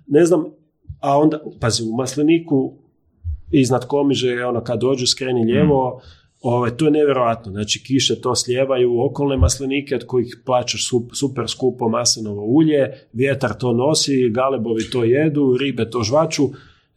ne 0.08 0.26
znam, 0.26 0.46
a 1.00 1.18
onda, 1.18 1.40
pazi, 1.60 1.84
u 1.84 1.96
masleniku 1.96 2.74
iznad 3.52 3.88
komiže 3.88 4.46
ono 4.46 4.64
kad 4.64 4.80
dođu 4.80 5.08
skreni 5.08 5.44
lijevo, 5.44 6.02
ovaj, 6.42 6.78
to 6.78 6.86
je 6.86 6.92
nevjerojatno. 6.92 7.52
Znači 7.52 7.84
kiše 7.84 8.22
to 8.22 8.36
slijevaju 8.36 9.02
okolne 9.02 9.38
maslenike 9.38 9.96
od 9.96 10.06
kojih 10.06 10.42
plaćaš 10.46 10.90
sup- 10.92 11.20
super 11.20 11.44
skupo 11.48 11.90
maslinovo 11.90 12.42
ulje, 12.42 13.08
vjetar 13.14 13.58
to 13.58 13.74
nosi, 13.74 14.30
galebovi 14.30 14.90
to 14.92 15.04
jedu, 15.04 15.58
ribe 15.60 15.90
to 15.90 16.04
žvaču, 16.04 16.44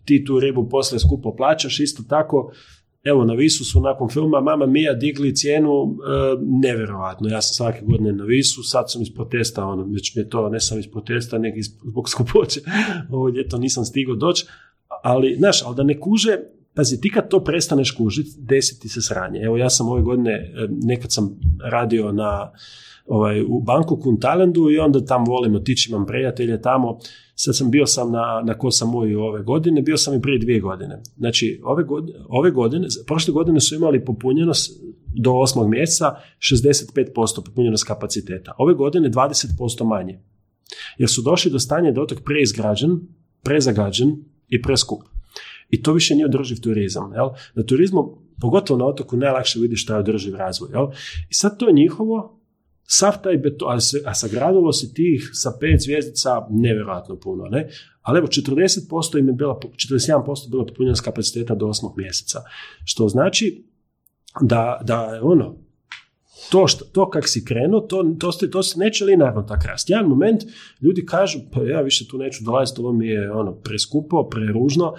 ti 0.05 0.25
tu 0.25 0.41
ribu 0.41 0.69
poslije 0.69 1.01
skupo 1.01 1.37
plaćaš, 1.37 1.81
isto 1.81 2.03
tako 2.09 2.53
Evo, 3.05 3.25
na 3.25 3.35
Visu 3.35 3.65
su 3.65 3.81
nakon 3.81 4.09
filma 4.09 4.41
Mama 4.41 4.67
Mia 4.67 4.93
digli 4.93 5.35
cijenu 5.37 5.71
e, 5.83 5.87
nevjerojatno. 6.41 7.29
Ja 7.29 7.43
sam 7.43 7.55
svake 7.55 7.85
godine 7.85 8.13
na 8.13 8.25
Visu, 8.25 8.63
sad 8.63 8.91
sam 8.91 9.03
iz 9.03 9.15
protesta, 9.15 9.67
ono, 9.67 9.85
već 9.85 10.15
mi 10.15 10.23
je 10.23 10.29
to 10.29 10.49
ne 10.49 10.61
sam 10.61 10.79
iz 10.79 10.87
protesta, 10.93 11.39
nego 11.39 11.57
iz- 11.57 11.75
zbog 11.85 12.09
skupoće. 12.09 12.61
Ovo 13.13 13.29
ljeto 13.29 13.59
nisam 13.59 13.85
stigao 13.85 14.15
doći, 14.15 14.47
ali, 15.03 15.37
znaš, 15.39 15.63
ali 15.67 15.77
da 15.77 15.83
ne 15.83 16.01
kuže, 16.01 16.39
pazi, 16.75 17.01
ti 17.01 17.11
kad 17.11 17.29
to 17.29 17.45
prestaneš 17.45 17.91
kužiti, 17.91 18.31
desi 18.39 18.81
ti 18.81 18.89
se 18.89 19.03
sranje. 19.03 19.41
Evo, 19.41 19.57
ja 19.57 19.71
sam 19.71 19.89
ove 19.89 20.03
godine, 20.03 20.33
e, 20.33 20.69
nekad 20.71 21.13
sam 21.13 21.41
radio 21.71 22.13
na, 22.13 22.53
ovaj, 23.11 23.43
u 23.43 23.61
Bangkoku, 23.61 24.11
u 24.11 24.17
Talendu 24.17 24.71
i 24.71 24.79
onda 24.79 25.05
tam 25.05 25.25
volim 25.25 25.55
otići, 25.55 25.91
imam 25.91 26.07
prijatelje 26.07 26.63
tamo. 26.63 26.99
Sad 27.35 27.57
sam 27.57 27.71
bio 27.71 27.87
sam 27.87 28.13
na, 28.13 28.43
na 28.45 28.71
sam 28.71 28.91
moj 28.91 29.17
ove 29.17 29.43
godine, 29.43 29.83
bio 29.83 29.97
sam 29.97 30.15
i 30.15 30.21
prije 30.23 30.39
dvije 30.39 30.61
godine. 30.61 31.03
Znači, 31.17 31.61
ove 31.65 31.85
godine, 31.85 32.19
ove 32.29 32.51
godine, 32.51 32.87
prošle 33.07 33.33
godine 33.33 33.61
su 33.61 33.75
imali 33.75 34.05
popunjenost 34.05 34.83
do 35.23 35.33
osmog 35.33 35.69
mjeseca 35.69 36.15
65% 36.39 37.45
popunjenost 37.47 37.85
kapaciteta. 37.85 38.53
Ove 38.59 38.75
godine 38.75 39.11
20% 39.11 39.85
manje. 39.85 40.21
Jer 40.99 41.09
su 41.09 41.23
došli 41.23 41.51
do 41.51 41.59
stanja 41.59 41.93
da 41.93 42.03
otok 42.03 42.19
preizgrađen, 42.25 43.01
prezagađen 43.43 44.17
i 44.49 44.63
preskup. 44.63 45.03
I 45.71 45.83
to 45.83 45.93
više 45.93 46.15
nije 46.15 46.27
održiv 46.27 46.61
turizam. 46.61 47.13
Jel? 47.13 47.29
Na 47.55 47.63
turizmu, 47.63 48.19
pogotovo 48.41 48.79
na 48.79 48.87
otoku, 48.87 49.17
najlakše 49.17 49.61
vidiš 49.61 49.83
šta 49.83 49.95
je 49.95 50.01
održiv 50.01 50.35
razvoj. 50.35 50.71
Jel? 50.73 50.87
I 51.31 51.35
sad 51.35 51.59
to 51.59 51.67
je 51.67 51.73
njihovo, 51.73 52.40
sav 52.93 53.23
taj 53.23 53.37
beton, 53.37 53.77
a, 53.77 53.81
se- 53.81 54.03
a 54.07 54.15
sagradilo 54.15 54.73
se 54.73 54.95
tih 54.95 55.31
sa 55.33 55.53
pet 55.61 55.81
zvjezdica 55.81 56.47
nevjerojatno 56.51 57.17
puno, 57.17 57.45
ne? 57.45 57.69
Ali 58.03 58.19
evo, 58.19 58.27
40% 58.27 59.19
im 59.19 59.29
je 59.29 59.33
bila, 59.33 59.61
41% 59.63 60.51
bilo 60.51 60.67
popunjenost 60.67 61.05
kapaciteta 61.05 61.55
do 61.55 61.67
osmog 61.67 61.95
mjeseca. 61.97 62.39
Što 62.85 63.09
znači 63.09 63.65
da, 64.41 64.81
da 64.85 65.21
ono, 65.23 65.57
to, 66.51 66.67
što, 66.67 66.85
to 66.85 67.11
kak 67.11 67.29
si 67.29 67.45
krenuo, 67.45 67.81
to, 67.81 68.15
to, 68.19 68.33
se, 68.33 68.51
to 68.51 68.63
se 68.63 68.79
neće 68.79 69.05
linearno 69.05 69.43
tak 69.43 69.65
rast. 69.65 69.91
Jedan 69.91 70.07
moment 70.07 70.43
ljudi 70.81 71.07
kažu, 71.07 71.39
pa 71.53 71.63
ja 71.63 71.81
više 71.81 72.09
tu 72.09 72.19
neću 72.19 72.45
dolaziti, 72.45 72.81
ovo 72.81 72.93
mi 72.93 73.07
je 73.07 73.33
ono, 73.33 73.55
preskupo, 73.55 74.29
preružno 74.29 74.95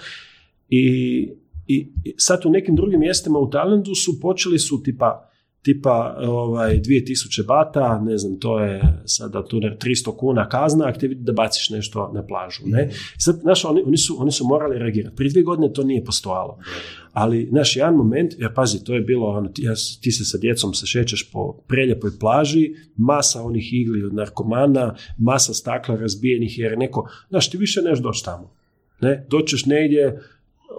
i, 0.69 1.29
i, 1.67 1.91
sad 2.17 2.45
u 2.45 2.49
nekim 2.49 2.75
drugim 2.75 2.99
mjestima 2.99 3.39
u 3.39 3.49
Talendu 3.49 3.95
su 3.95 4.19
počeli 4.21 4.59
su 4.59 4.83
tipa 4.83 5.30
tipa 5.61 6.15
ovaj, 6.19 6.79
2000 6.79 7.45
bata, 7.47 7.99
ne 7.99 8.17
znam, 8.17 8.39
to 8.39 8.59
je 8.59 8.81
sada 9.05 9.45
tu 9.45 9.59
ne, 9.59 9.77
300 9.81 10.17
kuna 10.17 10.49
kazna, 10.49 10.85
ako 10.87 10.99
te 10.99 11.07
vidi 11.07 11.23
da 11.23 11.31
baciš 11.31 11.69
nešto 11.69 12.11
na 12.13 12.25
plažu. 12.25 12.61
Ne? 12.65 12.89
I 13.17 13.21
sad, 13.21 13.39
znaš, 13.41 13.65
oni, 13.65 13.83
oni, 13.85 13.97
su, 13.97 14.15
oni 14.19 14.31
su 14.31 14.47
morali 14.47 14.79
reagirati. 14.79 15.15
Prije 15.15 15.29
dvije 15.29 15.43
godine 15.43 15.73
to 15.73 15.83
nije 15.83 16.05
postojalo. 16.05 16.57
Ali, 17.13 17.47
znaš, 17.51 17.75
jedan 17.75 17.95
moment, 17.95 18.33
jer 18.37 18.53
pazi, 18.53 18.83
to 18.83 18.93
je 18.93 19.01
bilo, 19.01 19.27
ono, 19.27 19.49
ti, 19.49 19.63
ja 19.63 19.73
ti 20.01 20.11
se 20.11 20.25
sa 20.25 20.37
djecom 20.37 20.73
se 20.73 20.85
šećeš 20.85 21.31
po 21.31 21.53
preljepoj 21.67 22.11
plaži, 22.19 22.73
masa 22.95 23.43
onih 23.43 23.73
igli 23.73 24.03
od 24.03 24.13
narkomana, 24.13 24.95
masa 25.17 25.53
stakla 25.53 25.95
razbijenih, 25.95 26.59
jer 26.59 26.77
neko, 26.77 27.09
znaš, 27.29 27.49
ti 27.49 27.57
više 27.57 27.81
neš 27.81 27.99
doći 27.99 28.25
tamo. 28.25 28.55
Ne? 29.01 29.25
Doćeš 29.29 29.65
negdje, 29.65 30.21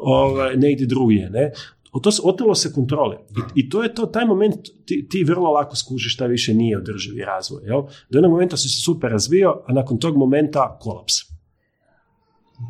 ovaj, 0.00 0.56
negdje 0.56 0.86
drugdje, 0.86 1.30
ne? 1.30 1.52
O 1.92 2.00
to 2.00 2.10
se, 2.10 2.22
otelo 2.24 2.54
se 2.54 2.72
kontrole. 2.72 3.16
I, 3.56 3.60
I 3.60 3.68
to 3.68 3.82
je 3.82 3.94
to, 3.94 4.06
taj 4.06 4.26
moment 4.26 4.54
ti, 4.86 5.06
ti 5.10 5.24
vrlo 5.24 5.50
lako 5.50 5.76
skužiš 5.76 6.14
šta 6.14 6.26
više 6.26 6.54
nije 6.54 6.78
održivi 6.78 7.24
razvoj. 7.24 7.62
Jel? 7.64 7.82
Do 7.82 8.18
jednog 8.18 8.32
momenta 8.32 8.56
si 8.56 8.68
se 8.68 8.82
super 8.82 9.10
razvio, 9.10 9.62
a 9.66 9.72
nakon 9.72 9.98
tog 9.98 10.16
momenta 10.16 10.78
kolaps. 10.80 11.14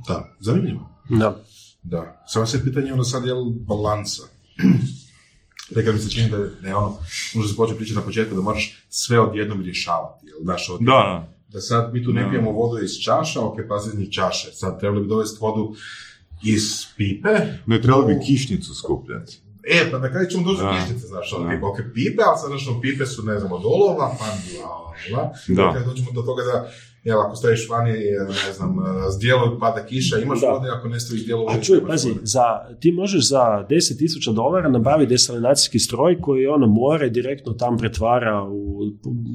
Da, 0.09 0.37
zanimljivo. 0.41 0.89
Da. 1.11 1.45
Da. 1.83 2.25
Samo 2.27 2.47
se 2.47 2.65
pitanje 2.65 2.93
ono 2.93 3.05
sad 3.05 3.27
je 3.27 3.33
balansa. 3.67 4.23
Nekad 5.77 5.95
mi 5.95 6.01
se 6.01 6.11
čini 6.11 6.31
da 6.63 6.69
je 6.69 6.75
ono, 6.75 6.97
možda 7.35 7.51
se 7.51 7.57
počne 7.57 7.77
pričati 7.77 7.97
na 7.97 8.05
početku 8.05 8.35
da 8.35 8.41
moraš 8.41 8.85
sve 8.89 9.21
odjednom 9.21 9.63
rješavati. 9.63 10.27
Jel, 10.27 10.39
znaš, 10.43 10.71
od, 10.71 10.81
Da, 10.81 10.93
da. 10.93 11.35
da 11.49 11.61
sad 11.61 11.95
mi 11.95 12.05
tu 12.05 12.13
ne 12.13 12.31
pijemo 12.31 12.51
vodu 12.51 12.85
iz 12.85 12.99
čaša, 12.99 13.41
ok, 13.41 13.57
pazi 13.69 14.03
iz 14.03 14.11
čaše. 14.11 14.53
Sad 14.53 14.81
trebali 14.81 15.03
bi 15.03 15.09
dovesti 15.09 15.39
vodu 15.41 15.75
iz 16.45 16.87
pipe. 16.97 17.29
Ne 17.67 17.83
trebalo 17.83 18.07
bi 18.07 18.21
kišnicu 18.27 18.75
skupljati. 18.75 19.43
E, 19.65 19.91
pa 19.91 19.99
na 19.99 20.11
kraju 20.11 20.27
ćemo 20.31 20.45
doći 20.45 20.63
kišnice, 20.75 21.07
znaš, 21.07 21.33
ono, 21.33 21.69
ok, 21.69 21.77
pipe, 21.95 22.23
ali 22.27 22.39
sad, 22.41 22.49
znaš, 22.49 22.69
ono, 22.69 22.81
pipe 22.81 23.07
su, 23.07 23.23
ne 23.23 23.39
znam, 23.39 23.53
od 23.53 23.63
olova, 23.65 24.17
pa 24.19 24.25
bla, 24.25 24.95
bla, 25.11 25.33
Da. 25.49 25.73
Kad 25.73 25.85
dođemo 25.85 26.11
do 26.13 26.23
toga 26.23 26.43
da, 26.43 26.71
jel, 27.05 27.21
ako 27.21 27.37
staviš 27.37 27.69
vani, 27.69 27.93
ne 28.47 28.53
znam, 28.53 28.77
s 29.15 29.19
dijelom 29.19 29.59
pada 29.61 29.87
kiša, 29.87 30.19
imaš 30.19 30.41
Da. 30.41 30.51
vode, 30.51 30.69
ako 30.71 30.89
ne 30.89 31.01
staviš 31.01 31.25
dijelom 31.25 31.47
A 31.49 31.61
čuj, 31.61 31.87
pazi, 31.87 32.15
za, 32.23 32.45
ti 32.81 32.93
možeš 32.93 33.29
za 33.29 33.67
10.000 33.71 34.35
dolara 34.35 34.69
nabaviti 34.69 35.11
desalinacijski 35.11 35.79
stroj 35.79 36.21
koji 36.21 36.47
ono 36.47 36.67
more 36.67 37.09
direktno 37.11 37.53
tam 37.53 37.79
pretvara 37.79 38.43
u 38.51 38.81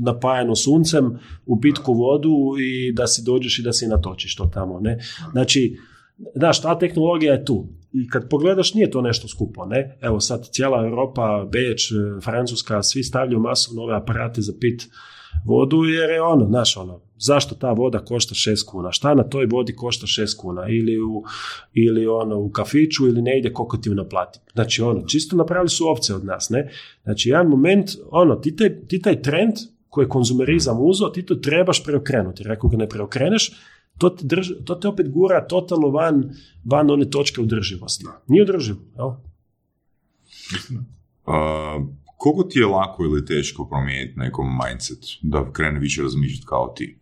napajano 0.05 0.55
suncem 0.55 1.19
u 1.45 1.61
pitku 1.61 1.93
vodu 1.93 2.55
i 2.59 2.93
da 2.93 3.07
si 3.07 3.23
dođeš 3.23 3.59
i 3.59 3.63
da 3.63 3.73
si 3.73 3.87
natočiš 3.87 4.35
to 4.35 4.45
tamo, 4.53 4.79
ne? 4.79 4.99
Znači, 5.31 5.77
znaš, 6.35 6.61
ta 6.61 6.79
tehnologija 6.79 7.33
je 7.33 7.45
tu. 7.45 7.67
I 7.93 8.07
kad 8.07 8.29
pogledaš, 8.29 8.73
nije 8.73 8.91
to 8.91 9.01
nešto 9.01 9.27
skupo, 9.27 9.65
ne? 9.65 9.97
Evo 10.01 10.19
sad 10.19 10.49
cijela 10.51 10.85
Europa, 10.85 11.47
Beč, 11.51 11.91
eh, 11.91 11.95
Francuska, 12.23 12.83
svi 12.83 13.03
stavljaju 13.03 13.39
masovno 13.39 13.81
ove 13.81 13.95
aparate 13.95 14.41
za 14.41 14.53
pit 14.59 14.89
vodu 15.45 15.85
jer 15.85 16.09
je 16.09 16.21
ono, 16.21 16.45
znaš 16.45 16.77
ono, 16.77 17.01
zašto 17.17 17.55
ta 17.55 17.71
voda 17.71 17.99
košta 17.99 18.35
6 18.35 18.65
kuna? 18.65 18.91
Šta 18.91 19.13
na 19.13 19.23
toj 19.23 19.45
vodi 19.45 19.75
košta 19.75 20.05
6 20.05 20.37
kuna? 20.37 20.67
Ili 20.69 21.01
u, 21.01 21.23
ili 21.73 22.07
ono 22.07 22.39
u 22.39 22.49
kafiću 22.49 23.07
ili 23.07 23.21
negdje 23.21 23.53
koliko 23.53 23.77
ti 23.77 23.89
ju 23.89 23.95
naplati. 23.95 24.39
Znači 24.53 24.81
ono, 24.81 25.05
čisto 25.05 25.35
napravili 25.35 25.69
su 25.69 25.87
ovce 25.87 26.15
od 26.15 26.25
nas, 26.25 26.49
ne? 26.49 26.71
Znači 27.03 27.29
jedan 27.29 27.47
moment, 27.47 27.89
ono, 28.11 28.35
ti 28.35 28.55
taj, 28.55 28.79
ti 28.87 29.01
taj 29.01 29.21
trend 29.21 29.53
koji 29.89 30.05
je 30.05 30.09
konzumerizam 30.09 30.77
uzo, 30.79 31.05
ti 31.05 31.25
to 31.25 31.35
trebaš 31.35 31.83
preokrenuti. 31.83 32.43
Jer 32.43 32.51
ako 32.51 32.67
ga 32.67 32.77
ne 32.77 32.89
preokreneš, 32.89 33.51
to 33.97 34.09
te, 34.09 34.25
drži, 34.25 34.53
to 34.65 34.75
te 34.75 34.87
opet 34.87 35.09
gura 35.09 35.47
totalno 35.47 35.89
van, 35.89 36.23
van 36.63 36.91
one 36.91 37.09
točke 37.09 37.41
održivosti. 37.41 38.05
Nije 38.27 38.43
održivo, 38.43 38.79
jel? 38.97 39.11
A, 41.25 41.79
koliko 42.17 42.43
ti 42.43 42.59
je 42.59 42.65
lako 42.65 43.03
ili 43.03 43.25
teško 43.25 43.67
promijeniti 43.69 44.19
nekom 44.19 44.47
mindset 44.63 44.99
da 45.21 45.51
krene 45.51 45.79
više 45.79 46.01
razmišljati 46.01 46.45
kao 46.45 46.73
ti? 46.75 46.97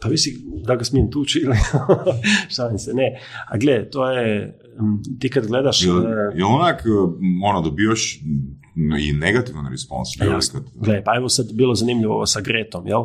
Pa 0.00 0.08
visi 0.08 0.44
da 0.64 0.76
ga 0.76 0.84
smijem 0.84 1.10
tući 1.10 1.38
ili 1.38 1.56
šalim 2.56 2.78
se, 2.78 2.94
ne. 2.94 3.20
A 3.48 3.58
gle, 3.58 3.90
to 3.90 4.10
je, 4.10 4.58
ti 5.18 5.30
kad 5.30 5.46
gledaš... 5.46 5.82
Jel, 5.82 6.06
e, 6.06 6.32
jel 6.34 6.48
onak, 6.48 6.82
ono, 7.44 7.62
dobijaš 7.62 8.20
mm, 8.74 8.92
i 8.92 9.12
negativan 9.12 9.70
respons? 9.70 10.08
Gle, 10.74 11.04
pa 11.04 11.16
evo 11.16 11.28
sad 11.28 11.52
bilo 11.52 11.74
zanimljivo 11.74 12.14
ovo 12.14 12.26
sa 12.26 12.40
Gretom, 12.40 12.86
jel? 12.86 13.04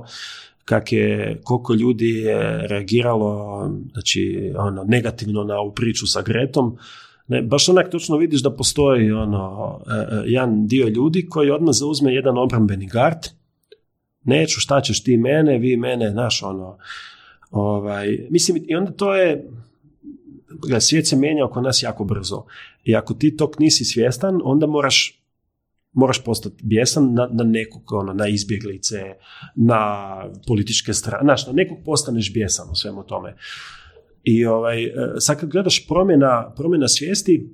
Kak 0.69 0.91
je, 0.91 1.41
koliko 1.43 1.73
ljudi 1.73 2.09
je 2.09 2.67
reagiralo, 2.67 3.61
znači, 3.91 4.51
ono, 4.57 4.83
negativno 4.83 5.43
na 5.43 5.59
ovu 5.59 5.73
priču 5.73 6.07
sa 6.07 6.21
Gretom. 6.21 6.77
Ne, 7.27 7.41
baš 7.41 7.69
onak 7.69 7.89
točno 7.91 8.17
vidiš 8.17 8.43
da 8.43 8.55
postoji 8.55 9.11
ono, 9.11 9.79
e, 9.87 9.93
e, 9.93 10.21
jedan 10.25 10.67
dio 10.67 10.87
ljudi 10.87 11.25
koji 11.29 11.49
odmah 11.49 11.73
zauzme 11.73 12.13
jedan 12.13 12.37
obrambeni 12.37 12.87
gard. 12.87 13.19
Neću, 14.23 14.59
šta 14.59 14.81
ćeš 14.81 15.03
ti 15.03 15.17
mene, 15.17 15.57
vi 15.57 15.77
mene, 15.77 16.11
znaš, 16.11 16.43
ono, 16.43 16.77
ovaj, 17.51 18.27
mislim, 18.29 18.63
i 18.67 18.75
onda 18.75 18.91
to 18.91 19.15
je, 19.15 19.49
svijet 20.79 21.07
se 21.07 21.15
mijenja 21.15 21.45
oko 21.45 21.61
nas 21.61 21.83
jako 21.83 22.03
brzo. 22.03 22.43
I 22.83 22.95
ako 22.95 23.13
ti 23.13 23.37
tog 23.37 23.55
nisi 23.59 23.85
svjestan, 23.85 24.39
onda 24.43 24.67
moraš 24.67 25.18
moraš 25.99 26.23
postati 26.23 26.63
bijesan 26.63 27.13
na, 27.13 27.29
na 27.31 27.43
nekog, 27.43 27.91
ono, 27.91 28.13
na 28.13 28.27
izbjeglice, 28.27 28.97
na 29.55 29.81
političke 30.47 30.93
strane, 30.93 31.23
znaš, 31.23 31.47
na 31.47 31.53
nekog 31.53 31.77
postaneš 31.85 32.33
bijesan 32.33 32.67
u 32.71 32.75
svemu 32.75 33.03
tome. 33.03 33.35
I 34.23 34.45
ovaj, 34.45 34.83
e, 34.83 34.91
sad 35.19 35.39
kad 35.39 35.49
gledaš 35.49 35.87
promjena, 35.87 36.53
promjena 36.55 36.87
svijesti, 36.87 37.53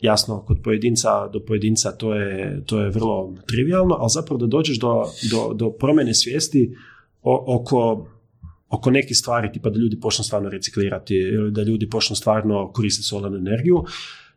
jasno, 0.00 0.44
kod 0.46 0.58
pojedinca 0.64 1.28
do 1.28 1.40
pojedinca 1.40 1.92
to 1.92 2.14
je, 2.14 2.62
to 2.66 2.80
je 2.80 2.90
vrlo 2.90 3.34
trivialno, 3.46 3.96
ali 3.98 4.10
zapravo 4.10 4.38
da 4.38 4.46
dođeš 4.46 4.78
do, 4.78 5.04
do, 5.30 5.54
do 5.54 5.70
promjene 5.70 6.14
svijesti 6.14 6.76
oko 7.22 8.06
oko 8.70 8.90
nekih 8.90 9.16
stvari, 9.16 9.52
tipa 9.52 9.70
da 9.70 9.78
ljudi 9.78 10.00
počnu 10.00 10.24
stvarno 10.24 10.48
reciklirati, 10.48 11.14
ili 11.14 11.50
da 11.50 11.62
ljudi 11.62 11.88
počnu 11.90 12.16
stvarno 12.16 12.72
koristiti 12.72 13.08
solarnu 13.08 13.38
energiju, 13.38 13.84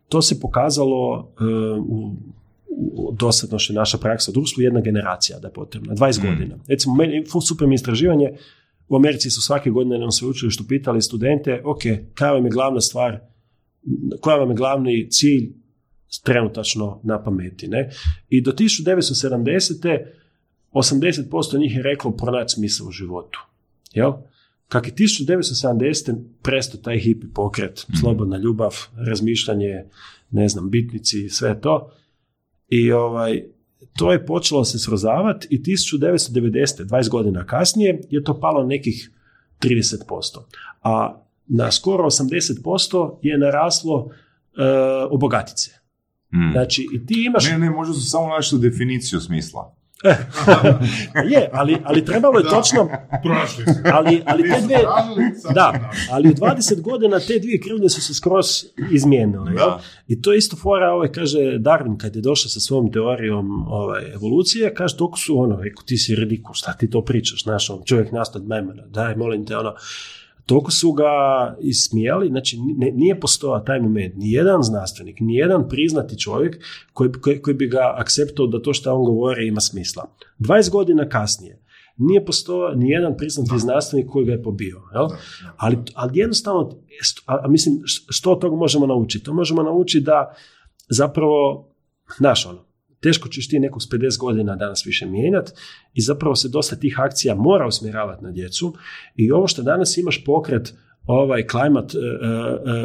to 0.09 0.21
se 0.21 0.39
pokazalo 0.39 1.33
e, 1.39 1.43
u, 1.77 1.95
u 1.97 2.15
dosadno 3.13 3.59
što 3.59 3.73
je 3.73 3.77
naša 3.77 3.97
praksa 3.97 4.31
u 4.31 4.33
društvu, 4.33 4.63
jedna 4.63 4.81
generacija 4.81 5.39
da 5.39 5.47
je 5.47 5.53
potrebna, 5.53 5.95
20 5.95 6.29
godina. 6.29 6.55
Recimo, 6.67 6.95
meni, 6.95 7.23
super 7.47 7.67
mi 7.67 7.73
je 7.73 7.75
istraživanje, 7.75 8.29
u 8.87 8.95
Americi 8.95 9.29
su 9.29 9.41
svake 9.41 9.69
godine 9.69 9.99
na 9.99 10.11
sveučilištu 10.11 10.63
pitali 10.67 11.01
studente, 11.01 11.61
ok, 11.65 11.81
koja 12.17 12.31
vam 12.31 12.45
je 12.45 12.51
glavna 12.51 12.81
stvar, 12.81 13.19
koja 14.21 14.35
vam 14.35 14.49
je 14.49 14.55
glavni 14.55 15.07
cilj 15.09 15.49
trenutačno 16.23 16.99
na 17.03 17.23
pameti, 17.23 17.67
ne? 17.67 17.89
I 18.29 18.41
do 18.41 18.51
1970. 18.51 20.05
80% 20.73 21.59
njih 21.59 21.75
je 21.75 21.83
reklo 21.83 22.11
pronaći 22.11 22.53
smisao 22.53 22.87
u 22.87 22.91
životu. 22.91 23.39
Jel? 23.93 24.11
Kak 24.67 24.87
je 24.87 24.93
1970. 24.93 26.15
prestao 26.41 26.81
taj 26.81 26.99
hipi 26.99 27.27
pokret, 27.33 27.85
slobodna 27.99 28.37
ljubav, 28.37 28.75
razmišljanje, 29.07 29.83
ne 30.31 30.49
znam, 30.49 30.69
bitnici, 30.69 31.29
sve 31.29 31.61
to. 31.61 31.91
I 32.73 32.91
ovaj, 32.91 33.43
to 33.97 34.11
je 34.11 34.25
počelo 34.25 34.65
se 34.65 34.79
srozavati 34.79 35.47
i 35.49 35.61
1990. 35.61 36.85
20 36.85 37.09
godina 37.09 37.45
kasnije 37.45 38.01
je 38.09 38.23
to 38.23 38.39
palo 38.39 38.65
nekih 38.65 39.11
30%. 39.63 39.97
A 40.81 41.23
na 41.47 41.71
skoro 41.71 42.03
80% 42.03 43.17
je 43.21 43.37
naraslo 43.37 44.09
e, 44.09 44.63
obogatice. 45.09 45.71
Mm. 46.33 46.51
Znači, 46.51 46.87
i 46.93 47.05
ti 47.05 47.23
imaš... 47.27 47.49
Ne, 47.49 47.57
ne, 47.57 47.69
možda 47.69 47.93
su 47.93 48.09
samo 48.09 48.27
našli 48.27 48.59
definiciju 48.59 49.19
smisla. 49.19 49.75
je, 51.33 51.49
ali, 51.53 51.77
ali 51.83 52.05
trebalo 52.05 52.37
je 52.39 52.43
Da. 52.43 52.49
točno... 52.49 52.89
Prošli 53.23 53.65
su. 53.65 53.79
Ali, 53.93 54.23
ali 54.25 54.43
te 54.43 54.61
dve... 54.61 54.77
Da, 55.53 55.91
ali 56.11 56.29
u 56.29 56.33
20 56.33 56.81
godina 56.81 57.19
te 57.19 57.39
dvije 57.39 57.59
krivnje 57.61 57.89
su 57.89 58.01
se 58.01 58.13
skroz 58.13 58.45
izmijenile. 58.91 59.51
Da. 59.51 59.79
I 60.07 60.21
to 60.21 60.31
je 60.31 60.37
isto 60.37 60.55
fora, 60.55 60.91
ovaj, 60.91 61.11
kaže 61.11 61.39
Darwin 61.39 61.97
kad 61.97 62.15
je 62.15 62.21
došao 62.21 62.49
sa 62.49 62.59
svojom 62.59 62.91
teorijom 62.91 63.67
ovaj, 63.67 64.11
evolucije, 64.13 64.73
kaže, 64.73 64.97
toliko 64.97 65.17
su 65.17 65.39
ono, 65.39 65.61
reko, 65.61 65.83
ti 65.83 65.97
si 65.97 66.15
redikul, 66.15 66.53
šta 66.53 66.73
ti 66.73 66.89
to 66.89 67.01
pričaš, 67.01 67.43
znaš, 67.43 67.69
on, 67.69 67.81
čovjek 67.85 68.11
nastao 68.11 68.41
od 68.41 68.47
memena, 68.47 68.83
daj, 68.87 69.15
molim 69.15 69.45
te, 69.45 69.57
ono, 69.57 69.73
toliko 70.45 70.71
su 70.71 70.91
ga 70.91 71.05
ismijali, 71.61 72.27
znači 72.27 72.57
nije 72.93 73.19
postojao 73.19 73.59
taj 73.59 73.79
moment, 73.79 74.15
ni 74.15 74.31
jedan 74.31 74.63
znanstvenik, 74.63 75.17
ni 75.19 75.35
jedan 75.35 75.69
priznati 75.69 76.19
čovjek 76.19 76.63
koji, 76.93 77.11
koji, 77.11 77.41
koji 77.41 77.53
bi 77.53 77.67
ga 77.67 77.93
akceptao 77.97 78.47
da 78.47 78.61
to 78.61 78.73
što 78.73 78.95
on 78.95 79.05
govori 79.05 79.47
ima 79.47 79.61
smisla. 79.61 80.05
20 80.39 80.71
godina 80.71 81.09
kasnije 81.09 81.63
nije 81.97 82.25
postojao 82.25 82.75
ni 82.75 82.89
jedan 82.89 83.17
priznati 83.17 83.59
znanstvenik 83.59 84.07
koji 84.09 84.25
ga 84.25 84.31
je 84.31 84.43
pobio. 84.43 84.81
Jel? 84.93 85.07
Ali, 85.57 85.77
ali 85.93 86.19
jednostavno, 86.19 86.69
st- 87.03 87.23
a, 87.25 87.47
mislim, 87.47 87.81
što 87.85 88.31
od 88.31 88.41
toga 88.41 88.55
možemo 88.55 88.87
naučiti? 88.87 89.25
To 89.25 89.33
možemo 89.33 89.63
naučiti 89.63 90.05
da 90.05 90.35
zapravo, 90.89 91.69
znaš 92.17 92.45
ono, 92.45 92.65
teško 93.03 93.29
ćeš 93.29 93.49
ti 93.49 93.59
nekog 93.59 93.81
s 93.81 93.89
50 93.89 94.19
godina 94.19 94.55
danas 94.55 94.85
više 94.85 95.05
mijenjati 95.05 95.51
i 95.93 96.01
zapravo 96.01 96.35
se 96.35 96.49
dosta 96.49 96.75
tih 96.75 96.99
akcija 96.99 97.35
mora 97.35 97.67
usmjeravati 97.67 98.23
na 98.23 98.31
djecu 98.31 98.73
i 99.15 99.31
ovo 99.31 99.47
što 99.47 99.61
danas 99.61 99.97
imaš 99.97 100.23
pokret 100.25 100.73
ovaj 101.05 101.43
climate 101.51 101.97
uh, 101.97 102.03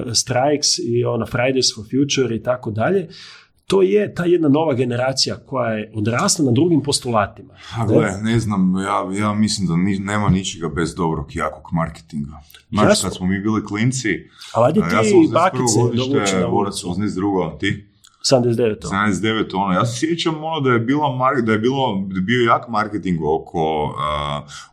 uh, 0.06 0.12
strikes 0.12 0.78
i 0.78 1.04
ono 1.04 1.26
Fridays 1.26 1.74
for 1.74 1.84
future 1.84 2.36
i 2.36 2.42
tako 2.42 2.70
dalje, 2.70 3.08
to 3.66 3.82
je 3.82 4.14
ta 4.14 4.24
jedna 4.24 4.48
nova 4.48 4.74
generacija 4.74 5.36
koja 5.36 5.70
je 5.72 5.92
odrasla 5.94 6.44
na 6.44 6.52
drugim 6.52 6.82
postulatima. 6.82 7.54
A 7.76 7.86
gle, 7.86 8.12
ne 8.22 8.38
znam, 8.40 8.74
ja, 8.78 9.18
ja 9.20 9.34
mislim 9.34 9.66
da 9.68 9.76
ni- 9.76 9.98
nema 9.98 10.28
ničega 10.28 10.68
bez 10.68 10.94
dobrog, 10.94 11.36
jakog 11.36 11.64
marketinga. 11.72 12.32
Znači, 12.70 13.02
kad 13.02 13.14
smo 13.16 13.26
mi 13.26 13.40
bili 13.40 13.64
klinci, 13.66 14.08
Ali 14.54 14.78
ja 14.80 15.04
sam 15.04 15.18
81. 15.18 15.32
bakice 15.32 15.78
dovući 15.80 16.12
godište, 16.12 16.40
na 16.40 16.48
borac 16.48 16.84
ulicu. 16.84 17.00
82. 17.00 17.58
ti? 17.58 17.87
79. 18.30 18.76
79, 18.82 19.54
ono, 19.54 19.72
ja 19.72 19.86
se 19.86 19.98
sjećam 19.98 20.34
ono 20.36 20.60
da 20.60 20.70
je, 20.70 20.78
bila 20.80 21.06
mar- 21.08 21.42
da 21.42 21.52
je 21.52 21.58
bilo, 21.58 21.76
da 22.08 22.16
je 22.16 22.22
bio 22.22 22.40
jak 22.42 22.68
marketing 22.68 23.18
oko 23.24 23.84
uh, 23.84 23.92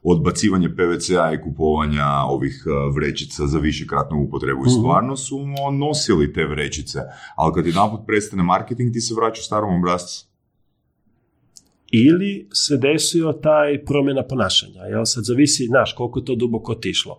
odbacivanja 0.03 0.69
PVC-a 0.69 1.33
i 1.33 1.41
kupovanja 1.43 2.05
ovih 2.27 2.63
uh, 2.65 2.95
vrećica 2.95 3.47
za 3.47 3.59
višekratnu 3.59 4.17
upotrebu. 4.19 4.59
I 4.59 4.67
Mhm. 4.67 4.69
stvarno 4.71 5.15
su 5.15 5.37
ono, 5.37 5.77
nosili 5.77 6.33
te 6.33 6.45
vrećice, 6.45 6.99
ali 7.35 7.53
kad 7.53 7.65
jedanput 7.65 7.99
prestane 8.07 8.43
marketing, 8.43 8.93
ti 8.93 9.01
se 9.01 9.13
vraćaš 9.15 9.45
starom 9.45 9.75
obrazcu. 9.75 10.25
ili 11.89 12.47
se 12.53 12.77
desio 12.77 13.31
taj 13.33 13.85
promjena 13.85 14.23
ponašanja. 14.23 14.81
Jel? 14.81 15.01
Sad 15.05 15.23
zavisi, 15.23 15.65
znaš, 15.65 15.93
koliko 15.93 16.19
je 16.19 16.25
to 16.25 16.35
duboko 16.35 16.71
otišlo. 16.71 17.17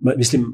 Mislim, 0.00 0.46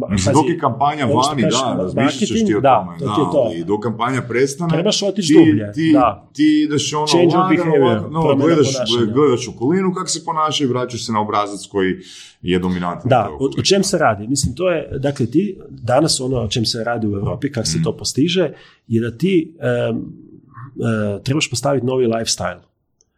pazi, 0.00 0.30
dok 0.32 0.48
je 0.48 0.58
kampanja 0.58 1.06
vani, 1.06 1.42
da, 1.42 2.08
ćeš 2.10 2.28
ti 2.28 2.54
o 2.56 2.60
da, 2.60 2.84
tome, 2.84 2.98
to 2.98 3.04
da, 3.06 3.14
to. 3.14 3.38
ali 3.46 3.64
dok 3.64 3.82
kampanja 3.82 4.22
prestane, 4.28 4.70
Trebaš 4.70 5.02
otići 5.02 5.28
ti, 5.28 5.38
dublje, 5.38 5.72
ti, 5.72 5.90
da. 5.92 6.28
ti 6.34 6.62
ideš 6.64 6.94
ono 6.94 7.06
Change 7.06 7.36
lagano, 7.36 8.08
no, 8.10 8.36
gledaš, 8.36 8.66
gledaš 9.14 9.48
okolinu 9.48 9.92
kako 9.94 10.08
se 10.08 10.24
ponaša 10.24 10.64
i 10.64 10.66
vraćaš 10.66 11.06
se 11.06 11.12
na 11.12 11.20
obrazac 11.20 11.66
koji 11.66 11.94
je 12.42 12.58
dominantan. 12.58 13.08
Da, 13.08 13.28
o, 13.40 13.44
o 13.58 13.62
čem 13.62 13.82
se 13.82 13.98
radi? 13.98 14.28
Mislim, 14.28 14.54
to 14.54 14.70
je, 14.70 14.98
dakle, 14.98 15.26
ti, 15.26 15.58
danas 15.68 16.20
ono 16.20 16.36
o 16.36 16.48
čem 16.48 16.64
se 16.64 16.84
radi 16.84 17.06
u 17.06 17.10
Europi, 17.12 17.52
kako 17.52 17.64
Mm. 17.64 17.72
se 17.72 17.82
to 17.82 17.96
postiže, 17.96 18.52
je 18.86 19.00
da 19.00 19.18
ti 19.18 19.56
em, 19.60 19.96
e, 19.96 21.22
trebaš 21.22 21.50
postaviti 21.50 21.86
novi 21.86 22.06
lifestyle. 22.06 22.60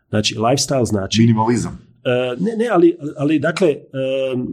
Znači, 0.09 0.35
lifestyle 0.35 0.85
znači... 0.85 1.21
Minimalizam. 1.21 1.92
Ne, 2.39 2.57
ne, 2.57 2.69
ali, 2.73 2.97
ali 3.17 3.39
dakle, 3.39 3.69
em, 3.69 4.47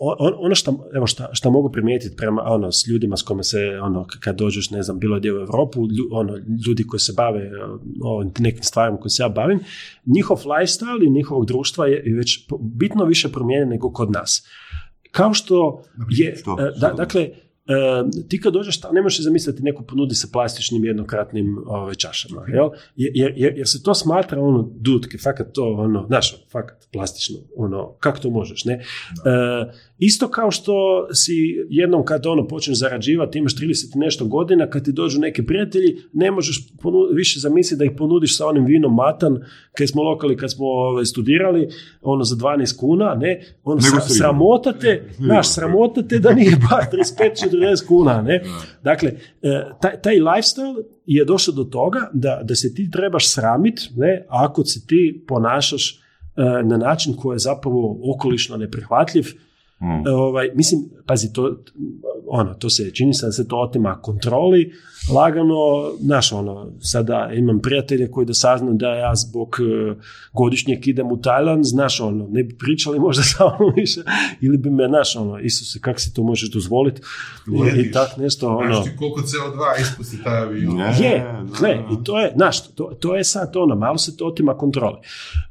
on- 0.00 0.34
ono 0.38 0.54
što, 0.54 0.88
evo 0.94 1.06
šta, 1.06 1.28
šta 1.32 1.50
mogu 1.50 1.72
primijetiti 1.72 2.16
prema 2.16 2.42
ono, 2.46 2.72
s 2.72 2.86
ljudima 2.86 3.16
s 3.16 3.22
kojima 3.22 3.42
se, 3.42 3.58
ono, 3.82 4.06
kad 4.20 4.36
dođeš, 4.36 4.70
ne 4.70 4.82
znam, 4.82 4.98
bilo 4.98 5.18
gdje 5.18 5.32
u 5.34 5.40
Europu, 5.40 5.80
lju- 5.80 6.08
ono, 6.10 6.36
ljudi 6.66 6.86
koji 6.86 7.00
se 7.00 7.12
bave 7.16 7.50
o, 8.04 8.24
nekim 8.38 8.62
stvarima 8.62 8.98
koje 9.00 9.10
se 9.10 9.22
ja 9.22 9.28
bavim, 9.28 9.60
njihov 10.06 10.36
lifestyle 10.36 11.06
i 11.06 11.10
njihovog 11.10 11.46
društva 11.46 11.86
je 11.86 12.14
već 12.16 12.46
bitno 12.60 13.04
više 13.04 13.28
promijenjen 13.28 13.68
nego 13.68 13.92
kod 13.92 14.10
nas. 14.10 14.42
Kao 15.10 15.34
što 15.34 15.82
je, 16.10 16.36
Što? 16.36 16.56
e, 16.60 16.72
da, 16.80 16.92
dakle, 16.92 17.28
e, 17.66 17.74
ti 18.28 18.40
kad 18.40 18.52
dođeš 18.52 18.80
ne 18.92 19.02
možeš 19.02 19.24
zamisliti 19.24 19.62
neko 19.62 19.82
ponudi 19.82 20.14
sa 20.14 20.28
plastičnim 20.32 20.84
jednokratnim 20.84 21.58
ove, 21.66 21.94
čašama, 21.94 22.44
jel? 22.48 22.68
Jer, 22.96 23.32
jer, 23.36 23.52
jer 23.56 23.68
se 23.68 23.82
to 23.82 23.94
smatra 23.94 24.42
ono, 24.42 24.70
dudke, 24.74 25.18
fakat 25.18 25.52
to, 25.52 25.64
ono, 25.64 26.06
znaš, 26.06 26.44
fakat 26.52 26.88
plastično, 26.92 27.38
ono, 27.56 27.92
kako 28.00 28.18
to 28.18 28.30
možeš, 28.30 28.64
ne? 28.64 28.74
E, 28.74 28.82
isto 29.98 30.28
kao 30.28 30.50
što 30.50 31.06
si 31.12 31.32
jednom 31.68 32.04
kad 32.04 32.26
ono 32.26 32.48
počneš 32.48 32.78
zarađivati, 32.78 33.38
imaš 33.38 33.56
30 33.56 33.96
i 33.96 33.98
nešto 33.98 34.24
godina, 34.24 34.70
kad 34.70 34.84
ti 34.84 34.92
dođu 34.92 35.20
neki 35.20 35.46
prijatelji, 35.46 35.96
ne 36.12 36.30
možeš 36.30 36.68
ponu- 36.82 37.14
više 37.14 37.40
zamisliti 37.40 37.78
da 37.78 37.84
ih 37.84 37.90
ponudiš 37.98 38.38
sa 38.38 38.46
onim 38.46 38.64
vinom 38.64 38.94
matan, 38.94 39.38
kad 39.78 39.88
smo 39.88 40.02
lokali, 40.02 40.36
kad 40.36 40.52
smo 40.52 40.66
ove, 40.66 41.06
studirali, 41.06 41.68
ono 42.00 42.24
za 42.24 42.36
12 42.36 42.78
kuna, 42.78 43.14
ne? 43.14 43.40
Ono, 43.64 43.80
sa 43.80 44.00
sramotate, 44.00 45.08
znaš, 45.26 45.48
sramotate 45.48 46.18
da 46.18 46.32
nije 46.32 46.56
bar 46.70 46.86
35-40 47.52 47.86
kuna, 47.86 48.22
ne? 48.22 48.42
Dakle, 48.82 49.12
e, 49.42 49.64
taj, 49.80 50.00
taj 50.00 50.14
lifestyle 50.14 50.82
je 51.06 51.24
došao 51.24 51.54
do 51.54 51.64
toga 51.64 52.10
da, 52.12 52.40
da 52.44 52.54
se 52.54 52.74
ti 52.74 52.90
trebaš 52.90 53.28
sramit, 53.28 53.80
ne, 53.96 54.26
ako 54.28 54.64
se 54.64 54.86
ti 54.86 55.24
ponašaš 55.28 55.92
e, 55.92 55.96
na 56.64 56.76
način 56.76 57.16
koji 57.16 57.34
je 57.34 57.38
zapravo 57.38 57.98
okolišno 58.14 58.56
neprihvatljiv. 58.56 59.24
Mm. 59.80 60.08
Ovaj, 60.08 60.50
mislim, 60.54 60.80
pazi, 61.06 61.32
to, 61.32 61.56
ono, 62.26 62.54
to 62.54 62.70
se 62.70 62.90
čini 62.90 63.14
se 63.14 63.26
da 63.26 63.32
se 63.32 63.48
to 63.48 63.56
otima 63.56 64.00
kontroli, 64.02 64.72
lagano, 65.10 65.54
znaš, 66.00 66.32
ono, 66.32 66.72
sada 66.80 67.30
imam 67.34 67.60
prijatelje 67.60 68.10
koji 68.10 68.26
da 68.26 68.34
saznam 68.34 68.78
da 68.78 68.88
ja 68.88 69.14
zbog 69.14 69.56
e, 69.60 69.94
godišnjeg 70.32 70.88
idem 70.88 71.12
u 71.12 71.20
Tajland, 71.22 71.64
znaš, 71.64 72.00
ono, 72.00 72.28
ne 72.30 72.42
bi 72.42 72.58
pričali 72.58 72.98
možda 72.98 73.22
sa 73.32 73.44
mnom 73.44 73.72
više, 73.76 74.00
ili 74.40 74.58
bi 74.58 74.70
me, 74.70 74.88
znaš, 74.88 75.16
ono, 75.16 75.38
Isuse, 75.38 75.80
kako 75.80 76.00
si 76.00 76.14
to 76.14 76.22
možeš 76.22 76.50
dozvoliti, 76.50 77.02
i, 77.76 77.92
tak 77.92 78.16
nešto, 78.16 78.48
ono. 78.48 78.74
Znaš 78.74 78.84
ti 78.84 78.96
koliko 78.98 79.20
CO2 79.20 79.80
ispusti 79.80 80.22
taj 80.24 80.38
avion? 80.38 80.78
Je, 80.78 81.26
gle, 81.58 81.78
i 81.92 82.04
to 82.04 82.20
je, 82.20 82.32
znaš, 82.36 82.74
to, 82.74 82.84
to 83.00 83.16
je 83.16 83.24
sad 83.24 83.56
ono, 83.56 83.76
malo 83.76 83.98
se 83.98 84.16
to 84.16 84.26
otima 84.26 84.56
kontroli. 84.56 84.96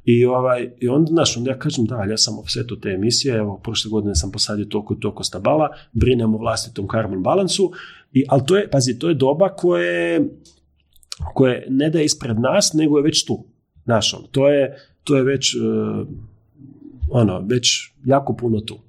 I, 0.06 0.26
ovaj, 0.26 0.70
i 0.80 0.88
onda, 0.88 1.10
znaš, 1.10 1.38
onda 1.38 1.52
ja 1.52 1.60
kažem, 1.60 1.86
da, 1.86 2.04
ja 2.04 2.18
sam 2.18 2.40
offsetu 2.40 2.80
te 2.80 2.90
emisije, 2.90 3.36
evo, 3.36 3.60
prošle 3.64 3.90
godine 3.90 4.16
sam 4.16 4.32
posadio 4.32 4.66
toliko 4.66 4.94
i 4.94 5.00
toliko 5.00 5.24
stabala, 5.24 5.70
brinem 5.92 6.36
o 6.36 6.38
vlastitom 6.38 6.88
carbon 6.92 7.24
balansu, 7.24 7.72
i, 8.14 8.26
ali 8.30 8.42
to 8.48 8.58
je, 8.58 8.70
pazi, 8.70 9.00
to 9.00 9.10
je 9.10 9.16
doba 9.16 9.50
koje 9.50 10.30
koje 11.34 11.66
ne 11.70 11.90
da 11.90 12.00
je 12.00 12.06
ispred 12.06 12.40
nas, 12.40 12.74
nego 12.74 12.98
je 12.98 13.04
već 13.04 13.26
tu. 13.26 13.46
Znaš, 13.84 14.14
ono, 14.14 14.28
to 14.28 14.50
je, 14.50 14.78
to 15.04 15.18
je 15.18 15.24
već, 15.24 15.56
uh, 15.56 16.08
ono, 17.10 17.40
već 17.40 17.92
jako 18.06 18.36
puno 18.36 18.60
tu. 18.60 18.80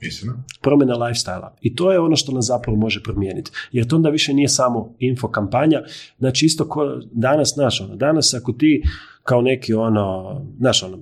Istina. 0.00 0.44
promjena 0.62 0.94
lifestyle 0.94 1.48
I 1.60 1.76
to 1.76 1.92
je 1.92 2.00
ono 2.00 2.16
što 2.16 2.32
nas 2.32 2.46
zapravo 2.46 2.78
može 2.78 3.02
promijeniti. 3.02 3.50
Jer 3.72 3.86
to 3.86 3.96
onda 3.96 4.08
više 4.08 4.34
nije 4.34 4.48
samo 4.48 4.94
info 4.98 5.28
kampanja. 5.28 5.82
Znači 6.18 6.46
isto 6.46 6.68
ko 6.68 7.00
danas, 7.12 7.52
znaš, 7.54 7.80
ono, 7.80 7.96
danas 7.96 8.34
ako 8.34 8.52
ti 8.52 8.82
kao 9.22 9.42
neki 9.42 9.74
ono, 9.74 10.40
znaš, 10.58 10.82
ono, 10.82 10.98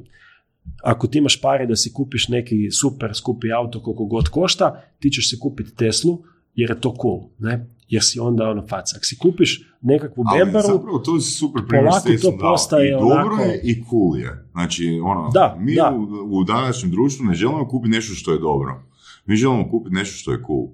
ako 0.83 1.07
ti 1.07 1.19
imaš 1.19 1.41
pare 1.41 1.67
da 1.67 1.77
si 1.77 1.93
kupiš 1.93 2.29
neki 2.29 2.71
super 2.73 3.11
skupi 3.15 3.53
auto 3.53 3.83
koliko 3.83 4.05
god 4.05 4.29
košta, 4.29 4.83
ti 4.99 5.11
ćeš 5.11 5.31
se 5.31 5.37
kupiti 5.39 5.75
Teslu 5.75 6.19
jer 6.55 6.71
je 6.71 6.81
to 6.81 6.95
cool, 7.03 7.21
ne? 7.39 7.67
Jer 7.89 8.03
si 8.03 8.19
onda 8.21 8.45
ono 8.45 8.63
faca. 8.63 8.97
Ako 8.97 9.05
si 9.05 9.19
kupiš 9.19 9.69
nekakvu 9.81 10.25
Ali 10.27 10.39
Bembaru, 10.39 10.67
zapravo 10.69 10.99
to 10.99 11.15
je 11.15 11.21
super 11.21 11.63
polako 11.71 12.09
to 12.23 12.31
da. 12.31 12.37
postaje 12.41 12.89
I 12.89 12.93
dobro 12.93 13.11
onako- 13.11 13.43
je 13.43 13.61
i 13.65 13.85
cool 13.85 14.17
je. 14.17 14.45
Znači, 14.53 15.01
ono, 15.05 15.31
Da, 15.31 15.57
mi 15.61 15.75
da. 15.75 15.93
U, 15.93 16.03
u 16.31 16.45
današnjem 16.45 16.91
društvu 16.91 17.25
ne 17.25 17.35
želimo 17.35 17.69
kupiti 17.69 17.91
nešto 17.91 18.15
što 18.15 18.33
je 18.33 18.39
dobro. 18.39 18.83
Mi 19.27 19.37
želimo 19.37 19.71
kupiti 19.71 19.95
nešto 19.95 20.17
što 20.17 20.33
je 20.33 20.43
cool. 20.47 20.67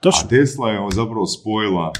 točno, 0.00 0.22
A 0.24 0.28
Tesla 0.28 0.70
je 0.70 0.78
zapravo 0.90 1.26
spojila 1.26 1.92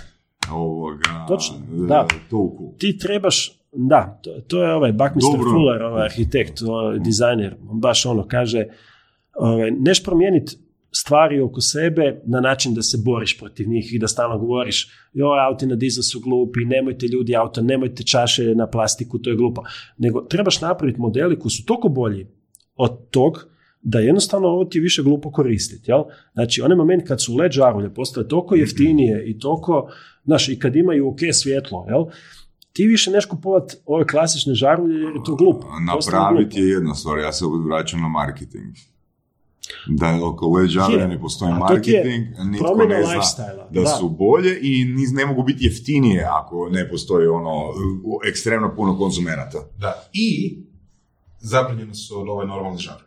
ovoga, 0.50 1.24
Točno, 1.28 1.56
e, 1.56 1.86
da. 1.88 2.06
to 2.30 2.36
u 2.38 2.56
cool. 2.58 2.72
ti 2.78 2.98
trebaš, 2.98 3.60
da, 3.76 4.20
to, 4.22 4.40
to 4.48 4.62
je 4.62 4.74
ovaj 4.74 4.92
Buckminster 4.92 5.38
Dobro. 5.38 5.50
Fuller, 5.50 5.82
ovaj 5.82 6.04
arhitekt, 6.04 6.62
ovaj 6.62 6.98
dizajner, 6.98 7.56
on 7.68 7.80
baš 7.80 8.06
ono 8.06 8.28
kaže, 8.28 8.66
ovaj, 9.34 9.70
neš 9.70 10.04
promijeniti 10.04 10.56
stvari 10.92 11.40
oko 11.40 11.60
sebe 11.60 12.22
na 12.26 12.40
način 12.40 12.74
da 12.74 12.82
se 12.82 12.98
boriš 13.04 13.38
protiv 13.38 13.68
njih 13.68 13.94
i 13.94 13.98
da 13.98 14.08
stalno 14.08 14.38
govoriš 14.38 14.88
joj, 15.12 15.40
auti 15.46 15.66
na 15.66 15.74
dizel 15.74 16.02
su 16.02 16.20
glupi, 16.20 16.64
nemojte 16.64 17.06
ljudi 17.06 17.36
auto, 17.36 17.62
nemojte 17.62 18.04
čaše 18.04 18.54
na 18.54 18.66
plastiku, 18.66 19.18
to 19.18 19.30
je 19.30 19.36
glupo. 19.36 19.62
Nego 19.98 20.20
trebaš 20.20 20.60
napraviti 20.60 21.00
modeli 21.00 21.38
koji 21.38 21.50
su 21.50 21.64
toliko 21.64 21.88
bolji 21.88 22.26
od 22.76 23.10
tog 23.10 23.46
da 23.82 23.98
jednostavno 23.98 24.48
ovo 24.48 24.64
ti 24.64 24.78
je 24.78 24.82
više 24.82 25.02
glupo 25.02 25.30
koristiti. 25.30 25.90
Jel? 25.90 26.02
Znači, 26.32 26.62
onaj 26.62 26.76
moment 26.76 27.08
kad 27.08 27.22
su 27.22 27.36
LED 27.36 27.52
žarulje 27.52 27.94
postale 27.94 28.28
toliko 28.28 28.54
jeftinije 28.54 29.30
i 29.30 29.38
toliko, 29.38 29.90
znaš, 30.24 30.48
i 30.48 30.58
kad 30.58 30.76
imaju 30.76 31.08
ok 31.08 31.18
svjetlo, 31.32 31.86
jel? 31.88 32.04
Ti 32.76 32.86
više 32.86 33.10
neš 33.10 33.24
kupovat 33.26 33.64
ove 33.86 34.06
klasične 34.06 34.54
žarulje 34.54 34.94
jer 34.96 35.14
je 35.14 35.24
to 35.24 35.34
glupo. 35.34 35.66
Napraviti 35.80 36.10
glupo. 36.50 36.58
je 36.58 36.70
jedna 36.70 36.94
stvar, 36.94 37.18
ja 37.18 37.32
se 37.32 37.44
opet 37.44 37.60
vraćam 37.66 38.00
na 38.00 38.08
marketing. 38.10 38.74
Da 39.88 40.18
oko 40.24 40.48
LED 40.48 40.68
žarulja 40.68 41.00
Je. 41.00 41.08
ne 41.08 41.20
postoji 41.20 41.52
A 41.52 41.58
marketing, 41.58 42.24
nitko 42.44 42.74
ne 42.78 43.02
zna 43.04 43.46
da, 43.70 43.80
da. 43.80 43.86
su 43.88 44.08
bolje 44.10 44.58
i 44.62 44.84
niz- 44.86 45.14
ne 45.14 45.26
mogu 45.26 45.42
biti 45.42 45.64
jeftinije 45.64 46.24
ako 46.32 46.68
ne 46.68 46.88
postoji 46.88 47.26
ono 47.28 47.54
ekstremno 48.28 48.74
puno 48.76 48.98
konzumenata. 48.98 49.58
Da. 49.78 50.08
I 50.12 50.58
zabranjene 51.40 51.94
su 51.94 52.20
od 52.20 52.28
ove 52.28 52.46
normalne 52.46 52.78
žarulje. 52.78 53.06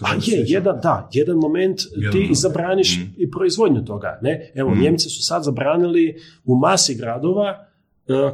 A 0.00 0.14
je, 0.16 0.44
jedan, 0.46 0.78
da, 0.82 1.08
jedan 1.12 1.36
moment 1.36 1.80
Jedan 1.90 2.12
ti 2.12 2.18
moment. 2.18 2.36
zabraniš 2.36 2.98
Mm. 2.98 3.14
i 3.16 3.30
proizvodnju 3.30 3.84
toga. 3.84 4.18
Ne? 4.22 4.52
Evo, 4.54 4.70
Mm. 4.70 4.80
Njemci 4.80 5.08
su 5.08 5.22
sad 5.22 5.44
zabranili 5.44 6.14
u 6.44 6.56
masi 6.56 6.94
gradova 6.94 7.66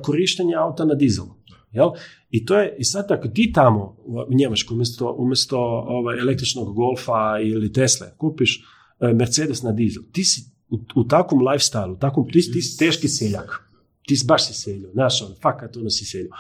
korištenje 0.03 0.55
auta 0.55 0.85
na 0.85 0.95
dizel. 0.95 1.27
Jel? 1.73 1.91
I 2.31 2.45
to 2.47 2.59
je, 2.59 2.77
i 2.79 2.85
sad 2.85 3.11
ako 3.11 3.29
ti 3.29 3.53
tamo 3.53 3.97
u 4.07 4.35
Njemačkoj 4.35 4.75
umjesto, 4.75 5.15
umjesto 5.19 5.59
ovaj, 5.87 6.19
električnog 6.19 6.75
golfa 6.75 7.39
ili 7.43 7.73
Tesle 7.73 8.07
kupiš 8.19 8.65
e, 9.01 9.13
Mercedes 9.13 9.63
na 9.63 9.73
dizel, 9.73 10.03
ti 10.13 10.25
si 10.25 10.41
u, 10.69 10.79
u 10.95 11.05
takvom 11.05 11.41
lifestyle, 11.41 11.93
u 11.93 11.99
takvom, 11.99 12.27
ti, 12.29 12.53
ti 12.53 12.63
si 12.63 12.79
teški 12.79 13.09
seljak. 13.09 13.63
Ti 14.07 14.17
si 14.17 14.27
baš 14.27 14.47
si 14.47 14.55
seljio, 14.55 14.91
znaš, 14.93 15.23
on, 15.23 15.29
fakat 15.43 15.77
ono 15.77 15.91
si 15.91 16.05
seljio. 16.05 16.31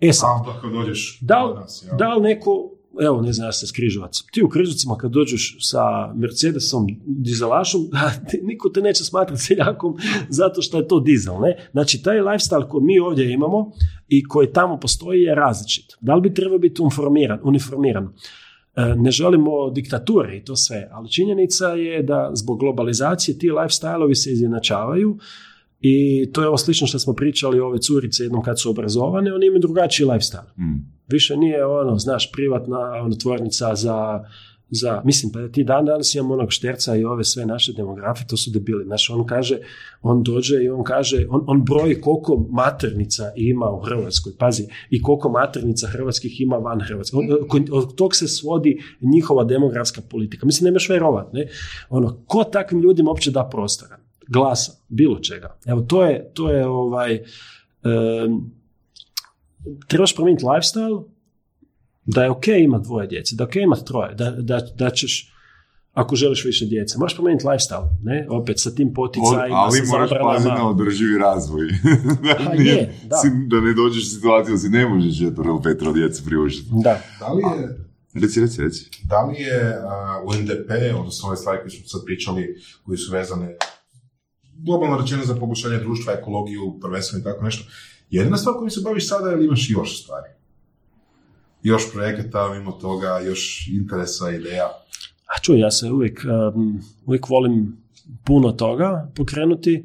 E 0.00 0.12
sad, 0.12 0.28
A 0.28 0.70
dođeš 0.72 1.18
da 1.20 1.44
li, 1.44 1.54
nas, 1.54 1.84
ja. 1.88 1.96
da 1.96 2.14
li 2.14 2.22
neko, 2.22 2.70
evo 3.00 3.22
ne 3.22 3.32
znam, 3.32 3.48
ja 3.48 3.52
sam 3.52 3.68
Križevaca, 3.74 4.24
ti 4.32 4.42
u 4.42 4.48
Križevcima 4.48 4.96
kad 4.96 5.10
dođeš 5.10 5.56
sa 5.60 6.12
Mercedesom 6.14 6.86
dizelašom, 7.06 7.80
niko 8.48 8.68
te 8.68 8.80
neće 8.80 9.04
smatrati 9.04 9.42
seljakom 9.42 9.96
zato 10.28 10.62
što 10.62 10.78
je 10.78 10.88
to 10.88 11.00
dizel, 11.00 11.40
ne? 11.40 11.68
Znači, 11.72 12.02
taj 12.02 12.18
lifestyle 12.18 12.68
koji 12.68 12.84
mi 12.84 12.98
ovdje 12.98 13.32
imamo 13.32 13.72
i 14.08 14.24
koji 14.24 14.52
tamo 14.52 14.80
postoji 14.80 15.22
je 15.22 15.34
različit. 15.34 15.96
Da 16.00 16.14
li 16.14 16.20
bi 16.20 16.34
trebao 16.34 16.58
biti 16.58 16.82
uniformiran? 16.82 17.40
uniformiran? 17.42 18.08
E, 18.76 18.94
Ne 18.96 19.10
želimo 19.10 19.70
diktature 19.70 20.36
i 20.36 20.44
to 20.44 20.56
sve, 20.56 20.88
ali 20.92 21.10
činjenica 21.10 21.66
je 21.66 22.02
da 22.02 22.30
zbog 22.34 22.58
globalizacije 22.58 23.38
ti 23.38 23.50
lifestyleovi 23.50 24.14
se 24.14 24.32
izjednačavaju 24.32 25.18
i 25.80 26.26
to 26.32 26.42
je 26.42 26.48
ovo 26.48 26.56
slično 26.56 26.86
što 26.86 26.98
smo 26.98 27.12
pričali 27.12 27.60
ove 27.60 27.78
curice 27.78 28.22
jednom 28.22 28.42
kad 28.42 28.60
su 28.60 28.70
obrazovane, 28.70 29.34
oni 29.34 29.46
imaju 29.46 29.60
drugačiji 29.60 30.06
lifestyle. 30.06 30.58
Mm. 30.58 30.99
Više 31.12 31.36
nije 31.36 31.66
ono, 31.66 31.98
znaš, 31.98 32.32
privatna 32.32 32.78
ono, 32.78 33.14
tvornica 33.14 33.74
za, 33.74 34.24
za, 34.70 35.02
mislim, 35.04 35.32
pa 35.32 35.48
ti 35.48 35.64
dan 35.64 35.84
danas 35.84 36.14
imamo 36.14 36.34
onog 36.34 36.52
šterca 36.52 36.96
i 36.96 37.04
ove 37.04 37.24
sve 37.24 37.46
naše 37.46 37.72
demografe, 37.72 38.24
to 38.26 38.36
su 38.36 38.50
debili. 38.50 38.84
Znaš, 38.84 39.10
on 39.10 39.26
kaže, 39.26 39.58
on 40.02 40.22
dođe 40.22 40.62
i 40.62 40.68
on 40.68 40.84
kaže, 40.84 41.26
on, 41.30 41.44
on 41.46 41.64
broji 41.64 42.00
koliko 42.00 42.46
maternica 42.50 43.32
ima 43.36 43.70
u 43.70 43.80
Hrvatskoj, 43.80 44.32
pazi, 44.38 44.66
i 44.90 45.02
koliko 45.02 45.28
maternica 45.28 45.86
hrvatskih 45.86 46.40
ima 46.40 46.56
van 46.56 46.80
Hrvatske. 46.80 47.16
Od, 47.50 47.68
od 47.72 47.94
tog 47.94 48.16
se 48.16 48.28
svodi 48.28 48.82
njihova 49.00 49.44
demografska 49.44 50.00
politika. 50.10 50.46
Mislim, 50.46 50.64
nemaš 50.64 50.88
verovat, 50.88 51.32
ne? 51.32 51.48
Ono, 51.88 52.16
ko 52.26 52.44
takvim 52.44 52.80
ljudima 52.80 53.10
uopće 53.10 53.30
da 53.30 53.48
prostora? 53.52 53.96
Glasa, 54.28 54.72
bilo 54.88 55.18
čega. 55.18 55.58
Evo, 55.66 55.80
to 55.80 56.04
je, 56.04 56.30
to 56.34 56.50
je 56.50 56.66
ovaj, 56.66 57.14
em, 57.14 58.59
trebaš 59.86 60.14
promijeniti 60.14 60.44
lifestyle, 60.44 61.04
da 62.06 62.24
je 62.24 62.30
ok 62.30 62.46
imati 62.48 62.84
dvoje 62.84 63.06
djece, 63.06 63.36
da 63.36 63.44
je 63.44 63.48
ok 63.48 63.56
imati 63.56 63.84
troje, 63.84 64.14
da, 64.14 64.30
da, 64.30 64.60
da 64.76 64.90
ćeš, 64.90 65.32
ako 65.92 66.16
želiš 66.16 66.44
više 66.44 66.66
djece, 66.66 66.98
moraš 66.98 67.14
promijeniti 67.14 67.46
lifestyle, 67.46 67.88
ne? 68.02 68.26
Opet 68.30 68.60
sa 68.60 68.70
tim 68.70 68.94
poticajima, 68.94 69.56
ali 69.56 69.78
sa 69.78 69.84
moraš 69.88 70.10
paziti 70.22 70.48
na 70.50 70.68
održivi 70.68 71.18
razvoj. 71.18 71.66
da, 72.24 72.34
Pa 72.38 72.54
nije- 72.54 72.72
je, 72.72 72.94
da. 73.04 73.16
si- 73.16 73.46
da 73.46 73.60
ne 73.60 73.72
dođeš 73.74 74.02
u 74.02 74.10
situaciju 74.10 74.52
da 74.52 74.58
si 74.58 74.68
ne 74.68 74.86
možeš 74.86 75.18
četvero 75.18 75.50
ili 75.50 75.62
petro 75.64 75.92
djece 75.92 76.24
priuštiti. 76.24 76.68
Da. 76.74 77.00
Da 77.20 77.28
li 77.28 77.42
je, 77.42 77.86
Reci, 78.14 78.40
reci, 78.40 78.62
reci. 78.62 78.90
da 79.04 79.22
li 79.22 79.34
je 79.36 79.60
uh, 79.70 79.84
UNDP, 80.30 80.70
odnosno 80.98 81.28
ove 81.28 81.36
stvari 81.36 81.58
koje 81.58 81.70
smo 81.70 81.86
sad 81.86 82.00
pričali, 82.06 82.54
koje 82.82 82.98
su 82.98 83.12
vezane 83.12 83.56
globalno 84.54 84.98
rečeno 84.98 85.24
za 85.24 85.34
poboljšanje 85.34 85.78
društva, 85.78 86.12
ekologiju, 86.12 86.78
prvenstveno 86.80 87.20
i 87.20 87.24
tako 87.24 87.44
nešto, 87.44 87.64
jedina 88.10 88.36
stvar 88.36 88.54
kojom 88.54 88.70
se 88.70 88.80
baviš 88.84 89.08
sada 89.08 89.32
ili 89.32 89.44
imaš 89.44 89.70
još 89.70 90.02
stvari? 90.02 90.28
Još 91.62 91.92
projekata, 91.92 92.48
mimo 92.54 92.72
toga, 92.72 93.18
još 93.18 93.68
interesa, 93.68 94.30
ideja. 94.30 94.66
A 95.36 95.40
čuj, 95.42 95.58
ja 95.58 95.70
se 95.70 95.90
uvijek, 95.90 96.24
um, 96.54 96.80
uvijek 97.06 97.28
volim 97.28 97.76
puno 98.24 98.52
toga 98.52 99.12
pokrenuti 99.16 99.84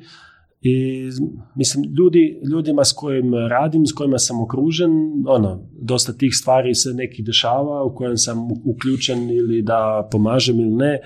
i 0.62 1.10
mislim, 1.56 1.84
ljudi, 1.98 2.40
ljudima 2.52 2.84
s 2.86 2.94
kojim 2.94 3.34
radim, 3.34 3.86
s 3.86 3.94
kojima 3.94 4.18
sam 4.18 4.42
okružen, 4.42 4.92
ono, 5.28 5.70
dosta 5.82 6.14
tih 6.14 6.36
stvari 6.36 6.76
se 6.76 6.94
neki 6.94 7.24
dešava 7.24 7.84
u 7.84 7.96
kojem 7.96 8.18
sam 8.18 8.52
uključen 8.66 9.30
ili 9.30 9.62
da 9.62 10.08
pomažem 10.12 10.60
ili 10.60 10.76
ne. 10.76 11.00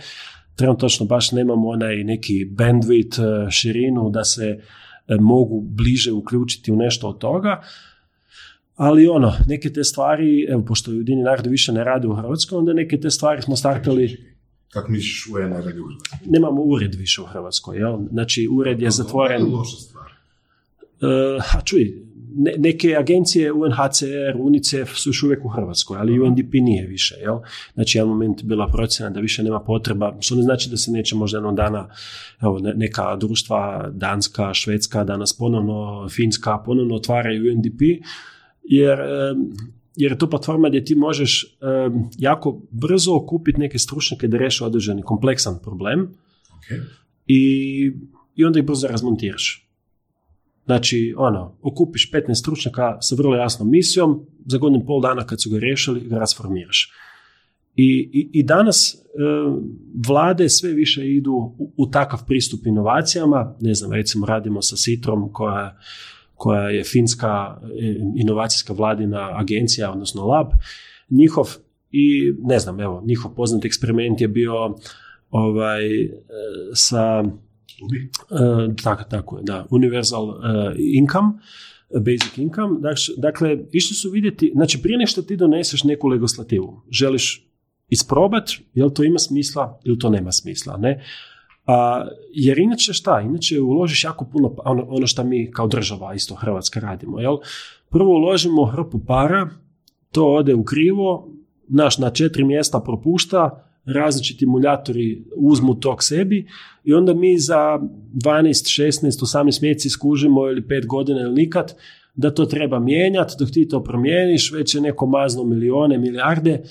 Trenutno 0.56 1.06
baš 1.06 1.32
nemam 1.32 1.66
onaj 1.66 2.04
neki 2.04 2.52
bandwidth, 2.52 3.20
eh, 3.20 3.52
širinu 3.52 4.10
da 4.10 4.24
se 4.24 4.60
mogu 5.20 5.62
bliže 5.62 6.12
uključiti 6.12 6.72
u 6.72 6.76
nešto 6.76 7.08
od 7.08 7.18
toga. 7.18 7.62
Ali 8.76 9.08
ono, 9.08 9.34
neke 9.48 9.74
te 9.74 9.84
stvari, 9.84 10.46
evo, 10.50 10.66
pošto 10.66 10.92
Ujedinjeni 10.92 11.24
narodi 11.24 11.50
više 11.50 11.72
ne 11.72 11.84
rade 11.84 12.08
u 12.08 12.16
Hrvatskoj, 12.16 12.58
onda 12.58 12.74
neke 12.74 13.00
te 13.00 13.10
stvari 13.10 13.42
smo 13.42 13.56
startali 13.56 14.18
Kako 14.70 14.92
misliš 14.92 15.28
UN 15.28 15.50
ne 15.50 15.62
radi 15.62 15.80
u 15.80 15.84
Hrvatskoj? 15.84 16.20
nemamo 16.26 16.62
ured 16.62 16.96
više 16.96 17.22
u 17.22 17.26
Hrvatskoj, 17.26 17.78
jel? 17.78 17.98
Znači, 18.12 18.48
ured 18.52 18.82
je 18.82 18.92
zatvoren. 18.92 19.42
To 19.42 19.48
je 19.48 19.54
loša 19.54 19.78
stvar. 19.78 20.12
Uh, 21.02 21.56
a 21.56 21.62
čuj, 21.62 22.09
ne- 22.36 22.54
neke 22.58 22.96
agencije 22.96 23.52
UNHCR, 23.54 24.08
UNICEF 24.40 24.90
su 24.96 25.10
još 25.10 25.24
uvijek 25.24 25.46
u 25.46 25.50
Hrvatskoj, 25.50 25.98
ali 26.00 26.20
UNDP 26.20 26.54
nije 26.54 26.88
više, 26.88 27.16
jel? 27.22 27.38
Znači, 27.74 27.98
jedan 27.98 28.10
moment 28.10 28.44
bila 28.44 28.68
procjena 28.68 29.10
da 29.10 29.20
više 29.20 29.44
nema 29.44 29.60
potreba, 29.60 30.18
što 30.20 30.36
ne 30.36 30.42
znači 30.42 30.70
da 30.70 30.78
se 30.78 30.92
neće 30.92 31.16
možda 31.16 31.38
jednog 31.38 31.56
dana, 31.56 31.90
evo, 32.42 32.60
ne- 32.60 32.74
neka 32.74 33.16
društva, 33.16 33.90
Danska, 33.94 34.54
Švedska, 34.54 35.04
danas 35.04 35.38
ponovno, 35.38 36.08
Finska, 36.10 36.58
ponovno 36.58 36.96
otvaraju 36.96 37.54
UNDP, 37.54 37.82
jer, 38.64 39.00
jer 39.96 40.12
je 40.12 40.18
to 40.18 40.30
platforma 40.30 40.70
gdje 40.70 40.86
ti 40.86 40.96
možeš 40.96 41.58
em, 41.62 42.10
jako 42.18 42.62
brzo 42.72 43.16
okupiti 43.16 43.60
neke 43.60 43.80
stručnjake 43.80 44.28
da 44.28 44.38
reše 44.38 44.66
određeni 44.66 45.02
kompleksan 45.02 45.60
problem, 45.64 46.00
Ok. 46.50 46.80
i, 47.28 47.92
i 48.36 48.46
onda 48.46 48.60
ih 48.60 48.66
brzo 48.66 48.88
razmontiraš. 48.88 49.69
Znači, 50.70 51.14
ono, 51.18 51.58
okupiš 51.62 52.12
15 52.12 52.34
stručnjaka 52.34 52.98
sa 53.02 53.16
vrlo 53.16 53.36
jasnom 53.36 53.70
misijom, 53.70 54.26
za 54.46 54.58
godinu 54.58 54.86
pol 54.86 55.02
dana 55.02 55.26
kad 55.26 55.42
su 55.42 55.50
ga 55.50 55.60
riješili, 55.60 56.08
ga 56.10 56.18
rasformiraš. 56.18 56.92
I, 57.76 58.10
i, 58.14 58.30
i 58.34 58.44
danas 58.44 58.96
e, 58.96 58.98
vlade 60.08 60.50
sve 60.50 60.74
više 60.74 61.08
idu 61.16 61.32
u, 61.32 61.74
u 61.78 61.88
takav 61.88 62.26
pristup 62.26 62.66
inovacijama. 62.66 63.56
Ne 63.60 63.74
znam, 63.74 63.94
recimo 63.94 64.26
radimo 64.26 64.62
sa 64.62 64.76
Citrom 64.76 65.34
koja, 65.34 65.78
koja 66.34 66.70
je 66.70 66.84
finska 66.84 67.62
e, 67.64 67.96
inovacijska 68.16 68.74
vladina 68.74 69.30
agencija, 69.34 69.92
odnosno 69.92 70.26
lab. 70.26 70.48
Njihov 71.10 71.56
i 71.92 72.34
ne 72.40 72.60
znam, 72.60 72.80
evo, 72.80 73.04
njihov 73.06 73.36
poznat 73.36 73.66
eksperiment 73.66 74.22
je 74.22 74.28
bio 74.28 74.54
ovaj, 75.30 76.04
e, 76.04 76.10
sa 76.74 77.24
e, 77.86 78.76
tako, 78.84 79.04
tako 79.04 79.38
je, 79.38 79.44
da, 79.44 79.66
universal 79.70 80.30
e, 80.30 80.76
income, 80.78 81.34
basic 81.94 82.38
income, 82.38 82.80
dakle, 83.18 83.58
išli 83.72 83.96
su 83.96 84.10
vidjeti, 84.10 84.52
znači 84.56 84.82
prije 84.82 84.98
nešto 84.98 85.22
ti 85.22 85.36
doneseš 85.36 85.84
neku 85.84 86.08
legislativu, 86.08 86.82
želiš 86.90 87.50
isprobat, 87.90 88.50
jel 88.74 88.90
to 88.90 89.04
ima 89.04 89.20
smisla 89.20 89.80
ili 89.84 90.00
to 90.00 90.10
nema 90.10 90.32
smisla, 90.32 90.78
ne? 90.78 91.04
A, 91.66 92.08
jer 92.34 92.60
inače 92.60 92.94
šta? 92.94 93.22
Inače 93.22 93.60
uložiš 93.62 94.04
jako 94.04 94.26
puno, 94.26 94.56
ono, 94.66 94.86
ono 94.90 95.08
što 95.08 95.24
mi 95.24 95.52
kao 95.52 95.68
država, 95.68 96.14
isto 96.14 96.36
Hrvatska 96.36 96.80
radimo, 96.80 97.20
jel? 97.20 97.38
Prvo 97.90 98.12
uložimo 98.12 98.66
hrpu 98.66 99.00
para, 99.06 99.50
to 100.12 100.26
ode 100.26 100.56
u 100.56 100.64
krivo, 100.64 101.30
naš 101.68 101.98
na 101.98 102.10
četiri 102.10 102.44
mjesta 102.44 102.80
propušta, 102.80 103.69
različiti 103.94 104.46
muljatori 104.46 105.24
uzmu 105.36 105.76
to 105.80 105.96
k 105.96 106.04
sebi 106.04 106.48
i 106.84 106.94
onda 106.94 107.14
mi 107.14 107.38
za 107.38 107.80
12, 108.14 108.82
16, 108.82 109.04
18 109.04 109.62
mjeseci 109.62 109.90
skužimo 109.90 110.48
ili 110.48 110.62
5 110.62 110.86
godina 110.86 111.22
ili 111.22 111.34
nikad 111.34 111.74
da 112.16 112.34
to 112.34 112.46
treba 112.46 112.80
mijenjati, 112.80 113.36
dok 113.40 113.50
ti 113.50 113.68
to 113.68 113.84
promijeniš, 113.84 114.52
već 114.52 114.76
je 114.76 114.82
neko 114.82 115.06
mazno 115.06 115.44
milijone, 115.44 115.98
milijarde. 115.98 116.64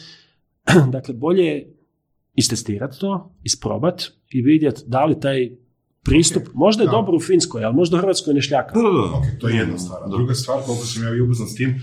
dakle, 0.94 1.14
bolje 1.14 1.44
je 1.44 1.74
istestirati 2.34 3.00
to, 3.00 3.34
isprobati 3.44 4.10
i 4.30 4.42
vidjeti 4.42 4.82
da 4.86 5.04
li 5.04 5.20
taj 5.20 5.50
pristup, 6.02 6.42
možda 6.54 6.82
je 6.82 6.90
dobro 6.90 7.16
u 7.16 7.20
Finskoj, 7.20 7.64
ali 7.64 7.74
možda 7.74 7.96
u 7.96 8.00
Hrvatskoj 8.00 8.34
ne 8.34 8.42
šljaka. 8.42 8.74
to 9.40 9.48
je 9.48 9.56
jedna 9.56 9.78
stvar. 9.78 10.10
druga 10.10 10.34
stvar, 10.34 10.58
koliko 10.66 10.84
sam 10.84 11.02
ja 11.02 11.08
i 11.14 11.34
s 11.52 11.54
tim, 11.54 11.80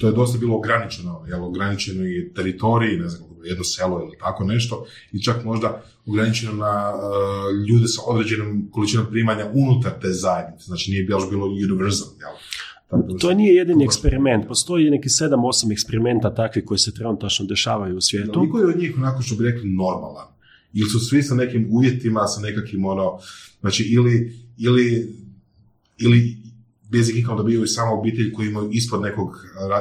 to 0.00 0.06
je 0.06 0.12
dosta 0.12 0.38
bilo 0.38 0.56
ograničeno, 0.56 1.24
jel, 1.28 1.44
ograničeno 1.44 2.04
i 2.04 2.32
teritoriji, 2.34 2.98
ne 2.98 3.08
znam, 3.08 3.28
jedno 3.44 3.64
selo 3.64 4.00
ili 4.02 4.18
tako 4.18 4.44
nešto, 4.44 4.86
i 5.12 5.22
čak 5.22 5.44
možda 5.44 5.82
ograničeno 6.06 6.52
na 6.52 6.92
uh, 6.94 7.68
ljude 7.68 7.88
sa 7.88 8.02
određenom 8.06 8.68
količinom 8.72 9.06
primanja 9.10 9.50
unutar 9.54 9.92
te 10.00 10.12
zajednice, 10.12 10.64
znači 10.64 10.90
nije 10.90 11.04
baš 11.04 11.30
bilo 11.30 11.46
univerzal, 11.46 12.08
jel? 12.20 12.34
to 13.20 13.34
nije 13.34 13.54
jedini 13.54 13.84
eksperiment, 13.84 14.48
postoji 14.48 14.90
neki 14.90 15.08
sedam, 15.08 15.44
osam 15.44 15.72
eksperimenta 15.72 16.34
takvi 16.34 16.64
koji 16.64 16.78
se 16.78 16.94
trenutačno 16.94 17.46
dešavaju 17.46 17.96
u 17.96 18.00
svijetu. 18.00 18.40
Niko 18.40 18.58
je 18.58 18.66
od 18.66 18.78
njih 18.78 18.94
onako 18.98 19.22
što 19.22 19.36
bi 19.36 19.44
rekli 19.44 19.70
normalan. 19.70 20.26
Ili 20.72 20.90
su 20.90 21.00
svi 21.00 21.22
sa 21.22 21.34
nekim 21.34 21.68
uvjetima, 21.70 22.26
sa 22.26 22.40
nekakvim 22.40 22.84
ono, 22.84 23.18
znači 23.60 23.82
ili, 23.82 24.32
ili, 24.58 25.16
ili 25.98 26.36
basic 26.92 27.16
income 27.16 27.36
dobijaju 27.36 27.66
samo 27.66 27.98
obitelji 27.98 28.32
koji 28.32 28.48
imaju 28.48 28.70
ispod 28.72 29.02
nekog, 29.02 29.28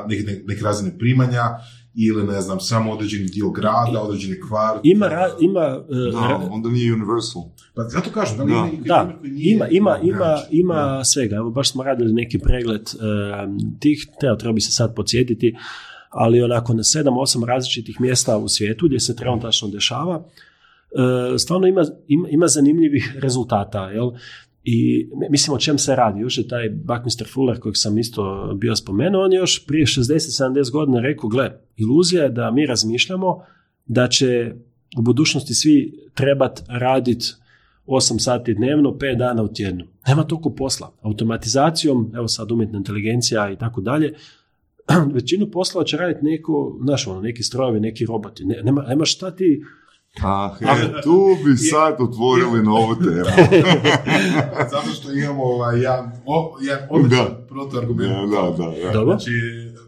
neke, 0.08 0.24
neke 0.48 0.62
razine 0.64 0.98
primanja, 0.98 1.44
ili 1.96 2.24
ne 2.24 2.42
znam, 2.42 2.60
samo 2.60 2.92
određeni 2.92 3.26
dio 3.26 3.50
grada, 3.50 4.02
određeni 4.02 4.42
kvart. 4.48 4.80
Ima, 4.84 5.10
ima 5.40 5.80
uh, 5.80 6.52
onda 6.52 6.70
nije 6.70 6.94
universal. 6.94 7.42
Pa 7.76 7.84
zato 7.84 8.10
kažem, 8.10 8.38
da, 8.38 8.44
li 8.44 8.52
da. 8.52 8.84
da. 8.86 9.14
ima, 9.24 9.68
ima, 9.68 9.98
ima, 10.04 10.38
ima 10.52 11.04
svega. 11.04 11.36
Evo, 11.36 11.50
baš 11.50 11.72
smo 11.72 11.84
radili 11.84 12.14
neki 12.14 12.40
pregled 12.40 12.82
uh, 12.82 13.00
tih, 13.80 14.08
teo, 14.20 14.36
treba 14.36 14.54
bi 14.54 14.62
se 14.62 14.72
sad 14.72 14.96
podsjetiti, 14.96 15.56
ali 16.10 16.42
onako 16.42 16.74
na 16.74 16.84
sedam, 16.84 17.18
osam 17.18 17.44
različitih 17.44 18.02
mjesta 18.02 18.38
u 18.38 18.48
svijetu 18.48 18.86
gdje 18.86 19.00
se 19.00 19.16
trenutačno 19.16 19.68
dešava, 19.68 20.18
uh, 20.18 21.38
stvarno 21.38 21.68
ima, 21.68 21.82
ima, 22.08 22.30
ima 22.30 22.48
zanimljivih 22.48 23.16
rezultata. 23.20 23.90
Jel? 23.90 24.12
I 24.64 25.10
mislim 25.30 25.56
o 25.56 25.60
čem 25.60 25.78
se 25.78 25.96
radi. 25.96 26.22
Još 26.22 26.38
je 26.38 26.48
taj 26.48 26.70
Buckminster 26.70 27.28
Fuller 27.34 27.60
kojeg 27.60 27.78
sam 27.78 27.98
isto 27.98 28.54
bio 28.56 28.76
spomenuo, 28.76 29.24
on 29.24 29.34
je 29.34 29.38
još 29.38 29.66
prije 29.66 29.86
60-70 29.86 30.72
godina 30.72 31.00
rekao, 31.00 31.30
gle, 31.30 31.52
iluzija 31.78 32.24
je 32.24 32.30
da 32.30 32.52
mi 32.52 32.66
razmišljamo 32.66 33.44
da 33.86 34.08
će 34.08 34.54
u 34.98 35.02
budućnosti 35.02 35.54
svi 35.54 35.94
trebat 36.14 36.64
raditi 36.68 37.26
8 37.88 38.20
sati 38.20 38.54
dnevno, 38.54 38.92
5 38.92 39.18
dana 39.18 39.44
u 39.44 39.48
tjednu. 39.48 39.86
Nema 40.08 40.24
toliko 40.24 40.50
posla. 40.50 40.94
Automatizacijom, 41.02 42.12
evo 42.16 42.28
sad 42.28 42.52
umjetna 42.52 42.78
inteligencija 42.78 43.52
i 43.52 43.58
tako 43.58 43.82
dalje, 43.82 44.14
većinu 45.14 45.52
poslova 45.52 45.86
će 45.86 45.98
raditi 45.98 46.26
neko, 46.26 46.80
znaš, 46.84 47.08
ono, 47.08 47.22
neki 47.22 47.44
strojevi, 47.44 47.80
neki 47.80 48.06
roboti. 48.06 48.46
nema, 48.46 48.82
nema 48.82 49.06
šta 49.06 49.36
ti 49.36 49.64
Ah, 50.22 50.56
he, 50.60 51.02
tu 51.04 51.38
bi 51.46 51.58
sad 51.58 51.96
otvorili 52.00 52.64
novu 52.64 52.96
temu. 52.96 53.26
Zato 54.72 54.90
što 54.94 55.12
imamo 55.12 55.44
ovaj, 55.44 55.78
jedan, 55.78 56.12
o, 56.26 56.58
jedan 56.62 56.88
odličan 56.90 57.28
protuargument. 57.50 58.32
Da, 58.32 58.42
da, 58.42 58.72
da. 58.72 58.92
Dobro. 58.94 59.18
Znači, 59.18 59.32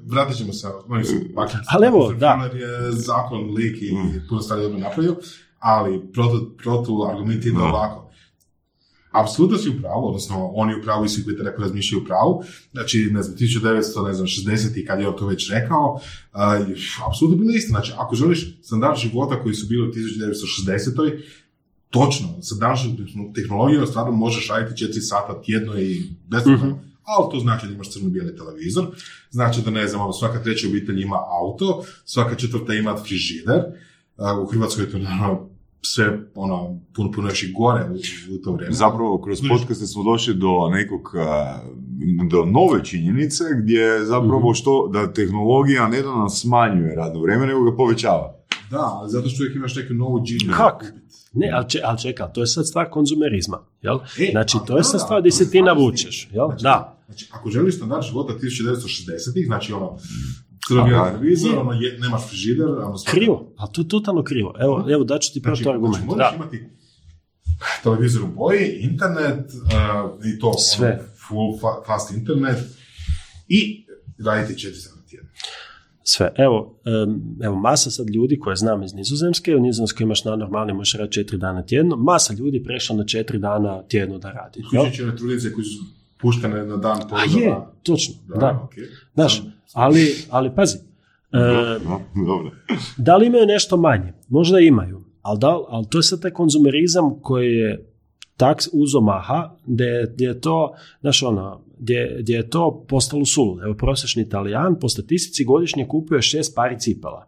vratit 0.05 0.37
ćemo 0.37 0.53
se, 0.53 0.67
mislim, 0.87 1.33
ali 1.69 1.87
evo, 1.87 2.13
da. 2.13 2.49
je 2.53 2.91
zakon 2.91 3.53
lik 3.57 3.81
i 3.81 3.95
mm. 3.95 4.25
puno 4.29 4.41
stvari 4.41 4.63
dobro 4.63 4.79
napravio, 4.79 5.15
ali 5.59 6.11
protu, 6.13 6.51
protu 6.63 7.07
argument 7.11 7.45
ide 7.45 7.59
ovako 7.59 8.04
apsolutno 9.21 9.57
si 9.57 9.69
u 9.69 9.81
pravu, 9.81 10.07
odnosno 10.07 10.51
oni 10.53 10.75
u 10.75 10.81
pravu 10.83 11.05
i 11.05 11.09
svi 11.09 11.23
koji 11.23 11.37
te 11.37 11.43
neko 11.43 11.61
razmišljaju 11.61 12.01
u 12.03 12.05
pravu. 12.05 12.43
Znači, 12.71 13.09
ne 13.11 13.23
znam, 13.23 13.37
1900, 13.37 14.07
ne 14.07 14.13
znam, 14.13 14.27
60 14.27 14.79
i 14.79 14.85
kad 14.85 14.99
je 14.99 15.07
on 15.07 15.17
to 15.17 15.27
već 15.27 15.51
rekao, 15.51 15.93
uh, 15.93 15.99
apsolutno 17.09 17.37
bilo 17.37 17.55
isto. 17.55 17.69
Znači, 17.69 17.91
ako 17.97 18.15
želiš 18.15 18.57
standard 18.63 18.97
života 18.97 19.43
koji 19.43 19.55
su 19.55 19.67
bili 19.67 19.89
u 19.89 19.91
1960 19.91 21.21
točno, 21.89 22.27
sa 22.41 22.55
današnjom 22.55 22.95
tehnologijom 23.35 23.87
stvarno 23.87 24.11
možeš 24.11 24.47
raditi 24.49 24.85
4 24.85 24.99
sata 24.99 25.41
tjedno 25.41 25.79
i 25.79 26.03
besplatno, 26.27 26.67
mm 26.67 26.95
ali 27.05 27.31
to 27.31 27.39
znači 27.39 27.67
da 27.67 27.73
imaš 27.73 27.91
crno-bijeli 27.91 28.37
televizor, 28.37 28.85
znači 29.29 29.61
da 29.61 29.71
ne 29.71 29.87
znam, 29.87 30.01
ono, 30.01 30.13
svaka 30.13 30.43
treća 30.43 30.67
obitelj 30.67 31.01
ima 31.01 31.15
auto, 31.41 31.83
svaka 32.05 32.35
četvrta 32.35 32.73
ima 32.73 32.97
frižider, 32.97 33.61
u 34.43 34.45
Hrvatskoj 34.45 34.83
je 34.83 34.91
to 34.91 34.97
naravno 34.97 35.49
sve 35.85 36.19
ono, 36.35 36.79
puno, 36.95 37.11
puno 37.11 37.29
još 37.29 37.43
i 37.43 37.53
gore 37.57 37.85
u, 37.89 37.95
u 38.35 38.37
to 38.43 38.51
vrijeme. 38.51 38.75
Zapravo, 38.75 39.21
kroz 39.21 39.41
podcaste 39.49 39.85
smo 39.85 40.03
došli 40.03 40.33
do 40.33 40.69
nekog, 40.71 41.01
do 42.29 42.45
nove 42.45 42.83
činjenice 42.83 43.43
gdje 43.63 44.05
zapravo 44.05 44.49
mhm. 44.49 44.53
što, 44.53 44.89
da 44.93 45.13
tehnologija 45.13 45.87
ne 45.87 46.01
da 46.01 46.15
nam 46.15 46.29
smanjuje 46.29 46.95
radno 46.95 47.21
vrijeme, 47.21 47.45
nego 47.45 47.63
ga 47.63 47.77
povećava. 47.77 48.35
Da, 48.71 49.03
zato 49.07 49.29
što 49.29 49.43
uvijek 49.43 49.55
imaš 49.55 49.75
neku 49.75 49.93
novu 49.93 50.25
džinu. 50.25 50.53
Kak? 50.57 50.93
Ne, 51.33 51.51
ali, 51.53 51.69
če, 51.69 51.79
ali 51.83 51.99
čekaj, 51.99 52.27
to 52.33 52.41
je 52.41 52.47
sad 52.47 52.67
stvar 52.67 52.89
konzumerizma, 52.89 53.59
jel? 53.81 53.99
E, 54.19 54.31
znači, 54.31 54.57
to 54.67 54.77
je 54.77 54.83
sad 54.83 55.01
stvar 55.01 55.19
gdje 55.19 55.31
se 55.31 55.51
ti 55.51 55.61
navučeš, 55.61 56.29
jel? 56.31 56.47
Znači, 56.47 56.63
da. 56.63 56.95
Znači, 57.05 57.29
ako 57.31 57.49
želiš 57.49 57.75
standard 57.75 58.03
života 58.03 58.33
1960-ih, 58.33 59.45
znači 59.45 59.73
ono, 59.73 59.97
crno 60.67 61.05
televizor, 61.05 61.57
ono, 61.57 61.71
je, 61.71 61.97
nemaš 61.99 62.27
frižider. 62.27 62.67
Ono, 62.69 62.95
krivo, 63.07 63.53
ali 63.57 63.69
to 63.73 63.81
je 63.81 63.87
totalno 63.87 64.23
krivo. 64.23 64.53
Evo, 64.59 64.85
evo 64.89 65.03
daću 65.03 65.33
ti 65.33 65.41
prvo 65.41 65.55
znači, 65.55 65.69
argument. 65.69 66.03
Znači, 66.03 66.07
možeš 66.07 66.35
imati 66.35 66.69
televizor 67.83 68.23
u 68.23 68.27
boji, 68.27 68.77
internet, 68.79 69.51
uh, 69.53 70.25
i 70.25 70.39
to 70.39 70.53
Sve. 70.57 70.87
Ono, 70.87 71.03
full 71.27 71.59
fa- 71.61 71.85
fast 71.85 72.11
internet 72.11 72.57
i 73.47 73.85
raditi 74.25 74.59
četiri 74.59 74.79
sata 74.79 75.01
tjedna. 75.09 75.29
Sve. 76.03 76.33
Evo, 76.37 76.79
um, 77.05 77.37
evo, 77.43 77.55
masa 77.55 77.91
sad 77.91 78.09
ljudi 78.09 78.39
koje 78.39 78.55
znam 78.55 78.83
iz 78.83 78.93
Nizozemske, 78.93 79.55
u 79.55 79.59
Nizozemskoj 79.59 80.03
imaš 80.03 80.23
na 80.23 80.35
normalni, 80.35 80.73
možeš 80.73 80.93
raditi 80.93 81.13
četiri 81.13 81.37
dana 81.37 81.65
tjedno, 81.65 81.95
masa 81.95 82.33
ljudi 82.33 82.63
prešla 82.63 82.95
na 82.95 83.05
četiri 83.05 83.39
dana 83.39 83.83
tjedno 83.87 84.17
da 84.17 84.31
radi. 84.31 84.63
Uključujući 84.67 85.03
one 85.03 85.15
trudice 85.15 85.53
koji 85.53 85.65
su 85.65 85.83
puštene 86.21 86.65
na 86.65 86.77
dan 86.77 87.01
A 87.11 87.39
je, 87.39 87.55
točno, 87.83 88.15
da. 88.27 88.35
da. 88.35 88.69
Okay. 88.71 88.87
Znaš, 89.13 89.41
ali, 89.73 90.15
ali 90.29 90.55
pazi, 90.55 90.77
e, 91.31 91.79
da 92.97 93.17
li 93.17 93.27
imaju 93.27 93.45
nešto 93.45 93.77
manje? 93.77 94.13
Možda 94.29 94.59
imaju, 94.59 95.03
ali, 95.21 95.39
da, 95.39 95.59
ali 95.67 95.85
to 95.89 95.97
je 95.97 96.03
sad 96.03 96.21
taj 96.21 96.31
konzumerizam 96.31 97.19
koji 97.21 97.53
je 97.53 97.91
tak 98.37 98.61
uzo 98.73 99.01
maha, 99.01 99.55
gdje, 99.65 100.11
gdje 100.13 100.25
je 100.25 100.41
to, 100.41 100.73
znaš 101.01 101.23
ono, 101.23 101.61
gdje, 101.79 102.17
gdje 102.19 102.35
je 102.35 102.49
to 102.49 102.85
postalo 102.87 103.25
suludo. 103.25 103.63
Evo, 103.63 103.73
prosječni 103.73 104.21
italijan 104.21 104.79
po 104.79 104.89
statistici 104.89 105.45
godišnje 105.45 105.87
kupuje 105.87 106.21
šest 106.21 106.55
pari 106.55 106.79
cipela. 106.79 107.27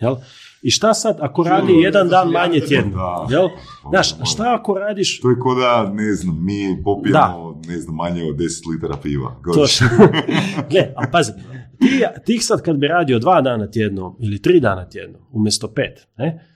Jel? 0.00 0.16
I 0.62 0.70
šta 0.70 0.94
sad 0.94 1.16
ako 1.20 1.42
radi 1.42 1.72
jedan 1.72 2.08
dan 2.08 2.30
manje 2.30 2.60
tjedno? 2.60 3.26
Jel? 3.30 3.48
Znaš, 3.90 4.32
šta 4.32 4.54
ako 4.60 4.74
radiš... 4.74 5.20
To 5.20 5.30
je 5.30 5.38
ko 5.38 5.54
da, 5.54 5.90
ne 5.92 6.14
znam, 6.14 6.44
mi 6.44 6.82
popijemo, 6.84 7.60
ne 7.68 7.80
znam, 7.80 7.96
manje 7.96 8.24
od 8.24 8.36
10 8.36 8.70
litara 8.72 8.96
piva. 9.02 9.40
Točno. 9.54 9.86
Gle, 10.70 10.92
a 10.96 11.06
pazi, 11.12 11.32
ti, 11.78 12.04
ti 12.24 12.38
sad 12.38 12.62
kad 12.62 12.76
bi 12.76 12.88
radio 12.88 13.18
dva 13.18 13.40
dana 13.40 13.70
tjedno 13.70 14.16
ili 14.20 14.42
tri 14.42 14.60
dana 14.60 14.88
tjedno, 14.88 15.18
umjesto 15.32 15.68
pet, 15.74 16.06
ne? 16.16 16.48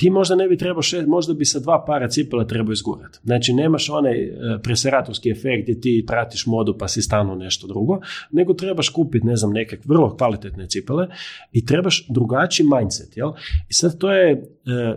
ti 0.00 0.10
možda 0.10 0.34
ne 0.34 0.48
bi 0.48 0.56
trebao 0.56 0.82
šest, 0.82 1.06
možda 1.06 1.34
bi 1.34 1.44
sa 1.44 1.58
dva 1.60 1.84
para 1.86 2.08
cipela 2.08 2.46
trebao 2.46 2.72
izgurati. 2.72 3.18
Znači, 3.24 3.52
nemaš 3.52 3.90
onaj 3.90 4.24
e, 4.24 4.32
preseratorski 4.62 5.30
efekt 5.30 5.62
gdje 5.62 5.80
ti 5.80 6.04
pratiš 6.06 6.46
modu 6.46 6.76
pa 6.78 6.88
si 6.88 7.02
stanu 7.02 7.36
nešto 7.36 7.66
drugo, 7.66 8.00
nego 8.32 8.54
trebaš 8.54 8.88
kupiti, 8.88 9.26
ne 9.26 9.36
znam, 9.36 9.52
neke 9.52 9.78
vrlo 9.84 10.16
kvalitetne 10.16 10.68
cipele 10.68 11.06
i 11.52 11.66
trebaš 11.66 12.06
drugačiji 12.08 12.66
mindset, 12.66 13.16
jel? 13.16 13.32
I 13.68 13.74
sad 13.74 13.98
to 13.98 14.12
je, 14.12 14.32
e, 14.32 14.38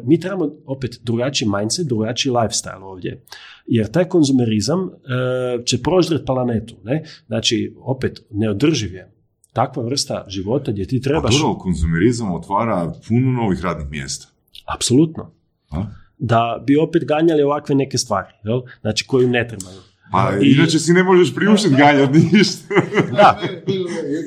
mi 0.03 0.19
trebamo 0.19 0.51
opet 0.65 0.99
drugačiji 1.03 1.49
mindset, 1.49 1.87
drugačiji 1.87 2.31
lifestyle 2.31 2.83
ovdje. 2.83 3.23
Jer 3.67 3.91
taj 3.91 4.05
konzumerizam 4.05 4.79
e, 4.79 5.63
će 5.65 5.81
proždret 5.81 6.25
planetu, 6.25 6.75
ne? 6.83 7.03
Znači, 7.27 7.75
opet, 7.77 8.25
neodrživ 8.29 8.93
je 8.93 9.13
takva 9.53 9.83
vrsta 9.83 10.25
života 10.27 10.71
gdje 10.71 10.87
ti 10.87 11.01
trebaš... 11.01 11.35
A 11.35 11.59
konzumerizam 11.59 12.31
otvara 12.31 12.93
puno 13.07 13.31
novih 13.31 13.61
radnih 13.61 13.91
mjesta. 13.91 14.27
Apsolutno. 14.65 15.31
A? 15.71 15.83
Da 16.17 16.63
bi 16.67 16.77
opet 16.77 17.05
ganjali 17.05 17.43
ovakve 17.43 17.75
neke 17.75 17.97
stvari, 17.97 18.33
jel? 18.43 18.61
znači 18.81 19.07
koju 19.07 19.29
ne 19.29 19.47
trebaju. 19.47 19.79
Pa 20.13 20.31
I... 20.41 20.51
inače 20.51 20.79
si 20.79 20.93
ne 20.93 21.03
možeš 21.03 21.35
priuštiti 21.35 21.75
ganjati 21.75 22.19
ništa. 22.19 22.73
Da. 23.17 23.39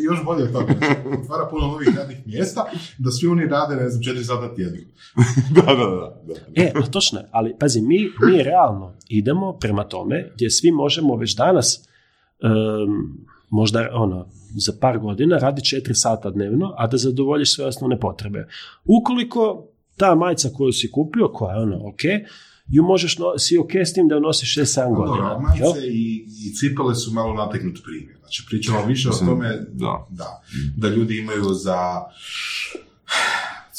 Još 0.04 0.24
bolje 0.24 0.42
od 0.42 0.52
toga. 0.52 0.74
Znači, 0.78 0.94
otvara 1.22 1.48
puno 1.50 1.66
novih 1.66 1.88
radnih 1.96 2.26
mjesta, 2.26 2.64
da 2.98 3.10
svi 3.10 3.28
oni 3.28 3.46
rade, 3.46 3.76
ne 3.76 3.88
znam, 3.88 4.02
četiri 4.02 4.24
sata 4.24 4.54
tjedno. 4.54 4.78
da, 5.56 5.62
da, 5.62 5.74
da, 5.74 6.22
da. 6.26 6.62
E, 6.62 6.72
a 6.74 6.86
točno 6.86 7.18
je. 7.18 7.28
Ali, 7.32 7.54
pazi, 7.60 7.80
mi, 7.80 7.98
mi 8.26 8.42
realno 8.42 8.94
idemo 9.08 9.52
prema 9.52 9.84
tome 9.84 10.30
gdje 10.34 10.50
svi 10.50 10.70
možemo 10.70 11.16
već 11.16 11.36
danas 11.36 11.88
um, 12.42 13.26
možda 13.50 13.88
ono, 13.92 14.28
za 14.60 14.72
par 14.80 14.98
godina 14.98 15.38
radi 15.38 15.64
četiri 15.64 15.94
sata 15.94 16.30
dnevno, 16.30 16.74
a 16.76 16.86
da 16.86 16.96
zadovoljiš 16.96 17.54
sve 17.54 17.64
osnovne 17.66 18.00
potrebe. 18.00 18.48
Ukoliko 18.84 19.68
ta 19.96 20.14
majica 20.14 20.48
koju 20.56 20.72
si 20.72 20.90
kupio, 20.90 21.28
koja 21.28 21.54
je 21.54 21.62
ono 21.62 21.88
ok, 21.88 22.00
ju 22.68 22.82
možeš, 22.82 23.18
no, 23.18 23.38
si 23.38 23.58
ok 23.58 23.74
s 23.74 23.92
tim 23.92 24.08
da 24.08 24.14
ju 24.14 24.20
nosiš 24.20 24.56
6-7 24.56 24.96
godina. 24.96 25.28
Dobro, 25.28 25.48
majice 25.48 25.86
i, 25.86 26.26
i 26.46 26.54
cipele 26.54 26.94
su 26.94 27.12
malo 27.12 27.34
nategnut 27.34 27.78
primjer. 27.84 28.16
Znači, 28.20 28.44
pričamo 28.48 28.84
više 28.86 29.08
o 29.08 29.12
tome 29.12 29.48
da. 29.72 30.06
Da, 30.10 30.42
da 30.76 30.88
ljudi 30.88 31.18
imaju 31.18 31.44
za 31.44 31.78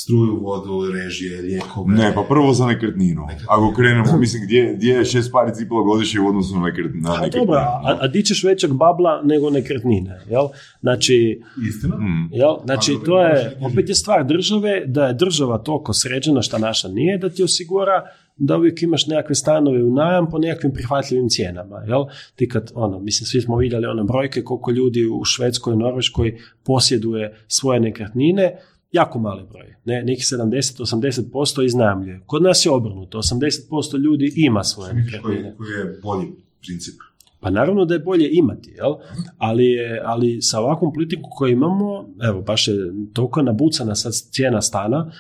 struju, 0.07 0.39
vodu, 0.41 0.91
režije, 0.91 1.41
lijekove. 1.41 1.93
Ne, 1.93 2.11
pa 2.15 2.21
prvo 2.29 2.53
za 2.53 2.65
nekretninu. 2.65 3.27
Ako 3.47 3.73
krenemo, 3.75 4.17
mislim, 4.17 4.43
gdje, 4.45 4.73
gdje 4.77 4.93
je 4.93 5.05
šest 5.05 5.31
pari 5.31 5.55
cipela 5.55 5.81
godišnje 5.81 6.19
u 6.19 6.27
odnosu 6.27 6.55
na, 6.55 6.65
nekretninu? 6.65 7.09
A 7.11 7.29
dobro, 7.29 7.57
a, 7.57 7.97
a 8.01 8.07
di 8.07 8.23
ćeš 8.23 8.43
većeg 8.43 8.73
babla 8.73 9.21
nego 9.23 9.49
nekretnine, 9.49 10.19
jel? 10.29 10.47
Znači, 10.81 11.41
Istina? 11.69 11.95
Mm. 11.95 12.29
jel? 12.31 12.55
Znači, 12.65 12.91
dobro, 12.91 13.05
to 13.05 13.21
je, 13.21 13.57
opet 13.61 13.89
je 13.89 13.95
stvar 13.95 14.25
države, 14.25 14.83
da 14.85 15.07
je 15.07 15.13
država 15.13 15.57
toliko 15.57 15.93
sređena 15.93 16.41
šta 16.41 16.57
naša 16.57 16.87
nije, 16.87 17.17
da 17.17 17.29
ti 17.29 17.43
osigura 17.43 18.03
da 18.37 18.57
uvijek 18.57 18.81
imaš 18.81 19.07
nekakve 19.07 19.35
stanove 19.35 19.83
u 19.83 19.93
najam 19.93 20.29
po 20.29 20.37
nekakvim 20.37 20.73
prihvatljivim 20.73 21.29
cijenama, 21.29 21.83
jel? 21.87 22.05
Ti 22.35 22.47
kad, 22.47 22.71
ono, 22.75 22.99
mislim, 22.99 23.25
svi 23.25 23.41
smo 23.41 23.57
vidjeli 23.57 23.87
one 23.87 24.03
brojke 24.03 24.43
koliko 24.43 24.71
ljudi 24.71 25.05
u 25.05 25.23
Švedskoj 25.23 25.73
i 25.73 25.77
Norveškoj 25.77 26.37
posjeduje 26.63 27.35
svoje 27.47 27.79
nekretnine, 27.79 28.57
jako 28.91 29.19
mali 29.19 29.43
broj, 29.49 29.75
ne, 29.85 30.03
nekih 30.03 30.25
70-80% 30.25 31.65
iznajmljuje. 31.65 32.21
Kod 32.25 32.43
nas 32.43 32.65
je 32.65 32.71
obrnuto, 32.71 33.17
80% 33.17 33.97
ljudi 33.97 34.33
ima 34.35 34.63
svoje 34.63 34.93
nekretnine. 34.93 35.55
koji, 35.57 35.69
je 35.69 35.99
bolji 36.03 36.27
princip? 36.61 36.95
Pa 37.39 37.49
naravno 37.49 37.85
da 37.85 37.93
je 37.93 37.99
bolje 37.99 38.29
imati, 38.31 38.71
jel? 38.71 38.93
Ali, 39.37 39.65
je, 39.65 40.01
ali 40.05 40.41
sa 40.41 40.59
ovakvom 40.59 40.93
politikom 40.93 41.29
koju 41.37 41.51
imamo, 41.51 42.05
evo, 42.29 42.41
baš 42.41 42.67
je 42.67 42.73
toliko 43.13 43.41
nabucana 43.41 43.95
sad 43.95 44.13
cijena 44.31 44.61
stana, 44.61 45.11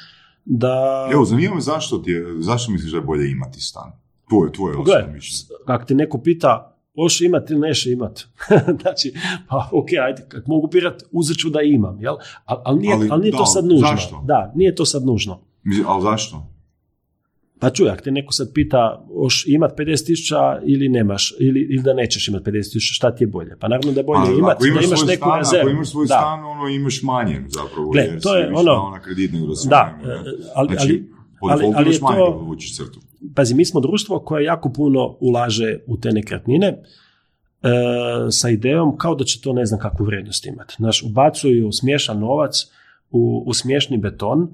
da... 0.45 1.07
Evo, 1.13 1.25
zanima 1.25 1.55
me 1.55 1.61
zašto, 1.61 1.97
ti 1.97 2.11
je, 2.11 2.25
zašto 2.39 2.71
misliš 2.71 2.91
da 2.91 2.97
je 2.97 3.03
bolje 3.03 3.31
imati 3.31 3.61
stan? 3.61 3.91
Tvoje, 4.29 4.51
tvoje 4.51 4.73
Gle, 4.73 4.95
osobno 4.95 5.13
mišljenje. 5.13 5.49
Ako 5.65 5.85
ti 5.85 5.95
neko 5.95 6.17
pita, 6.21 6.76
hoš 6.97 7.21
imat 7.21 7.49
ili 7.49 7.59
neš 7.59 7.85
imat. 7.85 8.19
znači, 8.81 9.13
pa 9.49 9.69
ok, 9.71 9.87
ajde, 10.03 10.25
kad 10.27 10.43
mogu 10.47 10.67
pirat, 10.67 11.03
uzet 11.11 11.37
ću 11.37 11.49
da 11.49 11.61
imam, 11.61 12.01
jel? 12.01 12.15
Ali, 12.45 12.61
ali 12.65 12.79
nije, 12.79 12.93
Ali 12.93 13.07
ali 13.11 13.21
nije 13.21 13.31
da, 13.31 13.37
to 13.37 13.45
sad 13.45 13.65
nužno. 13.65 13.87
zašto? 13.87 14.23
Da, 14.25 14.51
nije 14.55 14.75
to 14.75 14.85
sad 14.85 15.05
nužno. 15.05 15.39
Ali 15.87 16.01
zašto? 16.03 16.47
Pa 17.59 17.69
čuj, 17.69 17.89
ako 17.89 18.01
te 18.01 18.11
neko 18.11 18.33
sad 18.33 18.53
pita, 18.53 19.05
hoš 19.15 19.43
imat 19.47 19.71
50 19.77 20.05
tisuća 20.05 20.37
ili 20.65 20.89
nemaš, 20.89 21.33
ili, 21.39 21.59
ili 21.61 21.83
da 21.83 21.93
nećeš 21.93 22.27
imat 22.27 22.43
50 22.43 22.51
tisuća, 22.63 22.93
šta 22.93 23.15
ti 23.15 23.23
je 23.23 23.27
bolje? 23.27 23.57
Pa 23.59 23.67
naravno 23.67 23.91
da 23.91 23.99
je 23.99 24.03
bolje 24.03 24.19
Ali 24.21 24.37
imat, 24.39 24.51
ako 24.51 24.65
imaš 24.65 24.79
da 24.79 24.87
imaš 24.87 24.99
svoj 24.99 25.07
neku 25.07 25.23
stan, 25.23 25.37
rezervu. 25.37 25.61
Ako 25.61 25.69
imaš 25.71 25.89
svoj 25.89 26.03
Da. 26.03 26.15
stan, 26.15 26.39
ono 26.45 26.67
imaš 26.69 27.03
manje 27.03 27.41
zapravo. 27.49 27.89
Gle, 27.89 28.01
jer 28.03 28.21
to 28.21 28.35
je 28.35 28.51
ono- 28.55 28.89
na 28.89 29.01
kredit 29.01 29.31
nego 29.33 29.45
da 29.47 29.53
Da, 29.69 29.99
e, 30.03 30.09
ali, 30.55 30.67
Znači, 30.67 31.03
ali, 31.41 31.53
ali- 31.53 31.73
ali 31.75 31.89
je 31.89 31.99
to- 31.99 32.45
da 32.49 32.75
crtu. 32.75 32.99
Pazi, 33.35 33.55
mi 33.55 33.65
smo 33.65 33.79
društvo 33.79 34.19
koje 34.19 34.43
jako 34.43 34.69
puno 34.69 35.17
ulaže 35.19 35.79
u 35.87 35.97
te 35.97 36.11
nekretnine 36.11 36.67
e, 36.67 36.81
sa 38.31 38.49
idejom 38.49 38.97
kao 38.97 39.15
da 39.15 39.23
će 39.23 39.41
to 39.41 39.53
ne 39.53 39.65
znam 39.65 39.79
kakvu 39.79 40.05
vrijednost 40.05 40.45
imati. 40.45 40.75
Znaš, 40.77 41.03
ubacuju 41.03 41.71
smiješan 41.71 42.19
novac 42.19 42.53
u, 43.11 43.43
u 43.45 43.53
smiješni 43.53 43.97
beton 43.97 44.53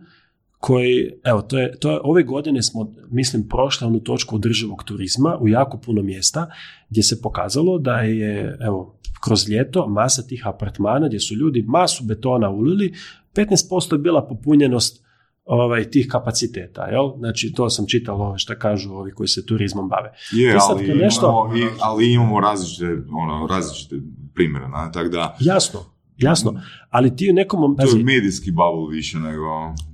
koji, 0.57 1.11
evo, 1.23 1.41
to 1.41 1.59
je, 1.59 1.79
to 1.79 1.91
je, 1.91 1.99
ove 2.03 2.23
godine 2.23 2.61
smo, 2.61 2.93
mislim, 3.11 3.47
prošli 3.47 3.87
onu 3.87 3.99
točku 3.99 4.35
održivog 4.35 4.83
turizma 4.83 5.37
u 5.41 5.47
jako 5.47 5.77
puno 5.77 6.01
mjesta 6.01 6.51
gdje 6.89 7.03
se 7.03 7.21
pokazalo 7.21 7.77
da 7.77 7.95
je, 7.95 8.57
evo, 8.61 8.99
kroz 9.23 9.49
ljeto 9.49 9.87
masa 9.87 10.21
tih 10.21 10.47
apartmana 10.47 11.07
gdje 11.07 11.19
su 11.19 11.35
ljudi 11.35 11.63
masu 11.67 12.03
betona 12.03 12.49
ulili, 12.49 12.93
15% 13.35 13.93
je 13.93 13.97
bila 13.97 14.27
popunjenost 14.27 15.02
ovaj, 15.45 15.83
tih 15.83 16.07
kapaciteta, 16.11 16.83
jel? 16.83 17.17
Znači, 17.17 17.53
to 17.53 17.69
sam 17.69 17.85
čitao 17.87 18.15
ove 18.17 18.37
što 18.37 18.53
kažu 18.55 18.91
ovi 18.91 19.11
koji 19.11 19.27
se 19.27 19.45
turizmom 19.45 19.89
bave. 19.89 20.11
Je, 20.31 20.53
To 20.53 20.59
sad 20.59 20.77
ali, 20.77 20.93
nešto- 20.93 21.49
imamo, 21.49 21.57
i- 21.57 21.77
ali 21.81 22.13
imamo 22.13 22.39
različite, 22.39 22.85
ono, 23.23 23.47
različite 23.47 23.95
primjere, 24.33 24.67
na, 24.67 24.91
tako 24.91 25.09
da 25.09 25.35
Jasno, 25.39 25.79
jasno, 26.17 26.61
ali 26.89 27.15
ti 27.15 27.29
u 27.29 27.33
nekom, 27.33 27.61
to 27.61 27.75
pazi, 27.77 27.97
je 27.97 28.03
medijski 28.03 28.51
bubble 28.51 28.95
više 28.95 29.17
nego... 29.17 29.45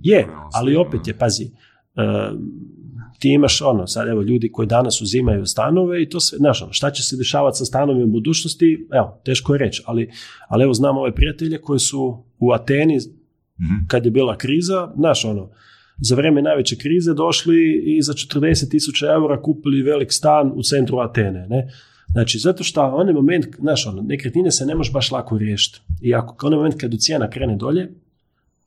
je, 0.01 0.17
realno 0.17 0.49
ali 0.53 0.76
opet 0.76 1.07
je, 1.07 1.17
pazi, 1.17 1.43
e, 1.43 1.49
ti 3.19 3.30
imaš 3.30 3.61
ono, 3.61 3.88
sad 3.88 4.07
evo 4.07 4.21
ljudi 4.21 4.51
koji 4.51 4.67
danas 4.67 5.01
uzimaju 5.01 5.45
stanove 5.45 6.03
i 6.03 6.09
to 6.09 6.19
sve, 6.19 6.38
znaš 6.38 6.61
ono, 6.61 6.73
šta 6.73 6.91
će 6.91 7.03
se 7.03 7.17
dešavati 7.17 7.57
sa 7.57 7.65
stanovima 7.65 8.05
u 8.05 8.11
budućnosti, 8.11 8.88
evo, 8.93 9.21
teško 9.26 9.53
je 9.53 9.59
reći, 9.59 9.84
ali, 9.85 10.11
ali 10.47 10.63
evo 10.63 10.73
znam 10.73 10.97
ove 10.97 11.15
prijatelje 11.15 11.61
koji 11.61 11.80
su 11.80 12.23
u 12.39 12.51
Ateni, 12.51 12.97
Mhm. 13.61 13.73
kad 13.88 14.06
je 14.06 14.11
bila 14.11 14.38
kriza, 14.38 14.91
znaš 14.98 15.26
ono, 15.26 15.49
za 16.02 16.15
vrijeme 16.15 16.41
najveće 16.41 16.76
krize 16.77 17.14
došli 17.14 17.84
i 17.86 18.02
za 18.02 18.14
40 18.14 18.69
tisuća 18.72 19.06
eura 19.14 19.41
kupili 19.41 19.81
velik 19.81 20.11
stan 20.11 20.52
u 20.56 20.64
centru 20.64 20.98
Atene, 20.99 21.48
ne? 21.49 21.72
Znači, 22.11 22.40
zato 22.40 22.64
što 22.64 22.81
onaj 22.84 23.14
moment, 23.14 23.45
znaš, 23.60 23.88
ono, 23.88 24.02
nekretnine 24.02 24.52
se 24.52 24.65
ne 24.65 24.76
može 24.76 24.91
baš 24.91 25.11
lako 25.11 25.38
riješiti. 25.38 25.81
I 26.02 26.15
ako 26.15 26.48
onaj 26.48 26.57
moment 26.57 26.81
kad 26.81 26.91
cijena 26.99 27.30
krene 27.30 27.56
dolje, 27.56 27.91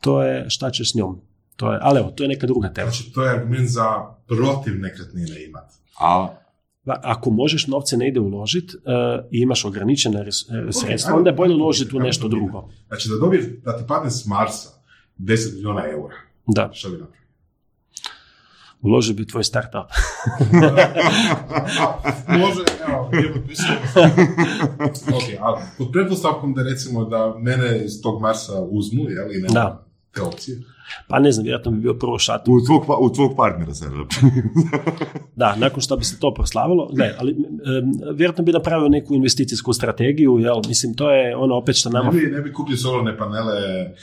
to 0.01 0.23
je 0.23 0.51
šta 0.51 0.71
ćeš 0.71 0.93
s 0.93 0.95
njom. 0.95 1.21
To 1.57 1.73
je, 1.73 1.79
ali 1.83 2.01
evo, 2.01 2.11
to 2.11 2.25
je 2.25 2.29
neka 2.29 2.47
druga 2.47 2.69
tema. 2.69 2.91
Znači, 2.91 3.13
to 3.13 3.25
je 3.25 3.31
argument 3.31 3.69
za 3.69 3.85
protiv 4.27 4.81
nekretnine 4.81 5.45
imati. 5.45 5.75
A, 6.01 6.29
Ako 6.85 7.31
možeš 7.31 7.67
novce 7.67 7.97
ne 7.97 8.09
ide 8.09 8.21
uložiti 8.21 8.77
i 9.31 9.39
imaš 9.39 9.65
ograničene 9.65 10.25
res- 10.25 10.69
e, 10.69 10.73
sredstva, 10.73 11.15
onda 11.17 11.31
je 11.31 11.37
bolje 11.37 11.55
uložiti 11.55 11.97
u 11.97 12.01
nešto 12.01 12.23
to 12.23 12.29
drugo. 12.29 12.69
Znači, 12.89 13.09
da 13.09 13.17
dobiješ, 13.17 13.45
da 13.65 13.79
ti 13.79 13.85
padne 13.89 14.11
s 14.11 14.27
Marsa 14.27 14.82
10 15.19 15.29
milijuna 15.49 15.83
eura, 15.87 16.15
Da, 16.47 16.71
šta 16.73 16.89
bi 16.89 16.95
napravio? 16.95 17.23
uloži 18.83 19.15
bi 19.15 19.27
tvoj 19.27 19.45
startup. 19.45 19.91
Može, 22.39 22.63
evo, 22.89 23.11
je 23.13 23.31
ok, 25.11 25.41
ali 25.41 25.57
pod 25.79 25.89
pretpostavkom 25.93 26.55
da 26.55 26.63
recimo 26.63 27.05
da 27.05 27.35
mene 27.39 27.85
iz 27.85 28.03
tog 28.03 28.21
Marsa 28.21 28.53
uzmu, 28.63 29.03
jel, 29.03 29.27
i 29.29 29.39
nema 29.39 29.53
Da. 29.55 29.87
te 30.11 30.23
opcije. 30.23 30.59
Pa 31.09 31.19
ne 31.19 31.33
znam, 31.33 31.45
vjerojatno 31.45 31.71
bi 31.71 31.79
bio 31.79 31.95
prvo 31.95 32.19
šat. 32.19 32.41
u, 32.43 32.65
tvog, 32.67 32.85
pa- 32.87 32.97
u 32.97 33.11
tvog 33.11 33.33
partnera 33.37 33.75
se 33.75 33.87
Da, 35.37 35.57
nakon 35.57 35.81
što 35.81 35.97
bi 35.97 36.05
se 36.05 36.19
to 36.19 36.35
proslavilo, 36.35 36.89
ne, 36.93 37.15
ali 37.19 37.37
vjerojatno 38.11 38.45
bi 38.45 38.53
napravio 38.53 38.89
neku 38.89 39.15
investicijsku 39.15 39.73
strategiju, 39.73 40.39
jel, 40.39 40.61
mislim, 40.69 40.95
to 40.95 41.11
je 41.11 41.37
ono 41.37 41.55
opet 41.55 41.77
što 41.77 41.91
nama 41.91 42.11
Ne 42.11 42.21
bi, 42.21 42.27
ne 42.27 42.41
bi 42.41 42.53
kupio 42.53 42.77
solarne 42.77 43.19
panele, 43.19 43.61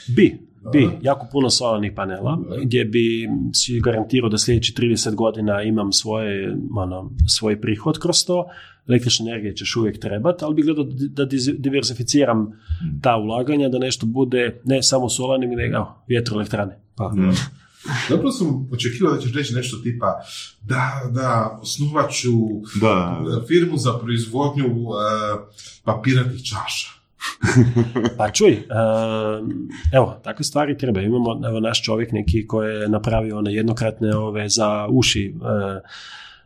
Bi, 0.08 0.49
bi, 0.72 0.88
jako 1.02 1.26
puno 1.32 1.50
solarnih 1.50 1.92
panela, 1.96 2.38
gdje 2.62 2.84
bi 2.84 3.28
si 3.54 3.80
garantirao 3.80 4.28
da 4.30 4.38
sljedeći 4.38 4.74
30 4.74 5.14
godina 5.14 5.62
imam 5.62 5.92
svoje, 5.92 6.56
ono, 6.76 7.10
svoj 7.38 7.60
prihod 7.60 7.98
kroz 7.98 8.24
to. 8.26 8.46
Električne 8.88 9.30
energije 9.30 9.56
ćeš 9.56 9.76
uvijek 9.76 10.00
trebati, 10.00 10.44
ali 10.44 10.54
bih 10.54 10.64
gledao 10.64 10.84
da 11.08 11.26
diversificiram 11.58 12.52
ta 13.02 13.16
ulaganja, 13.16 13.68
da 13.68 13.78
nešto 13.78 14.06
bude 14.06 14.60
ne 14.64 14.82
samo 14.82 15.08
solarnim, 15.08 15.50
nego 15.50 16.02
vjetroelektrane. 16.08 16.80
Pa, 16.94 17.12
Zapravo 18.08 18.32
sam 18.32 18.68
očekivao 18.72 19.14
da 19.14 19.20
ćeš 19.20 19.34
reći 19.34 19.54
nešto 19.54 19.76
tipa 19.76 20.06
da, 20.62 21.10
da, 21.10 21.58
osnovat 21.62 22.10
ću 22.12 22.30
Da, 22.80 23.22
da. 23.28 23.46
firmu 23.48 23.76
za 23.76 23.98
proizvodnju 23.98 24.66
uh, 24.66 24.96
papirnatih 25.84 26.44
čaša. 26.44 26.99
Pa 28.18 28.30
čuj, 28.30 28.62
evo, 29.92 30.20
takve 30.24 30.44
stvari 30.44 30.78
treba. 30.78 31.00
Imamo, 31.00 31.48
evo, 31.48 31.60
naš 31.60 31.82
čovjek 31.82 32.12
neki 32.12 32.46
koji 32.46 32.74
je 32.74 32.88
napravio 32.88 33.38
one 33.38 33.54
jednokratne 33.54 34.16
ove 34.16 34.48
za 34.48 34.86
uši, 34.90 35.34
e, 35.76 35.80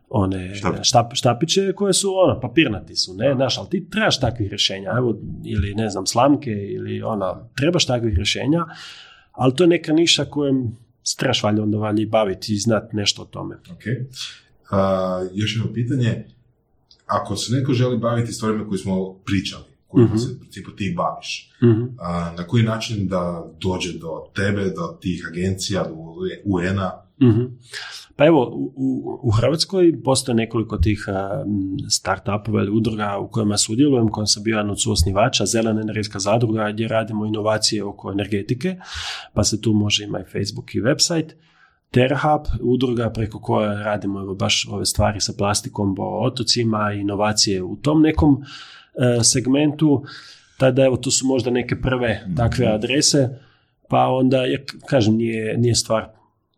one 0.09 0.55
Štap. 0.83 1.15
štapiće 1.15 1.73
koje 1.73 1.93
su 1.93 2.15
ono, 2.17 2.41
papirnati 2.41 2.97
su, 2.97 3.15
ne, 3.15 3.35
znaš, 3.35 3.59
ali 3.59 3.69
ti 3.71 3.91
trebaš 3.91 4.21
takvih 4.21 4.49
rješenja, 4.49 4.91
evo, 4.97 5.19
ili 5.45 5.75
ne 5.75 5.91
znam, 5.91 6.07
slamke, 6.07 6.51
ili 6.51 7.03
ono, 7.03 7.49
trebaš 7.57 7.87
takvih 7.87 8.17
rješenja, 8.17 8.65
ali 9.33 9.55
to 9.55 9.65
je 9.65 9.69
neka 9.69 9.93
niša 9.93 10.25
kojem 10.25 10.77
se 11.03 11.17
trebaš 11.17 11.43
valjda 11.43 11.63
onda 11.63 11.95
i 11.99 12.07
baviti 12.07 12.53
i 12.53 12.59
znati 12.59 12.97
nešto 12.97 13.23
o 13.23 13.25
tome. 13.25 13.55
Ok. 13.55 13.83
A, 14.71 15.27
još 15.35 15.57
jedno 15.57 15.73
pitanje. 15.73 16.25
Ako 17.07 17.37
se 17.37 17.55
neko 17.55 17.73
želi 17.73 17.99
baviti 17.99 18.33
stvarima 18.33 18.69
koje 18.69 18.79
smo 18.79 19.15
pričali, 19.15 19.65
kojima 19.95 20.09
Mhm. 20.09 20.19
se 20.19 20.33
u 20.33 20.41
principu 20.41 20.71
ti 20.71 20.95
baviš, 20.97 21.51
Mhm. 21.63 21.83
a, 21.99 22.33
na 22.37 22.45
koji 22.45 22.63
način 22.63 23.09
da 23.09 23.23
dođe 23.61 23.93
do 23.93 24.09
tebe, 24.35 24.65
do 24.65 24.99
tih 25.01 25.27
agencija, 25.31 25.85
do 25.85 25.95
UN-a? 26.45 26.91
Mhm. 27.23 27.43
Pa 28.17 28.27
evo, 28.27 28.51
u, 28.55 28.73
u- 29.23 29.31
Hrvatskoj 29.31 30.03
postoje 30.05 30.35
nekoliko 30.37 30.77
tih 30.79 31.07
start-upova 31.89 32.61
ili 32.61 32.71
udruga 32.71 33.19
u 33.19 33.29
kojima 33.29 33.57
sudjelujem, 33.57 34.07
u 34.07 34.11
kojem 34.11 34.27
sam 34.27 34.43
bio 34.43 34.53
jedan 34.53 34.71
od 34.71 34.83
suosnivača, 34.83 35.47
Zelena 35.47 35.81
energetska 35.81 36.19
zadruga, 36.19 36.71
gdje 36.73 36.89
radimo 36.89 37.27
inovacije 37.27 37.85
oko 37.85 38.13
energetike, 38.13 38.77
pa 39.35 39.45
se 39.45 39.61
tu 39.61 39.73
može 39.73 40.05
ima 40.05 40.21
i 40.21 40.25
Facebook 40.25 40.75
i 40.75 40.81
website. 40.81 41.29
Terhub, 41.91 42.41
udruga 42.63 43.11
preko 43.11 43.41
koje 43.41 43.85
radimo 43.85 44.21
evo, 44.21 44.35
baš 44.35 44.69
ove 44.71 44.87
stvari 44.87 45.21
sa 45.21 45.33
plastikom 45.39 45.95
po 45.95 46.03
otocima, 46.03 46.93
inovacije 46.93 47.63
u 47.63 47.77
tom 47.77 48.03
nekom 48.03 48.43
segmentu. 49.23 50.03
Tada 50.59 50.85
evo, 50.85 50.97
tu 50.97 51.11
su 51.11 51.27
možda 51.27 51.51
neke 51.51 51.81
prve 51.81 52.21
takve 52.37 52.67
adrese, 52.67 53.29
pa 53.89 54.09
onda, 54.09 54.45
ja 54.45 54.59
kažem, 54.87 55.15
nije, 55.15 55.59
nije 55.59 55.75
stvar 55.75 56.09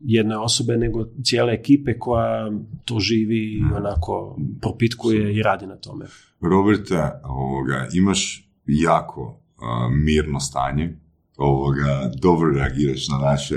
jedne 0.01 0.39
osobe, 0.39 0.77
nego 0.77 1.05
cijele 1.25 1.53
ekipe 1.53 1.99
koja 1.99 2.51
to 2.85 3.01
živi 3.01 3.39
i 3.39 3.63
onako 3.77 4.39
propitkuje 4.61 5.37
i 5.37 5.43
radi 5.43 5.67
na 5.67 5.77
tome. 5.77 6.07
Roberte, 6.41 7.11
ovoga, 7.25 7.89
imaš 7.95 8.49
jako 8.67 9.41
a, 9.57 9.89
mirno 9.93 10.41
stanje, 10.41 10.99
ovoga, 11.37 12.11
dobro 12.23 12.51
reagiraš 12.51 13.09
na 13.09 13.19
naše 13.19 13.57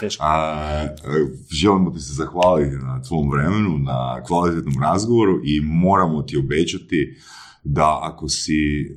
teško. 0.00 0.24
A, 0.26 0.88
želimo 1.50 1.90
ti 1.90 2.00
se 2.00 2.12
zahvaliti 2.12 2.76
na 2.76 3.02
tvom 3.02 3.30
vremenu, 3.30 3.78
na 3.78 4.22
kvalitetnom 4.26 4.82
razgovoru 4.82 5.40
i 5.44 5.60
moramo 5.60 6.22
ti 6.22 6.36
obećati 6.36 7.16
da 7.64 7.98
ako 8.02 8.28
si 8.28 8.90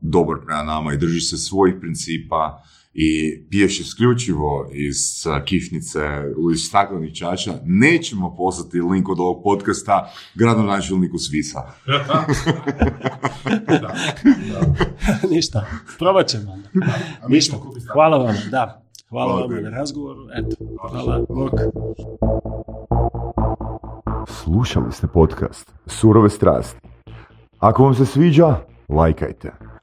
dobar 0.00 0.36
prema 0.46 0.62
nama 0.62 0.92
i 0.92 0.96
držiš 0.96 1.30
se 1.30 1.36
svojih 1.36 1.74
principa 1.80 2.62
i 2.94 3.40
piješ 3.50 3.80
isključivo 3.80 4.70
iz 4.72 5.26
a, 5.26 5.44
kišnice, 5.44 6.00
iz 6.54 6.60
staklenih 6.60 7.14
čaša, 7.14 7.52
nećemo 7.64 8.34
poslati 8.36 8.80
link 8.80 9.08
od 9.08 9.20
ovog 9.20 9.42
podcasta 9.44 10.12
gradonačelniku 10.34 11.18
Svisa. 11.18 11.60
da, 13.66 13.76
da. 13.80 13.94
Ništa, 15.34 15.66
probat 15.98 16.26
ćemo 16.26 16.58
Ništa, 17.28 17.56
hvala 17.92 18.18
vam, 18.18 18.36
da. 18.50 18.82
Hvala 19.08 19.32
Hvala 19.32 19.46
vam 19.46 19.62
na 19.62 19.70
razgovoru, 19.70 20.20
eto, 20.34 20.56
hvala, 20.80 21.26
bok. 21.28 21.52
Slušali 24.28 24.92
ste 24.92 25.06
podcast 25.06 25.72
Surove 25.86 26.30
strasti. 26.30 26.80
Ako 27.58 27.84
vam 27.84 27.94
se 27.94 28.06
sviđa, 28.06 28.56
lajkajte. 28.88 29.71